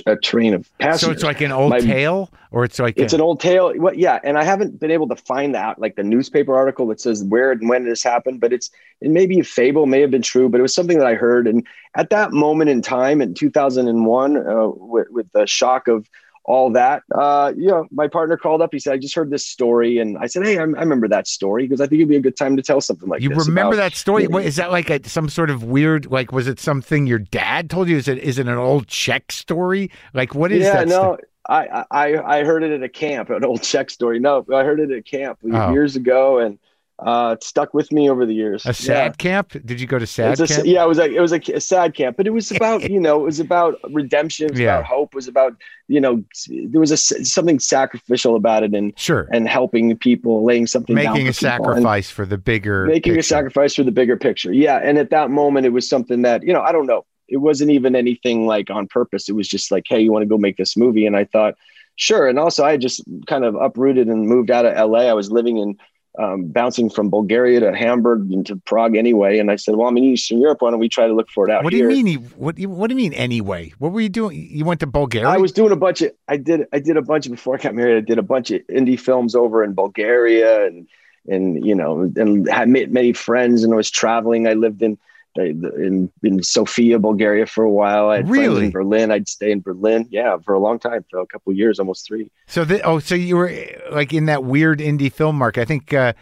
a 0.06 0.16
train 0.16 0.54
of 0.54 0.70
passengers. 0.78 1.02
So 1.02 1.12
it's 1.12 1.24
like 1.24 1.42
an 1.42 1.52
old 1.52 1.70
My- 1.72 1.80
tale, 1.80 2.30
or 2.52 2.64
it's 2.64 2.80
like 2.80 2.98
It's 2.98 3.14
a, 3.14 3.18
an 3.18 3.22
old 3.22 3.40
tale. 3.40 3.74
What? 3.76 3.98
Yeah, 3.98 4.20
and 4.24 4.38
I 4.38 4.44
haven't 4.44 4.80
been 4.80 4.92
able 4.92 5.08
to 5.10 5.16
find 5.16 5.56
that, 5.56 5.80
like 5.80 5.96
the 5.96 6.04
newspaper 6.04 6.56
article 6.56 6.88
that 6.88 7.02
says 7.02 7.24
where 7.24 7.52
and 7.52 7.68
when 7.70 7.86
this 7.86 8.04
happened. 8.04 8.40
But 8.42 8.54
it's 8.54 8.70
it 9.02 9.12
may 9.12 9.26
be 9.26 9.40
a 9.40 9.44
fable, 9.44 9.86
may 9.86 10.02
have 10.02 10.12
been 10.12 10.22
true, 10.22 10.50
but 10.50 10.60
it 10.60 10.62
was 10.62 10.74
something 10.74 10.98
that 10.98 11.08
I 11.08 11.16
heard. 11.16 11.48
And 11.48 11.66
at 11.96 12.10
that 12.12 12.32
moment 12.32 12.70
in 12.70 12.82
time, 12.82 13.22
in 13.22 13.34
2001, 13.34 14.38
uh, 14.38 14.68
with, 14.68 15.10
with 15.10 15.32
the 15.34 15.46
shock 15.46 15.88
of 15.88 16.10
all 16.46 16.70
that, 16.72 17.04
uh, 17.16 17.54
you 17.56 17.68
know, 17.68 17.86
my 17.92 18.08
partner 18.08 18.36
called 18.36 18.62
up. 18.62 18.70
He 18.74 18.80
said, 18.80 18.94
"I 18.94 18.98
just 18.98 19.16
heard 19.16 19.30
this 19.30 19.46
story," 19.46 19.98
and 20.00 20.18
I 20.18 20.28
said, 20.28 20.44
"Hey, 20.46 20.58
I, 20.58 20.62
I 20.62 20.66
remember 20.66 21.08
that 21.08 21.28
story 21.28 21.64
because 21.64 21.80
I 21.80 21.88
think 21.88 22.00
it'd 22.00 22.10
be 22.10 22.18
a 22.18 22.22
good 22.22 22.36
time 22.36 22.58
to 22.58 22.62
tell 22.62 22.82
something 22.82 23.08
like 23.08 23.22
you 23.22 23.30
this." 23.30 23.48
remember 23.48 23.76
about- 23.76 23.92
that 23.92 23.94
story? 23.94 24.26
Is 24.44 24.58
that 24.58 24.72
like 24.72 24.90
a, 24.90 25.08
some 25.08 25.30
sort 25.30 25.50
of 25.50 25.64
weird? 25.64 26.12
Like, 26.12 26.32
was 26.34 26.48
it 26.48 26.60
something 26.60 27.08
your 27.08 27.20
dad 27.20 27.70
told 27.70 27.88
you? 27.88 27.96
Is 27.98 28.08
it 28.08 28.18
is 28.18 28.40
it 28.40 28.48
an 28.48 28.58
old 28.58 28.88
Czech 28.88 29.32
story? 29.32 29.90
Like, 30.14 30.36
what 30.36 30.52
is 30.52 30.64
yeah, 30.64 30.74
that? 30.84 30.88
no. 30.90 31.16
sto- 31.16 31.18
I, 31.50 31.84
I 31.92 32.38
I 32.40 32.44
heard 32.46 32.64
it 32.64 32.72
at 32.72 32.84
a 32.84 32.90
camp, 32.90 33.30
an 33.30 33.44
old 33.46 33.62
Czech 33.64 33.90
story. 33.90 34.20
No, 34.20 34.46
I 34.54 34.64
heard 34.64 34.80
it 34.80 34.92
at 34.92 35.06
camp 35.06 35.40
Oh. 35.52 35.72
years 35.72 35.96
ago, 35.96 36.40
and 36.40 36.58
uh, 37.06 37.34
it 37.38 37.44
stuck 37.44 37.74
with 37.74 37.92
me 37.92 38.10
over 38.10 38.26
the 38.26 38.34
years. 38.34 38.66
a 38.66 38.70
Yeah. 38.70 38.74
sad 38.74 39.18
camp? 39.18 39.50
Did 39.66 39.80
you 39.82 39.88
go 39.88 40.00
to 40.00 40.08
sad 40.08 40.40
a- 40.40 40.48
camp? 40.48 40.66
yeah, 40.66 40.84
it 40.84 40.88
was 40.88 40.98
like 40.98 41.12
it 41.12 41.22
was 41.22 41.34
a, 41.34 41.40
a 41.54 41.60
sad 41.60 41.94
camp, 41.96 42.18
but 42.18 42.28
it 42.28 42.32
was 42.32 42.52
about 42.52 42.90
you 42.90 43.00
know 43.00 43.22
it 43.22 43.24
was 43.26 43.40
about 43.40 43.80
redemption, 43.92 44.46
it 44.48 44.52
was 44.52 44.60
Yeah. 44.60 44.78
about 44.80 44.86
hope, 44.86 45.10
it 45.14 45.16
was 45.16 45.28
about 45.28 45.56
you 45.88 46.00
know 46.00 46.24
there 46.48 46.80
was 46.80 46.92
a 46.92 46.98
something 46.98 47.60
sacrificial 47.60 48.36
about 48.36 48.64
it 48.64 48.74
and 48.74 48.94
Sure, 48.98 49.28
and 49.32 49.48
helping 49.48 49.96
people, 49.98 50.44
laying 50.44 50.66
something 50.68 50.96
making 50.96 51.28
a 51.28 51.34
sacrifice 51.34 52.10
for 52.10 52.26
the 52.26 52.38
bigger 52.38 52.86
making 52.86 53.18
a 53.18 53.24
sacrifice 53.24 53.76
for 53.76 53.84
the 53.84 53.92
bigger 53.92 54.18
picture. 54.18 54.54
Yeah, 54.54 54.78
and 54.78 54.98
at 54.98 55.10
that 55.10 55.30
moment, 55.30 55.66
it 55.66 55.70
was 55.74 55.88
something 55.88 56.22
that 56.24 56.44
you 56.44 56.54
know 56.54 56.62
I 56.62 56.72
don't 56.72 56.86
know. 56.88 57.06
It 57.30 57.38
wasn't 57.38 57.72
even 57.72 57.96
anything 57.96 58.46
like 58.46 58.70
on 58.70 58.88
purpose. 58.88 59.30
It 59.30 59.34
was 59.34 59.48
just 59.48 59.72
like, 59.72 59.86
hey, 59.88 60.00
you 60.02 60.12
want 60.12 60.24
to 60.24 60.28
go 60.28 60.38
make 60.38 60.58
this 60.58 60.76
movie? 60.78 61.06
And 61.08 61.16
I 61.16 61.24
thought, 61.24 61.56
sure. 61.96 62.28
And 62.28 62.38
also, 62.38 62.64
I 62.66 62.78
just 62.78 63.02
kind 63.28 63.44
of 63.46 63.56
uprooted 63.56 64.08
and 64.08 64.28
moved 64.28 64.52
out 64.52 64.66
of 64.66 64.90
LA. 64.90 65.00
I 65.10 65.14
was 65.14 65.32
living 65.32 65.58
in 65.58 65.78
um, 66.20 66.46
bouncing 66.46 66.90
from 66.90 67.10
Bulgaria 67.10 67.60
to 67.60 67.76
Hamburg 67.76 68.32
and 68.32 68.46
to 68.46 68.56
Prague 68.56 68.96
anyway. 68.96 69.40
And 69.40 69.50
I 69.50 69.56
said, 69.56 69.76
well, 69.76 69.88
I'm 69.88 69.98
in 69.98 70.04
Eastern 70.04 70.40
Europe. 70.40 70.62
Why 70.62 70.70
don't 70.70 70.80
we 70.80 70.90
try 70.90 71.08
to 71.08 71.14
look 71.14 71.30
for 71.30 71.48
it 71.48 71.52
out 71.52 71.64
What 71.64 71.72
do 71.72 71.78
here? 71.78 71.90
you 71.90 72.04
mean? 72.04 72.20
What 72.36 72.56
do 72.56 72.62
you, 72.62 72.70
what 72.70 72.88
do 72.88 72.94
you 72.94 72.98
mean? 72.98 73.14
Anyway, 73.14 73.74
what 73.80 73.92
were 73.92 74.02
you 74.02 74.10
doing? 74.10 74.48
You 74.52 74.64
went 74.66 74.80
to 74.82 74.88
Bulgaria? 74.88 75.28
I 75.28 75.38
was 75.38 75.52
doing 75.52 75.72
a 75.72 75.76
bunch 75.76 76.02
of 76.02 76.12
I 76.28 76.38
did 76.38 76.68
I 76.72 76.80
did 76.80 76.98
a 76.98 77.02
bunch 77.02 77.26
of 77.26 77.32
before 77.32 77.56
I 77.56 77.58
got 77.58 77.74
married. 77.74 77.98
I 77.98 78.02
did 78.02 78.20
a 78.20 78.24
bunch 78.24 78.52
of 78.52 78.62
indie 78.68 79.00
films 79.00 79.34
over 79.36 79.64
in 79.64 79.74
Bulgaria 79.74 80.68
and 80.68 80.88
and 81.28 81.66
you 81.66 81.74
know 81.74 82.12
and 82.16 82.48
had 82.50 82.70
made 82.70 82.92
many 82.92 83.14
friends 83.14 83.64
and 83.64 83.74
I 83.74 83.76
was 83.76 83.90
traveling. 83.90 84.48
I 84.48 84.54
lived 84.54 84.82
in 84.84 84.98
in 85.36 86.12
in 86.24 86.44
Sofia, 86.44 87.00
Bulgaria 87.00 87.46
for 87.46 87.64
a 87.64 87.70
while. 87.72 88.10
I 88.10 88.20
Really? 88.20 88.66
in 88.66 88.72
Berlin. 88.72 89.12
I'd 89.12 89.28
stay 89.28 89.52
in 89.52 89.62
Berlin, 89.62 90.08
yeah, 90.12 90.38
for 90.46 90.54
a 90.54 90.60
long 90.60 90.80
time, 90.80 91.04
for 91.10 91.20
a 91.20 91.26
couple 91.28 91.52
of 91.52 91.58
years, 91.58 91.80
almost 91.80 92.06
three. 92.08 92.30
So 92.48 92.64
the, 92.66 92.82
oh, 92.84 93.00
so 93.00 93.16
you 93.16 93.36
were 93.38 93.52
like 93.92 94.14
in 94.14 94.26
that 94.28 94.44
weird 94.44 94.80
indie 94.80 95.12
film 95.12 95.36
market. 95.38 95.62
I 95.62 95.66
think 95.66 95.94
uh, 95.94 96.14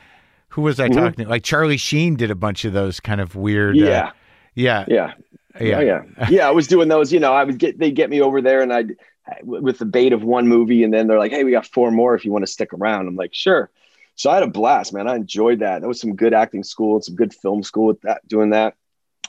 who 0.50 0.62
was 0.62 0.80
I 0.80 0.90
Mhm. 0.90 0.94
talking 0.96 1.26
to? 1.26 1.30
Like 1.30 1.44
Charlie 1.44 1.78
Sheen 1.78 2.16
did 2.16 2.32
a 2.32 2.36
bunch 2.36 2.66
of 2.66 2.74
those 2.74 3.00
kind 3.00 3.22
of 3.22 3.36
weird. 3.36 3.76
uh, 3.78 3.80
Yeah, 3.86 4.12
yeah, 4.56 4.86
yeah, 4.88 5.14
yeah, 5.60 5.78
Oh, 5.78 5.82
yeah, 5.82 6.02
yeah. 6.30 6.48
I 6.48 6.52
was 6.52 6.68
doing 6.68 6.88
those. 6.88 7.12
You 7.12 7.20
know, 7.20 7.34
I 7.34 7.44
would 7.44 7.58
get 7.58 7.80
they 7.80 7.92
get 7.92 8.10
me 8.10 8.22
over 8.22 8.42
there, 8.42 8.62
and 8.62 8.72
I'd 8.74 8.96
with 9.44 9.78
the 9.80 9.86
bait 9.86 10.14
of 10.14 10.24
one 10.24 10.48
movie, 10.48 10.84
and 10.84 10.94
then 10.94 11.08
they're 11.08 11.20
like, 11.20 11.32
"Hey, 11.32 11.44
we 11.44 11.52
got 11.52 11.66
four 11.68 11.92
more 11.92 12.16
if 12.16 12.26
you 12.26 12.32
want 12.32 12.44
to 12.46 12.52
stick 12.52 12.74
around." 12.74 13.08
I'm 13.08 13.16
like, 13.16 13.34
"Sure." 13.34 13.70
So 14.16 14.30
I 14.30 14.34
had 14.36 14.44
a 14.44 14.48
blast, 14.48 14.94
man. 14.94 15.08
I 15.08 15.16
enjoyed 15.16 15.60
that. 15.60 15.82
That 15.82 15.88
was 15.88 16.00
some 16.02 16.16
good 16.16 16.34
acting 16.34 16.64
school, 16.64 16.96
and 16.96 17.04
some 17.04 17.16
good 17.16 17.34
film 17.34 17.64
school 17.64 17.86
with 17.88 18.02
that 18.02 18.28
doing 18.28 18.50
that. 18.52 18.76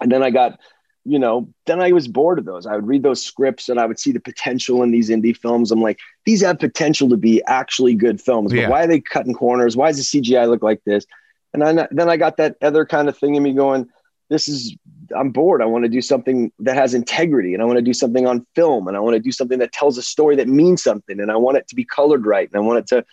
And 0.03 0.13
then 0.13 0.23
I 0.23 0.31
got, 0.31 0.59
you 1.05 1.19
know, 1.19 1.49
then 1.67 1.81
I 1.81 1.93
was 1.93 2.09
bored 2.09 2.39
of 2.39 2.45
those. 2.45 2.67
I 2.67 2.75
would 2.75 2.87
read 2.87 3.03
those 3.03 3.25
scripts, 3.25 3.69
and 3.69 3.81
I 3.81 3.87
would 3.87 3.99
see 3.99 4.13
the 4.13 4.21
potential 4.21 4.83
in 4.83 4.91
these 4.91 5.11
indie 5.11 5.37
films. 5.37 5.71
I'm 5.73 5.81
like, 5.81 5.99
these 6.27 6.43
have 6.43 6.59
potential 6.59 7.09
to 7.09 7.17
be 7.17 7.43
actually 7.47 7.95
good 7.95 8.21
films, 8.21 8.53
but 8.53 8.61
Yeah. 8.61 8.69
why 8.69 8.85
are 8.85 8.87
they 8.87 9.01
cutting 9.01 9.35
corners? 9.35 9.77
Why 9.77 9.89
does 9.89 9.99
the 9.99 10.21
CGI 10.21 10.47
look 10.49 10.63
like 10.63 10.83
this? 10.85 11.07
And 11.53 11.63
then 11.63 11.87
then 11.91 12.09
I 12.09 12.17
got 12.17 12.37
that 12.37 12.57
other 12.63 12.85
kind 12.87 13.09
of 13.09 13.17
thing 13.19 13.35
in 13.35 13.43
me 13.43 13.53
going, 13.53 13.89
this 14.31 14.49
is 14.49 14.75
I'm 15.15 15.31
bored. 15.31 15.61
I 15.61 15.67
want 15.67 15.85
to 15.85 15.91
do 15.91 16.01
something 16.01 16.51
that 16.61 16.77
has 16.77 16.95
integrity 16.95 17.53
and 17.53 17.63
I 17.63 17.67
want 17.67 17.77
to 17.79 17.83
do 17.83 17.93
something 17.93 18.27
on 18.27 18.47
film 18.55 18.89
and 18.89 18.97
I 18.97 19.01
want 19.01 19.15
to 19.15 19.21
do 19.21 19.33
something 19.33 19.59
that 19.59 19.73
tells 19.73 19.99
a 19.99 20.03
story 20.03 20.37
that 20.37 20.49
means 20.49 20.83
something 20.83 21.21
and 21.21 21.31
I 21.31 21.37
want 21.37 21.59
it 21.59 21.69
to 21.69 21.75
be 21.75 21.85
colored 21.85 22.25
right 22.27 22.49
and 22.51 22.57
I 22.57 22.65
want 22.65 22.79
it 22.79 22.87
to 22.89 23.05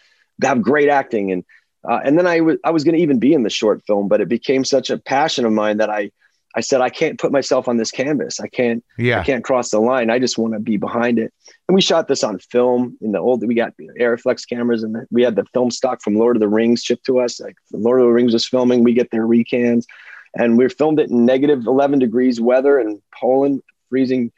have 0.47 0.61
great 0.61 0.89
acting 0.89 1.31
and 1.31 1.43
uh, 1.89 1.99
and 2.03 2.17
then 2.17 2.25
I 2.27 2.39
was 2.39 2.57
I 2.63 2.71
was 2.71 2.83
going 2.85 2.95
to 2.95 3.01
even 3.01 3.19
be 3.19 3.33
in 3.33 3.43
the 3.43 3.49
short 3.49 3.81
film 3.85 4.07
but 4.07 4.21
it 4.21 4.29
became 4.29 4.63
such 4.63 4.89
a 4.89 4.97
passion 4.97 5.43
of 5.45 5.51
mine 5.51 5.77
that 5.77 5.89
I 5.89 6.11
I 6.59 6.61
said 6.61 6.81
I 6.81 6.89
can't 6.89 7.17
put 7.17 7.31
myself 7.31 7.69
on 7.69 7.77
this 7.77 7.89
canvas. 7.89 8.41
I 8.41 8.49
can't 8.49 8.83
yeah. 8.97 9.21
I 9.21 9.23
can't 9.23 9.45
cross 9.45 9.69
the 9.71 9.79
line. 9.79 10.09
I 10.09 10.19
just 10.19 10.37
want 10.37 10.55
to 10.55 10.59
be 10.59 10.75
behind 10.75 11.17
it. 11.17 11.33
And 11.69 11.73
we 11.73 11.79
shot 11.79 12.09
this 12.09 12.21
on 12.21 12.37
film 12.39 12.97
in 12.99 13.13
the 13.13 13.19
old, 13.19 13.47
we 13.47 13.55
got 13.55 13.71
Arriflex 13.97 14.43
cameras 14.47 14.83
and 14.83 15.07
we 15.09 15.23
had 15.23 15.37
the 15.37 15.45
film 15.53 15.71
stock 15.71 16.01
from 16.01 16.17
Lord 16.17 16.35
of 16.35 16.41
the 16.41 16.49
Rings 16.49 16.83
shipped 16.83 17.05
to 17.05 17.21
us. 17.21 17.39
Like 17.39 17.55
Lord 17.71 18.01
of 18.01 18.07
the 18.07 18.11
Rings 18.11 18.33
was 18.33 18.45
filming, 18.45 18.83
we 18.83 18.93
get 18.93 19.09
their 19.09 19.25
recans 19.25 19.87
and 20.35 20.57
we 20.57 20.67
filmed 20.67 20.99
it 20.99 21.09
in 21.09 21.25
negative 21.25 21.65
11 21.65 21.99
degrees 21.99 22.41
weather 22.41 22.77
in 22.77 23.01
Poland, 23.17 23.63
freezing 23.89 24.29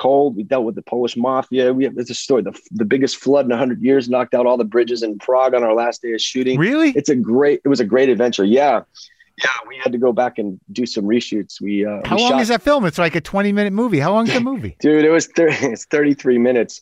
cold. 0.00 0.34
We 0.34 0.42
dealt 0.42 0.64
with 0.64 0.74
the 0.74 0.82
Polish 0.82 1.16
mafia. 1.16 1.72
We 1.72 1.84
have 1.84 1.94
this 1.94 2.08
story, 2.18 2.42
the, 2.42 2.58
the 2.72 2.84
biggest 2.84 3.18
flood 3.18 3.44
in 3.44 3.50
100 3.50 3.80
years, 3.80 4.08
knocked 4.08 4.34
out 4.34 4.46
all 4.46 4.56
the 4.56 4.64
bridges 4.64 5.04
in 5.04 5.16
Prague 5.18 5.54
on 5.54 5.62
our 5.62 5.74
last 5.74 6.02
day 6.02 6.12
of 6.12 6.20
shooting 6.20 6.58
Really? 6.58 6.90
it's 6.90 7.08
a 7.08 7.16
great 7.16 7.60
it 7.64 7.68
was 7.68 7.78
a 7.78 7.84
great 7.84 8.08
adventure 8.08 8.44
yeah 8.44 8.82
Yeah, 9.42 9.50
we 9.68 9.76
had 9.76 9.92
to 9.92 9.98
go 9.98 10.12
back 10.12 10.38
and 10.38 10.58
do 10.72 10.84
some 10.86 11.04
reshoots. 11.04 11.60
We 11.60 11.84
uh, 11.86 12.00
How 12.04 12.16
we 12.16 12.22
long 12.22 12.32
shot- 12.32 12.40
is 12.42 12.48
that 12.48 12.62
film? 12.62 12.84
It's 12.84 12.98
like 12.98 13.14
a 13.14 13.20
20 13.20 13.52
minute 13.52 13.72
movie. 13.72 13.98
How 14.00 14.12
long 14.12 14.26
is 14.26 14.34
the 14.34 14.40
movie? 14.52 14.76
Dude, 14.80 15.04
it 15.04 15.10
was 15.10 15.28
it's 15.36 15.84
33 15.86 16.38
minutes, 16.38 16.80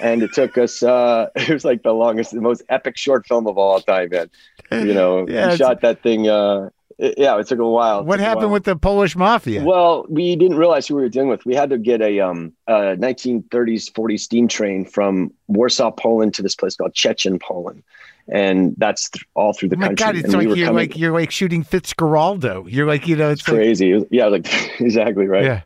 and 0.00 0.22
it 0.22 0.32
took 0.32 0.56
us. 0.58 0.82
uh 0.82 1.26
It 1.36 1.50
was 1.50 1.64
like 1.64 1.82
the 1.82 1.92
longest, 1.92 2.32
the 2.32 2.40
most 2.40 2.62
epic 2.68 2.96
short 2.96 3.26
film 3.26 3.46
of 3.46 3.58
all 3.58 3.80
time, 3.80 4.10
man. 4.10 4.30
You 4.70 4.94
know, 4.94 5.26
Yeah, 5.28 5.50
we 5.50 5.56
shot 5.56 5.80
that 5.82 6.02
thing. 6.02 6.28
uh 6.28 6.70
it- 6.98 7.14
Yeah, 7.18 7.38
it 7.38 7.46
took 7.46 7.58
a 7.58 7.68
while. 7.68 8.04
What 8.04 8.20
happened 8.20 8.46
while. 8.46 8.52
with 8.54 8.64
the 8.64 8.76
Polish 8.76 9.16
mafia? 9.16 9.62
Well, 9.64 10.06
we 10.08 10.34
didn't 10.36 10.56
realize 10.56 10.86
who 10.86 10.94
we 10.96 11.02
were 11.02 11.08
dealing 11.10 11.28
with. 11.28 11.44
We 11.44 11.54
had 11.54 11.70
to 11.70 11.78
get 11.78 12.00
a 12.02 12.20
um 12.20 12.52
a 12.68 12.96
1930s 12.96 13.90
40s 13.92 14.20
steam 14.20 14.48
train 14.48 14.84
from 14.84 15.32
Warsaw, 15.48 15.90
Poland, 15.90 16.34
to 16.34 16.42
this 16.42 16.54
place 16.54 16.76
called 16.76 16.94
Chechen, 16.94 17.38
Poland, 17.38 17.82
and 18.28 18.74
that's 18.78 19.10
th- 19.10 19.24
all 19.34 19.52
through 19.52 19.70
the 19.70 19.76
oh 19.76 19.80
my 19.80 19.86
country. 19.88 20.04
God, 20.06 20.16
it's 20.16 20.24
and 20.24 20.34
like 20.34 20.48
were 20.48 20.56
you're 20.56 20.66
coming- 20.66 20.88
like 20.88 20.96
you're 20.96 21.12
like 21.12 21.30
shooting 21.30 21.64
Fitzcarraldo. 21.64 22.70
You're 22.70 22.86
like, 22.86 23.06
you 23.06 23.16
know, 23.16 23.30
it's 23.30 23.42
it's 23.42 23.48
like, 23.48 23.56
crazy. 23.56 23.90
It 23.92 23.94
was- 23.94 24.04
yeah, 24.10 24.26
like 24.26 24.46
exactly 24.80 25.26
right. 25.26 25.44
yeah. 25.44 25.60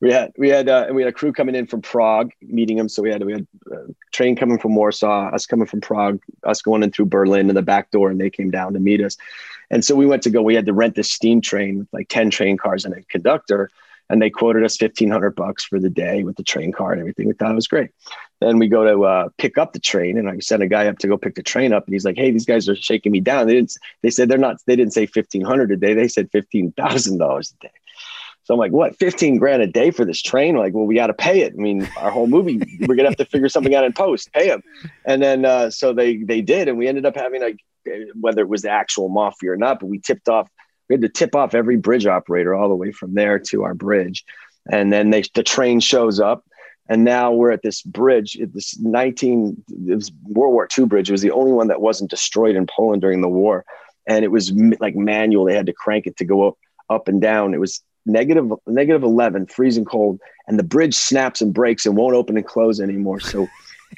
we 0.00 0.12
had 0.12 0.32
we 0.36 0.48
had 0.48 0.68
uh, 0.68 0.84
and 0.86 0.96
we 0.96 1.02
had 1.02 1.08
a 1.08 1.12
crew 1.12 1.32
coming 1.32 1.54
in 1.54 1.66
from 1.66 1.82
Prague 1.82 2.32
meeting 2.42 2.78
him. 2.78 2.88
So 2.88 3.02
we 3.02 3.10
had 3.10 3.22
we 3.24 3.32
had 3.32 3.46
a 3.72 3.76
train 4.12 4.36
coming 4.36 4.58
from 4.58 4.74
Warsaw, 4.74 5.30
us 5.34 5.46
coming 5.46 5.66
from 5.66 5.80
Prague, 5.80 6.20
us 6.44 6.62
going 6.62 6.82
in 6.82 6.90
through 6.90 7.06
Berlin 7.06 7.48
in 7.48 7.54
the 7.54 7.62
back 7.62 7.90
door, 7.90 8.10
and 8.10 8.20
they 8.20 8.30
came 8.30 8.50
down 8.50 8.72
to 8.74 8.78
meet 8.80 9.02
us. 9.02 9.16
And 9.70 9.84
so 9.84 9.96
we 9.96 10.06
went 10.06 10.22
to 10.22 10.30
go. 10.30 10.42
We 10.42 10.54
had 10.54 10.66
to 10.66 10.72
rent 10.72 10.94
this 10.94 11.10
steam 11.10 11.40
train 11.40 11.78
with 11.78 11.88
like 11.92 12.08
ten 12.08 12.30
train 12.30 12.56
cars 12.56 12.84
and 12.84 12.94
a 12.94 13.02
conductor, 13.02 13.70
and 14.08 14.22
they 14.22 14.30
quoted 14.30 14.64
us 14.64 14.76
fifteen 14.76 15.10
hundred 15.10 15.34
bucks 15.34 15.64
for 15.64 15.78
the 15.78 15.90
day 15.90 16.22
with 16.22 16.36
the 16.36 16.42
train 16.42 16.72
car 16.72 16.92
and 16.92 17.00
everything. 17.00 17.26
We 17.26 17.34
thought 17.34 17.50
it 17.50 17.54
was 17.54 17.68
great. 17.68 17.90
Then 18.40 18.58
we 18.58 18.68
go 18.68 18.84
to 18.84 19.04
uh, 19.04 19.28
pick 19.38 19.58
up 19.58 19.72
the 19.72 19.80
train, 19.80 20.18
and 20.18 20.28
I 20.28 20.38
sent 20.38 20.62
a 20.62 20.68
guy 20.68 20.86
up 20.86 20.98
to 20.98 21.08
go 21.08 21.16
pick 21.16 21.34
the 21.34 21.42
train 21.42 21.72
up, 21.72 21.86
and 21.86 21.94
he's 21.94 22.04
like, 22.04 22.16
"Hey, 22.16 22.30
these 22.30 22.46
guys 22.46 22.68
are 22.68 22.76
shaking 22.76 23.12
me 23.12 23.20
down." 23.20 23.46
They 23.46 23.54
didn't. 23.54 23.72
They 24.02 24.10
said 24.10 24.28
they're 24.28 24.38
not. 24.38 24.56
They 24.66 24.76
didn't 24.76 24.92
say 24.92 25.06
fifteen 25.06 25.42
hundred 25.42 25.72
a 25.72 25.76
day. 25.76 25.94
They 25.94 26.08
said 26.08 26.30
fifteen 26.30 26.72
thousand 26.72 27.18
dollars 27.18 27.54
a 27.58 27.66
day. 27.66 27.72
So 28.46 28.54
I'm 28.54 28.60
like, 28.60 28.70
what, 28.70 28.96
15 28.96 29.38
grand 29.38 29.60
a 29.60 29.66
day 29.66 29.90
for 29.90 30.04
this 30.04 30.22
train? 30.22 30.54
Like, 30.54 30.72
well, 30.72 30.84
we 30.84 30.94
got 30.94 31.08
to 31.08 31.14
pay 31.14 31.40
it. 31.40 31.54
I 31.54 31.56
mean, 31.60 31.88
our 31.98 32.12
whole 32.12 32.28
movie, 32.28 32.58
we're 32.82 32.94
going 32.94 32.98
to 32.98 33.06
have 33.06 33.16
to 33.16 33.24
figure 33.24 33.48
something 33.48 33.74
out 33.74 33.82
in 33.82 33.92
post, 33.92 34.32
pay 34.32 34.46
them. 34.46 34.62
And 35.04 35.20
then, 35.20 35.44
uh, 35.44 35.68
so 35.68 35.92
they, 35.92 36.18
they 36.18 36.42
did. 36.42 36.68
And 36.68 36.78
we 36.78 36.86
ended 36.86 37.06
up 37.06 37.16
having 37.16 37.42
like, 37.42 37.58
whether 38.14 38.42
it 38.42 38.48
was 38.48 38.62
the 38.62 38.70
actual 38.70 39.08
mafia 39.08 39.50
or 39.50 39.56
not, 39.56 39.80
but 39.80 39.86
we 39.86 39.98
tipped 39.98 40.28
off, 40.28 40.48
we 40.88 40.94
had 40.94 41.02
to 41.02 41.08
tip 41.08 41.34
off 41.34 41.54
every 41.54 41.76
bridge 41.76 42.06
operator 42.06 42.54
all 42.54 42.68
the 42.68 42.74
way 42.74 42.92
from 42.92 43.14
there 43.14 43.38
to 43.38 43.64
our 43.64 43.74
bridge. 43.74 44.24
And 44.70 44.92
then 44.92 45.10
they, 45.10 45.22
the 45.34 45.42
train 45.42 45.80
shows 45.80 46.20
up 46.20 46.44
and 46.88 47.04
now 47.04 47.32
we're 47.32 47.50
at 47.50 47.62
this 47.62 47.82
bridge, 47.82 48.38
this 48.52 48.78
19, 48.78 49.64
it 49.88 49.94
was 49.94 50.12
World 50.24 50.54
War 50.54 50.68
II 50.76 50.86
bridge. 50.86 51.08
It 51.08 51.12
was 51.12 51.22
the 51.22 51.32
only 51.32 51.52
one 51.52 51.68
that 51.68 51.80
wasn't 51.80 52.10
destroyed 52.10 52.54
in 52.54 52.66
Poland 52.66 53.02
during 53.02 53.20
the 53.20 53.28
war. 53.28 53.64
And 54.06 54.24
it 54.24 54.30
was 54.30 54.52
like 54.78 54.94
manual. 54.94 55.44
They 55.44 55.56
had 55.56 55.66
to 55.66 55.72
crank 55.72 56.06
it 56.06 56.16
to 56.18 56.24
go 56.24 56.48
up, 56.48 56.58
up 56.88 57.08
and 57.08 57.20
down. 57.20 57.54
It 57.54 57.60
was 57.60 57.82
negative 58.06 58.52
negative 58.68 59.02
11 59.02 59.46
freezing 59.46 59.84
cold 59.84 60.20
and 60.46 60.58
the 60.58 60.62
bridge 60.62 60.94
snaps 60.94 61.40
and 61.40 61.52
breaks 61.52 61.84
and 61.86 61.96
won't 61.96 62.14
open 62.14 62.36
and 62.36 62.46
close 62.46 62.80
anymore 62.80 63.18
so 63.18 63.48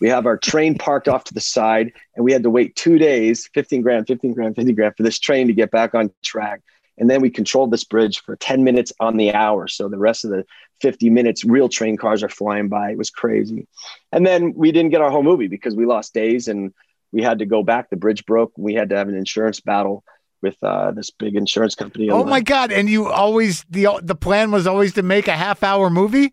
we 0.00 0.08
have 0.08 0.24
our 0.24 0.38
train 0.38 0.78
parked 0.78 1.08
off 1.08 1.24
to 1.24 1.34
the 1.34 1.42
side 1.42 1.92
and 2.16 2.24
we 2.24 2.32
had 2.32 2.42
to 2.42 2.48
wait 2.48 2.74
two 2.74 2.96
days 2.96 3.50
15 3.52 3.82
grand 3.82 4.06
15 4.06 4.32
grand 4.32 4.56
50 4.56 4.72
grand 4.72 4.96
for 4.96 5.02
this 5.02 5.18
train 5.18 5.46
to 5.46 5.52
get 5.52 5.70
back 5.70 5.94
on 5.94 6.10
track 6.22 6.62
and 6.98 7.08
then 7.08 7.20
we 7.20 7.30
controlled 7.30 7.70
this 7.70 7.84
bridge 7.84 8.22
for 8.22 8.36
10 8.36 8.64
minutes 8.64 8.92
on 9.00 9.16
the 9.16 9.32
hour 9.32 9.68
so 9.68 9.88
the 9.88 9.98
rest 9.98 10.24
of 10.24 10.30
the 10.30 10.44
50 10.80 11.10
minutes 11.10 11.44
real 11.44 11.68
train 11.68 11.96
cars 11.96 12.22
are 12.22 12.28
flying 12.28 12.68
by 12.68 12.90
it 12.90 12.98
was 12.98 13.10
crazy 13.10 13.66
and 14.12 14.26
then 14.26 14.52
we 14.54 14.72
didn't 14.72 14.90
get 14.90 15.00
our 15.00 15.10
whole 15.10 15.22
movie 15.22 15.48
because 15.48 15.74
we 15.74 15.86
lost 15.86 16.14
days 16.14 16.48
and 16.48 16.72
we 17.12 17.22
had 17.22 17.38
to 17.38 17.46
go 17.46 17.62
back 17.62 17.90
the 17.90 17.96
bridge 17.96 18.24
broke 18.26 18.52
we 18.56 18.74
had 18.74 18.88
to 18.90 18.96
have 18.96 19.08
an 19.08 19.16
insurance 19.16 19.60
battle 19.60 20.04
with 20.40 20.56
uh, 20.62 20.92
this 20.92 21.10
big 21.10 21.34
insurance 21.34 21.74
company 21.74 22.08
Oh 22.10 22.22
my 22.24 22.40
God! 22.40 22.70
And 22.70 22.88
you 22.88 23.08
always 23.08 23.64
the 23.68 23.88
the 24.02 24.14
plan 24.14 24.52
was 24.52 24.68
always 24.68 24.92
to 24.94 25.02
make 25.02 25.26
a 25.26 25.32
half 25.32 25.64
hour 25.64 25.90
movie. 25.90 26.32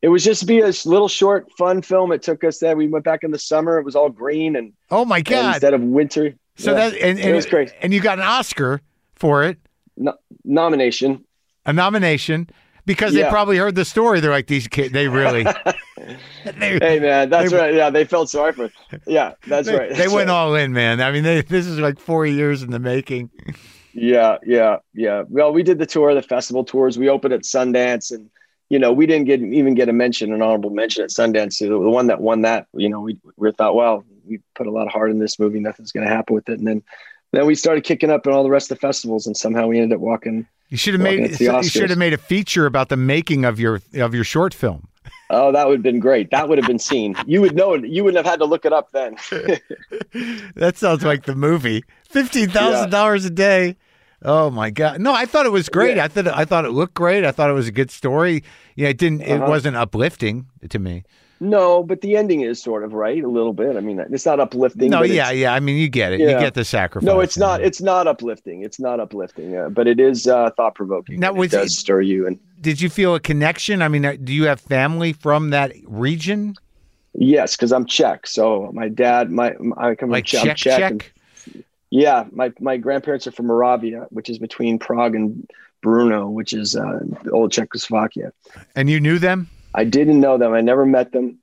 It 0.00 0.08
was 0.08 0.24
just 0.24 0.40
to 0.40 0.46
be 0.46 0.60
a 0.60 0.72
little 0.86 1.08
short, 1.08 1.50
fun 1.58 1.82
film. 1.82 2.10
It 2.12 2.22
took 2.22 2.42
us 2.42 2.58
there. 2.58 2.74
We 2.74 2.88
went 2.88 3.04
back 3.04 3.22
in 3.22 3.32
the 3.32 3.38
summer. 3.38 3.78
It 3.78 3.84
was 3.84 3.96
all 3.96 4.08
green 4.08 4.56
and, 4.56 4.72
Oh 4.90 5.04
my 5.04 5.20
God! 5.20 5.56
instead 5.56 5.74
of 5.74 5.82
winter. 5.82 6.34
so 6.56 6.70
Yeah, 6.70 6.88
that 6.90 6.98
and, 7.02 7.18
it 7.18 7.34
was 7.34 7.44
great. 7.44 7.74
and 7.82 7.92
you 7.92 8.00
got 8.00 8.18
an 8.18 8.24
Oscar 8.24 8.80
for 9.14 9.44
it, 9.44 9.58
Nomination. 10.44 11.24
a 11.66 11.72
nomination 11.72 12.48
because 12.86 13.14
they 13.14 13.24
probably 13.28 13.56
heard 13.56 13.74
the 13.74 13.84
story. 13.84 14.20
They're 14.20 14.30
like 14.30 14.46
these 14.46 14.68
kids. 14.68 14.92
They 14.92 15.08
really. 15.08 15.44
they, 16.44 16.78
Hey 16.78 16.98
man, 17.00 17.30
that's 17.30 17.50
They- 17.50 17.56
right. 17.56 17.74
Yeah, 17.74 17.90
they 17.90 18.04
felt 18.04 18.28
sorry 18.28 18.52
for. 18.52 18.70
Yeah, 19.06 19.34
that's 19.46 19.68
they, 19.68 19.76
right. 19.76 19.94
they 19.94 20.08
went 20.08 20.28
right. 20.28 20.34
all 20.34 20.54
in, 20.54 20.72
man. 20.72 21.00
I 21.00 21.10
mean, 21.12 21.22
they, 21.22 21.40
this 21.42 21.66
is 21.66 21.78
like 21.78 21.98
four 21.98 22.26
years 22.26 22.62
in 22.62 22.70
the 22.70 22.78
making. 22.78 23.30
Yeah, 23.94 24.38
yeah, 24.44 24.78
yeah. 24.92 25.22
Well, 25.28 25.52
we 25.52 25.62
did 25.62 25.78
the 25.78 25.86
tour, 25.86 26.14
the 26.14 26.22
festival 26.22 26.64
tours. 26.64 26.98
We 26.98 27.08
opened 27.08 27.32
at 27.32 27.42
Sundance, 27.42 28.10
and 28.10 28.28
you 28.68 28.78
know, 28.78 28.92
we 28.92 29.06
didn't 29.06 29.26
get 29.26 29.40
even 29.40 29.74
get 29.74 29.88
a 29.88 29.92
mention, 29.92 30.32
an 30.32 30.42
honorable 30.42 30.70
mention 30.70 31.04
at 31.04 31.10
Sundance. 31.10 31.54
So 31.54 31.68
the 31.68 31.78
one 31.78 32.08
that 32.08 32.20
won 32.20 32.42
that, 32.42 32.66
you 32.74 32.88
know, 32.88 33.00
we 33.00 33.18
we 33.36 33.52
thought, 33.52 33.74
well, 33.74 34.04
we 34.26 34.40
put 34.54 34.66
a 34.66 34.70
lot 34.70 34.86
of 34.86 34.92
heart 34.92 35.10
in 35.10 35.18
this 35.20 35.38
movie. 35.38 35.60
Nothing's 35.60 35.92
going 35.92 36.06
to 36.06 36.12
happen 36.12 36.34
with 36.34 36.48
it, 36.48 36.58
and 36.58 36.66
then 36.66 36.82
then 37.36 37.46
we 37.46 37.54
started 37.54 37.84
kicking 37.84 38.10
up 38.10 38.26
in 38.26 38.32
all 38.32 38.42
the 38.42 38.50
rest 38.50 38.70
of 38.70 38.78
the 38.78 38.80
festivals, 38.80 39.26
and 39.26 39.36
somehow 39.36 39.66
we 39.66 39.78
ended 39.78 39.96
up 39.96 40.00
walking. 40.00 40.46
You 40.68 40.76
should 40.76 40.94
have 40.94 41.00
made. 41.02 41.38
You 41.40 41.62
should 41.62 41.90
have 41.90 41.98
made 41.98 42.12
a 42.12 42.18
feature 42.18 42.66
about 42.66 42.88
the 42.88 42.96
making 42.96 43.44
of 43.44 43.60
your 43.60 43.80
of 43.94 44.14
your 44.14 44.24
short 44.24 44.52
film. 44.54 44.88
Oh, 45.30 45.52
that 45.52 45.66
would 45.66 45.74
have 45.78 45.82
been 45.82 46.00
great. 46.00 46.30
That 46.30 46.48
would 46.48 46.58
have 46.58 46.66
been 46.66 46.78
seen. 46.78 47.14
You 47.26 47.40
would 47.40 47.54
know 47.54 47.74
it. 47.74 47.84
You 47.86 48.04
wouldn't 48.04 48.24
have 48.24 48.30
had 48.30 48.38
to 48.40 48.44
look 48.44 48.64
it 48.64 48.72
up 48.72 48.90
then. 48.92 49.16
That 50.56 50.76
sounds 50.76 51.04
like 51.04 51.24
the 51.24 51.34
movie. 51.34 51.84
Fifteen 52.08 52.48
thousand 52.48 52.90
dollars 52.90 53.24
a 53.24 53.30
day. 53.30 53.76
Oh 54.22 54.50
my 54.50 54.70
god! 54.70 55.00
No, 55.00 55.12
I 55.12 55.26
thought 55.26 55.44
it 55.46 55.52
was 55.52 55.68
great. 55.68 55.96
Yeah. 55.96 56.04
I 56.04 56.08
thought 56.08 56.28
I 56.28 56.44
thought 56.44 56.64
it 56.64 56.70
looked 56.70 56.94
great. 56.94 57.24
I 57.24 57.32
thought 57.32 57.50
it 57.50 57.54
was 57.54 57.68
a 57.68 57.72
good 57.72 57.90
story. 57.90 58.42
Yeah, 58.76 58.88
it 58.88 58.98
didn't. 58.98 59.20
It 59.22 59.32
Uh-huh. 59.40 59.50
wasn't 59.50 59.76
uplifting 59.76 60.46
to 60.68 60.78
me. 60.78 61.04
No, 61.40 61.82
but 61.82 62.00
the 62.00 62.16
ending 62.16 62.42
is 62.42 62.62
sort 62.62 62.84
of 62.84 62.92
right, 62.92 63.22
a 63.22 63.28
little 63.28 63.52
bit. 63.52 63.76
I 63.76 63.80
mean, 63.80 63.98
it's 64.10 64.26
not 64.26 64.40
uplifting. 64.40 64.90
No, 64.90 65.02
yeah, 65.02 65.30
yeah. 65.30 65.52
I 65.52 65.60
mean, 65.60 65.76
you 65.76 65.88
get 65.88 66.12
it. 66.12 66.20
You 66.20 66.28
get 66.28 66.54
the 66.54 66.64
sacrifice. 66.64 67.06
No, 67.06 67.20
it's 67.20 67.36
not. 67.36 67.60
It's 67.60 67.80
not 67.80 68.06
uplifting. 68.06 68.62
It's 68.62 68.78
not 68.80 69.00
uplifting. 69.00 69.56
Uh, 69.56 69.68
but 69.68 69.86
it 69.86 70.00
is 70.00 70.26
uh, 70.26 70.50
thought 70.50 70.74
provoking. 70.74 71.20
Now, 71.20 71.34
it 71.40 71.50
does 71.50 71.66
it- 71.66 71.74
stir 71.74 72.00
you. 72.00 72.26
And 72.26 72.38
Did 72.60 72.80
you 72.80 72.88
feel 72.88 73.14
a 73.14 73.20
connection? 73.20 73.82
I 73.82 73.88
mean, 73.88 74.04
uh, 74.04 74.16
do 74.22 74.32
you 74.32 74.44
have 74.44 74.60
family 74.60 75.12
from 75.12 75.50
that 75.50 75.72
region, 75.86 76.54
yes, 77.12 77.56
because 77.56 77.72
I'm 77.72 77.84
Czech. 77.84 78.26
So 78.26 78.70
my 78.72 78.88
dad, 78.88 79.30
my, 79.30 79.54
my 79.60 79.90
I 79.90 79.94
come 79.94 80.10
like 80.10 80.28
from 80.28 80.40
Czech? 80.40 80.56
Czech. 80.56 80.90
and- 80.90 81.64
yeah, 81.90 82.24
my 82.32 82.52
my 82.58 82.76
grandparents 82.76 83.26
are 83.26 83.32
from 83.32 83.46
Moravia, 83.46 84.06
which 84.10 84.28
is 84.28 84.38
between 84.38 84.78
Prague 84.80 85.14
and 85.14 85.48
Brno, 85.84 86.28
which 86.28 86.52
is 86.52 86.74
uh, 86.74 86.98
old 87.30 87.52
Czechoslovakia. 87.52 88.32
And 88.74 88.90
you 88.90 88.98
knew 88.98 89.18
them? 89.18 89.48
I 89.74 89.84
didn't 89.84 90.20
know 90.20 90.38
them. 90.38 90.52
I 90.52 90.60
never 90.60 90.86
met 90.86 91.12
them. 91.12 91.38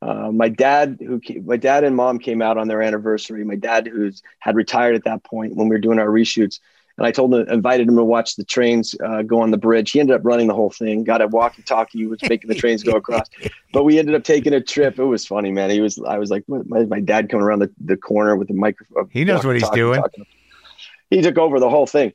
Uh, 0.00 0.30
my 0.32 0.48
dad, 0.48 0.98
who 1.00 1.20
my 1.44 1.56
dad 1.56 1.84
and 1.84 1.96
mom 1.96 2.18
came 2.18 2.42
out 2.42 2.58
on 2.58 2.68
their 2.68 2.82
anniversary. 2.82 3.44
My 3.44 3.56
dad, 3.56 3.86
who's 3.86 4.22
had 4.38 4.56
retired 4.56 4.96
at 4.96 5.04
that 5.04 5.24
point 5.24 5.56
when 5.56 5.68
we 5.68 5.74
were 5.74 5.80
doing 5.80 5.98
our 5.98 6.08
reshoots, 6.08 6.60
and 6.96 7.06
I 7.06 7.10
told 7.10 7.34
him, 7.34 7.48
invited 7.48 7.88
him 7.88 7.96
to 7.96 8.04
watch 8.04 8.36
the 8.36 8.44
trains 8.44 8.94
uh, 9.04 9.22
go 9.22 9.40
on 9.40 9.50
the 9.50 9.56
bridge. 9.56 9.90
He 9.90 10.00
ended 10.00 10.14
up 10.14 10.22
running 10.24 10.46
the 10.46 10.54
whole 10.54 10.70
thing. 10.70 11.04
Got 11.04 11.22
a 11.22 11.26
walkie-talkie, 11.26 12.06
was 12.06 12.20
making 12.22 12.48
the 12.48 12.54
trains 12.54 12.82
go 12.82 12.92
across. 12.96 13.28
But 13.72 13.84
we 13.84 13.98
ended 13.98 14.14
up 14.14 14.24
taking 14.24 14.52
a 14.52 14.60
trip. 14.60 14.98
It 14.98 15.04
was 15.04 15.26
funny, 15.26 15.50
man. 15.50 15.70
He 15.70 15.80
was. 15.80 15.98
I 15.98 16.18
was 16.18 16.30
like, 16.30 16.44
my, 16.48 16.84
my 16.84 17.00
dad 17.00 17.30
coming 17.30 17.44
around 17.44 17.60
the, 17.60 17.72
the 17.82 17.96
corner 17.96 18.36
with 18.36 18.48
the 18.48 18.54
microphone. 18.54 19.08
He 19.10 19.24
knows 19.24 19.44
what 19.44 19.56
he's 19.56 19.68
doing. 19.70 20.00
talking. 20.00 20.26
He 21.14 21.22
took 21.22 21.38
over 21.38 21.60
the 21.60 21.70
whole 21.70 21.86
thing. 21.86 22.12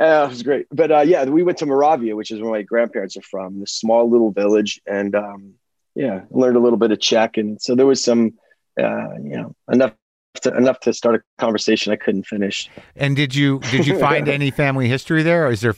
Uh, 0.00 0.26
it 0.26 0.30
was 0.30 0.42
great. 0.42 0.66
But 0.70 0.90
uh, 0.90 1.00
yeah, 1.00 1.24
we 1.24 1.42
went 1.42 1.58
to 1.58 1.66
Moravia, 1.66 2.16
which 2.16 2.30
is 2.30 2.40
where 2.40 2.50
my 2.50 2.62
grandparents 2.62 3.16
are 3.16 3.22
from, 3.22 3.60
this 3.60 3.72
small 3.72 4.10
little 4.10 4.30
village, 4.30 4.80
and 4.86 5.14
um, 5.14 5.54
yeah, 5.94 6.22
learned 6.30 6.56
a 6.56 6.60
little 6.60 6.78
bit 6.78 6.90
of 6.90 7.00
Czech, 7.00 7.36
and 7.36 7.60
so 7.60 7.74
there 7.74 7.86
was 7.86 8.02
some, 8.02 8.34
uh, 8.80 9.14
you 9.22 9.36
know, 9.36 9.54
enough 9.70 9.92
to, 10.42 10.56
enough 10.56 10.80
to 10.80 10.92
start 10.92 11.16
a 11.16 11.22
conversation 11.38 11.92
I 11.92 11.96
couldn't 11.96 12.24
finish. 12.24 12.70
And 12.96 13.16
did 13.16 13.34
you 13.34 13.60
did 13.70 13.86
you 13.86 13.98
find 13.98 14.28
any 14.28 14.50
family 14.50 14.88
history 14.88 15.22
there? 15.22 15.46
Or 15.46 15.50
is 15.50 15.60
there 15.60 15.74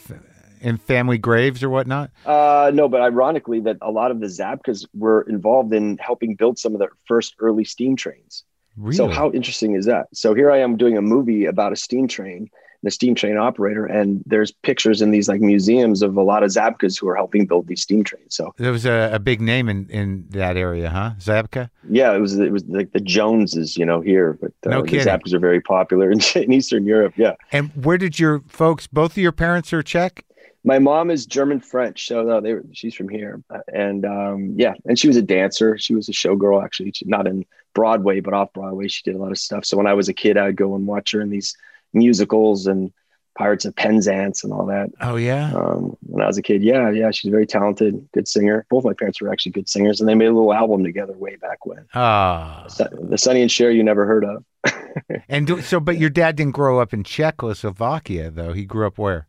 in 0.60 0.76
family 0.76 1.18
graves 1.18 1.62
or 1.62 1.70
whatnot? 1.70 2.10
Uh, 2.24 2.70
no, 2.72 2.88
but 2.88 3.00
ironically, 3.00 3.60
that 3.60 3.78
a 3.80 3.90
lot 3.90 4.10
of 4.10 4.20
the 4.20 4.26
Zabkas 4.26 4.86
were 4.94 5.22
involved 5.22 5.72
in 5.72 5.98
helping 5.98 6.34
build 6.34 6.58
some 6.58 6.74
of 6.74 6.78
the 6.78 6.88
first 7.06 7.34
early 7.40 7.64
steam 7.64 7.96
trains. 7.96 8.44
Really? 8.76 8.96
So 8.96 9.08
how 9.08 9.30
interesting 9.32 9.74
is 9.74 9.86
that? 9.86 10.06
So 10.12 10.34
here 10.34 10.50
I 10.50 10.58
am 10.58 10.76
doing 10.76 10.96
a 10.96 11.02
movie 11.02 11.44
about 11.44 11.72
a 11.72 11.76
steam 11.76 12.08
train, 12.08 12.50
the 12.82 12.90
steam 12.90 13.14
train 13.14 13.36
operator, 13.36 13.84
and 13.84 14.22
there's 14.26 14.52
pictures 14.52 15.02
in 15.02 15.10
these 15.10 15.28
like 15.28 15.40
museums 15.40 16.02
of 16.02 16.16
a 16.16 16.22
lot 16.22 16.42
of 16.42 16.50
Zabkas 16.50 16.98
who 16.98 17.08
are 17.08 17.16
helping 17.16 17.46
build 17.46 17.66
these 17.66 17.82
steam 17.82 18.04
trains. 18.04 18.34
So 18.34 18.54
there 18.56 18.72
was 18.72 18.86
a, 18.86 19.10
a 19.12 19.18
big 19.18 19.40
name 19.40 19.68
in, 19.68 19.88
in 19.90 20.26
that 20.30 20.56
area, 20.56 20.88
huh? 20.88 21.12
Zabka. 21.18 21.68
yeah, 21.90 22.14
it 22.14 22.20
was 22.20 22.38
it 22.38 22.52
was 22.52 22.64
like 22.66 22.92
the 22.92 23.00
Joneses, 23.00 23.76
you 23.76 23.84
know, 23.84 24.00
here, 24.00 24.38
but 24.40 24.52
uh, 24.66 24.70
No 24.70 24.82
the. 24.82 24.98
Zabkas 24.98 25.32
are 25.32 25.40
very 25.40 25.60
popular 25.60 26.10
in, 26.10 26.20
in 26.36 26.52
Eastern 26.52 26.86
Europe. 26.86 27.14
Yeah. 27.16 27.34
And 27.52 27.70
where 27.84 27.98
did 27.98 28.18
your 28.18 28.40
folks? 28.48 28.86
Both 28.86 29.12
of 29.12 29.18
your 29.18 29.32
parents 29.32 29.72
are 29.72 29.82
Czech. 29.82 30.24
My 30.64 30.78
mom 30.78 31.10
is 31.10 31.26
German 31.26 31.60
French, 31.60 32.06
so 32.06 32.22
no, 32.22 32.40
they 32.40 32.54
were, 32.54 32.64
she's 32.72 32.94
from 32.94 33.08
here, 33.08 33.42
and 33.72 34.04
um, 34.04 34.54
yeah, 34.56 34.74
and 34.84 34.98
she 34.98 35.08
was 35.08 35.16
a 35.16 35.22
dancer. 35.22 35.78
She 35.78 35.94
was 35.94 36.08
a 36.08 36.12
showgirl, 36.12 36.62
actually, 36.62 36.92
She- 36.92 37.06
not 37.06 37.26
in 37.26 37.44
Broadway, 37.74 38.20
but 38.20 38.34
off 38.34 38.52
Broadway. 38.52 38.88
She 38.88 39.02
did 39.04 39.14
a 39.14 39.18
lot 39.18 39.30
of 39.30 39.38
stuff. 39.38 39.64
So 39.64 39.76
when 39.76 39.86
I 39.86 39.94
was 39.94 40.08
a 40.08 40.14
kid, 40.14 40.36
I'd 40.36 40.56
go 40.56 40.74
and 40.74 40.86
watch 40.86 41.12
her 41.12 41.20
in 41.20 41.30
these 41.30 41.56
musicals 41.92 42.66
and 42.66 42.92
Pirates 43.38 43.64
of 43.64 43.74
Penzance 43.74 44.44
and 44.44 44.52
all 44.52 44.66
that. 44.66 44.90
Oh 45.00 45.16
yeah. 45.16 45.52
Um, 45.54 45.96
when 46.02 46.22
I 46.22 46.26
was 46.26 46.36
a 46.36 46.42
kid, 46.42 46.62
yeah, 46.62 46.90
yeah, 46.90 47.10
she's 47.10 47.28
a 47.28 47.30
very 47.30 47.46
talented, 47.46 48.06
good 48.12 48.28
singer. 48.28 48.66
Both 48.68 48.84
my 48.84 48.92
parents 48.92 49.20
were 49.20 49.32
actually 49.32 49.52
good 49.52 49.68
singers, 49.68 50.00
and 50.00 50.08
they 50.08 50.14
made 50.14 50.26
a 50.26 50.34
little 50.34 50.52
album 50.52 50.84
together 50.84 51.14
way 51.16 51.36
back 51.36 51.64
when. 51.64 51.86
Ah. 51.94 52.66
The 52.76 53.16
Sonny 53.16 53.40
and 53.40 53.50
Cher 53.50 53.70
you 53.70 53.82
never 53.82 54.04
heard 54.04 54.24
of. 54.24 54.44
and 55.28 55.46
do, 55.46 55.62
so, 55.62 55.80
but 55.80 55.96
your 55.96 56.10
dad 56.10 56.36
didn't 56.36 56.52
grow 56.52 56.80
up 56.80 56.92
in 56.92 57.02
Czechoslovakia, 57.02 58.30
though. 58.30 58.52
He 58.52 58.66
grew 58.66 58.86
up 58.86 58.98
where? 58.98 59.26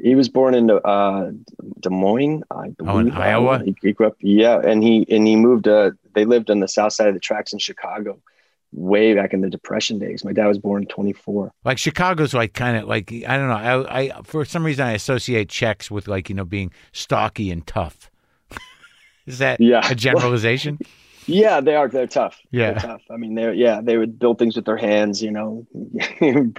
He 0.00 0.14
was 0.14 0.28
born 0.28 0.54
in 0.54 0.70
uh, 0.70 1.30
Des 1.80 1.90
Moines, 1.90 2.44
I 2.50 2.68
believe. 2.70 2.94
Oh, 2.94 2.98
in 2.98 3.10
Iowa. 3.10 3.62
He, 3.64 3.74
he 3.82 3.92
grew 3.92 4.06
up, 4.06 4.16
yeah, 4.20 4.60
and 4.64 4.82
he 4.82 5.04
and 5.10 5.26
he 5.26 5.34
moved. 5.36 5.66
Uh, 5.66 5.90
they 6.14 6.24
lived 6.24 6.50
on 6.50 6.60
the 6.60 6.68
south 6.68 6.92
side 6.92 7.08
of 7.08 7.14
the 7.14 7.20
tracks 7.20 7.52
in 7.52 7.58
Chicago, 7.58 8.20
way 8.72 9.14
back 9.14 9.32
in 9.34 9.40
the 9.40 9.50
Depression 9.50 9.98
days. 9.98 10.24
My 10.24 10.32
dad 10.32 10.46
was 10.46 10.58
born 10.58 10.82
in 10.82 10.88
24. 10.88 11.50
Like 11.64 11.78
Chicago's 11.78 12.32
like 12.32 12.54
kind 12.54 12.76
of 12.76 12.84
like 12.88 13.12
I 13.26 13.36
don't 13.36 13.48
know. 13.48 13.54
I, 13.88 13.98
I 14.18 14.22
for 14.22 14.44
some 14.44 14.64
reason 14.64 14.86
I 14.86 14.92
associate 14.92 15.48
Czechs 15.48 15.90
with 15.90 16.06
like 16.06 16.28
you 16.28 16.34
know 16.36 16.44
being 16.44 16.72
stocky 16.92 17.50
and 17.50 17.66
tough. 17.66 18.10
Is 19.26 19.38
that 19.38 19.60
Yeah. 19.60 19.80
a 19.90 19.94
generalization? 19.94 20.78
Yeah, 21.30 21.60
they 21.60 21.74
are. 21.76 21.88
They're 21.88 22.06
tough. 22.06 22.40
Yeah. 22.50 22.70
They're 22.70 22.80
tough. 22.80 23.02
I 23.10 23.18
mean, 23.18 23.34
they're 23.34 23.52
yeah. 23.52 23.82
They 23.82 23.98
would 23.98 24.18
build 24.18 24.38
things 24.38 24.56
with 24.56 24.64
their 24.64 24.78
hands. 24.78 25.22
You 25.22 25.30
know, 25.30 25.66
you 26.22 26.54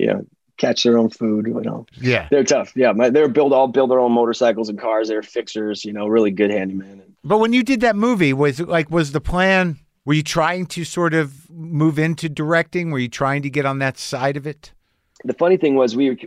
know, 0.00 0.26
catch 0.60 0.84
their 0.84 0.98
own 0.98 1.10
food. 1.10 1.46
You 1.46 1.60
know, 1.60 1.86
yeah. 2.00 2.28
they're 2.30 2.44
tough. 2.44 2.72
Yeah, 2.76 2.92
my, 2.92 3.10
they're 3.10 3.28
build 3.28 3.52
all 3.52 3.68
build 3.68 3.90
their 3.90 4.00
own 4.00 4.12
motorcycles 4.12 4.68
and 4.68 4.78
cars. 4.78 5.08
They're 5.08 5.22
fixers. 5.22 5.84
You 5.84 5.92
know, 5.92 6.06
really 6.06 6.30
good 6.30 6.50
handyman. 6.50 7.02
But 7.24 7.38
when 7.38 7.52
you 7.52 7.62
did 7.62 7.80
that 7.80 7.96
movie, 7.96 8.32
was 8.32 8.60
like 8.60 8.90
was 8.90 9.12
the 9.12 9.20
plan? 9.20 9.78
Were 10.04 10.14
you 10.14 10.22
trying 10.22 10.66
to 10.66 10.84
sort 10.84 11.14
of 11.14 11.50
move 11.50 11.98
into 11.98 12.28
directing? 12.28 12.90
Were 12.90 12.98
you 12.98 13.08
trying 13.08 13.42
to 13.42 13.50
get 13.50 13.66
on 13.66 13.80
that 13.80 13.98
side 13.98 14.36
of 14.36 14.46
it? 14.46 14.72
the 15.24 15.34
funny 15.34 15.56
thing 15.56 15.74
was 15.74 15.96
we 15.96 16.18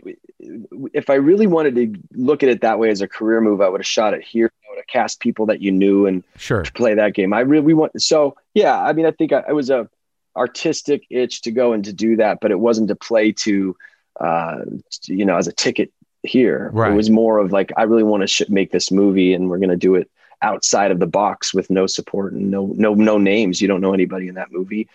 if 0.92 1.10
i 1.10 1.14
really 1.14 1.46
wanted 1.46 1.74
to 1.74 1.94
look 2.12 2.42
at 2.42 2.48
it 2.48 2.60
that 2.60 2.78
way 2.78 2.90
as 2.90 3.00
a 3.00 3.08
career 3.08 3.40
move 3.40 3.60
i 3.60 3.68
would 3.68 3.80
have 3.80 3.86
shot 3.86 4.14
it 4.14 4.22
here 4.22 4.50
i 4.66 4.70
would 4.70 4.78
have 4.78 4.86
cast 4.86 5.20
people 5.20 5.46
that 5.46 5.60
you 5.60 5.72
knew 5.72 6.06
and 6.06 6.22
Sure. 6.36 6.62
To 6.62 6.72
play 6.72 6.94
that 6.94 7.14
game 7.14 7.32
i 7.32 7.40
really 7.40 7.74
want 7.74 8.00
so 8.00 8.36
yeah 8.54 8.80
i 8.80 8.92
mean 8.92 9.06
i 9.06 9.10
think 9.10 9.32
I, 9.32 9.42
it 9.48 9.52
was 9.52 9.70
a 9.70 9.88
artistic 10.36 11.04
itch 11.10 11.42
to 11.42 11.50
go 11.50 11.72
and 11.72 11.84
to 11.84 11.92
do 11.92 12.16
that 12.16 12.38
but 12.40 12.50
it 12.50 12.58
wasn't 12.58 12.88
to 12.88 12.96
play 12.96 13.32
to 13.32 13.76
uh 14.20 14.58
you 15.06 15.24
know 15.24 15.36
as 15.36 15.46
a 15.48 15.52
ticket 15.52 15.92
here 16.22 16.70
Right. 16.72 16.92
it 16.92 16.94
was 16.94 17.10
more 17.10 17.38
of 17.38 17.52
like 17.52 17.72
i 17.76 17.82
really 17.82 18.02
want 18.02 18.22
to 18.22 18.26
sh- 18.26 18.48
make 18.48 18.70
this 18.72 18.90
movie 18.90 19.34
and 19.34 19.48
we're 19.50 19.58
going 19.58 19.70
to 19.70 19.76
do 19.76 19.94
it 19.94 20.10
outside 20.42 20.90
of 20.90 20.98
the 21.00 21.06
box 21.06 21.52
with 21.54 21.68
no 21.70 21.86
support 21.86 22.32
and 22.32 22.50
no 22.50 22.72
no 22.76 22.94
no 22.94 23.18
names 23.18 23.60
you 23.60 23.68
don't 23.68 23.80
know 23.80 23.92
anybody 23.92 24.28
in 24.28 24.34
that 24.36 24.52
movie 24.52 24.88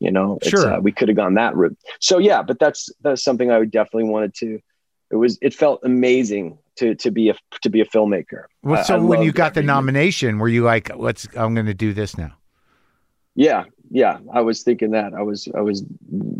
you 0.00 0.10
know 0.10 0.38
It's, 0.40 0.48
Sure. 0.50 0.74
uh, 0.74 0.80
we 0.80 0.90
could 0.92 1.08
have 1.08 1.16
gone 1.16 1.34
that 1.34 1.54
route 1.56 1.76
so 2.00 2.18
yeah 2.18 2.42
but 2.42 2.58
that's 2.58 2.88
that's 3.02 3.22
something 3.22 3.50
i 3.50 3.58
would 3.58 3.70
definitely 3.70 4.08
wanted 4.10 4.34
to 4.36 4.60
it 5.10 5.16
was 5.16 5.38
it 5.42 5.52
felt 5.54 5.80
amazing 5.84 6.58
to 6.76 6.94
to 6.96 7.10
be 7.10 7.28
a 7.28 7.34
to 7.62 7.68
be 7.68 7.80
a 7.80 7.84
filmmaker 7.84 8.44
Well, 8.62 8.82
so 8.84 8.94
I 8.94 8.98
when 8.98 9.22
you 9.22 9.30
got 9.32 9.52
the 9.54 9.62
nomination, 9.62 10.38
were 10.38 10.48
you 10.48 10.62
like, 10.64 10.90
"Let's"? 10.96 11.28
I'm 11.36 11.52
going 11.54 11.66
to 11.66 11.74
do 11.74 11.92
this 11.92 12.16
now. 12.16 12.32
yeah 13.34 13.64
yeah 13.90 14.18
i 14.32 14.40
was 14.40 14.62
thinking 14.62 14.92
that 14.92 15.12
i 15.14 15.20
was 15.22 15.48
i 15.54 15.60
was 15.60 15.82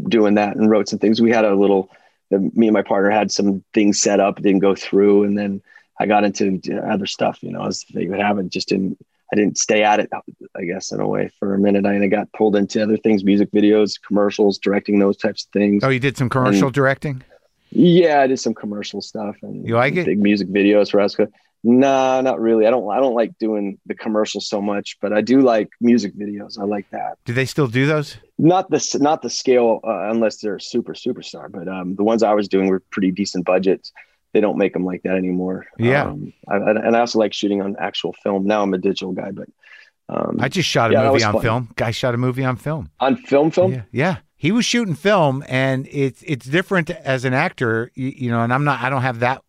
doing 0.09 0.35
that 0.37 0.57
and 0.57 0.71
wrote 0.71 0.89
some 0.89 0.99
things 0.99 1.21
we 1.21 1.31
had 1.31 1.45
a 1.45 1.55
little 1.55 1.91
the, 2.33 2.39
me 2.55 2.67
and 2.69 2.75
my 2.75 2.83
partner 2.83 3.11
had 3.11 3.31
some 3.31 3.63
things 3.75 4.01
set 4.01 4.19
up 4.21 4.37
didn't 4.37 4.59
go 4.69 4.75
through 4.75 5.25
and 5.25 5.37
then 5.39 5.61
i 6.01 6.07
got 6.07 6.25
into 6.25 6.45
other 6.95 7.07
stuff 7.07 7.39
you 7.43 7.53
know 7.53 7.65
as 7.67 7.85
they 7.95 8.07
would 8.09 8.19
have 8.21 8.39
it. 8.39 8.49
Just 8.49 8.69
didn't 8.69 8.99
i 9.33 9.37
didn't 9.37 9.57
stay 9.59 9.83
at 9.85 10.01
it 10.01 10.09
i 10.61 10.65
guess 10.65 10.91
in 10.93 11.01
a 11.01 11.07
way 11.07 11.31
for 11.39 11.55
a 11.55 11.59
minute. 11.59 11.85
I, 11.87 12.03
I 12.03 12.07
got 12.09 12.33
pulled 12.33 12.57
into 12.57 12.83
other 12.83 12.97
things 12.97 13.23
music 13.25 13.51
videos 13.53 14.01
commercials 14.09 14.59
directing 14.59 14.99
those 14.99 15.17
types 15.17 15.45
of 15.47 15.53
things. 15.53 15.85
Oh, 15.85 15.89
you 15.91 16.01
did 16.01 16.17
some 16.17 16.29
commercial 16.29 16.71
directing. 16.71 17.23
yeah 17.71 18.21
i 18.21 18.27
did 18.27 18.41
some 18.41 18.55
commercial 18.55 19.01
stuff 19.01 19.37
and 19.43 19.67
You 19.69 19.77
like 19.77 19.95
it? 19.97 20.07
big 20.07 20.19
music 20.19 20.49
videos 20.49 20.91
for 20.91 21.01
us. 21.01 21.17
Nah 21.65 22.21
not 22.23 22.41
really. 22.41 22.67
I 22.67 22.71
don't 22.71 22.91
i 22.91 22.99
don't 22.99 23.15
like 23.15 23.39
doing 23.39 23.79
the 23.87 23.95
commercials 23.95 24.49
so 24.49 24.61
much 24.61 24.97
but 25.01 25.13
i 25.13 25.21
do 25.21 25.41
like 25.43 25.69
music 25.81 26.13
videos. 26.17 26.59
I 26.59 26.65
like 26.65 26.89
that. 26.91 27.19
Do 27.25 27.33
they 27.33 27.47
still 27.47 27.69
do 27.69 27.87
those? 27.87 28.17
Not 28.43 28.69
the 28.71 28.99
not 29.01 29.23
the 29.23 29.31
scale 29.31 29.81
uh, 29.85 30.11
unless 30.11 30.37
they're 30.39 30.59
super 30.59 30.95
superstar 30.95 31.51
but 31.51 31.67
um, 31.69 31.95
the 31.97 32.03
ones 32.05 32.23
i 32.23 32.35
was 32.35 32.49
doing 32.49 32.67
were 32.69 32.81
pretty 32.91 33.11
decent 33.11 33.45
budgets 33.47 33.93
they 34.33 34.41
don't 34.41 34.59
make 34.59 34.73
them 34.73 34.85
like 34.85 35.03
that 35.05 35.17
anymore 35.17 35.67
Yeah. 35.79 36.05
um, 36.11 36.33
I, 36.49 36.57
and 36.57 36.97
i 36.97 37.01
also 37.01 37.19
like 37.19 37.33
shooting 37.33 37.63
on 37.63 37.77
actual 37.79 38.13
film 38.23 38.47
now 38.47 38.63
i'm 38.63 38.75
a 38.75 38.79
digital 38.79 39.13
guy 39.13 39.31
but 39.31 39.49
um, 40.09 40.37
I 40.41 40.49
just 40.49 40.69
shot 40.69 40.91
a 40.91 40.95
Yeah, 40.95 41.09
movie 41.09 41.23
on 41.25 41.33
fun. 41.35 41.43
film. 41.43 41.69
Guy 41.77 41.91
shot 41.93 42.13
a 42.13 42.19
movie 42.19 42.45
on 42.45 42.57
film. 42.57 42.91
on 43.01 43.17
film 43.17 43.51
film 43.51 43.73
Yeah, 43.73 43.83
yeah. 43.93 44.17
He 44.37 44.51
was 44.53 44.67
shooting 44.67 44.95
film, 44.97 45.43
and 45.49 45.87
it's 45.91 46.23
it's 46.27 46.45
different 46.45 46.91
as 46.91 47.25
an 47.25 47.33
actor, 47.33 47.91
you, 47.95 48.09
you 48.25 48.31
know. 48.31 48.43
And 48.43 48.53
I'm 48.53 48.65
not. 48.65 48.83
I 48.83 48.91
don't 48.91 49.01
have 49.03 49.21
that 49.21 49.43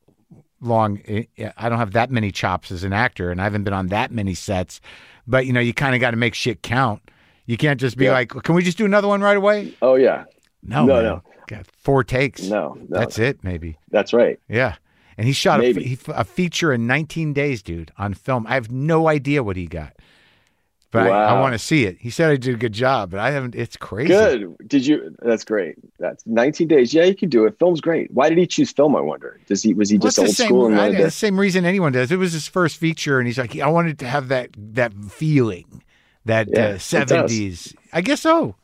long. 0.61 1.01
eh, 1.07 1.23
I 1.57 1.67
don't 1.67 1.79
have 1.79 1.93
that 1.93 2.11
many 2.11 2.31
chops 2.31 2.71
as 2.71 2.83
an 2.85 2.93
actor, 2.93 3.29
and 3.31 3.41
I 3.41 3.45
haven't 3.45 3.63
been 3.65 3.73
on 3.73 3.87
that 3.87 4.11
many 4.11 4.35
sets. 4.35 4.79
But 5.27 5.47
you 5.47 5.51
know, 5.53 5.59
you 5.59 5.73
kind 5.73 5.95
of 5.95 5.99
got 6.01 6.11
to 6.11 6.17
make 6.17 6.33
shit 6.35 6.61
count. 6.61 7.01
You 7.45 7.57
can't 7.57 7.79
just 7.79 7.97
be 7.97 8.05
Yeah. 8.05 8.13
like, 8.13 8.29
"Can 8.29 8.55
we 8.55 8.63
just 8.63 8.77
do 8.77 8.85
another 8.85 9.07
one 9.07 9.21
right 9.21 9.37
away?" 9.37 9.73
oh 9.81 9.95
yeah 9.95 10.25
No, 10.61 10.85
No, 10.85 10.93
man. 10.95 11.03
no. 11.03 11.21
Got 11.47 11.67
four 11.67 12.03
takes. 12.03 12.43
no, 12.43 12.77
no 12.89 12.99
That's 12.99 13.19
it, 13.19 13.43
maybe. 13.43 13.77
that's 13.91 14.13
right 14.13 14.39
Yeah. 14.47 14.75
And 15.17 15.27
he 15.27 15.33
shot 15.33 15.61
a, 15.63 15.73
he, 15.73 15.97
a 16.07 16.23
feature 16.23 16.73
in 16.73 16.87
19 16.87 17.33
days, 17.33 17.61
dude, 17.61 17.91
on 17.99 18.15
film. 18.15 18.47
I 18.47 18.55
have 18.55 18.71
no 18.71 19.07
idea 19.07 19.43
what 19.43 19.55
he 19.57 19.67
got, 19.67 19.93
but 20.89 21.03
I, 21.07 21.09
I 21.35 21.39
want 21.39 21.53
to 21.53 21.59
see 21.59 21.85
it. 21.85 21.97
He 21.99 22.09
said 22.09 22.31
I 22.31 22.35
did 22.35 22.55
a 22.55 22.57
good 22.57 22.71
job, 22.73 23.11
but 23.11 23.19
I 23.19 23.29
haven't. 23.29 23.53
It's 23.53 23.77
crazy. 23.77 24.07
good 24.07 24.55
did 24.67 24.87
you 24.87 25.15
that's 25.21 25.43
great 25.43 25.75
that's 25.99 26.25
19 26.25 26.67
days 26.67 26.93
yeah 26.95 27.03
you 27.03 27.13
can 27.15 27.29
do 27.29 27.45
it 27.45 27.59
film's 27.59 27.79
great 27.81 28.09
why 28.11 28.27
did 28.29 28.37
he 28.39 28.47
choose 28.47 28.71
film 28.71 28.95
i 28.95 29.01
wonder 29.01 29.39
does 29.45 29.61
he 29.61 29.73
was 29.75 29.89
he 29.89 29.97
just 29.99 30.17
old 30.17 30.29
same, 30.29 30.47
school 30.47 30.65
and 30.67 30.79
I- 30.79 30.91
the 30.93 31.11
same 31.11 31.39
reason 31.39 31.63
anyone 31.65 31.91
does. 31.91 32.11
It 32.11 32.17
was 32.17 32.33
his 32.33 32.47
first 32.47 32.77
feature, 32.77 33.19
and 33.19 33.27
he's 33.27 33.37
like, 33.37 33.55
I 33.59 33.67
wanted 33.67 33.99
to 33.99 34.07
have 34.07 34.29
that 34.29 34.49
that 34.57 34.93
feeling, 34.95 35.82
that 36.25 36.47
Yeah, 36.51 36.67
uh, 36.67 36.73
70s. 36.77 37.75
I 37.91 38.01
guess 38.01 38.21
so. 38.21 38.55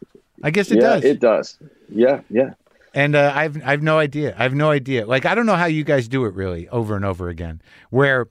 I 0.43 0.51
guess 0.51 0.71
it 0.71 0.75
yeah 0.75 0.81
does. 0.81 1.03
it 1.03 1.19
does 1.19 1.57
yeah 1.89 2.21
yeah 2.29 2.51
And 2.93 3.15
uh, 3.15 3.31
I've 3.35 3.61
I've 3.65 3.83
no 3.83 3.99
idea. 3.99 4.33
I 4.37 4.43
have 4.43 4.55
no 4.55 4.71
idea. 4.71 5.05
Like 5.05 5.25
I 5.25 5.35
don't 5.35 5.45
know 5.45 5.55
how 5.55 5.65
you 5.65 5.83
guys 5.83 6.07
do 6.07 6.25
it 6.25 6.33
really 6.33 6.67
over 6.69 6.95
and 6.95 7.05
over 7.05 7.29
again. 7.29 7.61
Where, 7.89 8.27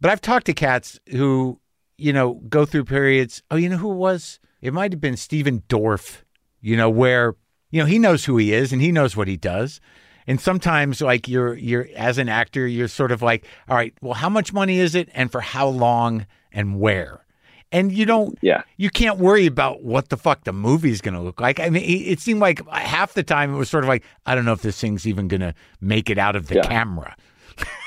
but 0.00 0.10
I've 0.10 0.20
talked 0.20 0.46
to 0.46 0.52
cats 0.54 0.98
who 1.10 1.58
you 1.96 2.12
know 2.12 2.34
go 2.48 2.64
through 2.66 2.84
periods. 2.84 3.42
Oh, 3.50 3.56
you 3.56 3.68
know 3.68 3.76
who 3.78 3.92
it 3.92 3.96
was? 3.96 4.40
It 4.60 4.72
might 4.72 4.92
have 4.92 5.00
been 5.00 5.16
Stephen 5.16 5.62
Dorff. 5.68 6.22
You 6.60 6.76
know 6.76 6.90
where 6.90 7.36
you 7.70 7.80
know 7.80 7.86
he 7.86 7.98
knows 7.98 8.24
who 8.24 8.36
he 8.36 8.52
is 8.52 8.72
and 8.72 8.82
he 8.82 8.90
knows 8.92 9.16
what 9.16 9.28
he 9.28 9.36
does. 9.36 9.80
And 10.26 10.40
sometimes, 10.40 11.00
like 11.00 11.28
you're 11.28 11.54
you're 11.54 11.88
as 11.94 12.18
an 12.18 12.28
actor, 12.28 12.66
you're 12.66 12.88
sort 12.88 13.12
of 13.12 13.22
like, 13.22 13.46
all 13.68 13.76
right, 13.76 13.94
well, 14.02 14.14
how 14.14 14.28
much 14.28 14.52
money 14.52 14.80
is 14.80 14.94
it, 14.96 15.08
and 15.14 15.30
for 15.30 15.40
how 15.40 15.68
long, 15.68 16.26
and 16.52 16.80
where? 16.80 17.24
And 17.72 17.90
you 17.92 18.06
don't 18.06 18.38
yeah 18.42 18.62
you 18.76 18.90
can't 18.90 19.18
worry 19.18 19.46
about 19.46 19.82
what 19.82 20.08
the 20.08 20.16
fuck 20.16 20.44
the 20.44 20.52
movie's 20.52 21.00
going 21.00 21.14
to 21.14 21.20
look 21.20 21.40
like. 21.40 21.58
I 21.58 21.68
mean, 21.68 21.82
it, 21.82 22.12
it 22.12 22.20
seemed 22.20 22.40
like 22.40 22.66
half 22.68 23.14
the 23.14 23.22
time 23.22 23.54
it 23.54 23.58
was 23.58 23.68
sort 23.68 23.82
of 23.84 23.88
like, 23.88 24.04
I 24.24 24.34
don't 24.34 24.44
know 24.44 24.52
if 24.52 24.62
this 24.62 24.80
thing's 24.80 25.06
even 25.06 25.26
going 25.28 25.40
to 25.40 25.52
make 25.80 26.08
it 26.08 26.16
out 26.18 26.36
of 26.36 26.46
the 26.46 26.56
Yeah. 26.56 26.62
camera. 26.62 27.16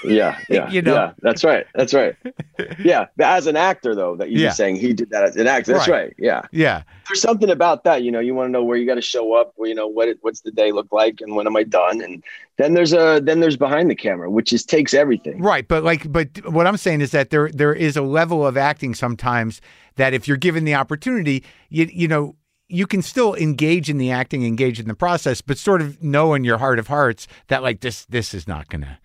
Yeah 0.04 0.38
yeah 0.50 0.70
You 0.70 0.82
know? 0.82 0.94
yeah 0.96 1.12
that's 1.22 1.44
right 1.44 1.66
that's 1.76 1.94
right 1.94 2.16
yeah 2.80 3.06
as 3.20 3.48
an 3.48 3.56
actor 3.56 3.94
though 3.96 4.16
that 4.16 4.32
you're 4.32 4.42
Yeah. 4.42 4.52
saying 4.52 4.78
he 4.78 4.94
did 4.94 5.10
that 5.12 5.24
as 5.24 5.36
an 5.36 5.48
actor 5.48 5.74
that's 5.74 5.88
Right. 5.88 6.06
right, 6.06 6.14
yeah 6.18 6.42
Yeah. 6.52 6.84
there's 7.08 7.22
something 7.22 7.50
about 7.50 7.84
that 7.84 8.04
you 8.04 8.12
know 8.12 8.20
you 8.20 8.34
want 8.34 8.48
to 8.48 8.52
know 8.52 8.64
where 8.64 8.78
you 8.78 8.86
got 8.86 8.96
to 8.96 9.02
show 9.02 9.34
up 9.34 9.54
where 9.56 9.70
you 9.70 9.76
know 9.76 9.88
what 9.88 10.08
it, 10.08 10.18
what's 10.22 10.42
the 10.42 10.52
day 10.52 10.72
look 10.72 10.88
like 10.92 11.22
and 11.22 11.36
when 11.36 11.48
am 11.48 11.56
i 11.56 11.64
done 11.64 12.02
and 12.02 12.24
then 12.58 12.74
there's 12.74 12.94
a 12.94 13.20
then 13.24 13.40
there's 13.40 13.58
behind 13.58 13.90
the 13.90 13.96
camera 13.96 14.30
which 14.30 14.52
is 14.54 14.66
takes 14.66 14.94
everything 14.94 15.42
Right. 15.42 15.68
But 15.68 15.84
like, 15.84 16.12
but 16.12 16.28
what 16.52 16.68
I'm 16.68 16.76
saying 16.78 17.02
is 17.02 17.12
that 17.12 17.30
there 17.30 17.50
there 17.54 17.74
is 17.74 17.96
a 17.96 18.02
level 18.02 18.46
of 18.46 18.58
acting 18.58 18.94
sometimes 18.96 19.62
that 19.96 20.14
if 20.14 20.28
you're 20.28 20.38
given 20.38 20.66
the 20.66 20.76
opportunity, 20.76 21.44
you 21.70 21.90
you 21.92 22.08
know. 22.08 22.36
You 22.72 22.86
can 22.86 23.02
still 23.02 23.34
engage 23.34 23.90
in 23.90 23.98
the 23.98 24.12
acting, 24.12 24.46
engage 24.46 24.80
in 24.80 24.88
the 24.88 24.94
process, 24.94 25.42
but 25.42 25.58
sort 25.58 25.82
of 25.82 26.04
know 26.04 26.36
in 26.36 26.44
your 26.44 26.60
heart 26.60 26.78
of 26.78 26.86
hearts 26.86 27.28
that 27.48 27.64
like 27.64 27.80
this 27.80 28.06
this 28.06 28.32
is 28.32 28.48
not 28.48 28.68
gonna, 28.70 29.00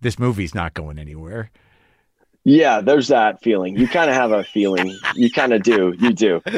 this 0.00 0.18
movie's 0.18 0.54
not 0.54 0.74
going 0.74 0.98
anywhere. 0.98 1.50
yeah 2.44 2.80
there's 2.80 3.08
that 3.08 3.42
feeling. 3.42 3.76
You 3.76 3.88
kind 3.88 4.08
of 4.10 4.16
have 4.16 4.30
a 4.32 4.44
feeling. 4.44 4.96
You 5.14 5.30
kind 5.30 5.52
of 5.52 5.62
do. 5.62 5.94
You 5.98 6.12
do. 6.12 6.42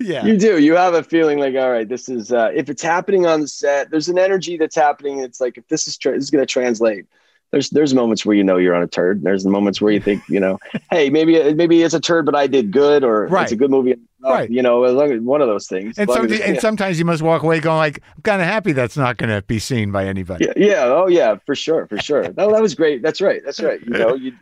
Yeah. 0.00 0.24
you 0.24 0.36
do. 0.36 0.60
You 0.60 0.74
have 0.76 0.94
a 0.94 1.02
feeling 1.02 1.38
like 1.38 1.54
all 1.56 1.70
right 1.70 1.88
this 1.88 2.08
is 2.08 2.32
uh 2.32 2.50
if 2.54 2.68
it's 2.68 2.82
happening 2.82 3.26
on 3.26 3.40
the 3.42 3.48
set 3.48 3.90
there's 3.90 4.08
an 4.08 4.18
energy 4.18 4.56
that's 4.56 4.74
happening. 4.76 5.20
It's 5.20 5.40
like 5.40 5.56
if 5.58 5.66
this 5.68 5.86
is 5.88 5.96
tra- 5.96 6.12
this 6.12 6.24
is 6.24 6.30
going 6.30 6.42
to 6.42 6.46
translate 6.52 7.06
there's 7.52 7.70
there's 7.70 7.94
moments 7.94 8.26
where 8.26 8.36
you 8.36 8.42
know 8.44 8.56
you're 8.56 8.74
on 8.74 8.82
a 8.82 8.86
turd. 8.88 9.22
There's 9.22 9.44
moments 9.46 9.80
where 9.80 9.92
you 9.92 10.00
think 10.00 10.22
you 10.28 10.40
know 10.40 10.58
hey 10.90 11.10
maybe 11.10 11.54
maybe 11.54 11.82
it's 11.82 11.94
a 11.94 12.00
turd 12.00 12.26
but 12.26 12.34
i 12.34 12.46
did 12.48 12.72
good 12.72 13.04
or 13.04 13.26
Right. 13.28 13.44
it's 13.44 13.52
a 13.52 13.56
good 13.56 13.70
movie 13.70 13.94
Right. 14.30 14.50
you 14.50 14.62
know 14.62 14.84
as 14.84 14.94
long 14.94 15.12
as 15.12 15.20
one 15.20 15.40
of 15.40 15.48
those 15.48 15.66
things 15.66 15.98
And, 15.98 16.10
some, 16.10 16.26
as 16.26 16.40
and 16.40 16.54
yeah. 16.56 16.60
sometimes 16.60 16.98
you 16.98 17.04
must 17.04 17.22
walk 17.22 17.42
away 17.42 17.60
going 17.60 17.78
like, 17.78 18.02
I'm 18.16 18.22
kind 18.22 18.40
of 18.42 18.48
happy 18.48 18.72
that's 18.72 18.96
not 18.96 19.16
going 19.16 19.30
to 19.30 19.42
be 19.42 19.58
seen 19.58 19.92
by 19.92 20.06
anybody. 20.06 20.46
yeah, 20.46 20.52
yeah, 20.56 20.84
oh 20.84 21.06
yeah, 21.06 21.36
for 21.46 21.54
sure, 21.54 21.86
for 21.86 21.98
sure. 21.98 22.22
That, 22.22 22.36
that 22.36 22.62
was 22.62 22.74
great. 22.74 23.02
That's 23.02 23.20
right. 23.20 23.42
That's 23.44 23.60
right. 23.60 23.80
You 23.80 23.90
know, 23.90 24.14
you 24.14 24.32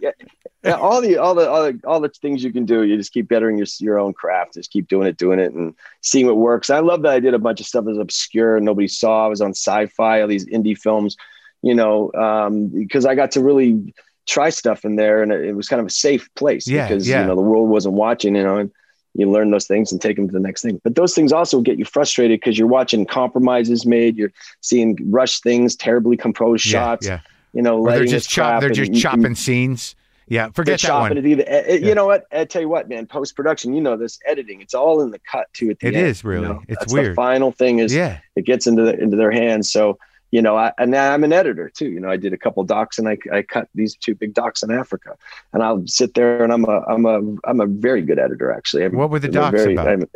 yeah, 0.62 0.72
all 0.76 1.00
the 1.02 1.18
all 1.18 1.34
the 1.34 1.50
all 1.50 1.62
the 1.62 1.80
all 1.86 2.00
the 2.00 2.08
things 2.08 2.42
you 2.42 2.52
can 2.52 2.64
do. 2.64 2.84
You 2.84 2.96
just 2.96 3.12
keep 3.12 3.28
bettering 3.28 3.58
your 3.58 3.66
your 3.80 3.98
own 3.98 4.14
craft. 4.14 4.54
Just 4.54 4.70
keep 4.70 4.88
doing 4.88 5.06
it, 5.06 5.18
doing 5.18 5.38
it, 5.38 5.52
and 5.52 5.74
seeing 6.00 6.26
what 6.26 6.38
works. 6.38 6.70
I 6.70 6.78
love 6.80 7.02
that 7.02 7.12
I 7.12 7.20
did 7.20 7.34
a 7.34 7.38
bunch 7.38 7.60
of 7.60 7.66
stuff 7.66 7.84
that's 7.84 7.98
obscure 7.98 8.56
and 8.56 8.64
nobody 8.64 8.88
saw. 8.88 9.26
I 9.26 9.28
was 9.28 9.42
on 9.42 9.50
sci-fi, 9.50 10.22
all 10.22 10.28
these 10.28 10.46
indie 10.46 10.78
films. 10.78 11.16
you 11.64 11.74
know, 11.74 12.12
um, 12.12 12.68
because 12.68 13.06
I 13.06 13.14
got 13.14 13.30
to 13.32 13.40
really 13.40 13.94
try 14.26 14.50
stuff 14.50 14.84
in 14.84 14.96
there, 14.96 15.22
and 15.22 15.32
it, 15.32 15.44
it 15.44 15.52
was 15.56 15.68
kind 15.68 15.80
of 15.80 15.86
a 15.86 15.90
safe 15.90 16.28
place 16.34 16.66
Yeah, 16.66 16.88
because 16.88 17.08
you 17.08 17.14
know 17.14 17.34
the 17.34 17.42
world 17.42 17.68
wasn't 17.68 17.94
watching, 17.94 18.36
you 18.36 18.42
know, 18.42 18.56
and 18.58 18.70
you 19.14 19.30
learn 19.30 19.50
those 19.50 19.66
things 19.66 19.92
and 19.92 20.00
take 20.00 20.16
them 20.16 20.26
to 20.26 20.32
the 20.32 20.40
next 20.40 20.62
thing. 20.62 20.80
But 20.82 20.94
those 20.96 21.14
things 21.14 21.32
also 21.32 21.60
get 21.60 21.78
you 21.78 21.84
frustrated 21.84 22.40
because 22.40 22.58
you're 22.58 22.68
watching 22.68 23.06
compromises 23.06 23.86
made, 23.86 24.16
you're 24.16 24.32
seeing 24.60 24.98
rush 25.10 25.40
things, 25.40 25.76
terribly 25.76 26.16
composed 26.16 26.66
Yeah, 26.66 26.72
shots, 26.72 27.06
yeah. 27.06 27.20
you 27.52 27.62
know, 27.62 27.78
Or 27.78 27.92
they're 27.92 28.04
just 28.06 28.28
chop, 28.28 28.60
they're 28.60 28.70
just 28.70 28.92
you- 28.92 29.00
chopping 29.00 29.34
scenes. 29.34 29.94
Yeah, 30.26 30.48
forget 30.54 30.80
that 30.80 30.98
one. 30.98 31.18
it 31.18 31.26
either. 31.26 31.44
eh, 31.46 31.62
eh, 31.66 31.74
Yeah. 31.74 31.88
You 31.88 31.94
know 31.94 32.06
what? 32.06 32.24
I 32.32 32.46
tell 32.46 32.62
you 32.62 32.68
what, 32.68 32.88
man. 32.88 33.06
Post 33.06 33.36
production, 33.36 33.74
you 33.74 33.82
know 33.82 33.94
this 33.98 34.18
editing. 34.26 34.62
It's 34.62 34.72
all 34.72 35.02
in 35.02 35.10
the 35.10 35.18
cut 35.30 35.52
too. 35.52 35.68
At 35.68 35.80
the 35.80 35.88
It 35.88 35.94
end, 35.94 36.06
is 36.06 36.24
really. 36.24 36.46
you 36.46 36.54
know? 36.54 36.62
It's 36.66 36.78
That's 36.78 36.92
weird. 36.94 37.10
The 37.10 37.14
final 37.14 37.52
thing 37.52 37.78
is 37.80 37.94
Yeah, 37.94 38.20
it 38.34 38.46
gets 38.46 38.66
into 38.66 38.82
the, 38.84 38.98
into 38.98 39.18
their 39.18 39.30
hands. 39.30 39.70
So 39.70 39.98
you 40.34 40.42
know, 40.42 40.56
I, 40.56 40.72
and 40.78 40.90
now 40.90 41.12
I'm 41.14 41.22
an 41.22 41.32
editor 41.32 41.70
too. 41.70 41.88
You 41.88 42.00
know, 42.00 42.10
I 42.10 42.16
did 42.16 42.32
a 42.32 42.36
couple 42.36 42.64
docs 42.64 42.98
and 42.98 43.08
I, 43.08 43.16
I 43.32 43.42
cut 43.42 43.68
these 43.72 43.94
two 43.94 44.16
big 44.16 44.34
docs 44.34 44.64
in 44.64 44.72
Africa, 44.72 45.16
and 45.52 45.62
I'll 45.62 45.86
sit 45.86 46.14
there 46.14 46.42
and 46.42 46.52
I'm 46.52 46.64
a 46.64 46.80
I'm 46.88 47.06
a 47.06 47.18
I'm 47.48 47.60
a 47.60 47.66
very 47.66 48.02
good 48.02 48.18
editor 48.18 48.50
actually. 48.50 48.84
I'm, 48.84 48.96
What 48.96 49.10
were 49.10 49.20
the 49.20 49.28
docs 49.28 49.56
very- 49.62 49.74
about? 49.74 49.86
I'm- 49.86 50.08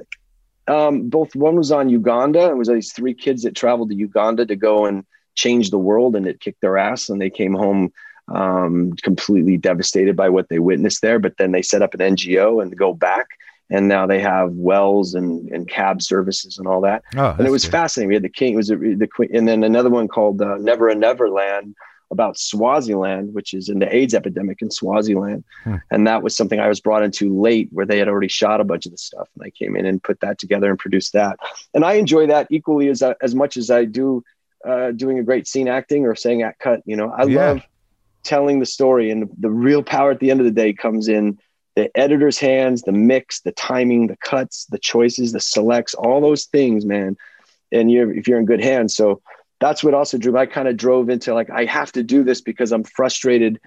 um, 0.66 1.08
both 1.08 1.34
one 1.36 1.54
was 1.54 1.70
on 1.70 1.88
Uganda. 1.88 2.50
It 2.50 2.56
was 2.56 2.66
these 2.68 2.92
three 2.92 3.14
kids 3.14 3.44
that 3.44 3.54
traveled 3.54 3.90
to 3.90 3.94
Uganda 3.94 4.44
to 4.44 4.56
go 4.56 4.86
and 4.86 5.06
change 5.36 5.70
the 5.70 5.78
world, 5.78 6.16
and 6.16 6.26
it 6.26 6.40
kicked 6.40 6.60
their 6.62 6.76
ass, 6.76 7.08
and 7.08 7.20
they 7.20 7.30
came 7.30 7.54
home 7.54 7.90
um, 8.26 8.92
completely 8.94 9.56
devastated 9.56 10.14
by 10.16 10.28
what 10.28 10.48
they 10.50 10.58
witnessed 10.58 11.00
there. 11.00 11.20
But 11.20 11.36
then 11.38 11.52
they 11.52 11.62
set 11.62 11.80
up 11.80 11.94
an 11.94 12.00
NGO 12.00 12.60
and 12.60 12.76
go 12.76 12.92
back, 12.92 13.28
and 13.70 13.88
now 13.88 14.06
they 14.06 14.20
have 14.20 14.52
wells 14.52 15.14
and, 15.14 15.48
and 15.50 15.68
cab 15.68 16.00
services 16.02 16.58
and 16.58 16.66
all 16.66 16.80
that. 16.82 17.02
oh, 17.16 17.34
and 17.38 17.46
it 17.46 17.50
was 17.50 17.64
good. 17.64 17.72
fascinating. 17.72 18.08
We 18.08 18.14
had 18.14 18.22
the 18.24 18.28
king, 18.28 18.54
it 18.54 18.56
was 18.56 18.68
the 18.68 19.08
queen, 19.12 19.30
and 19.34 19.46
then 19.48 19.62
another 19.64 19.90
one 19.90 20.08
called 20.08 20.40
uh, 20.42 20.56
Never 20.58 20.88
a 20.88 20.94
Neverland 20.94 21.74
about 22.10 22.38
Swaziland, 22.38 23.34
which 23.34 23.52
is 23.52 23.68
in 23.68 23.80
the 23.80 23.94
AIDS 23.94 24.14
epidemic 24.14 24.62
in 24.62 24.70
Swaziland. 24.70 25.44
Hmm. 25.64 25.76
And 25.90 26.06
that 26.06 26.22
was 26.22 26.34
something 26.34 26.58
I 26.58 26.68
was 26.68 26.80
brought 26.80 27.02
into 27.02 27.38
late 27.38 27.68
where 27.70 27.84
they 27.84 27.98
had 27.98 28.08
already 28.08 28.28
shot 28.28 28.62
a 28.62 28.64
bunch 28.64 28.86
of 28.86 28.92
the 28.92 28.98
stuff. 28.98 29.28
And 29.34 29.44
I 29.44 29.50
came 29.50 29.76
in 29.76 29.84
and 29.84 30.02
put 30.02 30.20
that 30.20 30.38
together 30.38 30.70
and 30.70 30.78
produced 30.78 31.12
that. 31.12 31.38
And 31.74 31.84
I 31.84 31.94
enjoy 31.94 32.26
that 32.28 32.46
equally 32.50 32.88
as, 32.88 33.02
as 33.02 33.34
much 33.34 33.58
as 33.58 33.70
I 33.70 33.84
do 33.84 34.24
uh, 34.66 34.92
doing 34.92 35.18
a 35.18 35.22
great 35.22 35.46
scene 35.46 35.68
acting 35.68 36.06
or 36.06 36.14
saying 36.14 36.40
at 36.42 36.58
cut. 36.58 36.80
You 36.86 36.96
know, 36.96 37.10
I 37.14 37.24
Yeah. 37.24 37.40
love 37.50 37.62
telling 38.24 38.58
the 38.60 38.66
story 38.66 39.10
and 39.10 39.22
the, 39.24 39.28
the 39.38 39.50
real 39.50 39.82
power 39.82 40.10
at 40.10 40.18
the 40.20 40.30
end 40.30 40.40
of 40.40 40.46
the 40.46 40.52
day 40.52 40.72
comes 40.72 41.08
in 41.08 41.38
the 41.78 41.96
editor's 41.96 42.40
hands, 42.40 42.82
the 42.82 42.90
mix, 42.90 43.40
the 43.42 43.52
timing, 43.52 44.08
the 44.08 44.16
cuts, 44.16 44.64
the 44.64 44.80
choices, 44.80 45.30
the 45.30 45.38
selects, 45.38 45.94
all 45.94 46.20
those 46.20 46.46
things, 46.46 46.84
man. 46.84 47.16
And 47.70 47.88
you're 47.88 48.12
if 48.12 48.26
you're 48.26 48.40
in 48.40 48.46
good 48.46 48.60
hands. 48.60 48.96
So 48.96 49.22
that's 49.60 49.84
what 49.84 49.94
also 49.94 50.18
drew. 50.18 50.36
I 50.36 50.46
kind 50.46 50.66
of 50.66 50.76
drove 50.76 51.08
into 51.08 51.34
like 51.34 51.50
I 51.50 51.66
have 51.66 51.92
to 51.92 52.02
do 52.02 52.24
this 52.24 52.40
because 52.40 52.72
I'm 52.72 52.82
frustrated. 52.82 53.60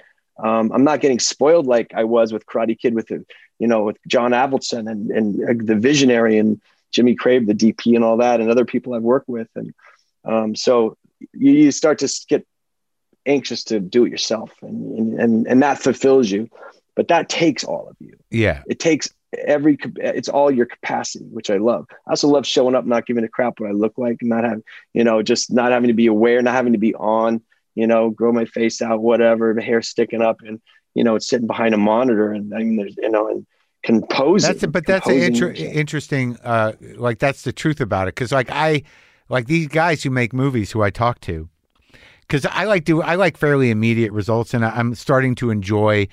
Um, 0.44 0.74
I'm 0.74 0.84
not 0.84 1.00
getting 1.00 1.20
spoiled 1.20 1.68
like 1.68 1.94
I 1.96 2.04
was 2.04 2.34
with 2.34 2.46
Karate 2.46 2.78
Kid 2.78 2.96
with 2.96 3.10
you 3.12 3.68
know, 3.68 3.84
with 3.84 3.98
John 4.08 4.32
Avildsen 4.32 4.92
and 4.92 5.10
and 5.10 5.50
uh, 5.50 5.64
the 5.64 5.80
visionary 5.80 6.38
and 6.38 6.60
Jimmy 6.92 7.16
Crabe, 7.16 7.48
the 7.48 7.54
DP, 7.54 7.96
and 7.96 8.04
all 8.04 8.18
that, 8.18 8.42
and 8.42 8.52
other 8.52 8.66
people 8.66 8.94
I've 8.94 9.04
worked 9.04 9.30
with. 9.30 9.48
And 9.56 9.74
um, 10.26 10.54
so 10.54 10.98
you, 11.32 11.54
you 11.54 11.72
start 11.72 12.00
to 12.00 12.14
get 12.28 12.46
anxious 13.26 13.64
to 13.66 13.80
do 13.80 14.04
it 14.04 14.12
yourself, 14.12 14.52
and 14.62 15.18
and 15.18 15.48
and 15.48 15.64
that 15.64 15.80
fulfills 15.80 16.30
you. 16.30 16.50
But 16.96 17.08
that 17.08 17.30
takes 17.30 17.64
all 17.64 17.88
of 17.90 17.96
you 18.00 18.18
Yeah, 18.30 18.64
it 18.68 18.80
takes 18.80 19.10
every 19.48 19.78
it's 19.96 20.28
all 20.28 20.52
your 20.52 20.66
capacity 20.66 21.24
which 21.32 21.50
i 21.50 21.56
love 21.56 21.86
i 22.06 22.10
also 22.10 22.28
love 22.28 22.46
showing 22.46 22.76
up 22.76 22.86
not 22.86 23.06
giving 23.06 23.24
a 23.24 23.30
crap 23.30 23.62
what 23.62 23.70
i 23.70 23.72
look 23.72 23.94
like 23.98 24.18
not 24.22 24.44
having 24.44 24.62
you 24.92 25.06
know 25.06 25.22
just 25.22 25.50
not 25.50 25.72
having 25.72 25.88
to 25.88 25.94
be 25.94 26.08
aware 26.08 26.42
not 26.42 26.54
having 26.54 26.74
to 26.74 26.78
be 26.78 26.94
on 26.96 27.42
you 27.74 27.88
know 27.88 28.10
grow 28.10 28.34
my 28.34 28.44
face 28.44 28.82
out 28.82 29.02
whatever 29.02 29.54
the 29.54 29.62
hair 29.62 29.82
sticking 29.82 30.22
up 30.22 30.42
and 30.42 30.60
you 30.96 31.04
know 31.06 31.16
it's 31.16 31.30
sitting 31.30 31.48
behind 31.48 31.74
a 31.74 31.78
monitor 31.78 32.34
and 32.34 32.54
i 32.54 32.58
mean 32.58 32.76
there's 32.76 32.98
you 32.98 33.10
know 33.10 33.30
and 33.30 33.48
composing 33.84 34.54
that's 34.54 34.66
but 34.66 34.86
that's 34.86 35.08
a 35.08 35.12
composing 35.12 35.34
inter- 35.34 35.52
interesting. 35.52 36.38
Uh, 36.44 36.74
like 36.96 37.20
that's 37.20 37.44
the 37.44 37.54
truth 37.54 37.82
about 37.82 38.08
it. 38.08 38.16
Because 38.16 38.32
like 38.32 38.50
I, 38.52 38.84
like 39.30 39.48
these 39.48 39.68
guys 39.68 40.04
who 40.04 40.10
make 40.10 40.34
movies 40.34 40.72
who 40.72 40.82
I 40.82 40.90
talk 40.90 41.20
to, 41.22 41.50
because 42.22 42.46
I 42.46 42.66
like 42.66 42.86
do 42.86 43.02
I 43.02 43.16
like 43.16 43.38
fairly 43.38 43.72
immediate 43.72 44.12
results, 44.12 44.54
and 44.54 44.66
I'm 44.66 44.96
starting 44.96 45.36
to 45.36 45.50
enjoy. 45.50 46.08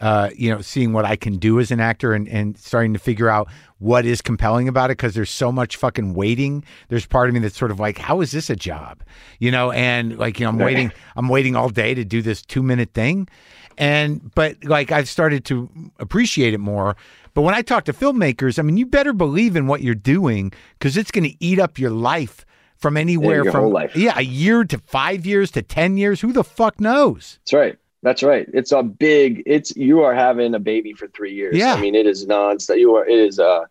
Uh, 0.00 0.28
you 0.36 0.50
know, 0.50 0.60
seeing 0.60 0.92
what 0.92 1.04
I 1.04 1.14
can 1.14 1.36
do 1.36 1.60
as 1.60 1.70
an 1.70 1.78
actor 1.78 2.12
and, 2.12 2.28
and 2.28 2.58
starting 2.58 2.92
to 2.94 2.98
figure 2.98 3.28
out 3.28 3.48
what 3.78 4.04
is 4.04 4.20
compelling 4.20 4.66
about 4.66 4.90
it 4.90 4.96
because 4.96 5.14
there's 5.14 5.30
so 5.30 5.52
much 5.52 5.76
fucking 5.76 6.14
waiting. 6.14 6.64
There's 6.88 7.06
part 7.06 7.28
of 7.28 7.34
me 7.34 7.40
that's 7.40 7.56
sort 7.56 7.70
of 7.70 7.78
like, 7.78 7.98
how 7.98 8.20
is 8.20 8.32
this 8.32 8.50
a 8.50 8.56
job? 8.56 9.02
You 9.38 9.50
know, 9.50 9.70
and 9.70 10.18
like, 10.18 10.40
you 10.40 10.44
know, 10.44 10.50
I'm 10.50 10.58
waiting, 10.58 10.92
I'm 11.16 11.28
waiting 11.28 11.54
all 11.54 11.68
day 11.68 11.94
to 11.94 12.04
do 12.04 12.22
this 12.22 12.42
two 12.42 12.62
minute 12.62 12.92
thing. 12.92 13.28
And, 13.76 14.34
but 14.34 14.64
like, 14.64 14.90
I've 14.90 15.08
started 15.08 15.44
to 15.46 15.68
appreciate 15.98 16.54
it 16.54 16.60
more. 16.60 16.96
But 17.34 17.42
when 17.42 17.54
I 17.54 17.62
talk 17.62 17.84
to 17.84 17.92
filmmakers, 17.92 18.58
I 18.58 18.62
mean, 18.62 18.76
you 18.76 18.86
better 18.86 19.12
believe 19.12 19.54
in 19.54 19.66
what 19.66 19.82
you're 19.82 19.94
doing 19.94 20.52
because 20.78 20.96
it's 20.96 21.10
going 21.10 21.28
to 21.28 21.44
eat 21.44 21.58
up 21.58 21.78
your 21.78 21.90
life 21.90 22.46
from 22.76 22.96
anywhere 22.96 23.44
your 23.44 23.52
from, 23.52 23.76
yeah, 23.94 24.14
a 24.16 24.22
year 24.22 24.64
to 24.64 24.78
five 24.78 25.26
years 25.26 25.50
to 25.52 25.62
10 25.62 25.96
years. 25.96 26.20
Who 26.20 26.32
the 26.32 26.44
fuck 26.44 26.80
knows? 26.80 27.38
that's 27.40 27.52
right 27.52 27.78
that's 28.04 28.22
right. 28.22 28.46
It's 28.52 28.70
a 28.70 28.82
big 28.82 29.42
it's 29.46 29.74
you 29.74 30.02
are 30.02 30.14
having 30.14 30.54
a 30.54 30.58
baby 30.58 30.92
for 30.92 31.08
three 31.08 31.32
years. 31.32 31.56
Yeah. 31.56 31.72
i 31.72 31.80
mean 31.80 31.94
it 31.94 32.06
is 32.06 32.26
nonstop. 32.26 32.78
You 32.78 32.94
are 32.96 33.06
it 33.06 33.18
is 33.18 33.40
uh 33.40 33.64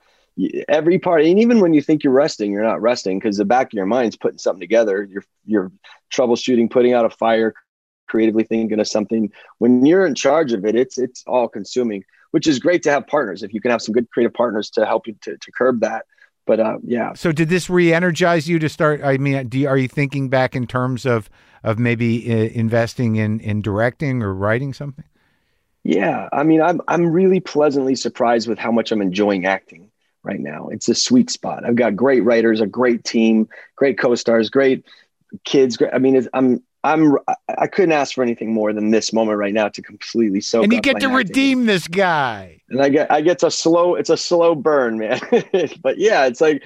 every 0.67 0.97
part 0.97 1.21
and 1.23 1.39
even 1.39 1.59
when 1.59 1.75
you 1.75 1.81
think 1.83 2.03
you're 2.03 2.11
resting 2.11 2.51
you're 2.51 2.63
not 2.63 2.81
resting 2.81 3.19
because 3.19 3.37
the 3.37 3.45
back 3.45 3.67
of 3.67 3.73
your 3.73 3.85
mind's 3.85 4.17
putting 4.17 4.39
something 4.39 4.59
together. 4.59 5.07
You're 5.09 5.23
you're 5.45 5.71
troubleshooting 6.11 6.71
putting 6.71 6.93
out 6.93 7.05
a 7.05 7.11
fire 7.11 7.53
creatively 8.07 8.43
thinking 8.43 8.79
of 8.79 8.87
something. 8.87 9.31
When 9.59 9.85
you're 9.85 10.05
in 10.05 10.15
charge 10.15 10.51
of 10.51 10.65
it 10.65 10.75
it's 10.75 10.97
it's 10.97 11.23
all 11.27 11.47
consuming 11.47 12.03
which 12.31 12.47
is 12.47 12.57
great 12.57 12.81
to 12.83 12.91
have 12.91 13.05
partners 13.05 13.43
if 13.43 13.53
you 13.53 13.61
can 13.61 13.69
have 13.69 13.83
some 13.83 13.93
good 13.93 14.09
creative 14.09 14.33
partners 14.33 14.71
to 14.71 14.87
help 14.87 15.05
you 15.05 15.15
to, 15.21 15.37
to 15.37 15.51
curb 15.51 15.81
that. 15.81 16.07
But 16.47 16.59
uh 16.59 16.79
yeah. 16.83 17.13
So 17.13 17.31
did 17.31 17.49
this 17.49 17.69
re-energize 17.69 18.49
you 18.49 18.57
to 18.57 18.67
start? 18.67 19.03
I 19.03 19.19
mean, 19.19 19.47
do 19.47 19.67
are 19.67 19.77
you 19.77 19.87
thinking 19.87 20.29
back 20.29 20.55
in 20.55 20.65
terms 20.65 21.05
of 21.05 21.29
of 21.63 21.79
maybe 21.79 22.31
uh, 22.31 22.49
investing 22.53 23.15
in 23.15 23.39
in 23.39 23.61
directing 23.61 24.21
or 24.21 24.33
writing 24.33 24.73
something? 24.73 25.05
Yeah, 25.83 26.29
I 26.31 26.43
mean, 26.43 26.61
I'm 26.61 26.81
I'm 26.87 27.07
really 27.07 27.39
pleasantly 27.39 27.95
surprised 27.95 28.47
with 28.47 28.57
how 28.59 28.71
much 28.71 28.91
I'm 28.91 29.01
enjoying 29.01 29.45
acting 29.45 29.91
right 30.23 30.39
now. 30.39 30.69
It's 30.69 30.87
a 30.87 30.95
sweet 30.95 31.29
spot. 31.29 31.65
I've 31.65 31.75
got 31.75 31.95
great 31.95 32.23
writers, 32.23 32.61
a 32.61 32.67
great 32.67 33.03
team, 33.03 33.49
great 33.75 33.97
co-stars, 33.97 34.49
great 34.49 34.85
kids. 35.43 35.75
Great, 35.75 35.93
I 35.93 35.97
mean, 35.97 36.15
it's, 36.15 36.27
I'm 36.33 36.63
I'm 36.85 37.17
I- 37.49 37.67
couldn't 37.67 37.91
ask 37.91 38.13
for 38.15 38.23
anything 38.23 38.53
more 38.53 38.71
than 38.71 38.91
this 38.91 39.11
moment 39.11 39.37
right 39.37 39.53
now 39.53 39.67
to 39.69 39.81
completely 39.81 40.41
soak. 40.41 40.63
and 40.63 40.73
you 40.73 40.79
get 40.81 40.99
to 41.01 41.07
acting. 41.07 41.17
redeem 41.17 41.65
this 41.65 41.87
guy. 41.87 42.61
and 42.69 42.81
I 42.81 42.89
get 42.89 43.11
I 43.11 43.21
get 43.21 43.39
to 43.39 43.51
slow. 43.51 43.95
It's 43.95 44.09
a 44.09 44.17
slow 44.17 44.55
burn, 44.55 44.97
man. 44.97 45.19
but 45.81 45.97
yeah, 45.97 46.25
it's 46.27 46.39
like 46.39 46.63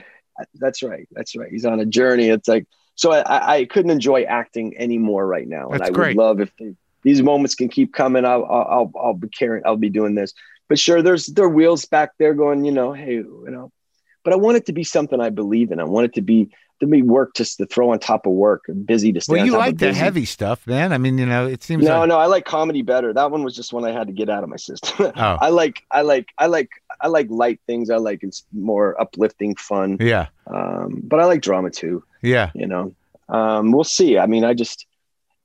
that's 0.56 0.84
right. 0.84 1.08
That's 1.12 1.36
right. 1.36 1.50
He's 1.52 1.66
on 1.66 1.80
a 1.80 1.86
journey. 1.86 2.30
It's 2.30 2.48
like 2.48 2.68
so. 2.98 3.14
I, 3.14 3.54
I- 3.60 3.66
couldn't 3.66 3.92
enjoy 3.92 4.24
acting 4.24 4.76
anymore 4.78 5.26
right 5.26 5.48
now, 5.48 5.70
and 5.70 5.82
I 5.82 5.90
great. 5.90 6.18
would 6.18 6.22
love 6.24 6.42
if 6.42 6.52
they, 6.60 6.76
these 7.04 7.22
moments 7.24 7.56
can 7.56 7.70
keep 7.70 7.94
coming. 7.94 8.26
I'll 8.26 8.44
I'll 8.46 8.92
I'll, 9.02 9.14
be 9.14 9.30
carrying. 9.30 9.64
I'll 9.66 9.78
be 9.78 9.90
doing 9.90 10.16
this. 10.16 10.34
But 10.68 10.78
sure, 10.78 11.02
there's 11.02 11.28
there 11.28 11.46
are 11.46 11.50
wheels 11.50 11.86
back 11.86 12.12
there 12.20 12.34
going. 12.34 12.66
You 12.66 12.72
know, 12.74 12.92
hey, 12.92 13.14
you 13.14 13.46
know. 13.48 13.72
But 14.26 14.34
I 14.34 14.36
want 14.36 14.58
it 14.58 14.66
to 14.66 14.74
be 14.74 14.84
something 14.84 15.22
I 15.22 15.30
believe 15.30 15.72
in. 15.72 15.80
I 15.80 15.86
want 15.86 16.04
it 16.06 16.14
to 16.16 16.22
be 16.22 16.50
to 16.80 16.86
be 16.86 17.02
work 17.02 17.34
just 17.34 17.58
to 17.58 17.66
throw 17.66 17.92
on 17.92 17.98
top 17.98 18.26
of 18.28 18.34
work 18.34 18.66
and 18.68 18.86
busy 18.86 19.12
to 19.14 19.20
stay 19.22 19.34
Well, 19.34 19.46
you 19.46 19.54
like 19.54 19.78
the 19.78 19.94
heavy 19.94 20.26
stuff, 20.26 20.68
man. 20.68 20.94
I 20.94 21.00
mean, 21.00 21.18
you 21.18 21.26
know, 21.26 21.48
it 21.48 21.64
seems 21.64 21.84
No, 21.84 22.00
like 22.02 22.10
no, 22.10 22.20
I 22.20 22.28
like 22.28 22.46
comedy 22.46 22.84
better. 22.84 23.14
That 23.14 23.32
one 23.32 23.44
was 23.44 23.56
just 23.56 23.74
one 23.74 23.84
I 23.86 23.92
had 23.92 24.06
to 24.08 24.14
get 24.14 24.30
out 24.30 24.44
of 24.44 24.50
my 24.50 24.58
system. 24.58 25.12
Oh. 25.16 25.38
I 25.42 25.50
like, 25.50 25.82
I 25.90 26.02
like, 26.04 26.28
I 26.38 26.46
like, 26.46 26.70
I 27.02 27.08
like 27.08 27.28
light 27.32 27.60
things. 27.66 27.90
I 27.90 27.96
like 27.98 28.22
it's 28.22 28.44
more 28.54 29.00
uplifting, 29.02 29.56
fun. 29.56 29.98
yeah, 30.00 30.28
Um, 30.46 31.02
but 31.04 31.20
I 31.20 31.26
like 31.26 31.42
drama 31.42 31.72
too. 31.72 32.04
Yeah. 32.22 32.52
You 32.54 32.68
know, 32.68 32.94
um, 33.30 33.72
we'll 33.72 33.84
see. 33.84 34.18
I 34.18 34.26
mean, 34.26 34.44
I 34.44 34.54
just, 34.54 34.86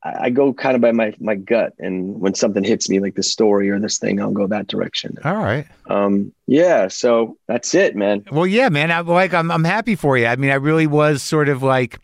I, 0.03 0.27
I 0.27 0.31
go 0.31 0.53
kind 0.53 0.75
of 0.75 0.81
by 0.81 0.93
my 0.93 1.14
my 1.20 1.35
gut, 1.35 1.75
and 1.79 2.20
when 2.20 2.35
something 2.35 2.64
hits 2.64 2.89
me, 2.89 3.01
like 3.01 3.14
this 3.14 3.31
story 3.31 3.70
or 3.70 3.79
this 3.79 3.99
thing, 3.99 4.20
I'll 4.20 4.33
go 4.33 4.47
that 4.47 4.66
direction. 4.66 5.16
All 5.25 5.37
right. 5.37 5.66
Um, 5.87 6.33
yeah. 6.47 6.89
So 6.89 7.37
that's 7.47 7.75
it, 7.75 7.97
man. 7.97 8.25
Well, 8.31 8.47
yeah, 8.47 8.68
man. 8.68 8.91
I 8.91 9.01
like. 9.01 9.35
I'm. 9.35 9.51
I'm 9.51 9.64
happy 9.64 9.95
for 9.95 10.16
you. 10.16 10.27
I 10.27 10.37
mean, 10.37 10.51
I 10.51 10.55
really 10.57 10.87
was 10.87 11.23
sort 11.23 11.49
of 11.49 11.62
like, 11.62 11.99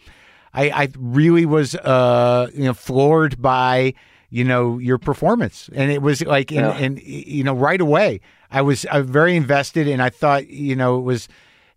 I. 0.54 0.70
I 0.70 0.88
really 0.96 1.46
was, 1.46 1.74
uh, 1.74 2.48
you 2.54 2.64
know, 2.64 2.74
floored 2.74 3.40
by, 3.40 3.94
you 4.30 4.44
know, 4.44 4.78
your 4.78 4.98
performance, 4.98 5.70
and 5.74 5.90
it 5.90 6.02
was 6.02 6.22
like, 6.22 6.52
in, 6.52 6.58
Yeah. 6.58 6.76
and 6.76 7.00
you 7.02 7.44
know, 7.44 7.54
right 7.54 7.80
away, 7.80 8.20
I 8.50 8.62
was, 8.62 8.84
I 8.86 8.98
was 8.98 9.08
very 9.10 9.36
invested, 9.36 9.88
and 9.88 10.02
I 10.02 10.10
thought, 10.10 10.48
you 10.48 10.76
know, 10.76 10.98
it 10.98 11.02
was 11.02 11.28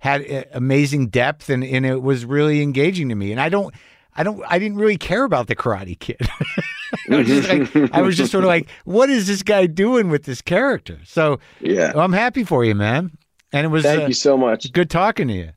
had 0.01 0.23
eh, 0.27 0.43
amazing 0.51 1.07
depth 1.07 1.49
and, 1.49 1.63
and 1.63 1.85
it 1.85 2.01
was 2.01 2.25
really 2.25 2.61
engaging 2.61 3.07
to 3.09 3.15
me. 3.15 3.31
And 3.31 3.39
I 3.39 3.49
don't, 3.49 3.73
I 4.15 4.23
don't, 4.23 4.43
I 4.47 4.59
didn't 4.59 4.77
really 4.77 4.97
care 4.97 5.23
about 5.23 5.47
the 5.47 5.55
Karate 5.55 5.97
Kid. 5.97 6.19
I, 7.09 7.15
was 7.15 7.47
like, 7.47 7.93
I 7.93 8.01
was 8.01 8.17
just 8.17 8.31
sort 8.31 8.43
of 8.43 8.47
like, 8.47 8.67
what 8.83 9.09
is 9.09 9.27
this 9.27 9.43
guy 9.43 9.67
doing 9.67 10.09
with 10.09 10.23
this 10.23 10.41
character? 10.41 10.99
So 11.05 11.39
yeah, 11.61 11.93
well, 11.93 12.03
I'm 12.03 12.13
happy 12.13 12.43
for 12.43 12.65
you, 12.65 12.75
man. 12.75 13.11
And 13.53 13.63
it 13.63 13.69
was 13.69 13.83
thank 13.83 14.03
uh, 14.03 14.07
you 14.07 14.13
so 14.13 14.37
much. 14.37 14.71
Good 14.73 14.89
talking 14.89 15.27
to 15.27 15.33
you. 15.33 15.51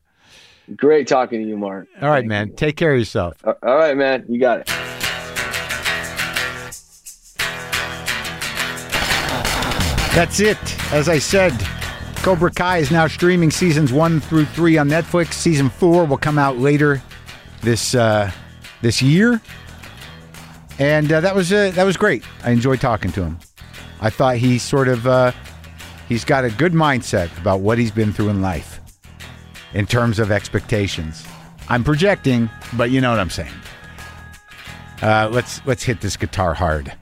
Great 0.77 1.09
talking 1.09 1.43
to 1.43 1.49
you, 1.49 1.57
Marc. 1.57 1.89
All 2.01 2.09
right, 2.09 2.21
thank 2.21 2.29
man. 2.29 2.49
You. 2.49 2.55
Take 2.55 2.77
care 2.77 2.93
of 2.93 2.99
yourself. 2.99 3.37
Uh, 3.45 3.55
all 3.63 3.77
right, 3.77 3.97
man. 3.97 4.25
You 4.29 4.39
got 4.39 4.61
it. 4.61 4.67
That's 10.15 10.39
it. 10.39 10.93
As 10.93 11.09
I 11.09 11.19
said, 11.19 11.53
Cobra 12.25 12.51
Kai 12.51 12.79
is 12.79 12.91
now 12.91 13.07
streaming 13.07 13.51
seasons 13.51 13.93
one 13.93 14.19
through 14.19 14.47
three 14.47 14.79
on 14.79 14.89
Netflix. 14.89 15.35
Season 15.35 15.69
four 15.69 16.07
will 16.07 16.17
come 16.17 16.39
out 16.39 16.57
later 16.57 17.03
this 17.61 17.95
uh, 17.95 18.31
this 18.81 19.03
year, 19.03 19.43
and 20.79 21.13
uh, 21.13 21.21
that 21.21 21.35
was 21.35 21.53
uh, 21.53 21.71
that 21.75 21.85
was 21.85 21.99
great. 21.99 22.25
I 22.43 22.53
enjoyed 22.53 22.81
talking 22.81 23.13
to 23.13 23.23
him. 23.23 23.39
I 24.01 24.09
thought 24.09 24.39
he 24.39 24.57
sort 24.57 24.89
of 24.89 25.07
uh, 25.07 25.33
he's 26.09 26.25
got 26.25 26.47
a 26.47 26.51
good 26.51 26.73
mindset 26.73 27.29
about 27.39 27.61
what 27.61 27.77
he's 27.77 27.91
been 27.91 28.11
through 28.11 28.31
in 28.31 28.41
life 28.41 28.81
in 29.75 29.87
terms 29.87 30.19
of 30.19 30.33
expectations. 30.33 31.27
I'm 31.69 31.85
projecting, 31.85 32.49
but 32.73 32.91
you 32.91 33.03
know 33.03 33.11
what 33.11 33.21
I'm 33.21 33.29
saying. 33.29 33.53
Uh, 35.03 35.29
let's 35.31 35.61
let's 35.67 35.83
hit 35.83 36.01
this 36.01 36.17
guitar 36.17 36.55
hard. 36.55 36.95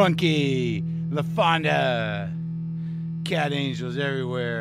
Monkey. 0.00 0.80
LaFonda. 1.10 2.32
Cat 3.26 3.52
angels 3.52 3.98
everywhere. 3.98 4.59